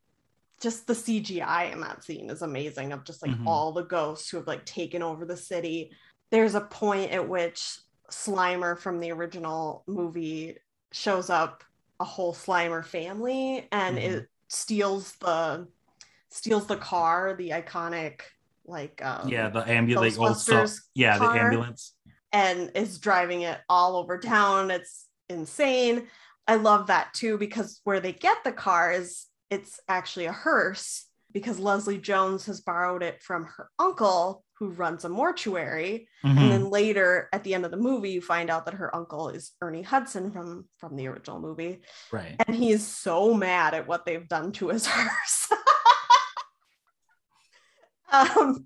just 0.61 0.87
the 0.87 0.93
CGI 0.93 1.71
in 1.71 1.81
that 1.81 2.03
scene 2.03 2.29
is 2.29 2.41
amazing 2.41 2.91
of 2.91 3.03
just 3.05 3.21
like 3.21 3.31
Mhm. 3.31 3.47
all 3.47 3.71
the 3.71 3.83
ghosts 3.83 4.29
who 4.29 4.37
have 4.37 4.47
like 4.47 4.65
taken 4.65 5.01
over 5.01 5.25
the 5.25 5.37
city. 5.37 5.91
There's 6.31 6.55
a 6.55 6.61
point 6.61 7.11
at 7.11 7.27
which 7.27 7.79
Slimer 8.11 8.77
from 8.77 8.99
the 8.99 9.11
original 9.11 9.83
movie 9.87 10.57
shows 10.91 11.29
up 11.29 11.63
a 11.99 12.03
whole 12.05 12.33
Slimer 12.33 12.83
family 12.85 13.67
and 13.71 13.97
Mhm. 13.97 14.01
it 14.03 14.29
steals 14.47 15.13
the 15.17 15.67
steals 16.29 16.67
the 16.67 16.77
car, 16.77 17.35
the 17.35 17.49
iconic 17.49 18.21
like 18.65 19.03
um, 19.03 19.27
yeah, 19.29 19.49
the 19.49 19.67
ambulance. 19.67 20.17
Old 20.17 20.37
stuff. 20.37 20.71
Yeah, 20.93 21.17
the 21.17 21.25
ambulance. 21.25 21.95
and 22.31 22.71
is 22.75 22.99
driving 22.99 23.41
it 23.41 23.59
all 23.67 23.95
over 23.95 24.19
town. 24.19 24.69
It's 24.69 25.07
insane. 25.29 26.07
I 26.47 26.55
love 26.55 26.87
that 26.87 27.13
too 27.15 27.39
because 27.39 27.81
where 27.83 27.99
they 27.99 28.13
get 28.13 28.43
the 28.43 28.51
car 28.51 28.91
is 28.91 29.25
it's 29.49 29.79
actually 29.87 30.25
a 30.25 30.31
hearse 30.31 31.05
because 31.31 31.59
Leslie 31.59 31.97
Jones 31.99 32.45
has 32.47 32.61
borrowed 32.61 33.03
it 33.03 33.21
from 33.21 33.45
her 33.45 33.69
uncle 33.77 34.43
who 34.57 34.69
runs 34.69 35.05
a 35.05 35.09
mortuary. 35.09 36.07
Mhm. 36.25 36.37
And 36.37 36.51
then 36.51 36.69
later 36.69 37.29
at 37.31 37.43
the 37.43 37.53
end 37.53 37.65
of 37.65 37.71
the 37.71 37.77
movie, 37.77 38.11
you 38.11 38.21
find 38.21 38.49
out 38.49 38.65
that 38.65 38.73
her 38.73 38.93
uncle 38.95 39.29
is 39.29 39.51
Ernie 39.61 39.83
Hudson 39.83 40.31
from 40.31 40.67
from 40.77 40.95
the 40.95 41.07
original 41.07 41.39
movie. 41.39 41.81
Right. 42.11 42.35
And 42.45 42.55
he 42.55 42.71
is 42.71 42.85
so 42.85 43.33
mad 43.33 43.73
at 43.73 43.87
what 43.87 44.05
they've 44.05 44.27
done 44.27 44.51
to 44.53 44.69
his 44.69 44.85
hearse. 44.89 45.51
um, 48.11 48.65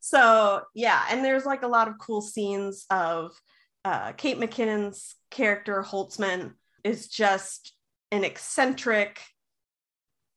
so 0.00 0.62
yeah, 0.74 1.04
and 1.10 1.24
there's 1.24 1.46
like 1.46 1.62
a 1.62 1.68
lot 1.68 1.88
of 1.88 1.98
cool 1.98 2.20
scenes 2.20 2.84
of 2.90 3.32
uh, 3.84 4.12
Kate 4.12 4.38
McKinnon's 4.38 5.14
character 5.30 5.82
Holtzman 5.82 6.52
is 6.84 7.08
just 7.08 7.72
an 8.10 8.24
eccentric, 8.24 9.20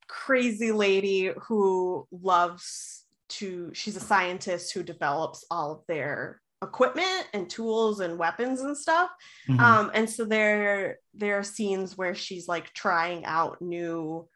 crazy 0.08 0.72
lady 0.72 1.32
who 1.42 2.06
loves 2.10 3.04
to. 3.28 3.70
She's 3.74 3.96
a 3.96 4.00
scientist 4.00 4.72
who 4.72 4.82
develops 4.82 5.44
all 5.50 5.72
of 5.72 5.80
their 5.88 6.40
equipment 6.62 7.28
and 7.34 7.50
tools 7.50 8.00
and 8.00 8.18
weapons 8.18 8.60
and 8.60 8.76
stuff. 8.76 9.10
Mhm. 9.48 9.60
Um, 9.60 9.90
and 9.94 10.08
so 10.08 10.24
there 10.24 10.98
there 11.14 11.38
are 11.38 11.42
scenes 11.42 11.96
where 11.96 12.14
she's 12.14 12.48
like 12.48 12.72
trying 12.72 13.24
out 13.24 13.60
new 13.60 14.28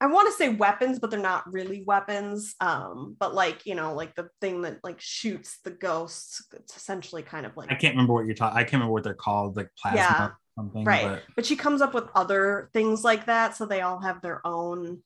I 0.00 0.06
want 0.06 0.28
to 0.28 0.36
say 0.36 0.50
weapons, 0.50 0.98
but 0.98 1.10
they're 1.10 1.20
not 1.20 1.50
really 1.50 1.82
weapons. 1.86 2.54
Um, 2.60 3.16
but 3.18 3.34
like, 3.34 3.64
you 3.64 3.74
know, 3.74 3.94
like 3.94 4.14
the 4.14 4.28
thing 4.40 4.62
that 4.62 4.80
like 4.84 5.00
shoots 5.00 5.60
the 5.64 5.70
ghosts, 5.70 6.44
it's 6.52 6.76
essentially 6.76 7.22
kind 7.22 7.46
of 7.46 7.56
like 7.56 7.70
I 7.72 7.74
can't 7.74 7.94
remember 7.94 8.12
what 8.12 8.26
you're 8.26 8.34
talking. 8.34 8.58
I 8.58 8.64
can't 8.64 8.74
remember 8.74 8.92
what 8.92 9.04
they're 9.04 9.14
called, 9.14 9.56
like 9.56 9.70
plasma 9.78 10.36
something. 10.56 10.84
Right. 10.84 11.04
But 11.08 11.22
but 11.36 11.46
she 11.46 11.56
comes 11.56 11.80
up 11.82 11.94
with 11.94 12.04
other 12.14 12.70
things 12.72 13.04
like 13.04 13.26
that 13.26 13.56
so 13.56 13.66
they 13.66 13.80
all 13.82 14.00
have 14.00 14.20
their 14.22 14.46
own 14.46 15.02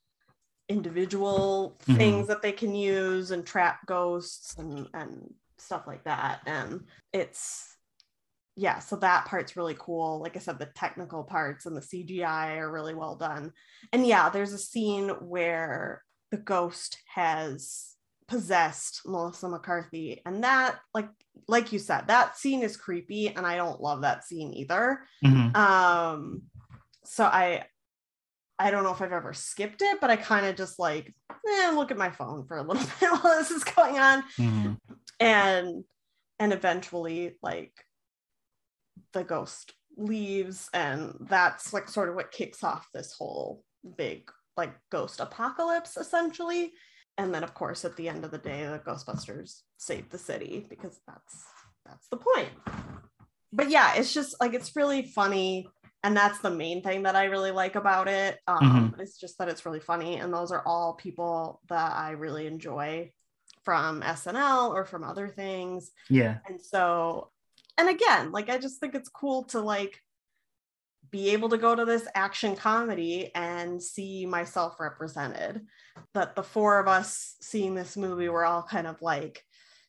individual 0.68 1.78
Mhm. 1.86 1.96
things 1.96 2.26
that 2.28 2.42
they 2.42 2.52
can 2.52 2.74
use 2.74 3.30
and 3.30 3.46
trap 3.46 3.86
ghosts 3.86 4.56
and 4.58 4.86
and 4.92 5.32
stuff 5.56 5.86
like 5.86 6.04
that 6.04 6.40
and 6.46 6.84
it's 7.12 7.74
yeah 8.54 8.78
so 8.78 8.94
that 8.96 9.24
part's 9.24 9.56
really 9.56 9.74
cool 9.78 10.20
like 10.20 10.36
i 10.36 10.38
said 10.38 10.58
the 10.58 10.66
technical 10.66 11.24
parts 11.24 11.66
and 11.66 11.76
the 11.76 11.80
cgi 11.80 12.56
are 12.58 12.70
really 12.70 12.94
well 12.94 13.16
done 13.16 13.52
and 13.92 14.06
yeah 14.06 14.28
there's 14.28 14.52
a 14.52 14.58
scene 14.58 15.08
where 15.08 16.04
the 16.30 16.36
ghost 16.36 16.98
has 17.12 17.94
possessed 18.28 19.00
melissa 19.06 19.48
mccarthy 19.48 20.20
and 20.26 20.44
that 20.44 20.78
like 20.94 21.08
like 21.48 21.72
you 21.72 21.78
said 21.78 22.06
that 22.08 22.36
scene 22.36 22.62
is 22.62 22.76
creepy 22.76 23.28
and 23.28 23.46
i 23.46 23.56
don't 23.56 23.80
love 23.80 24.02
that 24.02 24.22
scene 24.24 24.52
either 24.52 25.00
Mhm. 25.24 25.56
um 25.56 26.42
so 27.04 27.24
i 27.24 27.64
i 28.58 28.70
don't 28.70 28.84
know 28.84 28.92
if 28.92 29.00
i've 29.00 29.12
ever 29.12 29.32
skipped 29.32 29.80
it 29.80 29.98
but 30.00 30.10
i 30.10 30.16
kind 30.16 30.44
of 30.44 30.56
just 30.56 30.78
like 30.78 31.14
eh, 31.30 31.70
look 31.70 31.90
at 31.90 31.96
my 31.96 32.10
phone 32.10 32.44
for 32.46 32.58
a 32.58 32.62
little 32.62 32.82
bit 33.00 33.10
while 33.10 33.38
this 33.38 33.50
is 33.50 33.64
going 33.64 33.98
on 33.98 34.22
Mhm. 34.36 34.78
and 35.20 35.84
and 36.38 36.52
eventually 36.52 37.36
like 37.42 37.72
the 39.12 39.24
ghost 39.24 39.72
leaves 39.96 40.68
and 40.74 41.14
that's 41.30 41.72
like 41.72 41.88
sort 41.88 42.08
of 42.08 42.14
what 42.14 42.30
kicks 42.30 42.62
off 42.62 42.88
this 42.92 43.14
whole 43.16 43.64
big 43.96 44.30
like 44.56 44.74
ghost 44.90 45.18
apocalypse 45.20 45.96
essentially 45.96 46.72
and 47.18 47.34
then 47.34 47.44
of 47.44 47.52
course 47.52 47.84
at 47.84 47.96
the 47.96 48.08
end 48.08 48.24
of 48.24 48.30
the 48.30 48.38
day 48.38 48.64
the 48.64 48.78
ghostbusters 48.78 49.62
save 49.76 50.08
the 50.08 50.18
city 50.18 50.64
because 50.70 51.00
that's 51.06 51.44
that's 51.84 52.08
the 52.08 52.16
point. 52.16 52.48
But 53.52 53.68
yeah 53.68 53.94
it's 53.96 54.14
just 54.14 54.36
like 54.40 54.54
it's 54.54 54.74
really 54.76 55.02
funny. 55.02 55.68
And 56.04 56.16
that's 56.16 56.38
the 56.38 56.50
main 56.50 56.80
thing 56.80 57.02
that 57.02 57.16
i 57.16 57.24
really 57.24 57.50
like 57.50 57.74
about 57.74 58.08
it. 58.08 58.38
Um 58.46 58.94
it's 58.98 59.18
just 59.18 59.38
that 59.38 59.48
it's 59.48 59.66
really 59.66 59.80
funny. 59.80 60.16
And 60.16 60.32
those 60.32 60.52
are 60.52 60.62
all 60.64 60.94
people 60.94 61.60
that 61.68 61.92
i 61.92 62.12
really 62.12 62.46
enjoy 62.46 63.10
from 63.64 64.00
snl 64.02 64.70
or 64.70 64.84
from 64.84 65.04
other 65.04 65.28
things. 65.28 65.90
Yeah. 66.08 66.38
and 66.48 66.60
so 66.60 67.30
and 67.76 67.88
again 67.88 68.32
like 68.32 68.48
i 68.48 68.58
just 68.58 68.80
think 68.80 68.94
it's 68.94 69.08
cool 69.08 69.44
to 69.44 69.60
like 69.60 70.00
be 71.10 71.30
able 71.30 71.48
to 71.48 71.58
go 71.58 71.74
to 71.74 71.84
this 71.84 72.06
action 72.14 72.56
comedy 72.56 73.30
and 73.34 73.82
see 73.82 74.26
myself 74.26 74.76
represented 74.80 75.66
that 76.14 76.34
the 76.36 76.42
four 76.42 76.78
of 76.78 76.88
us 76.88 77.36
seeing 77.40 77.74
this 77.74 77.96
movie 77.96 78.28
we're 78.28 78.44
all 78.44 78.62
kind 78.62 78.86
of 78.86 79.00
like 79.02 79.42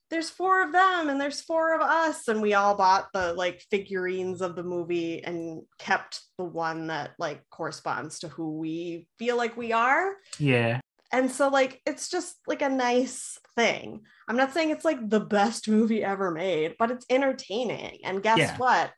there's 0.09 0.29
four 0.29 0.63
of 0.63 0.71
them 0.71 1.09
and 1.09 1.21
there's 1.21 1.41
four 1.41 1.75
of 1.75 1.81
us 1.81 2.27
and 2.27 2.41
we 2.41 2.55
all 2.55 2.75
bought 2.75 3.09
the 3.13 3.33
like 3.33 3.63
figurines 3.69 4.41
of 4.41 4.55
the 4.55 4.63
movie 4.63 5.23
and 5.23 5.61
kept 5.77 6.21
the 6.37 6.43
one 6.43 6.87
that 6.87 7.11
like 7.19 7.43
corresponds 7.51 8.19
to 8.19 8.27
who 8.27 8.57
we 8.57 9.07
feel 9.19 9.37
like 9.37 9.55
we 9.55 9.71
are 9.71 10.13
Yeah. 10.39 10.79
And 11.11 11.31
so 11.31 11.47
like 11.49 11.81
it's 11.85 12.09
just 12.09 12.35
like 12.45 12.61
a 12.61 12.69
nice 12.69 13.37
thing. 13.55 14.01
I'm 14.27 14.37
not 14.37 14.53
saying 14.53 14.69
it's 14.69 14.85
like 14.85 15.09
the 15.09 15.19
best 15.19 15.67
movie 15.77 16.03
ever 16.03 16.31
made, 16.31 16.75
but 16.77 16.91
it's 16.91 17.05
entertaining. 17.09 17.99
And 18.03 18.21
guess 18.23 18.37
Yeah. 18.37 18.57
what? 18.57 18.91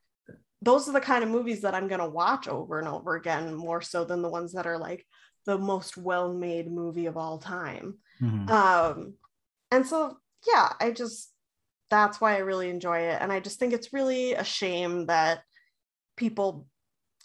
Those 0.61 0.87
are 0.87 0.91
the 0.91 1.01
kind 1.01 1.23
of 1.23 1.29
movies 1.29 1.61
that 1.61 1.73
I'm 1.73 1.87
going 1.87 2.01
to 2.01 2.09
watch 2.09 2.47
over 2.47 2.79
and 2.79 2.87
over 2.87 3.15
again 3.15 3.55
more 3.55 3.81
so 3.81 4.05
than 4.05 4.21
the 4.21 4.29
ones 4.29 4.53
that 4.53 4.67
are 4.67 4.77
like 4.77 5.05
the 5.45 5.57
most 5.57 5.97
well-made 5.97 6.71
movie 6.71 7.07
of 7.07 7.17
all 7.17 7.39
time. 7.39 7.97
Mhm. 8.21 8.49
Um, 8.49 9.13
and 9.71 9.87
so, 9.87 10.17
yeah, 10.47 10.73
I 10.79 10.91
just, 10.91 11.33
that's 11.89 12.21
why 12.21 12.35
I 12.35 12.39
really 12.39 12.69
enjoy 12.69 12.99
it. 12.99 13.21
And 13.21 13.31
I 13.31 13.39
just 13.39 13.59
think 13.59 13.73
it's 13.73 13.93
really 13.93 14.33
a 14.33 14.43
shame 14.43 15.07
that 15.07 15.41
people 16.15 16.67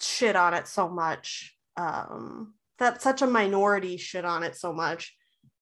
shit 0.01 0.37
on 0.37 0.55
it 0.55 0.67
so 0.67 0.89
much, 0.89 1.55
um, 1.77 2.55
that 2.79 3.03
such 3.03 3.23
a 3.23 3.27
minority 3.27 3.97
shit 3.97 4.25
on 4.25 4.43
it 4.43 4.57
so 4.57 4.73
much 4.73 5.15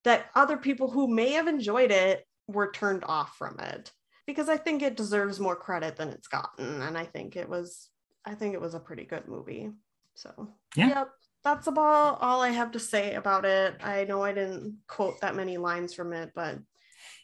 that 0.05 0.27
other 0.35 0.57
people 0.57 0.91
who 0.91 1.09
may 1.09 1.33
have 1.33 1.49
enjoyed 1.49 1.91
it 1.91 2.25
were 2.47 2.71
turned 2.71 3.05
off 3.05 3.37
from 3.37 3.59
it 3.59 3.91
because 4.27 4.49
I 4.49 4.57
think 4.57 4.83
it 4.83 4.97
deserves 4.97 5.41
more 5.41 5.57
credit 5.57 5.97
than 5.97 6.09
it's 6.09 6.29
gotten. 6.29 6.83
And 6.83 6.97
I 6.97 7.05
think 7.05 7.37
it 7.37 7.49
was, 7.49 7.91
I 8.25 8.35
think 8.35 8.55
it 8.55 8.61
was 8.61 8.75
a 8.75 8.81
pretty 8.81 9.05
good 9.05 9.29
movie. 9.29 9.71
So, 10.15 10.49
Yeah. 10.77 10.89
yep 10.89 11.09
that's 11.45 11.67
about 11.67 12.19
all 12.23 12.41
I 12.41 12.49
have 12.49 12.73
to 12.73 12.81
say 12.81 13.15
about 13.15 13.45
it. 13.45 13.77
I 13.85 14.05
know 14.05 14.23
I 14.23 14.33
didn't 14.33 14.79
quote 14.89 15.21
that 15.21 15.37
many 15.37 15.59
lines 15.59 15.93
from 15.93 16.15
it, 16.15 16.33
but 16.35 16.59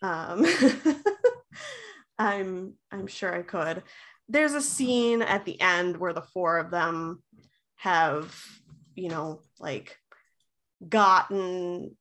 um, 0.02 0.44
I'm 2.18 2.74
I'm 2.92 3.06
sure 3.06 3.34
I 3.34 3.42
could. 3.42 3.82
There's 4.28 4.52
a 4.52 4.60
scene 4.60 5.22
at 5.22 5.46
the 5.46 5.58
end 5.60 5.96
where 5.96 6.12
the 6.12 6.20
four 6.20 6.58
of 6.58 6.70
them 6.70 7.22
have, 7.76 8.32
you 8.94 9.08
know, 9.08 9.40
like 9.58 9.96
gotten 10.86 11.96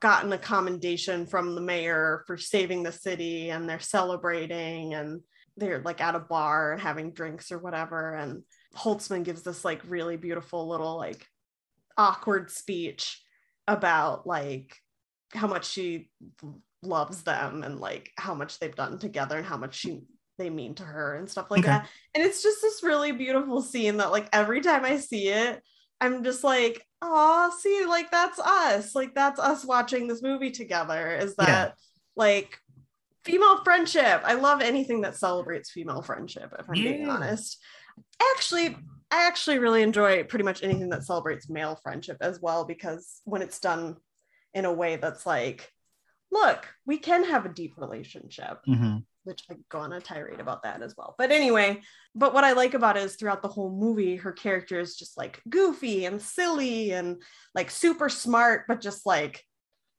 gotten 0.00 0.32
a 0.32 0.38
commendation 0.38 1.26
from 1.26 1.54
the 1.54 1.60
mayor 1.60 2.24
for 2.26 2.36
saving 2.36 2.82
the 2.82 2.92
city 2.92 3.50
and 3.50 3.68
they're 3.68 3.80
celebrating 3.80 4.94
and 4.94 5.20
they're 5.56 5.82
like 5.82 6.00
at 6.00 6.14
a 6.14 6.20
bar 6.20 6.72
and 6.72 6.80
having 6.80 7.12
drinks 7.12 7.52
or 7.52 7.58
whatever 7.58 8.14
and 8.14 8.42
Holtzman 8.74 9.24
gives 9.24 9.42
this 9.42 9.64
like 9.64 9.82
really 9.86 10.16
beautiful 10.16 10.68
little 10.68 10.96
like 10.96 11.26
awkward 11.98 12.50
speech 12.50 13.22
about 13.68 14.26
like 14.26 14.76
how 15.32 15.46
much 15.46 15.68
she 15.68 16.10
loves 16.82 17.22
them 17.22 17.62
and 17.62 17.78
like 17.78 18.10
how 18.16 18.34
much 18.34 18.58
they've 18.58 18.74
done 18.74 18.98
together 18.98 19.36
and 19.36 19.46
how 19.46 19.56
much 19.56 19.74
she 19.74 20.00
they 20.38 20.50
mean 20.50 20.74
to 20.74 20.82
her 20.82 21.16
and 21.16 21.28
stuff 21.28 21.50
like 21.50 21.60
Okay. 21.60 21.68
that. 21.68 21.86
And 22.14 22.24
it's 22.24 22.42
just 22.42 22.62
this 22.62 22.82
really 22.82 23.12
beautiful 23.12 23.60
scene 23.60 23.98
that 23.98 24.10
like 24.10 24.28
every 24.32 24.62
time 24.62 24.84
I 24.84 24.96
see 24.96 25.28
it, 25.28 25.62
I'm 26.00 26.24
just 26.24 26.42
like, 26.42 26.84
oh, 27.02 27.54
see, 27.58 27.84
like 27.86 28.10
that's 28.10 28.38
us. 28.38 28.94
Like 28.94 29.14
that's 29.14 29.40
us 29.40 29.64
watching 29.64 30.06
this 30.06 30.22
movie 30.22 30.50
together. 30.50 31.16
Is 31.16 31.34
Yeah. 31.38 31.46
that 31.46 31.74
like 32.16 32.58
female 33.24 33.62
friendship? 33.64 34.22
I 34.24 34.34
love 34.34 34.60
anything 34.62 35.02
that 35.02 35.16
celebrates 35.16 35.70
female 35.70 36.02
friendship, 36.02 36.54
if 36.58 36.68
I'm 36.68 36.74
being 36.74 37.08
honest. 37.08 37.58
Actually, 38.34 38.76
I 39.10 39.26
actually 39.26 39.58
really 39.58 39.82
enjoy 39.82 40.24
pretty 40.24 40.44
much 40.44 40.62
anything 40.62 40.90
that 40.90 41.04
celebrates 41.04 41.48
male 41.48 41.78
friendship 41.82 42.18
as 42.20 42.40
well, 42.40 42.64
because 42.64 43.20
when 43.24 43.42
it's 43.42 43.58
done 43.60 43.96
in 44.54 44.64
a 44.64 44.72
way 44.72 44.96
that's 44.96 45.26
like, 45.26 45.72
look, 46.30 46.66
we 46.86 46.98
can 46.98 47.24
have 47.24 47.44
a 47.46 47.48
deep 47.52 47.74
relationship 47.76 48.60
Mhm. 48.66 49.04
Which 49.24 49.44
I 49.50 49.56
go 49.68 49.78
on 49.80 49.92
a 49.92 50.00
tirade 50.00 50.40
about 50.40 50.62
that 50.62 50.82
as 50.82 50.94
well. 50.96 51.14
But 51.18 51.30
anyway, 51.30 51.82
but 52.14 52.32
what 52.34 52.44
I 52.44 52.52
like 52.52 52.74
about 52.74 52.96
it 52.96 53.02
is 53.04 53.16
throughout 53.16 53.42
the 53.42 53.48
whole 53.48 53.70
movie, 53.70 54.16
her 54.16 54.32
character 54.32 54.80
is 54.80 54.96
just 54.96 55.16
like 55.18 55.40
goofy 55.48 56.06
and 56.06 56.20
silly 56.20 56.92
and 56.92 57.22
like 57.54 57.70
super 57.70 58.08
smart, 58.08 58.64
but 58.66 58.80
just 58.80 59.06
like 59.06 59.44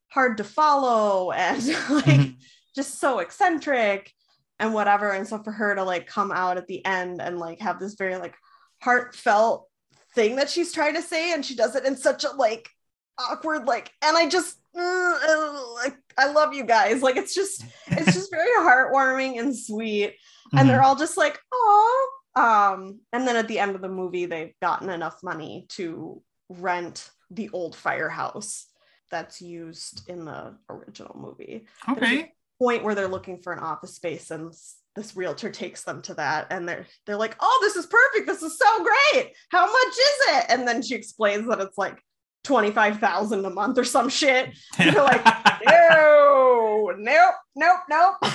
hard 0.09 0.37
to 0.37 0.43
follow 0.43 1.31
and 1.31 1.65
like 1.89 2.05
Mhm. 2.05 2.37
just 2.75 2.99
so 2.99 3.19
eccentric 3.19 4.11
and 4.59 4.73
whatever. 4.73 5.11
And 5.11 5.27
so 5.27 5.41
for 5.43 5.51
her 5.51 5.75
to 5.75 5.83
like 5.83 6.07
come 6.07 6.31
out 6.31 6.57
at 6.57 6.67
the 6.67 6.85
end 6.85 7.21
and 7.21 7.37
like 7.39 7.59
have 7.59 7.79
this 7.79 7.93
very 7.95 8.17
like 8.17 8.35
heartfelt 8.81 9.67
thing 10.13 10.35
that 10.35 10.49
she's 10.49 10.73
trying 10.73 10.95
to 10.95 11.01
say, 11.01 11.31
and 11.33 11.45
she 11.45 11.55
does 11.55 11.75
it 11.75 11.85
in 11.85 11.95
such 11.95 12.23
a 12.23 12.31
like 12.31 12.69
awkward 13.17 13.65
like, 13.65 13.91
and 14.01 14.17
I 14.17 14.27
just 14.29 14.57
uh, 14.77 15.59
like 15.83 15.97
I 16.17 16.31
love 16.31 16.53
you 16.53 16.63
guys. 16.63 17.01
Like 17.01 17.17
it's 17.17 17.35
just 17.35 17.65
it's 17.87 18.13
just 18.13 18.31
very 18.31 18.49
heartwarming 18.59 19.39
and 19.39 19.57
sweet 19.57 20.15
and 20.53 20.61
Mhm. 20.61 20.67
they're 20.67 20.83
all 20.83 20.95
just 20.95 21.17
like 21.17 21.39
oh 21.53 22.09
um 22.35 22.99
and 23.13 23.27
then 23.27 23.35
at 23.35 23.47
the 23.47 23.59
end 23.59 23.75
of 23.75 23.81
the 23.81 23.89
movie 23.89 24.25
they've 24.25 24.53
gotten 24.61 24.89
enough 24.89 25.21
money 25.23 25.65
to 25.69 26.21
rent 26.49 27.09
the 27.29 27.49
old 27.53 27.75
firehouse 27.75 28.67
that's 29.09 29.41
used 29.41 30.09
in 30.09 30.23
the 30.25 30.55
original 30.69 31.15
movie 31.17 31.65
okay. 31.89 32.31
point 32.59 32.83
where 32.83 32.95
they're 32.95 33.07
looking 33.09 33.37
for 33.41 33.51
an 33.53 33.59
office 33.59 33.95
space 33.95 34.31
and 34.31 34.53
this 34.95 35.15
realtor 35.15 35.49
takes 35.49 35.83
them 35.83 36.01
to 36.01 36.13
that 36.13 36.47
and 36.51 36.67
they're 36.67 36.85
they're 37.05 37.17
like 37.17 37.35
oh 37.41 37.59
this 37.61 37.75
is 37.75 37.85
perfect 37.85 38.27
this 38.27 38.41
is 38.43 38.57
so 38.57 38.83
great 38.83 39.33
how 39.49 39.65
much 39.65 39.93
is 39.93 40.19
it 40.37 40.45
and 40.49 40.65
then 40.67 40.81
she 40.81 40.95
explains 40.95 41.47
that 41.47 41.59
it's 41.61 41.77
like 41.77 42.01
25,000 42.43 43.45
a 43.45 43.49
month 43.49 43.77
or 43.77 43.83
some 43.83 44.09
shit 44.09 44.49
You're 44.79 44.93
like, 44.93 45.23
no 45.65 46.91
nope 46.97 47.35
nope 47.55 47.79
nope 47.89 48.15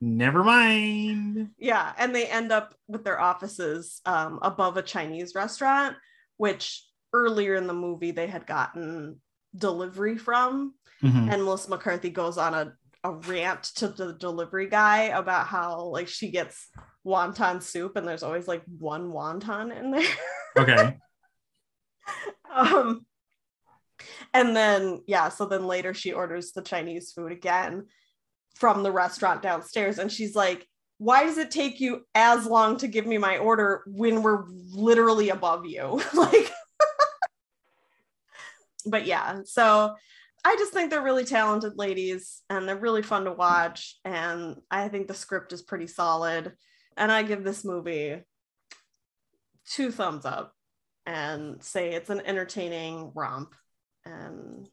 Never 0.00 0.44
mind. 0.44 1.50
Yeah, 1.58 1.92
and 1.98 2.14
they 2.14 2.26
end 2.26 2.52
up 2.52 2.72
with 2.86 3.02
their 3.02 3.20
offices 3.20 4.00
um, 4.06 4.38
above 4.42 4.76
a 4.76 4.82
Chinese 4.82 5.34
restaurant, 5.34 5.96
which 6.36 6.84
earlier 7.12 7.56
in 7.56 7.66
the 7.66 7.74
movie 7.74 8.12
they 8.12 8.28
had 8.28 8.46
gotten 8.46 9.20
delivery 9.56 10.16
from. 10.16 10.74
Mhm. 11.02 11.32
And 11.32 11.44
Melissa 11.44 11.70
McCarthy 11.70 12.10
goes 12.10 12.38
on 12.38 12.54
a, 12.54 12.72
a 13.02 13.10
rant 13.12 13.64
to 13.76 13.88
the 13.88 14.12
delivery 14.12 14.68
guy 14.68 15.04
about 15.06 15.48
how 15.48 15.86
like 15.86 16.06
she 16.06 16.30
gets 16.30 16.68
wonton 17.04 17.60
soup 17.60 17.96
and 17.96 18.06
there's 18.06 18.22
always 18.22 18.46
like 18.46 18.62
one 18.78 19.10
wonton 19.10 19.76
in 19.76 19.90
there. 19.90 20.14
Okay. 20.56 20.96
um, 22.58 23.06
and 24.34 24.54
then 24.54 25.02
yeah, 25.06 25.28
so 25.28 25.46
then 25.46 25.66
later 25.66 25.94
she 25.94 26.12
orders 26.12 26.52
the 26.52 26.62
Chinese 26.62 27.12
food 27.12 27.32
again 27.32 27.86
from 28.56 28.82
the 28.82 28.92
restaurant 28.92 29.42
downstairs, 29.42 29.98
and 29.98 30.10
she's 30.10 30.34
like, 30.34 30.66
"Why 30.98 31.24
does 31.24 31.38
it 31.38 31.50
take 31.50 31.80
you 31.80 32.04
as 32.14 32.46
long 32.46 32.76
to 32.78 32.88
give 32.88 33.06
me 33.06 33.18
my 33.18 33.38
order 33.38 33.82
when 33.86 34.22
we're 34.22 34.44
literally 34.48 35.30
above 35.30 35.66
you?" 35.66 36.02
like, 36.14 36.52
but 38.86 39.06
yeah, 39.06 39.40
so 39.44 39.94
I 40.44 40.56
just 40.56 40.72
think 40.72 40.90
they're 40.90 41.02
really 41.02 41.24
talented 41.24 41.76
ladies, 41.76 42.42
and 42.50 42.68
they're 42.68 42.76
really 42.76 43.02
fun 43.02 43.24
to 43.24 43.32
watch, 43.32 43.98
and 44.04 44.56
I 44.70 44.88
think 44.88 45.06
the 45.08 45.14
script 45.14 45.52
is 45.52 45.62
pretty 45.62 45.86
solid, 45.86 46.52
and 46.96 47.12
I 47.12 47.22
give 47.22 47.44
this 47.44 47.64
movie 47.64 48.22
two 49.64 49.92
thumbs 49.92 50.24
up 50.24 50.54
and 51.08 51.62
say 51.64 51.94
it's 51.94 52.10
an 52.10 52.20
entertaining 52.26 53.12
romp 53.14 53.54
and 54.04 54.68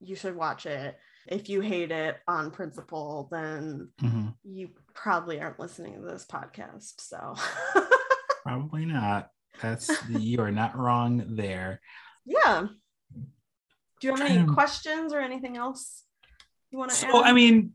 you 0.00 0.16
should 0.16 0.34
watch 0.34 0.64
it. 0.64 0.98
If 1.26 1.48
you 1.50 1.60
hate 1.60 1.90
it 1.92 2.16
on 2.26 2.50
principle, 2.50 3.28
then 3.30 3.90
Mhm. 4.02 4.34
you 4.44 4.70
probably 4.94 5.40
aren't 5.40 5.60
listening 5.60 5.94
to 6.00 6.00
this 6.06 6.24
podcast. 6.26 7.00
So, 7.00 7.34
Probably 8.42 8.84
not. 8.86 9.28
That's 9.60 9.90
you 10.08 10.40
are 10.40 10.50
not 10.50 10.76
wrong 10.76 11.36
there. 11.36 11.80
yeah. 12.24 12.66
Do 14.00 14.08
you 14.08 14.16
have 14.16 14.20
any 14.28 14.38
Um, 14.40 14.52
questions 14.54 15.12
or 15.12 15.20
anything 15.20 15.56
else 15.56 16.04
you 16.70 16.78
want 16.78 16.90
to 16.90 16.96
So 16.96 17.08
add? 17.22 17.28
I 17.28 17.32
mean, 17.32 17.74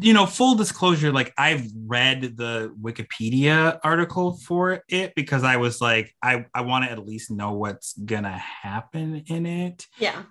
you 0.00 0.14
know, 0.14 0.24
full 0.26 0.54
disclosure, 0.54 1.12
like 1.12 1.32
I've 1.36 1.66
read 1.86 2.36
the 2.36 2.74
Wikipedia 2.80 3.78
article 3.84 4.38
for 4.38 4.82
it 4.88 5.14
because 5.14 5.44
I 5.44 5.56
was 5.56 5.80
like, 5.80 6.14
I 6.22 6.46
I 6.54 6.62
want 6.62 6.84
to 6.86 6.90
at 6.90 7.04
least 7.06 7.30
know 7.30 7.52
what's 7.52 7.92
gonna 7.94 8.38
happen 8.38 9.24
in 9.26 9.46
it. 9.46 9.86
yeah. 9.98 10.22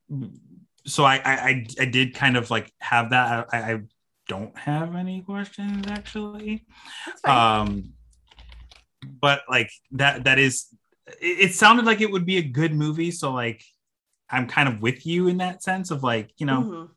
So 0.87 1.03
I 1.03 1.15
I 1.23 1.65
I, 1.79 1.85
did 1.85 2.13
kind 2.15 2.37
of 2.37 2.49
like 2.51 2.71
have 2.79 3.09
that. 3.11 3.47
I, 3.51 3.57
I 3.57 3.79
don't 4.27 4.57
have 4.57 4.95
any 4.95 5.21
questions 5.21 5.85
actually. 5.87 6.65
Um 7.23 7.93
but 9.21 9.43
like 9.49 9.69
that 9.91 10.23
that 10.23 10.39
is 10.39 10.65
it, 11.21 11.49
it 11.49 11.53
sounded 11.53 11.85
like 11.85 12.01
it 12.01 12.09
would 12.11 12.25
be 12.25 12.37
a 12.37 12.41
good 12.41 12.73
movie 12.73 13.11
so 13.11 13.31
like 13.31 13.63
i'm 14.31 14.47
kind 14.47 14.67
of 14.67 14.81
with 14.81 15.05
you 15.05 15.27
in 15.27 15.37
that 15.37 15.61
sense 15.61 15.91
of 15.91 16.01
like 16.01 16.31
you 16.37 16.45
know 16.47 16.61
Mhm. 16.63 16.89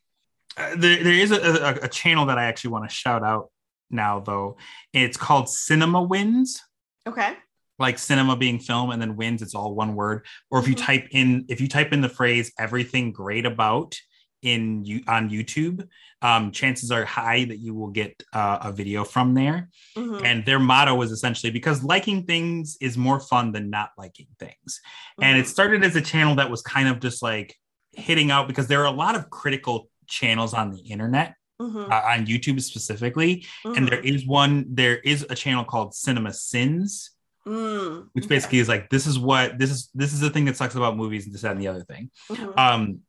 Uh, 0.59 0.75
there, 0.77 1.03
there 1.03 1.13
is 1.13 1.31
a, 1.31 1.37
a, 1.41 1.85
a 1.85 1.89
channel 1.89 2.27
that 2.27 2.39
i 2.39 2.45
actually 2.45 2.71
want 2.71 2.89
to 2.89 2.95
shout 2.95 3.23
out 3.25 3.51
now 3.91 4.21
though 4.21 4.57
it's 4.93 5.17
called 5.17 5.49
cinema 5.49 6.03
wins 6.03 6.63
Okay. 7.07 7.33
like 7.79 7.99
cinema 7.99 8.37
being 8.37 8.59
film 8.59 8.91
and 8.91 9.01
then 9.01 9.17
wins 9.17 9.41
it's 9.41 9.55
all 9.55 9.75
one 9.75 9.95
word 9.95 10.27
or 10.51 10.59
if 10.59 10.69
you 10.69 10.75
Mhm. 10.75 10.79
type 10.85 11.09
in 11.13 11.45
if 11.49 11.61
you 11.61 11.69
type 11.69 11.93
in 11.93 12.01
the 12.01 12.09
phrase 12.09 12.53
everything 12.59 13.13
great 13.13 13.47
about 13.47 13.97
in 14.43 14.85
you 14.85 15.03
on 15.09 15.31
youtube 15.31 15.87
um 16.23 16.53
chances 16.53 16.91
are 16.93 17.05
high 17.05 17.45
that 17.45 17.59
you 17.59 17.75
will 17.75 17.89
get 17.89 18.23
uh, 18.33 18.59
a 18.63 18.73
video 18.73 19.03
from 19.05 19.35
there 19.35 19.69
Mhm. 19.97 20.25
and 20.25 20.45
their 20.45 20.61
motto 20.61 21.01
is 21.03 21.11
essentially 21.11 21.51
because 21.51 21.83
liking 21.83 22.25
things 22.25 22.77
is 22.81 22.97
more 22.97 23.19
fun 23.21 23.51
than 23.53 23.69
not 23.71 23.91
liking 23.99 24.29
things 24.39 24.81
and 25.21 25.37
it 25.39 25.47
Mhm. 25.47 25.49
started 25.49 25.83
as 25.85 25.97
a 25.97 26.01
channel 26.03 26.35
that 26.37 26.51
was 26.51 26.63
kind 26.63 26.89
of 26.89 27.01
just 27.01 27.21
like 27.23 27.57
hitting 27.93 28.31
out 28.31 28.47
because 28.47 28.67
there 28.69 28.81
are 28.83 28.93
a 28.95 28.99
lot 29.05 29.17
of 29.17 29.29
critical 29.31 29.89
channels 30.09 30.55
on 30.55 30.71
the 30.73 30.81
internet 30.81 31.35
Mhm, 31.61 31.91
uh, 31.91 32.03
on 32.13 32.25
YouTube 32.27 32.61
specifically, 32.63 33.45
and 33.65 33.89
there 33.89 34.01
mhm, 34.01 34.15
is 34.15 34.27
one. 34.27 34.65
There 34.69 34.99
is 34.99 35.27
a 35.29 35.35
channel 35.35 35.65
called 35.65 35.93
Cinema 35.93 36.33
Sins, 36.33 37.11
mm, 37.45 38.09
which 38.13 38.27
okay. 38.27 38.35
basically 38.37 38.59
is 38.61 38.69
like 38.69 38.89
this 38.91 39.07
is 39.09 39.19
what 39.19 39.59
this 39.59 39.71
is. 39.71 39.91
This 39.95 40.13
is 40.13 40.21
the 40.21 40.31
thing 40.31 40.45
that 40.45 40.57
sucks 40.57 40.77
about 40.77 40.97
movies 40.97 41.27
and 41.27 41.35
this 41.35 41.43
that, 41.43 41.53
and 41.53 41.61
the 41.61 41.67
other 41.67 41.83
thing. 41.83 42.11
Mhm, 42.31 42.59
Um, 42.59 43.01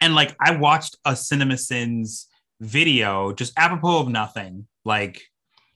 and 0.00 0.16
like 0.16 0.34
I 0.40 0.56
watched 0.56 0.96
a 1.04 1.14
Cinema 1.14 1.56
Sins 1.56 2.26
video 2.60 3.32
just 3.32 3.52
apropos 3.56 4.00
of 4.00 4.08
nothing. 4.08 4.66
Like, 4.84 5.22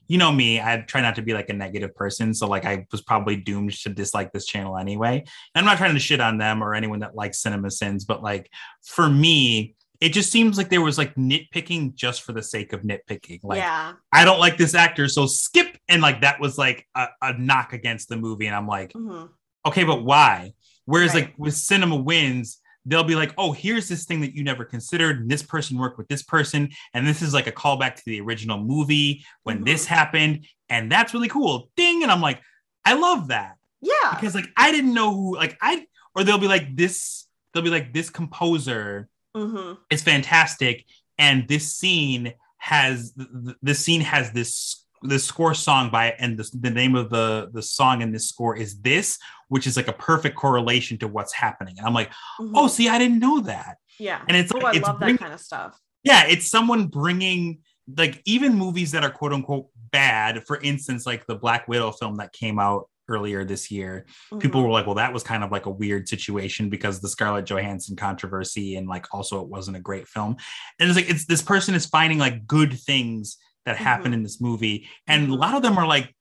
you 0.07 0.17
know 0.17 0.31
me, 0.33 0.59
I 0.59 0.83
try 0.85 0.99
not 0.99 1.15
to 1.15 1.21
be 1.21 1.33
like 1.33 1.49
a 1.49 1.53
negative 1.53 1.95
person, 1.95 2.33
so 2.33 2.45
like 2.45 2.65
I 2.65 2.85
was 2.91 3.01
probably 3.01 3.37
doomed 3.37 3.71
to 3.83 3.89
dislike 3.89 4.33
this 4.33 4.45
channel 4.45 4.77
anyway. 4.77 5.19
And 5.55 5.55
I'm 5.55 5.65
not 5.65 5.77
trying 5.77 5.93
to 5.93 5.99
shit 5.99 6.19
on 6.19 6.37
them 6.37 6.61
or 6.61 6.75
anyone 6.75 6.99
that 6.99 7.15
likes 7.15 7.39
Cinema 7.41 7.71
Sins, 7.71 8.03
but 8.03 8.21
like 8.21 8.49
for 8.83 9.07
me. 9.09 9.75
It 10.01 10.09
just 10.13 10.31
seems 10.31 10.57
like 10.57 10.69
there 10.69 10.81
was 10.81 10.97
like 10.97 11.13
nitpicking 11.15 11.93
just 11.95 12.23
for 12.23 12.33
the 12.33 12.41
sake 12.41 12.73
of 12.73 12.81
nitpicking. 12.81 13.39
Like, 13.43 13.59
yeah. 13.59 13.93
I 14.11 14.25
don't 14.25 14.39
like 14.39 14.57
this 14.57 14.73
actor, 14.73 15.07
so 15.07 15.27
skip. 15.27 15.77
And 15.87 16.01
like 16.01 16.21
that 16.21 16.39
was 16.39 16.57
like 16.57 16.87
a, 16.95 17.07
a 17.21 17.37
knock 17.37 17.73
against 17.73 18.09
the 18.09 18.17
movie. 18.17 18.47
And 18.47 18.55
I'm 18.55 18.67
like, 18.67 18.93
mhm, 18.93 19.29
okay, 19.65 19.83
but 19.83 20.03
why? 20.03 20.53
Whereas 20.85 21.13
Right. 21.13 21.25
like 21.25 21.33
with 21.37 21.53
cinema 21.53 21.95
wins, 21.97 22.59
they'll 22.83 23.03
be 23.03 23.13
like, 23.15 23.31
oh, 23.37 23.51
here's 23.51 23.87
this 23.87 24.05
thing 24.05 24.21
that 24.21 24.33
you 24.33 24.43
never 24.43 24.65
considered, 24.65 25.19
and 25.19 25.29
this 25.29 25.43
person 25.43 25.77
worked 25.77 25.99
with 25.99 26.07
this 26.07 26.23
person, 26.23 26.69
and 26.95 27.05
this 27.05 27.21
is 27.21 27.31
like 27.31 27.45
a 27.45 27.51
callback 27.51 27.93
to 27.95 28.01
the 28.07 28.19
original 28.21 28.57
movie 28.57 29.23
when 29.43 29.59
Mhm. 29.59 29.65
this 29.65 29.85
happened, 29.85 30.47
and 30.67 30.91
that's 30.91 31.13
really 31.13 31.27
cool. 31.29 31.69
Ding, 31.77 32.01
and 32.01 32.11
I'm 32.11 32.21
like, 32.21 32.41
I 32.83 32.93
love 32.93 33.27
that 33.27 33.57
Yeah. 33.81 34.15
because 34.15 34.33
like 34.33 34.47
I 34.57 34.71
didn't 34.71 34.95
know 34.95 35.13
who 35.13 35.35
like 35.35 35.59
I 35.61 35.85
or 36.15 36.23
they'll 36.23 36.39
be 36.39 36.47
like 36.47 36.75
this, 36.75 37.27
they'll 37.53 37.61
be 37.61 37.69
like 37.69 37.93
this 37.93 38.09
composer 38.09 39.07
mhm, 39.35 39.77
is 39.89 40.01
fantastic, 40.03 40.85
and 41.17 41.47
this 41.47 41.75
scene 41.75 42.33
has 42.57 43.13
th- 43.13 43.29
th- 43.45 43.57
this 43.61 43.79
scene 43.79 44.01
has 44.01 44.31
this 44.31 44.85
this 45.03 45.25
score 45.25 45.55
song 45.55 45.89
by 45.89 46.11
and 46.19 46.37
this, 46.37 46.51
the 46.51 46.69
name 46.69 46.95
of 46.95 47.09
the 47.09 47.49
the 47.53 47.61
song 47.61 48.01
in 48.03 48.11
this 48.11 48.29
score 48.29 48.55
is 48.55 48.79
this, 48.81 49.17
which 49.47 49.65
is 49.65 49.75
like 49.75 49.87
a 49.87 49.93
perfect 49.93 50.35
correlation 50.35 50.97
to 50.99 51.07
what's 51.07 51.33
happening. 51.33 51.73
And 51.79 51.87
I'm 51.87 51.93
like, 51.93 52.11
mhm. 52.39 52.51
oh, 52.55 52.67
see, 52.67 52.87
I 52.87 52.99
didn't 52.99 53.19
know 53.19 53.39
that. 53.41 53.77
yeah. 53.99 54.21
And 54.27 54.37
it's 54.37 54.51
Oh, 54.53 54.59
I 54.61 54.73
it's 54.73 54.85
love 54.85 54.99
bring- 54.99 55.15
that 55.15 55.19
kind 55.21 55.33
of 55.33 55.39
stuff. 55.39 55.75
yeah, 56.03 56.25
it's 56.27 56.49
someone 56.51 56.85
bringing 56.85 57.59
like 57.97 58.21
even 58.25 58.53
movies 58.53 58.91
that 58.91 59.03
are 59.03 59.09
quote 59.09 59.33
unquote 59.33 59.67
bad. 59.91 60.43
For 60.45 60.61
instance, 60.61 61.05
like 61.07 61.25
the 61.25 61.35
Black 61.35 61.67
Widow 61.67 61.91
film 61.93 62.17
that 62.17 62.31
came 62.31 62.59
out 62.59 62.87
earlier 63.11 63.43
this 63.43 63.69
year 63.69 64.05
people 64.39 64.61
Mhm, 64.61 64.65
were 64.65 64.71
like, 64.71 64.85
well, 64.85 64.95
that 64.95 65.13
was 65.13 65.23
kind 65.23 65.43
of 65.43 65.51
like 65.51 65.65
a 65.65 65.69
weird 65.69 66.07
situation 66.07 66.69
because 66.69 66.99
the 66.99 67.09
Scarlett 67.09 67.45
Johansson 67.45 67.95
controversy 67.95 68.75
and 68.77 68.87
like 68.87 69.05
also 69.13 69.41
it 69.41 69.47
wasn't 69.47 69.77
a 69.77 69.81
great 69.81 70.07
film. 70.07 70.37
And 70.79 70.89
it's 70.89 70.95
like 70.97 71.09
it's 71.09 71.25
this 71.25 71.41
person 71.41 71.75
is 71.75 71.85
finding 71.85 72.17
like 72.17 72.47
good 72.47 72.73
things 72.79 73.37
that 73.65 73.77
happen 73.77 74.11
Mhm. 74.11 74.15
in 74.15 74.23
this 74.23 74.39
movie, 74.41 74.87
and 75.07 75.23
a 75.23 75.27
Mhm. 75.35 75.39
lot 75.39 75.55
of 75.55 75.61
them 75.61 75.77
are 75.77 75.85
like 75.87 76.15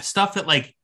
stuff 0.00 0.34
that 0.34 0.46
like 0.46 0.76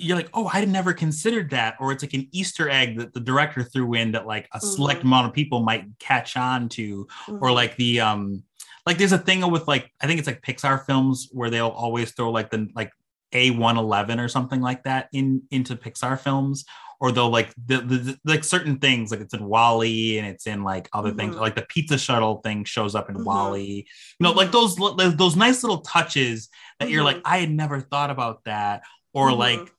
you're 0.00 0.16
like, 0.16 0.30
oh, 0.32 0.48
I 0.52 0.64
never 0.64 0.92
considered 0.92 1.50
that, 1.50 1.74
or 1.80 1.90
it's 1.90 2.04
like 2.04 2.14
an 2.14 2.28
Easter 2.30 2.68
egg 2.70 2.98
that 2.98 3.12
the 3.12 3.20
director 3.20 3.64
threw 3.64 3.94
in 3.94 4.12
that 4.12 4.26
like 4.26 4.48
a 4.54 4.60
select 4.60 5.00
Mhm. 5.00 5.04
amount 5.06 5.26
of 5.26 5.32
people 5.32 5.60
might 5.60 5.86
catch 5.98 6.36
on 6.36 6.68
to, 6.70 7.06
or 7.28 7.48
mhm, 7.48 7.54
like 7.54 7.76
the 7.76 8.00
um 8.00 8.42
like 8.86 8.96
there's 8.98 9.12
a 9.12 9.18
thing 9.18 9.48
with 9.50 9.66
like 9.68 9.92
I 10.00 10.06
think 10.06 10.18
it's 10.18 10.28
like 10.28 10.40
Pixar 10.40 10.86
films 10.86 11.28
where 11.32 11.50
they'll 11.50 11.68
always 11.68 12.12
throw 12.12 12.30
like 12.30 12.50
the 12.50 12.68
like 12.74 12.90
A111 13.32 14.18
or 14.18 14.28
something 14.28 14.60
like 14.60 14.84
that 14.84 15.08
in 15.12 15.42
into 15.50 15.76
Pixar 15.76 16.18
films 16.18 16.64
or 17.00 17.12
they'll 17.12 17.30
like 17.30 17.54
the, 17.66 17.76
the, 17.78 17.96
the- 17.96 18.18
like 18.24 18.42
certain 18.42 18.78
things 18.78 19.10
like 19.10 19.20
it's 19.20 19.34
in 19.34 19.44
WALL-E 19.44 20.18
and 20.18 20.26
it's 20.26 20.46
in 20.46 20.64
like 20.64 20.88
other 20.92 21.12
things 21.12 21.36
Mhm. 21.36 21.40
like 21.40 21.54
the 21.54 21.62
pizza 21.62 21.96
shuttle 21.98 22.36
thing 22.42 22.64
shows 22.64 22.94
up 22.94 23.08
in 23.10 23.16
Mhm. 23.16 23.24
WALL-E 23.24 23.86
you 24.18 24.24
know 24.24 24.32
like 24.32 24.50
those 24.50 24.76
those 24.76 25.36
nice 25.36 25.62
little 25.62 25.82
touches 25.82 26.48
that 26.80 26.90
you're 26.90 27.04
like 27.04 27.16
Mhm. 27.18 27.22
I 27.24 27.38
had 27.38 27.50
never 27.50 27.80
thought 27.80 28.10
about 28.10 28.44
that 28.44 28.82
or 29.12 29.28
Mhm. 29.30 29.38
like 29.38 29.72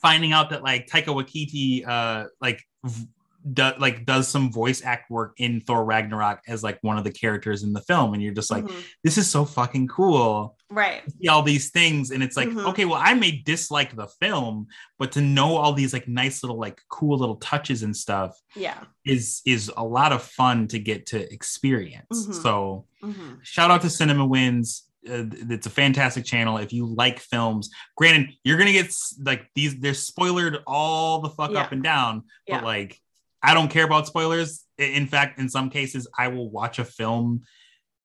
finding 0.00 0.32
out 0.32 0.50
that 0.50 0.62
like 0.62 0.88
Taika 0.88 1.06
Waititi 1.14 1.86
uh 1.86 2.26
like 2.40 2.64
v- 2.84 3.06
do, 3.52 3.70
like 3.78 4.04
does 4.06 4.26
some 4.28 4.50
voice 4.50 4.82
act 4.84 5.10
work 5.10 5.34
in 5.38 5.60
Thor 5.60 5.84
Ragnarok 5.84 6.40
as 6.48 6.62
like 6.64 6.78
one 6.82 6.98
of 6.98 7.04
the 7.04 7.12
characters 7.12 7.62
in 7.62 7.72
the 7.72 7.80
film 7.82 8.12
and 8.14 8.22
you're 8.22 8.34
just 8.34 8.50
like 8.50 8.64
mhm. 8.64 8.82
this 9.04 9.18
is 9.18 9.30
so 9.30 9.44
fucking 9.44 9.86
cool 9.88 10.56
right. 10.70 11.02
see 11.20 11.28
all 11.28 11.42
these 11.42 11.70
things 11.70 12.10
and 12.10 12.22
it's 12.22 12.36
like 12.36 12.48
Mhm. 12.48 12.68
okay 12.70 12.84
well 12.84 13.00
I 13.02 13.14
may 13.14 13.30
dislike 13.30 13.94
the 13.94 14.08
film 14.08 14.66
but 14.98 15.12
to 15.12 15.20
know 15.20 15.56
all 15.56 15.72
these 15.72 15.92
like 15.92 16.08
nice 16.08 16.42
little 16.42 16.58
like 16.58 16.80
cool 16.88 17.18
little 17.18 17.36
touches 17.36 17.82
and 17.82 17.96
stuff 17.96 18.36
Yeah. 18.56 18.78
is 19.04 19.42
is 19.46 19.70
a 19.76 19.84
lot 19.84 20.12
of 20.12 20.22
fun 20.22 20.66
to 20.68 20.78
get 20.78 21.06
to 21.06 21.32
experience 21.32 22.26
Mhm. 22.26 22.42
so 22.42 22.86
mhm, 23.02 23.38
shout 23.44 23.70
out 23.70 23.82
to 23.82 23.90
Cinema 23.90 24.26
Wins. 24.26 24.82
Uh, 25.08 25.22
it's 25.50 25.68
a 25.68 25.70
fantastic 25.70 26.24
channel. 26.24 26.56
If 26.56 26.72
you 26.72 26.84
like 26.84 27.20
films, 27.20 27.70
granted, 27.96 28.30
you're 28.42 28.58
gonna 28.58 28.72
get 28.72 28.92
like 29.22 29.48
these. 29.54 29.78
They're 29.78 29.92
spoilered 29.92 30.62
all 30.66 31.20
the 31.20 31.30
fuck 31.30 31.52
Yeah. 31.52 31.60
up 31.60 31.70
and 31.70 31.80
down, 31.80 32.24
Yeah. 32.48 32.56
but 32.56 32.64
like 32.64 33.00
I 33.46 33.54
don't 33.54 33.68
care 33.70 33.84
about 33.84 34.06
spoilers. 34.06 34.64
In 34.76 35.06
fact, 35.06 35.38
in 35.38 35.48
some 35.48 35.70
cases, 35.70 36.08
I 36.18 36.28
will 36.28 36.50
watch 36.50 36.78
a 36.78 36.84
film 36.84 37.42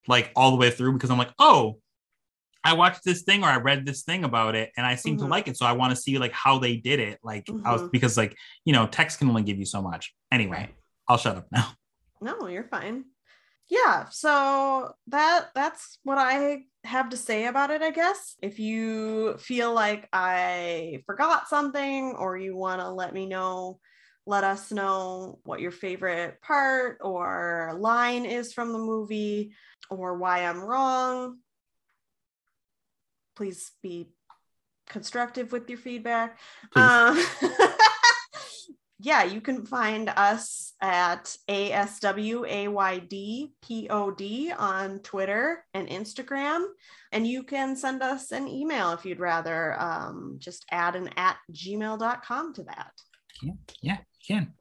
like 0.07 0.31
all 0.35 0.51
the 0.51 0.57
way 0.57 0.69
through 0.69 0.93
because 0.93 1.09
I'm 1.09 1.17
like, 1.17 1.33
oh, 1.39 1.79
I 2.63 2.73
watched 2.73 3.03
this 3.03 3.23
thing 3.23 3.43
or 3.43 3.47
I 3.47 3.57
read 3.57 3.85
this 3.85 4.03
thing 4.03 4.23
about 4.23 4.53
it 4.53 4.71
and 4.77 4.85
I 4.85 4.93
seem 4.95 5.17
to 5.17 5.25
Mhm. 5.25 5.29
like 5.29 5.47
it, 5.47 5.57
so 5.57 5.65
I 5.65 5.71
want 5.71 5.95
to 5.95 6.01
see 6.01 6.19
like 6.19 6.31
how 6.31 6.59
they 6.59 6.77
did 6.77 6.99
it. 6.99 7.19
Like 7.23 7.49
I 7.65 7.73
was 7.73 7.81
Mhm. 7.81 7.91
because 7.91 8.17
like 8.17 8.37
you 8.65 8.73
know 8.73 8.85
text 8.87 9.17
can 9.17 9.29
only 9.29 9.41
give 9.41 9.57
you 9.57 9.65
so 9.65 9.81
much. 9.81 10.13
Anyway, 10.31 10.57
Right. 10.57 10.75
I'll 11.07 11.17
shut 11.17 11.37
up 11.37 11.47
now. 11.51 11.67
No, 12.23 12.45
you're 12.45 12.67
fine. 12.69 13.05
Yeah, 13.67 14.09
so 14.09 14.93
that 15.07 15.49
that's 15.55 15.97
what 16.03 16.19
I 16.19 16.65
have 16.83 17.09
to 17.09 17.17
say 17.17 17.47
about 17.47 17.71
it, 17.71 17.81
I 17.81 17.89
guess. 17.89 18.35
If 18.43 18.59
you 18.59 19.37
feel 19.39 19.73
like 19.73 20.07
I 20.13 21.01
forgot 21.07 21.47
something 21.49 22.13
or 22.15 22.37
you 22.37 22.55
want 22.55 22.81
to 22.81 22.89
let 22.91 23.11
me 23.11 23.25
know, 23.25 23.79
let 24.25 24.43
us 24.43 24.71
know 24.71 25.39
what 25.43 25.61
your 25.61 25.71
favorite 25.71 26.41
part 26.41 26.99
or 27.01 27.75
line 27.77 28.25
is 28.25 28.53
from 28.53 28.71
the 28.71 28.79
movie 28.79 29.53
or 29.89 30.17
why 30.17 30.45
I'm 30.45 30.61
wrong. 30.61 31.37
Please 33.35 33.71
be 33.81 34.09
constructive 34.87 35.51
with 35.51 35.69
your 35.69 35.79
feedback. 35.79 36.37
Um, 36.75 37.23
yeah, 38.99 39.23
you 39.23 39.41
can 39.41 39.65
find 39.65 40.09
us 40.09 40.73
at 40.81 41.35
ASWAYDPOD 41.49 42.19
on 44.59 44.99
Twitter 44.99 45.65
and 45.73 45.89
Instagram. 45.89 46.65
And 47.11 47.25
you 47.25 47.41
can 47.43 47.75
send 47.75 48.03
us 48.03 48.31
an 48.31 48.47
email 48.47 48.91
if 48.91 49.03
you'd 49.05 49.19
rather. 49.19 49.79
Um, 49.81 50.35
just 50.37 50.65
add 50.69 50.95
an 50.95 51.09
at 51.17 51.37
gmail.com 51.51 52.53
to 52.53 52.63
that. 52.63 52.91
Yeah, 53.41 53.53
you 53.81 53.95
can. 54.27 54.53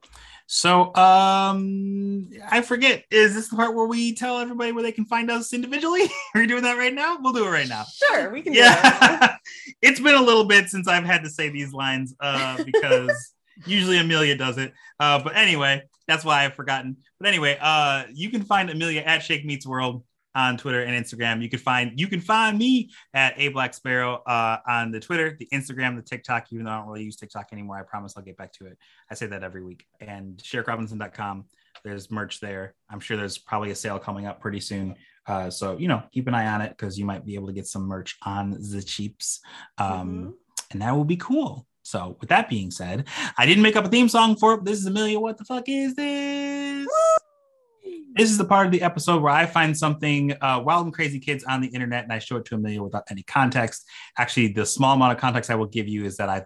So 0.53 0.93
um 0.95 2.29
I 2.49 2.61
forget, 2.61 3.05
is 3.09 3.33
this 3.33 3.47
the 3.47 3.55
part 3.55 3.73
where 3.73 3.85
we 3.85 4.13
tell 4.13 4.37
everybody 4.37 4.73
where 4.73 4.83
they 4.83 4.91
can 4.91 5.05
find 5.05 5.31
us 5.31 5.53
individually? 5.53 6.03
Are 6.35 6.41
we 6.41 6.47
doing 6.47 6.63
that 6.63 6.77
right 6.77 6.93
now? 6.93 7.17
We'll 7.21 7.31
do 7.31 7.47
it 7.47 7.51
right 7.51 7.69
now. 7.69 7.85
Sure, 7.89 8.31
we 8.31 8.41
can 8.41 8.51
do 8.51 8.59
that. 8.59 9.39
Yeah. 9.63 9.73
it's 9.81 10.01
been 10.01 10.15
a 10.15 10.21
little 10.21 10.43
bit 10.43 10.67
since 10.67 10.89
I've 10.89 11.05
had 11.05 11.23
to 11.23 11.29
say 11.29 11.47
these 11.47 11.71
lines 11.71 12.13
uh 12.19 12.61
because 12.65 13.33
usually 13.65 13.97
Amelia 13.97 14.35
does 14.35 14.57
it. 14.57 14.73
Uh 14.99 15.23
but 15.23 15.37
anyway, 15.37 15.83
that's 16.05 16.25
why 16.25 16.43
I've 16.43 16.55
forgotten. 16.55 16.97
But 17.17 17.29
anyway, 17.29 17.57
uh 17.61 18.03
you 18.11 18.29
can 18.29 18.43
find 18.43 18.69
Amelia 18.69 19.01
at 19.01 19.23
Shake 19.23 19.45
Meets 19.45 19.65
World 19.65 20.03
on 20.35 20.57
Twitter 20.57 20.83
and 20.83 21.05
Instagram. 21.05 21.41
You 21.41 21.49
can 21.49 21.59
find 21.59 21.99
you 21.99 22.07
can 22.07 22.21
find 22.21 22.57
me 22.57 22.91
at 23.13 23.33
a 23.37 23.49
Black 23.49 23.73
Sparrow 23.73 24.21
uh, 24.25 24.57
on 24.67 24.91
the 24.91 24.99
Twitter, 24.99 25.35
the 25.37 25.47
Instagram, 25.53 25.95
the 25.95 26.01
TikTok. 26.01 26.47
Even 26.51 26.65
though 26.65 26.71
I 26.71 26.77
don't 26.77 26.87
really 26.87 27.03
use 27.03 27.15
TikTok 27.15 27.49
anymore, 27.51 27.77
I 27.77 27.83
promise 27.83 28.13
I'll 28.15 28.23
get 28.23 28.37
back 28.37 28.53
to 28.53 28.65
it. 28.67 28.77
I 29.09 29.15
say 29.15 29.27
that 29.27 29.43
every 29.43 29.63
week. 29.63 29.85
And 29.99 30.37
SharekRobinson.com. 30.37 31.45
There's 31.83 32.11
merch 32.11 32.39
there. 32.39 32.75
I'm 32.89 32.99
sure 32.99 33.17
there's 33.17 33.37
probably 33.37 33.71
a 33.71 33.75
sale 33.75 33.97
coming 33.99 34.27
up 34.27 34.39
pretty 34.39 34.59
soon. 34.59 34.95
Uh, 35.25 35.49
so 35.49 35.77
you 35.77 35.87
know, 35.87 36.03
keep 36.11 36.27
an 36.27 36.33
eye 36.33 36.47
on 36.47 36.61
it 36.61 36.69
because 36.69 36.97
you 36.97 37.05
might 37.05 37.25
be 37.25 37.35
able 37.35 37.47
to 37.47 37.53
get 37.53 37.67
some 37.67 37.83
merch 37.83 38.17
on 38.23 38.51
the 38.51 38.81
cheaps, 38.81 39.39
um, 39.77 40.35
and 40.71 40.81
that 40.81 40.95
will 40.95 41.05
be 41.05 41.17
cool. 41.17 41.67
So 41.83 42.15
with 42.19 42.29
that 42.29 42.47
being 42.47 42.71
said, 42.71 43.07
I 43.37 43.45
didn't 43.45 43.63
make 43.63 43.75
up 43.75 43.85
a 43.85 43.89
theme 43.89 44.07
song 44.07 44.35
for 44.35 44.53
it. 44.53 44.65
This 44.65 44.79
is 44.79 44.85
Amelia. 44.85 45.19
What 45.19 45.37
the 45.37 45.45
fuck 45.45 45.63
is 45.67 45.95
this? 45.95 46.50
This 48.13 48.29
is 48.29 48.37
the 48.37 48.45
part 48.45 48.65
of 48.65 48.71
the 48.73 48.81
episode 48.81 49.21
where 49.21 49.31
I 49.31 49.45
find 49.45 49.77
something 49.77 50.33
uh, 50.41 50.61
wild 50.63 50.85
and 50.85 50.93
crazy 50.93 51.19
kids 51.19 51.43
on 51.45 51.61
the 51.61 51.67
internet 51.69 52.03
and 52.03 52.11
I 52.11 52.19
show 52.19 52.35
it 52.37 52.45
to 52.45 52.55
Amelia 52.55 52.83
without 52.83 53.03
any 53.09 53.23
context. 53.23 53.87
Actually, 54.17 54.49
the 54.49 54.65
small 54.65 54.95
amount 54.95 55.13
of 55.13 55.19
context 55.19 55.49
I 55.49 55.55
will 55.55 55.67
give 55.67 55.87
you 55.87 56.03
is 56.05 56.17
that 56.17 56.27
I, 56.27 56.45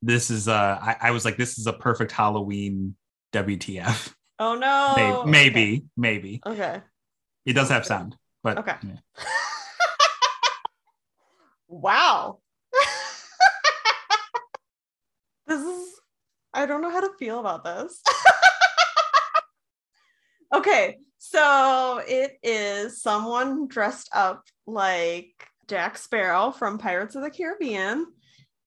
this 0.00 0.30
is, 0.30 0.48
uh, 0.48 0.78
I, 0.80 0.96
I 1.00 1.10
was 1.10 1.24
like, 1.24 1.36
this 1.36 1.58
is 1.58 1.66
a 1.66 1.72
perfect 1.72 2.12
Halloween 2.12 2.96
WTF. 3.32 4.14
Oh 4.38 4.54
no. 4.54 5.24
maybe, 5.24 5.30
maybe, 5.30 5.84
maybe. 5.96 6.40
Okay. 6.46 6.62
okay. 6.62 6.80
It 7.44 7.52
does 7.52 7.68
have 7.68 7.84
sound, 7.84 8.16
but 8.42 8.58
Okay. 8.58 8.74
yeah. 8.82 8.96
wow. 11.68 12.38
this 15.46 15.60
is 15.60 15.88
I 16.54 16.66
don't 16.66 16.82
know 16.82 16.90
how 16.90 17.00
to 17.00 17.10
feel 17.18 17.40
about 17.40 17.64
this. 17.64 18.00
Okay, 20.52 20.98
so 21.16 22.02
it 22.06 22.38
is 22.42 23.00
someone 23.00 23.68
dressed 23.68 24.10
up 24.12 24.44
like 24.66 25.48
Jack 25.66 25.96
Sparrow 25.96 26.50
from 26.50 26.76
Pirates 26.76 27.14
of 27.14 27.22
the 27.22 27.30
Caribbean, 27.30 28.06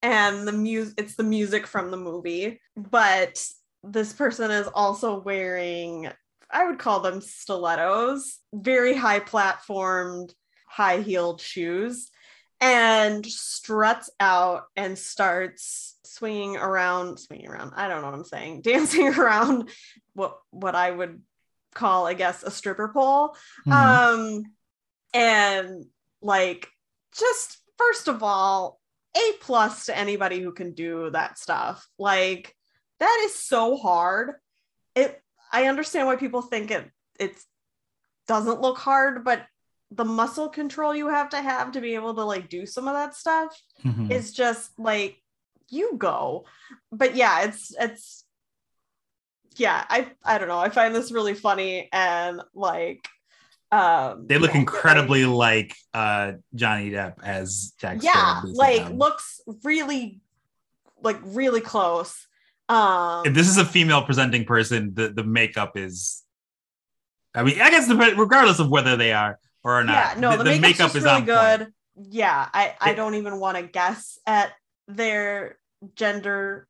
and 0.01 0.47
the 0.47 0.51
music 0.51 0.95
it's 0.97 1.15
the 1.15 1.23
music 1.23 1.67
from 1.67 1.91
the 1.91 1.97
movie, 1.97 2.59
but 2.75 3.45
this 3.83 4.13
person 4.13 4.49
is 4.49 4.67
also 4.73 5.21
wearing 5.21 6.09
I 6.49 6.65
would 6.65 6.79
call 6.79 7.01
them 7.01 7.21
stilettos, 7.21 8.39
very 8.51 8.95
high 8.95 9.19
platformed, 9.19 10.33
high 10.67 11.01
heeled 11.01 11.39
shoes, 11.39 12.09
and 12.59 13.23
struts 13.23 14.09
out 14.19 14.63
and 14.75 14.97
starts 14.97 15.99
swinging 16.03 16.57
around, 16.57 17.19
swinging 17.19 17.49
around. 17.49 17.73
I 17.75 17.87
don't 17.87 18.01
know 18.01 18.07
what 18.07 18.17
I'm 18.17 18.23
saying, 18.23 18.61
dancing 18.63 19.07
around 19.09 19.69
what 20.13 20.39
what 20.49 20.73
I 20.73 20.89
would 20.89 21.21
call, 21.75 22.07
I 22.07 22.15
guess, 22.15 22.41
a 22.41 22.49
stripper 22.49 22.87
pole. 22.89 23.35
Mhm. 23.67 23.71
Um, 23.73 24.43
and 25.13 25.85
like, 26.21 26.69
just 27.15 27.59
first 27.77 28.07
of 28.07 28.23
all, 28.23 28.79
a 29.15 29.31
plus 29.39 29.85
to 29.85 29.97
anybody 29.97 30.41
who 30.41 30.51
can 30.51 30.73
do 30.73 31.09
that 31.11 31.37
stuff. 31.37 31.87
Like, 31.99 32.55
that 32.99 33.21
is 33.25 33.35
so 33.35 33.77
hard. 33.77 34.33
It. 34.95 35.21
I 35.51 35.67
understand 35.67 36.07
why 36.07 36.15
people 36.15 36.41
think 36.41 36.71
it 36.71 36.89
it 37.19 37.37
doesn't 38.27 38.59
look 38.61 38.77
hard, 38.77 39.23
but 39.23 39.45
the 39.91 40.03
muscle 40.03 40.49
control 40.49 40.93
you 40.95 41.07
have 41.07 41.29
to 41.29 41.41
have 41.41 41.71
to 41.73 41.79
be 41.81 41.95
able 41.95 42.13
to 42.15 42.23
like 42.23 42.49
do 42.49 42.65
some 42.65 42.87
of 42.87 42.93
that 42.95 43.15
stuff 43.15 43.55
Mhm. 43.85 44.11
is 44.11 44.33
just 44.33 44.77
like 44.79 45.21
you 45.69 45.95
go 45.97 46.45
but 46.91 47.15
yeah 47.15 47.43
it's 47.43 47.73
it's 47.79 48.24
yeah 49.55 49.85
i 49.89 50.07
i 50.23 50.37
don't 50.37 50.47
know 50.47 50.59
i 50.59 50.69
find 50.69 50.93
this 50.93 51.11
really 51.11 51.33
funny 51.33 51.89
and 51.91 52.41
like 52.53 53.07
um 53.71 54.27
they 54.27 54.37
look 54.37 54.53
yeah, 54.53 54.59
incredibly 54.59 55.25
like 55.25 55.75
uh 55.93 56.33
Johnny 56.53 56.91
Depp 56.91 57.15
as 57.23 57.73
Jack 57.79 58.03
yeah 58.03 58.41
Sparrow. 58.41 58.53
like 58.53 58.89
looks 58.91 59.41
really 59.63 60.21
like 61.01 61.17
really 61.23 61.61
close 61.61 62.27
um 62.69 63.25
if 63.25 63.33
this 63.33 63.47
is 63.47 63.57
a 63.57 63.65
female 63.65 64.03
presenting 64.03 64.45
person, 64.45 64.93
the, 64.93 65.09
the 65.09 65.23
makeup 65.23 65.77
is. 65.77 66.23
I 67.33 67.43
mean, 67.43 67.61
I 67.61 67.69
guess 67.69 67.89
regardless 67.89 68.59
of 68.59 68.69
whether 68.69 68.95
they 68.95 69.11
are 69.11 69.39
or 69.63 69.83
not, 69.83 70.15
yeah 70.15 70.19
no 70.19 70.37
the, 70.37 70.59
makeup 70.59 70.95
is 70.95 71.03
really 71.03 71.21
good 71.21 71.59
point. 71.59 71.73
yeah 72.09 72.47
i 72.53 72.75
i 72.79 72.93
don't 72.93 73.15
even 73.15 73.39
want 73.39 73.57
to 73.57 73.63
guess 73.63 74.19
at 74.25 74.51
their 74.87 75.57
gender 75.95 76.67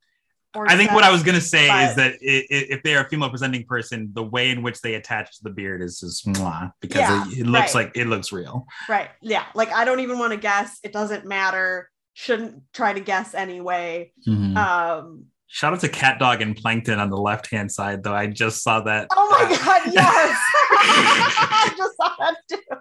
I 0.68 0.76
think 0.76 0.92
what 0.92 1.04
I 1.04 1.10
was 1.10 1.22
gonna 1.22 1.40
say 1.40 1.68
but- 1.68 1.90
is 1.90 1.96
that 1.96 2.12
i 2.12 2.26
i 2.26 2.44
if 2.50 2.82
they 2.82 2.94
are 2.96 3.04
a 3.04 3.08
female 3.08 3.30
presenting 3.30 3.64
person, 3.64 4.10
the 4.12 4.22
way 4.22 4.50
in 4.50 4.62
which 4.62 4.80
they 4.80 4.94
attach 4.94 5.38
the 5.40 5.50
beard 5.50 5.82
is 5.82 6.00
just 6.00 6.26
mwah, 6.26 6.72
because 6.80 7.00
Yeah, 7.00 7.26
it, 7.28 7.38
it 7.40 7.46
looks 7.46 7.74
right. 7.74 7.86
like 7.86 7.96
it 7.96 8.06
looks 8.06 8.32
real. 8.32 8.66
Right. 8.88 9.10
Yeah. 9.20 9.44
Like 9.54 9.72
I 9.72 9.84
don't 9.84 10.00
even 10.00 10.18
want 10.18 10.32
to 10.32 10.38
guess. 10.38 10.78
It 10.82 10.92
doesn't 10.92 11.24
matter. 11.26 11.90
Shouldn't 12.14 12.62
try 12.72 12.92
to 12.94 13.00
guess 13.00 13.34
anyway. 13.34 14.12
Mhm. 14.26 14.56
Um 14.56 15.24
Shout 15.48 15.72
out 15.72 15.80
to 15.80 15.88
CatDog 15.88 16.42
and 16.42 16.56
Plankton 16.56 16.98
on 16.98 17.08
the 17.08 17.16
left 17.16 17.48
hand 17.50 17.70
side, 17.70 18.02
though. 18.02 18.12
I 18.14 18.26
just 18.26 18.62
saw 18.64 18.80
that. 18.80 19.06
oh 19.14 19.28
my 19.30 19.56
god, 19.56 19.82
yes. 19.94 20.38
I 20.72 21.72
just 21.76 21.96
saw 21.96 22.10
that 22.18 22.36
too. 22.50 22.76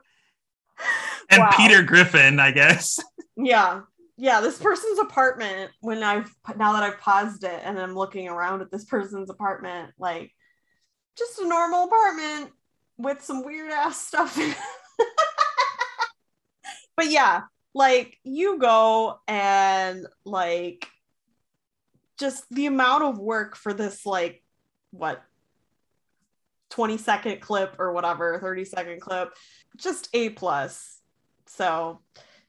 and 1.29 1.41
Wow. 1.41 1.51
Peter 1.57 1.83
Griffin, 1.83 2.39
I 2.39 2.51
guess. 2.51 2.99
Yeah. 3.37 3.81
Yeah, 4.17 4.41
this 4.41 4.57
person's 4.57 4.99
apartment 4.99 5.71
when 5.81 6.01
I've 6.01 6.33
now 6.55 6.73
that 6.73 6.83
I've 6.83 6.99
paused 6.99 7.43
it 7.43 7.61
and 7.63 7.79
I'm 7.79 7.95
looking 7.95 8.29
around 8.29 8.61
at 8.61 8.71
this 8.71 8.85
person's 8.85 9.29
apartment 9.29 9.91
like 9.99 10.31
just 11.17 11.39
a 11.39 11.47
normal 11.47 11.85
apartment 11.85 12.51
with 12.97 13.21
some 13.21 13.43
weird 13.43 13.71
ass 13.71 14.07
stuff 14.07 14.37
but 16.95 17.09
yeah, 17.11 17.41
like 17.73 18.17
you 18.23 18.57
go 18.57 19.19
and 19.27 20.07
like 20.23 20.87
just 22.17 22.45
the 22.49 22.65
amount 22.65 23.03
of 23.03 23.19
work 23.19 23.55
for 23.55 23.73
this 23.73 24.05
like 24.05 24.41
what 24.91 25.21
20 26.69 26.97
second 26.97 27.41
clip 27.41 27.75
or 27.79 27.91
whatever 27.91 28.39
30 28.39 28.65
second 28.65 29.01
clip 29.01 29.33
just 29.77 30.07
a 30.13 30.29
plus. 30.29 30.99
So 31.47 31.99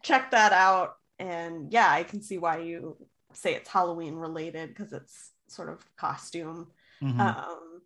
check 0.03 0.31
that 0.31 0.53
out 0.53 0.95
and 1.19 1.73
yeah 1.73 1.91
i 1.91 2.03
can 2.03 2.21
see 2.23 2.39
why 2.39 2.59
you 2.59 2.97
say 3.33 3.55
it's 3.55 3.69
halloween 3.69 4.15
related 4.17 4.69
because 4.69 4.93
it's 4.93 5.33
sort 5.49 5.69
of 5.69 5.85
costume. 5.97 6.69
Mhm. 7.03 7.21
um 7.21 7.81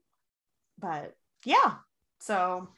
but 0.79 1.15
yeah 1.45 1.75
so 2.21 2.69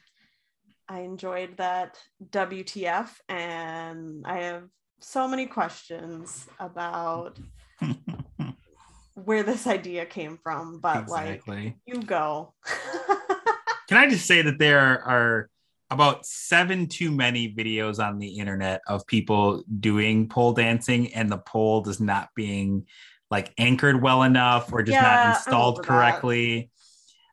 i 0.89 0.99
enjoyed 1.01 1.57
that 1.57 1.97
wtf 2.29 3.09
and 3.29 4.23
i 4.25 4.37
have 4.39 4.63
so 4.99 5.27
many 5.27 5.45
questions 5.45 6.47
about 6.59 7.39
where 9.15 9.43
this 9.43 9.67
idea 9.67 10.05
came 10.05 10.37
from 10.41 10.79
but 10.79 11.07
like 11.07 11.43
you 11.85 12.01
go. 12.01 12.53
Can 13.89 13.97
I 13.97 14.09
just 14.09 14.25
say 14.25 14.41
that 14.41 14.57
there 14.57 14.79
are 14.79 15.49
about 15.93 16.25
seven 16.25 16.87
too 16.87 17.11
many 17.11 17.53
videos 17.53 18.03
on 18.03 18.19
the 18.19 18.39
internet 18.39 18.81
of 18.87 19.05
people 19.07 19.63
doing 19.79 20.27
pole 20.27 20.53
dancing 20.53 21.13
and 21.13 21.31
the 21.31 21.37
pole 21.37 21.81
just 21.81 22.01
not 22.01 22.29
being 22.35 22.85
like 23.31 23.53
anchored 23.57 24.01
well 24.01 24.23
enough 24.23 24.71
or 24.73 24.83
just 24.83 24.99
Yeah, 24.99 25.15
not 25.17 25.25
installed 25.27 25.75
over 25.79 25.83
that. 25.83 25.87
correctly. 25.87 26.69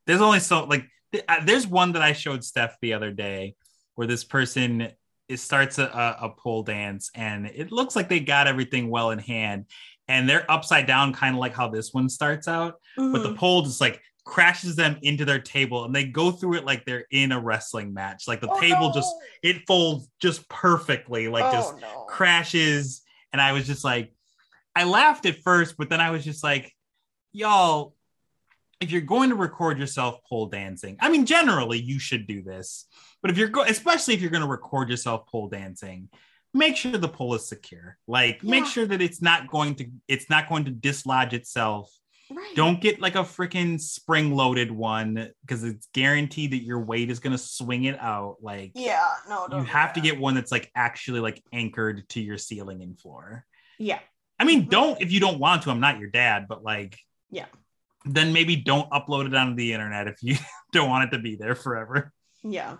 There's 0.07 0.21
only 0.21 0.41
so 0.41 0.65
like 0.65 0.87
th- 1.13 1.25
uh, 1.29 1.45
there's 1.45 1.67
one 1.67 1.93
that 1.93 2.03
I 2.03 2.13
showed 2.13 2.45
Steph 2.45 2.77
the 2.81 2.95
other 2.95 3.11
day 3.11 3.55
where 3.95 4.07
this 4.07 4.25
person 4.25 4.89
it 5.29 5.39
starts 5.39 5.79
a, 5.79 5.85
a, 5.85 6.27
a 6.27 6.31
pole 6.31 6.63
dance 6.65 7.11
and 7.15 7.47
it 7.47 7.71
looks 7.71 7.95
like 7.95 8.09
they 8.09 8.19
got 8.21 8.49
everything 8.49 8.91
well 8.91 9.11
in 9.13 9.19
hand 9.21 9.67
and 10.09 10.29
they're 10.29 10.51
upside 10.51 10.87
down 10.87 11.13
kind 11.13 11.37
of 11.37 11.41
like 11.41 11.55
how 11.55 11.69
this 11.69 11.93
one 11.95 12.09
starts 12.09 12.49
out 12.49 12.75
but 12.97 13.23
the 13.23 13.29
Mhm. 13.31 13.37
pole 13.37 13.63
just 13.63 13.81
like 13.81 14.03
crashes 14.31 14.77
them 14.77 14.97
into 15.03 15.25
their 15.25 15.41
table 15.41 15.85
and 15.85 15.95
they 15.95 16.05
go 16.05 16.31
through 16.31 16.55
it 16.55 16.65
like 16.65 16.85
they're 16.85 17.07
in 17.11 17.33
a 17.33 17.41
wrestling 17.41 17.93
match. 17.93 18.29
Like 18.29 18.41
the 18.41 18.51
Oh, 18.51 18.61
table 18.61 18.93
just 18.93 19.13
it 19.43 19.67
folds 19.67 20.09
just 20.21 20.49
perfectly 20.49 21.29
like 21.29 21.47
Oh, 21.47 21.53
just 21.53 21.81
no. 21.81 22.05
crashes. 22.09 23.03
And 23.33 23.41
i 23.41 23.53
was 23.53 23.67
just 23.67 23.85
like 23.85 24.13
i 24.75 24.85
laughed 24.85 25.25
at 25.27 25.37
first 25.43 25.77
but 25.79 25.89
then 25.89 26.01
i 26.01 26.11
was 26.11 26.25
just 26.25 26.43
like 26.43 26.75
y'all 27.33 27.95
if 28.81 28.91
you're 28.91 29.01
going 29.03 29.31
to 29.31 29.37
record 29.37 29.79
yourself 29.79 30.19
pole 30.29 30.47
dancing 30.47 30.97
i 31.01 31.09
mean 31.09 31.27
generally 31.27 31.79
you 31.79 31.99
should 32.01 32.27
do 32.27 32.43
this 32.43 32.87
but 33.23 33.31
if 33.31 33.37
you're 33.39 33.49
go 33.49 33.63
especially 33.63 34.15
if 34.15 34.21
you're 34.21 34.31
going 34.31 34.43
to 34.43 34.49
record 34.49 34.89
yourself 34.91 35.27
pole 35.29 35.49
dancing 35.49 36.09
make 36.53 36.77
sure 36.77 36.91
the 36.99 37.09
pole 37.09 37.35
is 37.37 37.47
secure. 37.47 37.97
Like 38.09 38.43
make 38.43 38.67
sure 38.67 38.85
that 38.87 39.01
it's 39.01 39.23
not 39.23 39.47
going 39.47 39.77
to 39.77 39.87
it's 40.09 40.29
not 40.29 40.49
going 40.49 40.65
to 40.65 40.73
dislodge 40.73 41.33
itself 41.33 41.89
right. 42.31 42.55
don't 42.55 42.81
get 42.81 43.01
like 43.01 43.15
a 43.15 43.23
freaking 43.25 43.81
spring 43.81 44.35
loaded 44.35 44.71
one 44.71 45.29
because 45.43 45.65
it's 45.65 45.89
guaranteed 45.93 46.53
that 46.53 46.63
your 46.63 46.81
weight 46.81 47.11
is 47.11 47.19
going 47.21 47.33
to 47.33 47.39
swing 47.39 47.85
it 47.85 47.99
out 48.01 48.37
like 48.41 48.73
yeah 48.75 49.09
no 49.29 49.47
you 49.53 49.65
have 49.65 49.93
to 49.93 50.01
get 50.01 50.19
one 50.19 50.35
that's 50.35 50.53
like 50.53 50.71
actually 50.75 51.21
like 51.21 51.43
anchored 51.53 52.09
to 52.09 52.21
your 52.21 52.39
ceiling 52.39 52.83
and 52.83 52.99
floor 53.01 53.45
yeah 53.79 53.99
i 54.39 54.45
mean 54.45 54.67
Mhm. 54.67 54.71
don't 54.71 55.01
if 55.03 55.11
you 55.13 55.21
don't 55.21 55.39
want 55.39 55.63
to 55.63 55.71
i'm 55.71 55.81
not 55.81 55.99
your 55.99 56.11
dad 56.11 56.47
but 56.49 56.63
like 56.63 56.99
Yeah. 57.31 57.47
then 58.05 58.33
maybe 58.33 58.57
don't 58.57 58.89
upload 58.91 59.27
it 59.27 59.35
onto 59.35 59.55
the 59.57 59.73
internet 59.73 60.07
if 60.09 60.23
you 60.23 60.37
don't 60.73 60.89
want 60.89 61.05
it 61.13 61.17
to 61.17 61.23
be 61.23 61.37
there 61.37 61.55
forever 61.55 62.13
yeah 62.43 62.77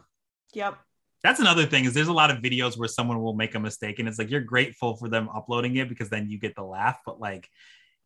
yep 0.55 0.79
that's 1.23 1.39
another 1.41 1.67
thing 1.67 1.85
is 1.85 1.93
there's 1.93 2.09
a 2.09 2.13
lot 2.13 2.31
of 2.31 2.39
videos 2.39 2.79
where 2.79 2.89
someone 2.89 3.21
will 3.21 3.35
make 3.35 3.55
a 3.55 3.61
mistake 3.61 3.99
and 3.99 4.09
it's 4.09 4.19
like 4.19 4.31
you're 4.31 4.41
grateful 4.41 4.97
for 4.97 5.09
them 5.09 5.29
uploading 5.35 5.77
it 5.77 5.89
because 5.89 6.09
then 6.09 6.31
you 6.31 6.39
get 6.39 6.55
the 6.57 6.63
laugh 6.63 6.99
but 7.05 7.21
like 7.21 7.47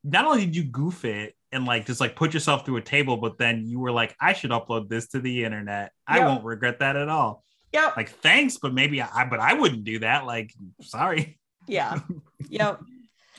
not 0.05 0.25
only 0.27 0.45
did 0.47 0.55
you 0.55 0.65
goof 0.65 1.05
it 1.05 1.35
and 1.51 1.65
like 1.65 1.87
just 1.87 2.01
like 2.01 2.15
put 2.15 2.33
yourself 2.35 2.65
through 2.65 2.77
a 2.77 2.83
table 2.83 3.17
but 3.17 3.39
then 3.39 3.65
you 3.67 3.81
were 3.81 3.91
like 3.93 4.15
i 4.21 4.33
should 4.33 4.51
upload 4.51 4.89
this 4.89 5.09
to 5.09 5.21
the 5.21 5.45
internet 5.45 5.93
i 6.07 6.19
Yeah. 6.19 6.27
won't 6.29 6.45
regret 6.45 6.79
that 6.81 6.95
at 6.97 7.09
all 7.09 7.43
yep 7.73 7.97
like 7.97 8.11
thanks 8.11 8.59
but 8.59 8.73
maybe 8.75 9.01
i 9.03 9.25
but 9.29 9.41
i 9.41 9.55
wouldn't 9.55 9.85
do 9.85 9.99
that 10.01 10.27
like 10.27 10.53
sorry 10.83 11.39
yeah 11.67 11.99
yep 12.49 12.81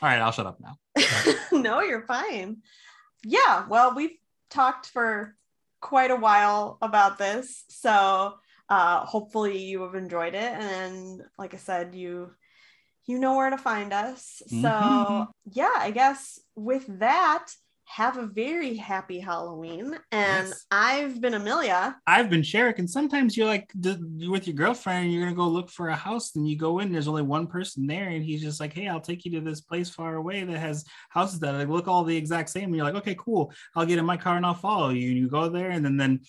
all 0.02 0.10
right 0.10 0.20
i'll 0.22 0.32
shut 0.32 0.46
up 0.48 0.60
now 0.60 0.76
no, 1.52 1.82
you're 1.82 2.06
fine. 2.06 2.58
Yeah, 3.26 3.66
well, 3.68 3.94
we've 3.96 4.16
talked 4.50 4.88
for 4.88 5.36
quite 5.82 6.10
a 6.12 6.16
while 6.16 6.78
about 6.82 7.18
this. 7.18 7.66
So 7.70 8.36
uh 8.70 9.06
hopefully 9.06 9.58
you 9.60 9.82
have 9.82 9.96
enjoyed 9.96 10.36
it. 10.36 10.54
And 10.54 11.22
like 11.38 11.54
I 11.54 11.58
said, 11.58 11.94
you 11.96 12.32
you 13.08 13.20
know 13.20 13.36
where 13.38 13.50
to 13.50 13.58
find 13.58 13.94
us. 13.94 14.42
So 14.48 14.56
Mhm. 14.56 15.28
yeah, 15.52 15.74
I 15.78 15.92
guess 15.92 16.40
with 16.56 16.86
that, 17.00 17.48
have 17.88 18.18
a 18.18 18.26
very 18.26 18.76
happy 18.78 19.20
Halloween. 19.20 19.96
And 20.12 20.48
Yes. 20.48 20.66
I've 20.72 21.22
been 21.22 21.36
Amelia. 21.36 21.98
i've 22.08 22.32
been 22.32 22.42
Sherrick, 22.42 22.80
and 22.80 22.90
sometimes 22.90 23.38
you're 23.38 23.46
like 23.46 23.72
you're 24.18 24.32
with 24.32 24.48
your 24.48 24.56
girlfriend 24.56 25.04
and 25.06 25.14
you're 25.14 25.24
gonna 25.24 25.36
go 25.36 25.48
look 25.48 25.70
for 25.70 25.90
a 25.90 25.96
house 25.96 26.36
and 26.36 26.50
you 26.50 26.58
go 26.58 26.80
in 26.80 26.92
there's 26.92 27.08
only 27.08 27.22
one 27.22 27.46
person 27.46 27.86
there 27.86 28.10
and 28.10 28.24
he's 28.24 28.42
just 28.42 28.60
like 28.60 28.74
hey 28.74 28.88
i'll 28.88 29.00
take 29.00 29.24
you 29.24 29.32
to 29.32 29.42
this 29.42 29.62
place 29.62 29.90
far 29.90 30.16
away 30.16 30.44
that 30.44 30.58
has 30.58 30.84
houses 31.10 31.40
that 31.40 31.54
like, 31.54 31.68
look 31.68 31.88
all 31.88 32.04
the 32.04 32.18
exact 32.18 32.50
same 32.50 32.66
and 32.66 32.76
you're 32.76 32.86
like 32.86 32.96
okay 32.96 33.16
cool 33.20 33.54
i'll 33.76 33.86
get 33.86 34.00
in 34.00 34.06
my 34.06 34.18
car 34.18 34.36
and 34.36 34.46
i'll 34.48 34.56
follow 34.56 34.90
you 34.90 35.10
and 35.10 35.18
you 35.18 35.30
go 35.30 35.48
there 35.48 35.70
and 35.70 35.86
then 35.86 35.96
then 35.96 36.20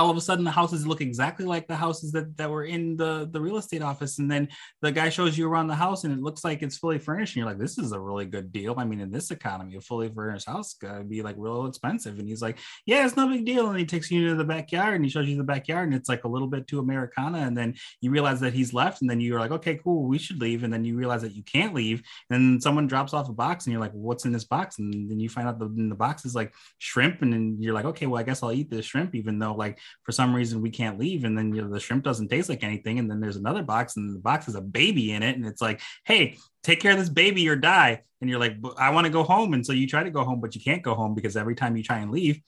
all 0.00 0.10
of 0.10 0.16
a 0.16 0.20
sudden 0.20 0.44
the 0.44 0.50
houses 0.50 0.86
look 0.86 1.00
exactly 1.00 1.44
like 1.44 1.66
the 1.68 1.76
houses 1.76 2.12
that, 2.12 2.36
that 2.36 2.50
were 2.50 2.64
in 2.64 2.96
the, 2.96 3.28
the 3.30 3.40
real 3.40 3.58
estate 3.58 3.82
office. 3.82 4.18
And 4.18 4.30
then 4.30 4.48
the 4.80 4.90
guy 4.90 5.10
shows 5.10 5.36
you 5.36 5.48
around 5.48 5.66
the 5.66 5.74
house 5.74 6.04
and 6.04 6.12
it 6.12 6.22
looks 6.22 6.44
like 6.44 6.62
it's 6.62 6.78
fully 6.78 6.98
furnished. 6.98 7.34
And 7.34 7.40
you're 7.40 7.50
like, 7.50 7.58
this 7.58 7.78
is 7.78 7.92
a 7.92 8.00
really 8.00 8.24
good 8.24 8.52
deal. 8.52 8.74
I 8.78 8.84
mean, 8.84 9.00
in 9.00 9.10
this 9.10 9.30
economy, 9.30 9.76
a 9.76 9.80
fully 9.80 10.08
furnished 10.08 10.46
house 10.46 10.74
gotta 10.74 11.04
be 11.04 11.22
like 11.22 11.36
real 11.38 11.66
expensive. 11.66 12.18
And 12.18 12.26
he's 12.28 12.40
like, 12.40 12.58
yeah, 12.86 13.04
it's 13.04 13.16
no 13.16 13.28
big 13.28 13.44
deal. 13.44 13.68
And 13.68 13.78
he 13.78 13.84
takes 13.84 14.10
you 14.10 14.28
to 14.28 14.34
the 14.34 14.44
backyard 14.44 14.94
and 14.94 15.04
he 15.04 15.10
shows 15.10 15.28
you 15.28 15.36
the 15.36 15.44
backyard 15.44 15.88
and 15.88 15.94
it's 15.94 16.08
like 16.08 16.24
a 16.24 16.28
little 16.28 16.48
bit 16.48 16.66
too 16.66 16.78
Americana. 16.78 17.38
And 17.38 17.56
then 17.56 17.74
you 18.00 18.10
realize 18.10 18.40
that 18.40 18.54
he's 18.54 18.72
left 18.72 19.02
and 19.02 19.10
then 19.10 19.20
you're 19.20 19.40
like, 19.40 19.50
okay, 19.50 19.78
cool, 19.82 20.08
we 20.08 20.18
should 20.18 20.40
leave. 20.40 20.64
And 20.64 20.72
then 20.72 20.84
you 20.84 20.96
realize 20.96 21.22
that 21.22 21.34
you 21.34 21.42
can't 21.42 21.74
leave. 21.74 22.02
And 22.30 22.54
then 22.54 22.60
someone 22.60 22.86
drops 22.86 23.12
off 23.12 23.28
a 23.28 23.32
box 23.32 23.66
and 23.66 23.72
you're 23.72 23.80
like, 23.80 23.92
what's 23.92 24.24
in 24.24 24.32
this 24.32 24.44
box? 24.44 24.78
And 24.78 25.10
then 25.10 25.20
you 25.20 25.28
find 25.28 25.46
out 25.46 25.58
the, 25.58 25.68
the 25.68 25.94
box 25.94 26.24
is 26.24 26.34
like 26.34 26.54
shrimp. 26.78 27.20
And 27.20 27.32
then 27.32 27.56
you're 27.60 27.74
like, 27.74 27.84
okay, 27.84 28.06
well, 28.06 28.20
I 28.20 28.24
guess 28.24 28.42
I'll 28.42 28.52
eat 28.52 28.70
this 28.70 28.86
shrimp, 28.86 29.14
even 29.14 29.38
though 29.38 29.54
like 29.54 29.78
for 30.02 30.12
some 30.12 30.34
reason 30.34 30.62
we 30.62 30.70
can't 30.70 30.98
leave 30.98 31.24
and 31.24 31.36
then 31.36 31.54
you 31.54 31.62
know 31.62 31.68
the 31.68 31.80
shrimp 31.80 32.04
doesn't 32.04 32.28
taste 32.28 32.48
like 32.48 32.64
anything 32.64 32.98
and 32.98 33.10
then 33.10 33.20
there's 33.20 33.36
another 33.36 33.62
box 33.62 33.96
and 33.96 34.14
the 34.14 34.20
box 34.20 34.46
has 34.46 34.54
a 34.54 34.60
baby 34.60 35.12
in 35.12 35.22
it 35.22 35.36
and 35.36 35.46
it's 35.46 35.62
like 35.62 35.80
hey 36.04 36.36
take 36.62 36.80
care 36.80 36.92
of 36.92 36.98
this 36.98 37.08
baby 37.08 37.48
or 37.48 37.56
die. 37.56 38.02
And 38.20 38.30
you're 38.30 38.38
like 38.38 38.56
i 38.78 38.90
want 38.90 39.06
to 39.06 39.12
go 39.12 39.22
home. 39.22 39.52
And 39.54 39.66
so 39.66 39.72
you 39.72 39.86
try 39.86 40.02
to 40.02 40.10
go 40.10 40.24
home 40.24 40.40
but 40.40 40.54
you 40.54 40.60
can't 40.60 40.82
go 40.82 40.94
home 40.94 41.14
because 41.14 41.36
every 41.36 41.54
time 41.54 41.76
you 41.76 41.82
try 41.82 41.98
and 41.98 42.10
leave 42.10 42.40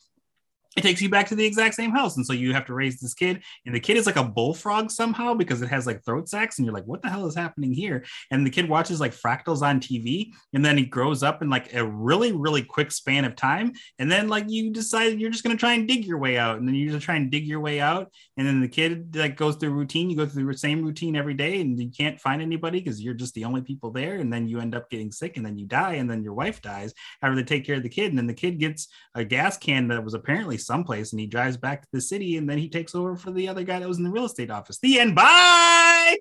it 0.76 0.82
takes 0.82 1.00
you 1.00 1.08
back 1.08 1.28
to 1.28 1.34
the 1.34 1.44
exact 1.44 1.74
same 1.74 1.90
house. 1.90 2.16
And 2.16 2.26
so 2.26 2.32
you 2.32 2.52
have 2.52 2.66
to 2.66 2.74
raise 2.74 3.00
this 3.00 3.14
kid, 3.14 3.42
and 3.66 3.74
the 3.74 3.80
kid 3.80 3.96
is 3.96 4.06
like 4.06 4.16
a 4.16 4.24
bullfrog 4.24 4.90
somehow 4.90 5.34
because 5.34 5.62
it 5.62 5.68
has 5.68 5.86
like 5.86 6.04
throat 6.04 6.28
sacs, 6.28 6.58
and 6.58 6.66
you're 6.66 6.74
like, 6.74 6.86
what 6.86 7.02
the 7.02 7.10
hell 7.10 7.26
is 7.26 7.34
happening 7.34 7.72
here? 7.72 8.04
And 8.30 8.46
the 8.46 8.50
kid 8.50 8.68
watches 8.68 9.00
like 9.00 9.12
fractals 9.12 9.62
on 9.62 9.80
TV, 9.80 10.32
and 10.52 10.64
then 10.64 10.76
he 10.76 10.84
grows 10.84 11.22
up 11.22 11.42
in 11.42 11.50
like 11.50 11.72
a 11.74 11.84
really, 11.84 12.32
really 12.32 12.62
quick 12.62 12.90
span 12.90 13.24
of 13.24 13.36
time. 13.36 13.72
And 13.98 14.10
then 14.10 14.28
like 14.28 14.46
you 14.48 14.72
decide 14.72 15.20
you're 15.20 15.30
just 15.30 15.44
gonna 15.44 15.56
try 15.56 15.74
and 15.74 15.86
dig 15.86 16.04
your 16.04 16.18
way 16.18 16.38
out, 16.38 16.58
and 16.58 16.66
then 16.66 16.74
you 16.74 16.90
just 16.90 17.04
try 17.04 17.16
and 17.16 17.30
dig 17.30 17.46
your 17.46 17.60
way 17.60 17.80
out. 17.80 18.10
And 18.36 18.46
then 18.46 18.60
the 18.60 18.68
kid 18.68 19.14
like 19.16 19.36
goes 19.36 19.56
through 19.56 19.70
routine, 19.70 20.10
you 20.10 20.16
go 20.16 20.26
through 20.26 20.46
the 20.46 20.58
same 20.58 20.84
routine 20.84 21.16
every 21.16 21.34
day, 21.34 21.60
and 21.60 21.78
you 21.78 21.90
can't 21.90 22.20
find 22.20 22.42
anybody 22.42 22.80
because 22.80 23.00
you're 23.00 23.14
just 23.14 23.34
the 23.34 23.44
only 23.44 23.62
people 23.62 23.90
there, 23.90 24.16
and 24.16 24.32
then 24.32 24.48
you 24.48 24.60
end 24.60 24.74
up 24.74 24.90
getting 24.90 25.12
sick, 25.12 25.36
and 25.36 25.46
then 25.46 25.56
you 25.56 25.66
die, 25.66 25.94
and 25.94 26.10
then 26.10 26.22
your 26.22 26.34
wife 26.34 26.60
dies. 26.62 26.92
However, 27.20 27.36
they 27.36 27.44
take 27.44 27.64
care 27.64 27.76
of 27.76 27.82
the 27.82 27.88
kid, 27.88 28.08
and 28.10 28.18
then 28.18 28.26
the 28.26 28.34
kid 28.34 28.58
gets 28.58 28.88
a 29.14 29.24
gas 29.24 29.56
can 29.56 29.88
that 29.88 30.04
was 30.04 30.14
apparently 30.14 30.58
someplace 30.64 31.12
and 31.12 31.20
he 31.20 31.26
drives 31.26 31.56
back 31.56 31.82
to 31.82 31.88
the 31.92 32.00
city 32.00 32.36
and 32.36 32.48
then 32.48 32.58
he 32.58 32.68
takes 32.68 32.94
over 32.94 33.16
for 33.16 33.30
the 33.30 33.48
other 33.48 33.62
guy 33.62 33.78
that 33.78 33.88
was 33.88 33.98
in 33.98 34.04
the 34.04 34.10
real 34.10 34.24
estate 34.26 34.50
office. 34.50 34.78
The 34.78 35.00
end. 35.00 35.14
Bye. 35.14 36.16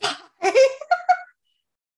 Bye. 0.00 0.66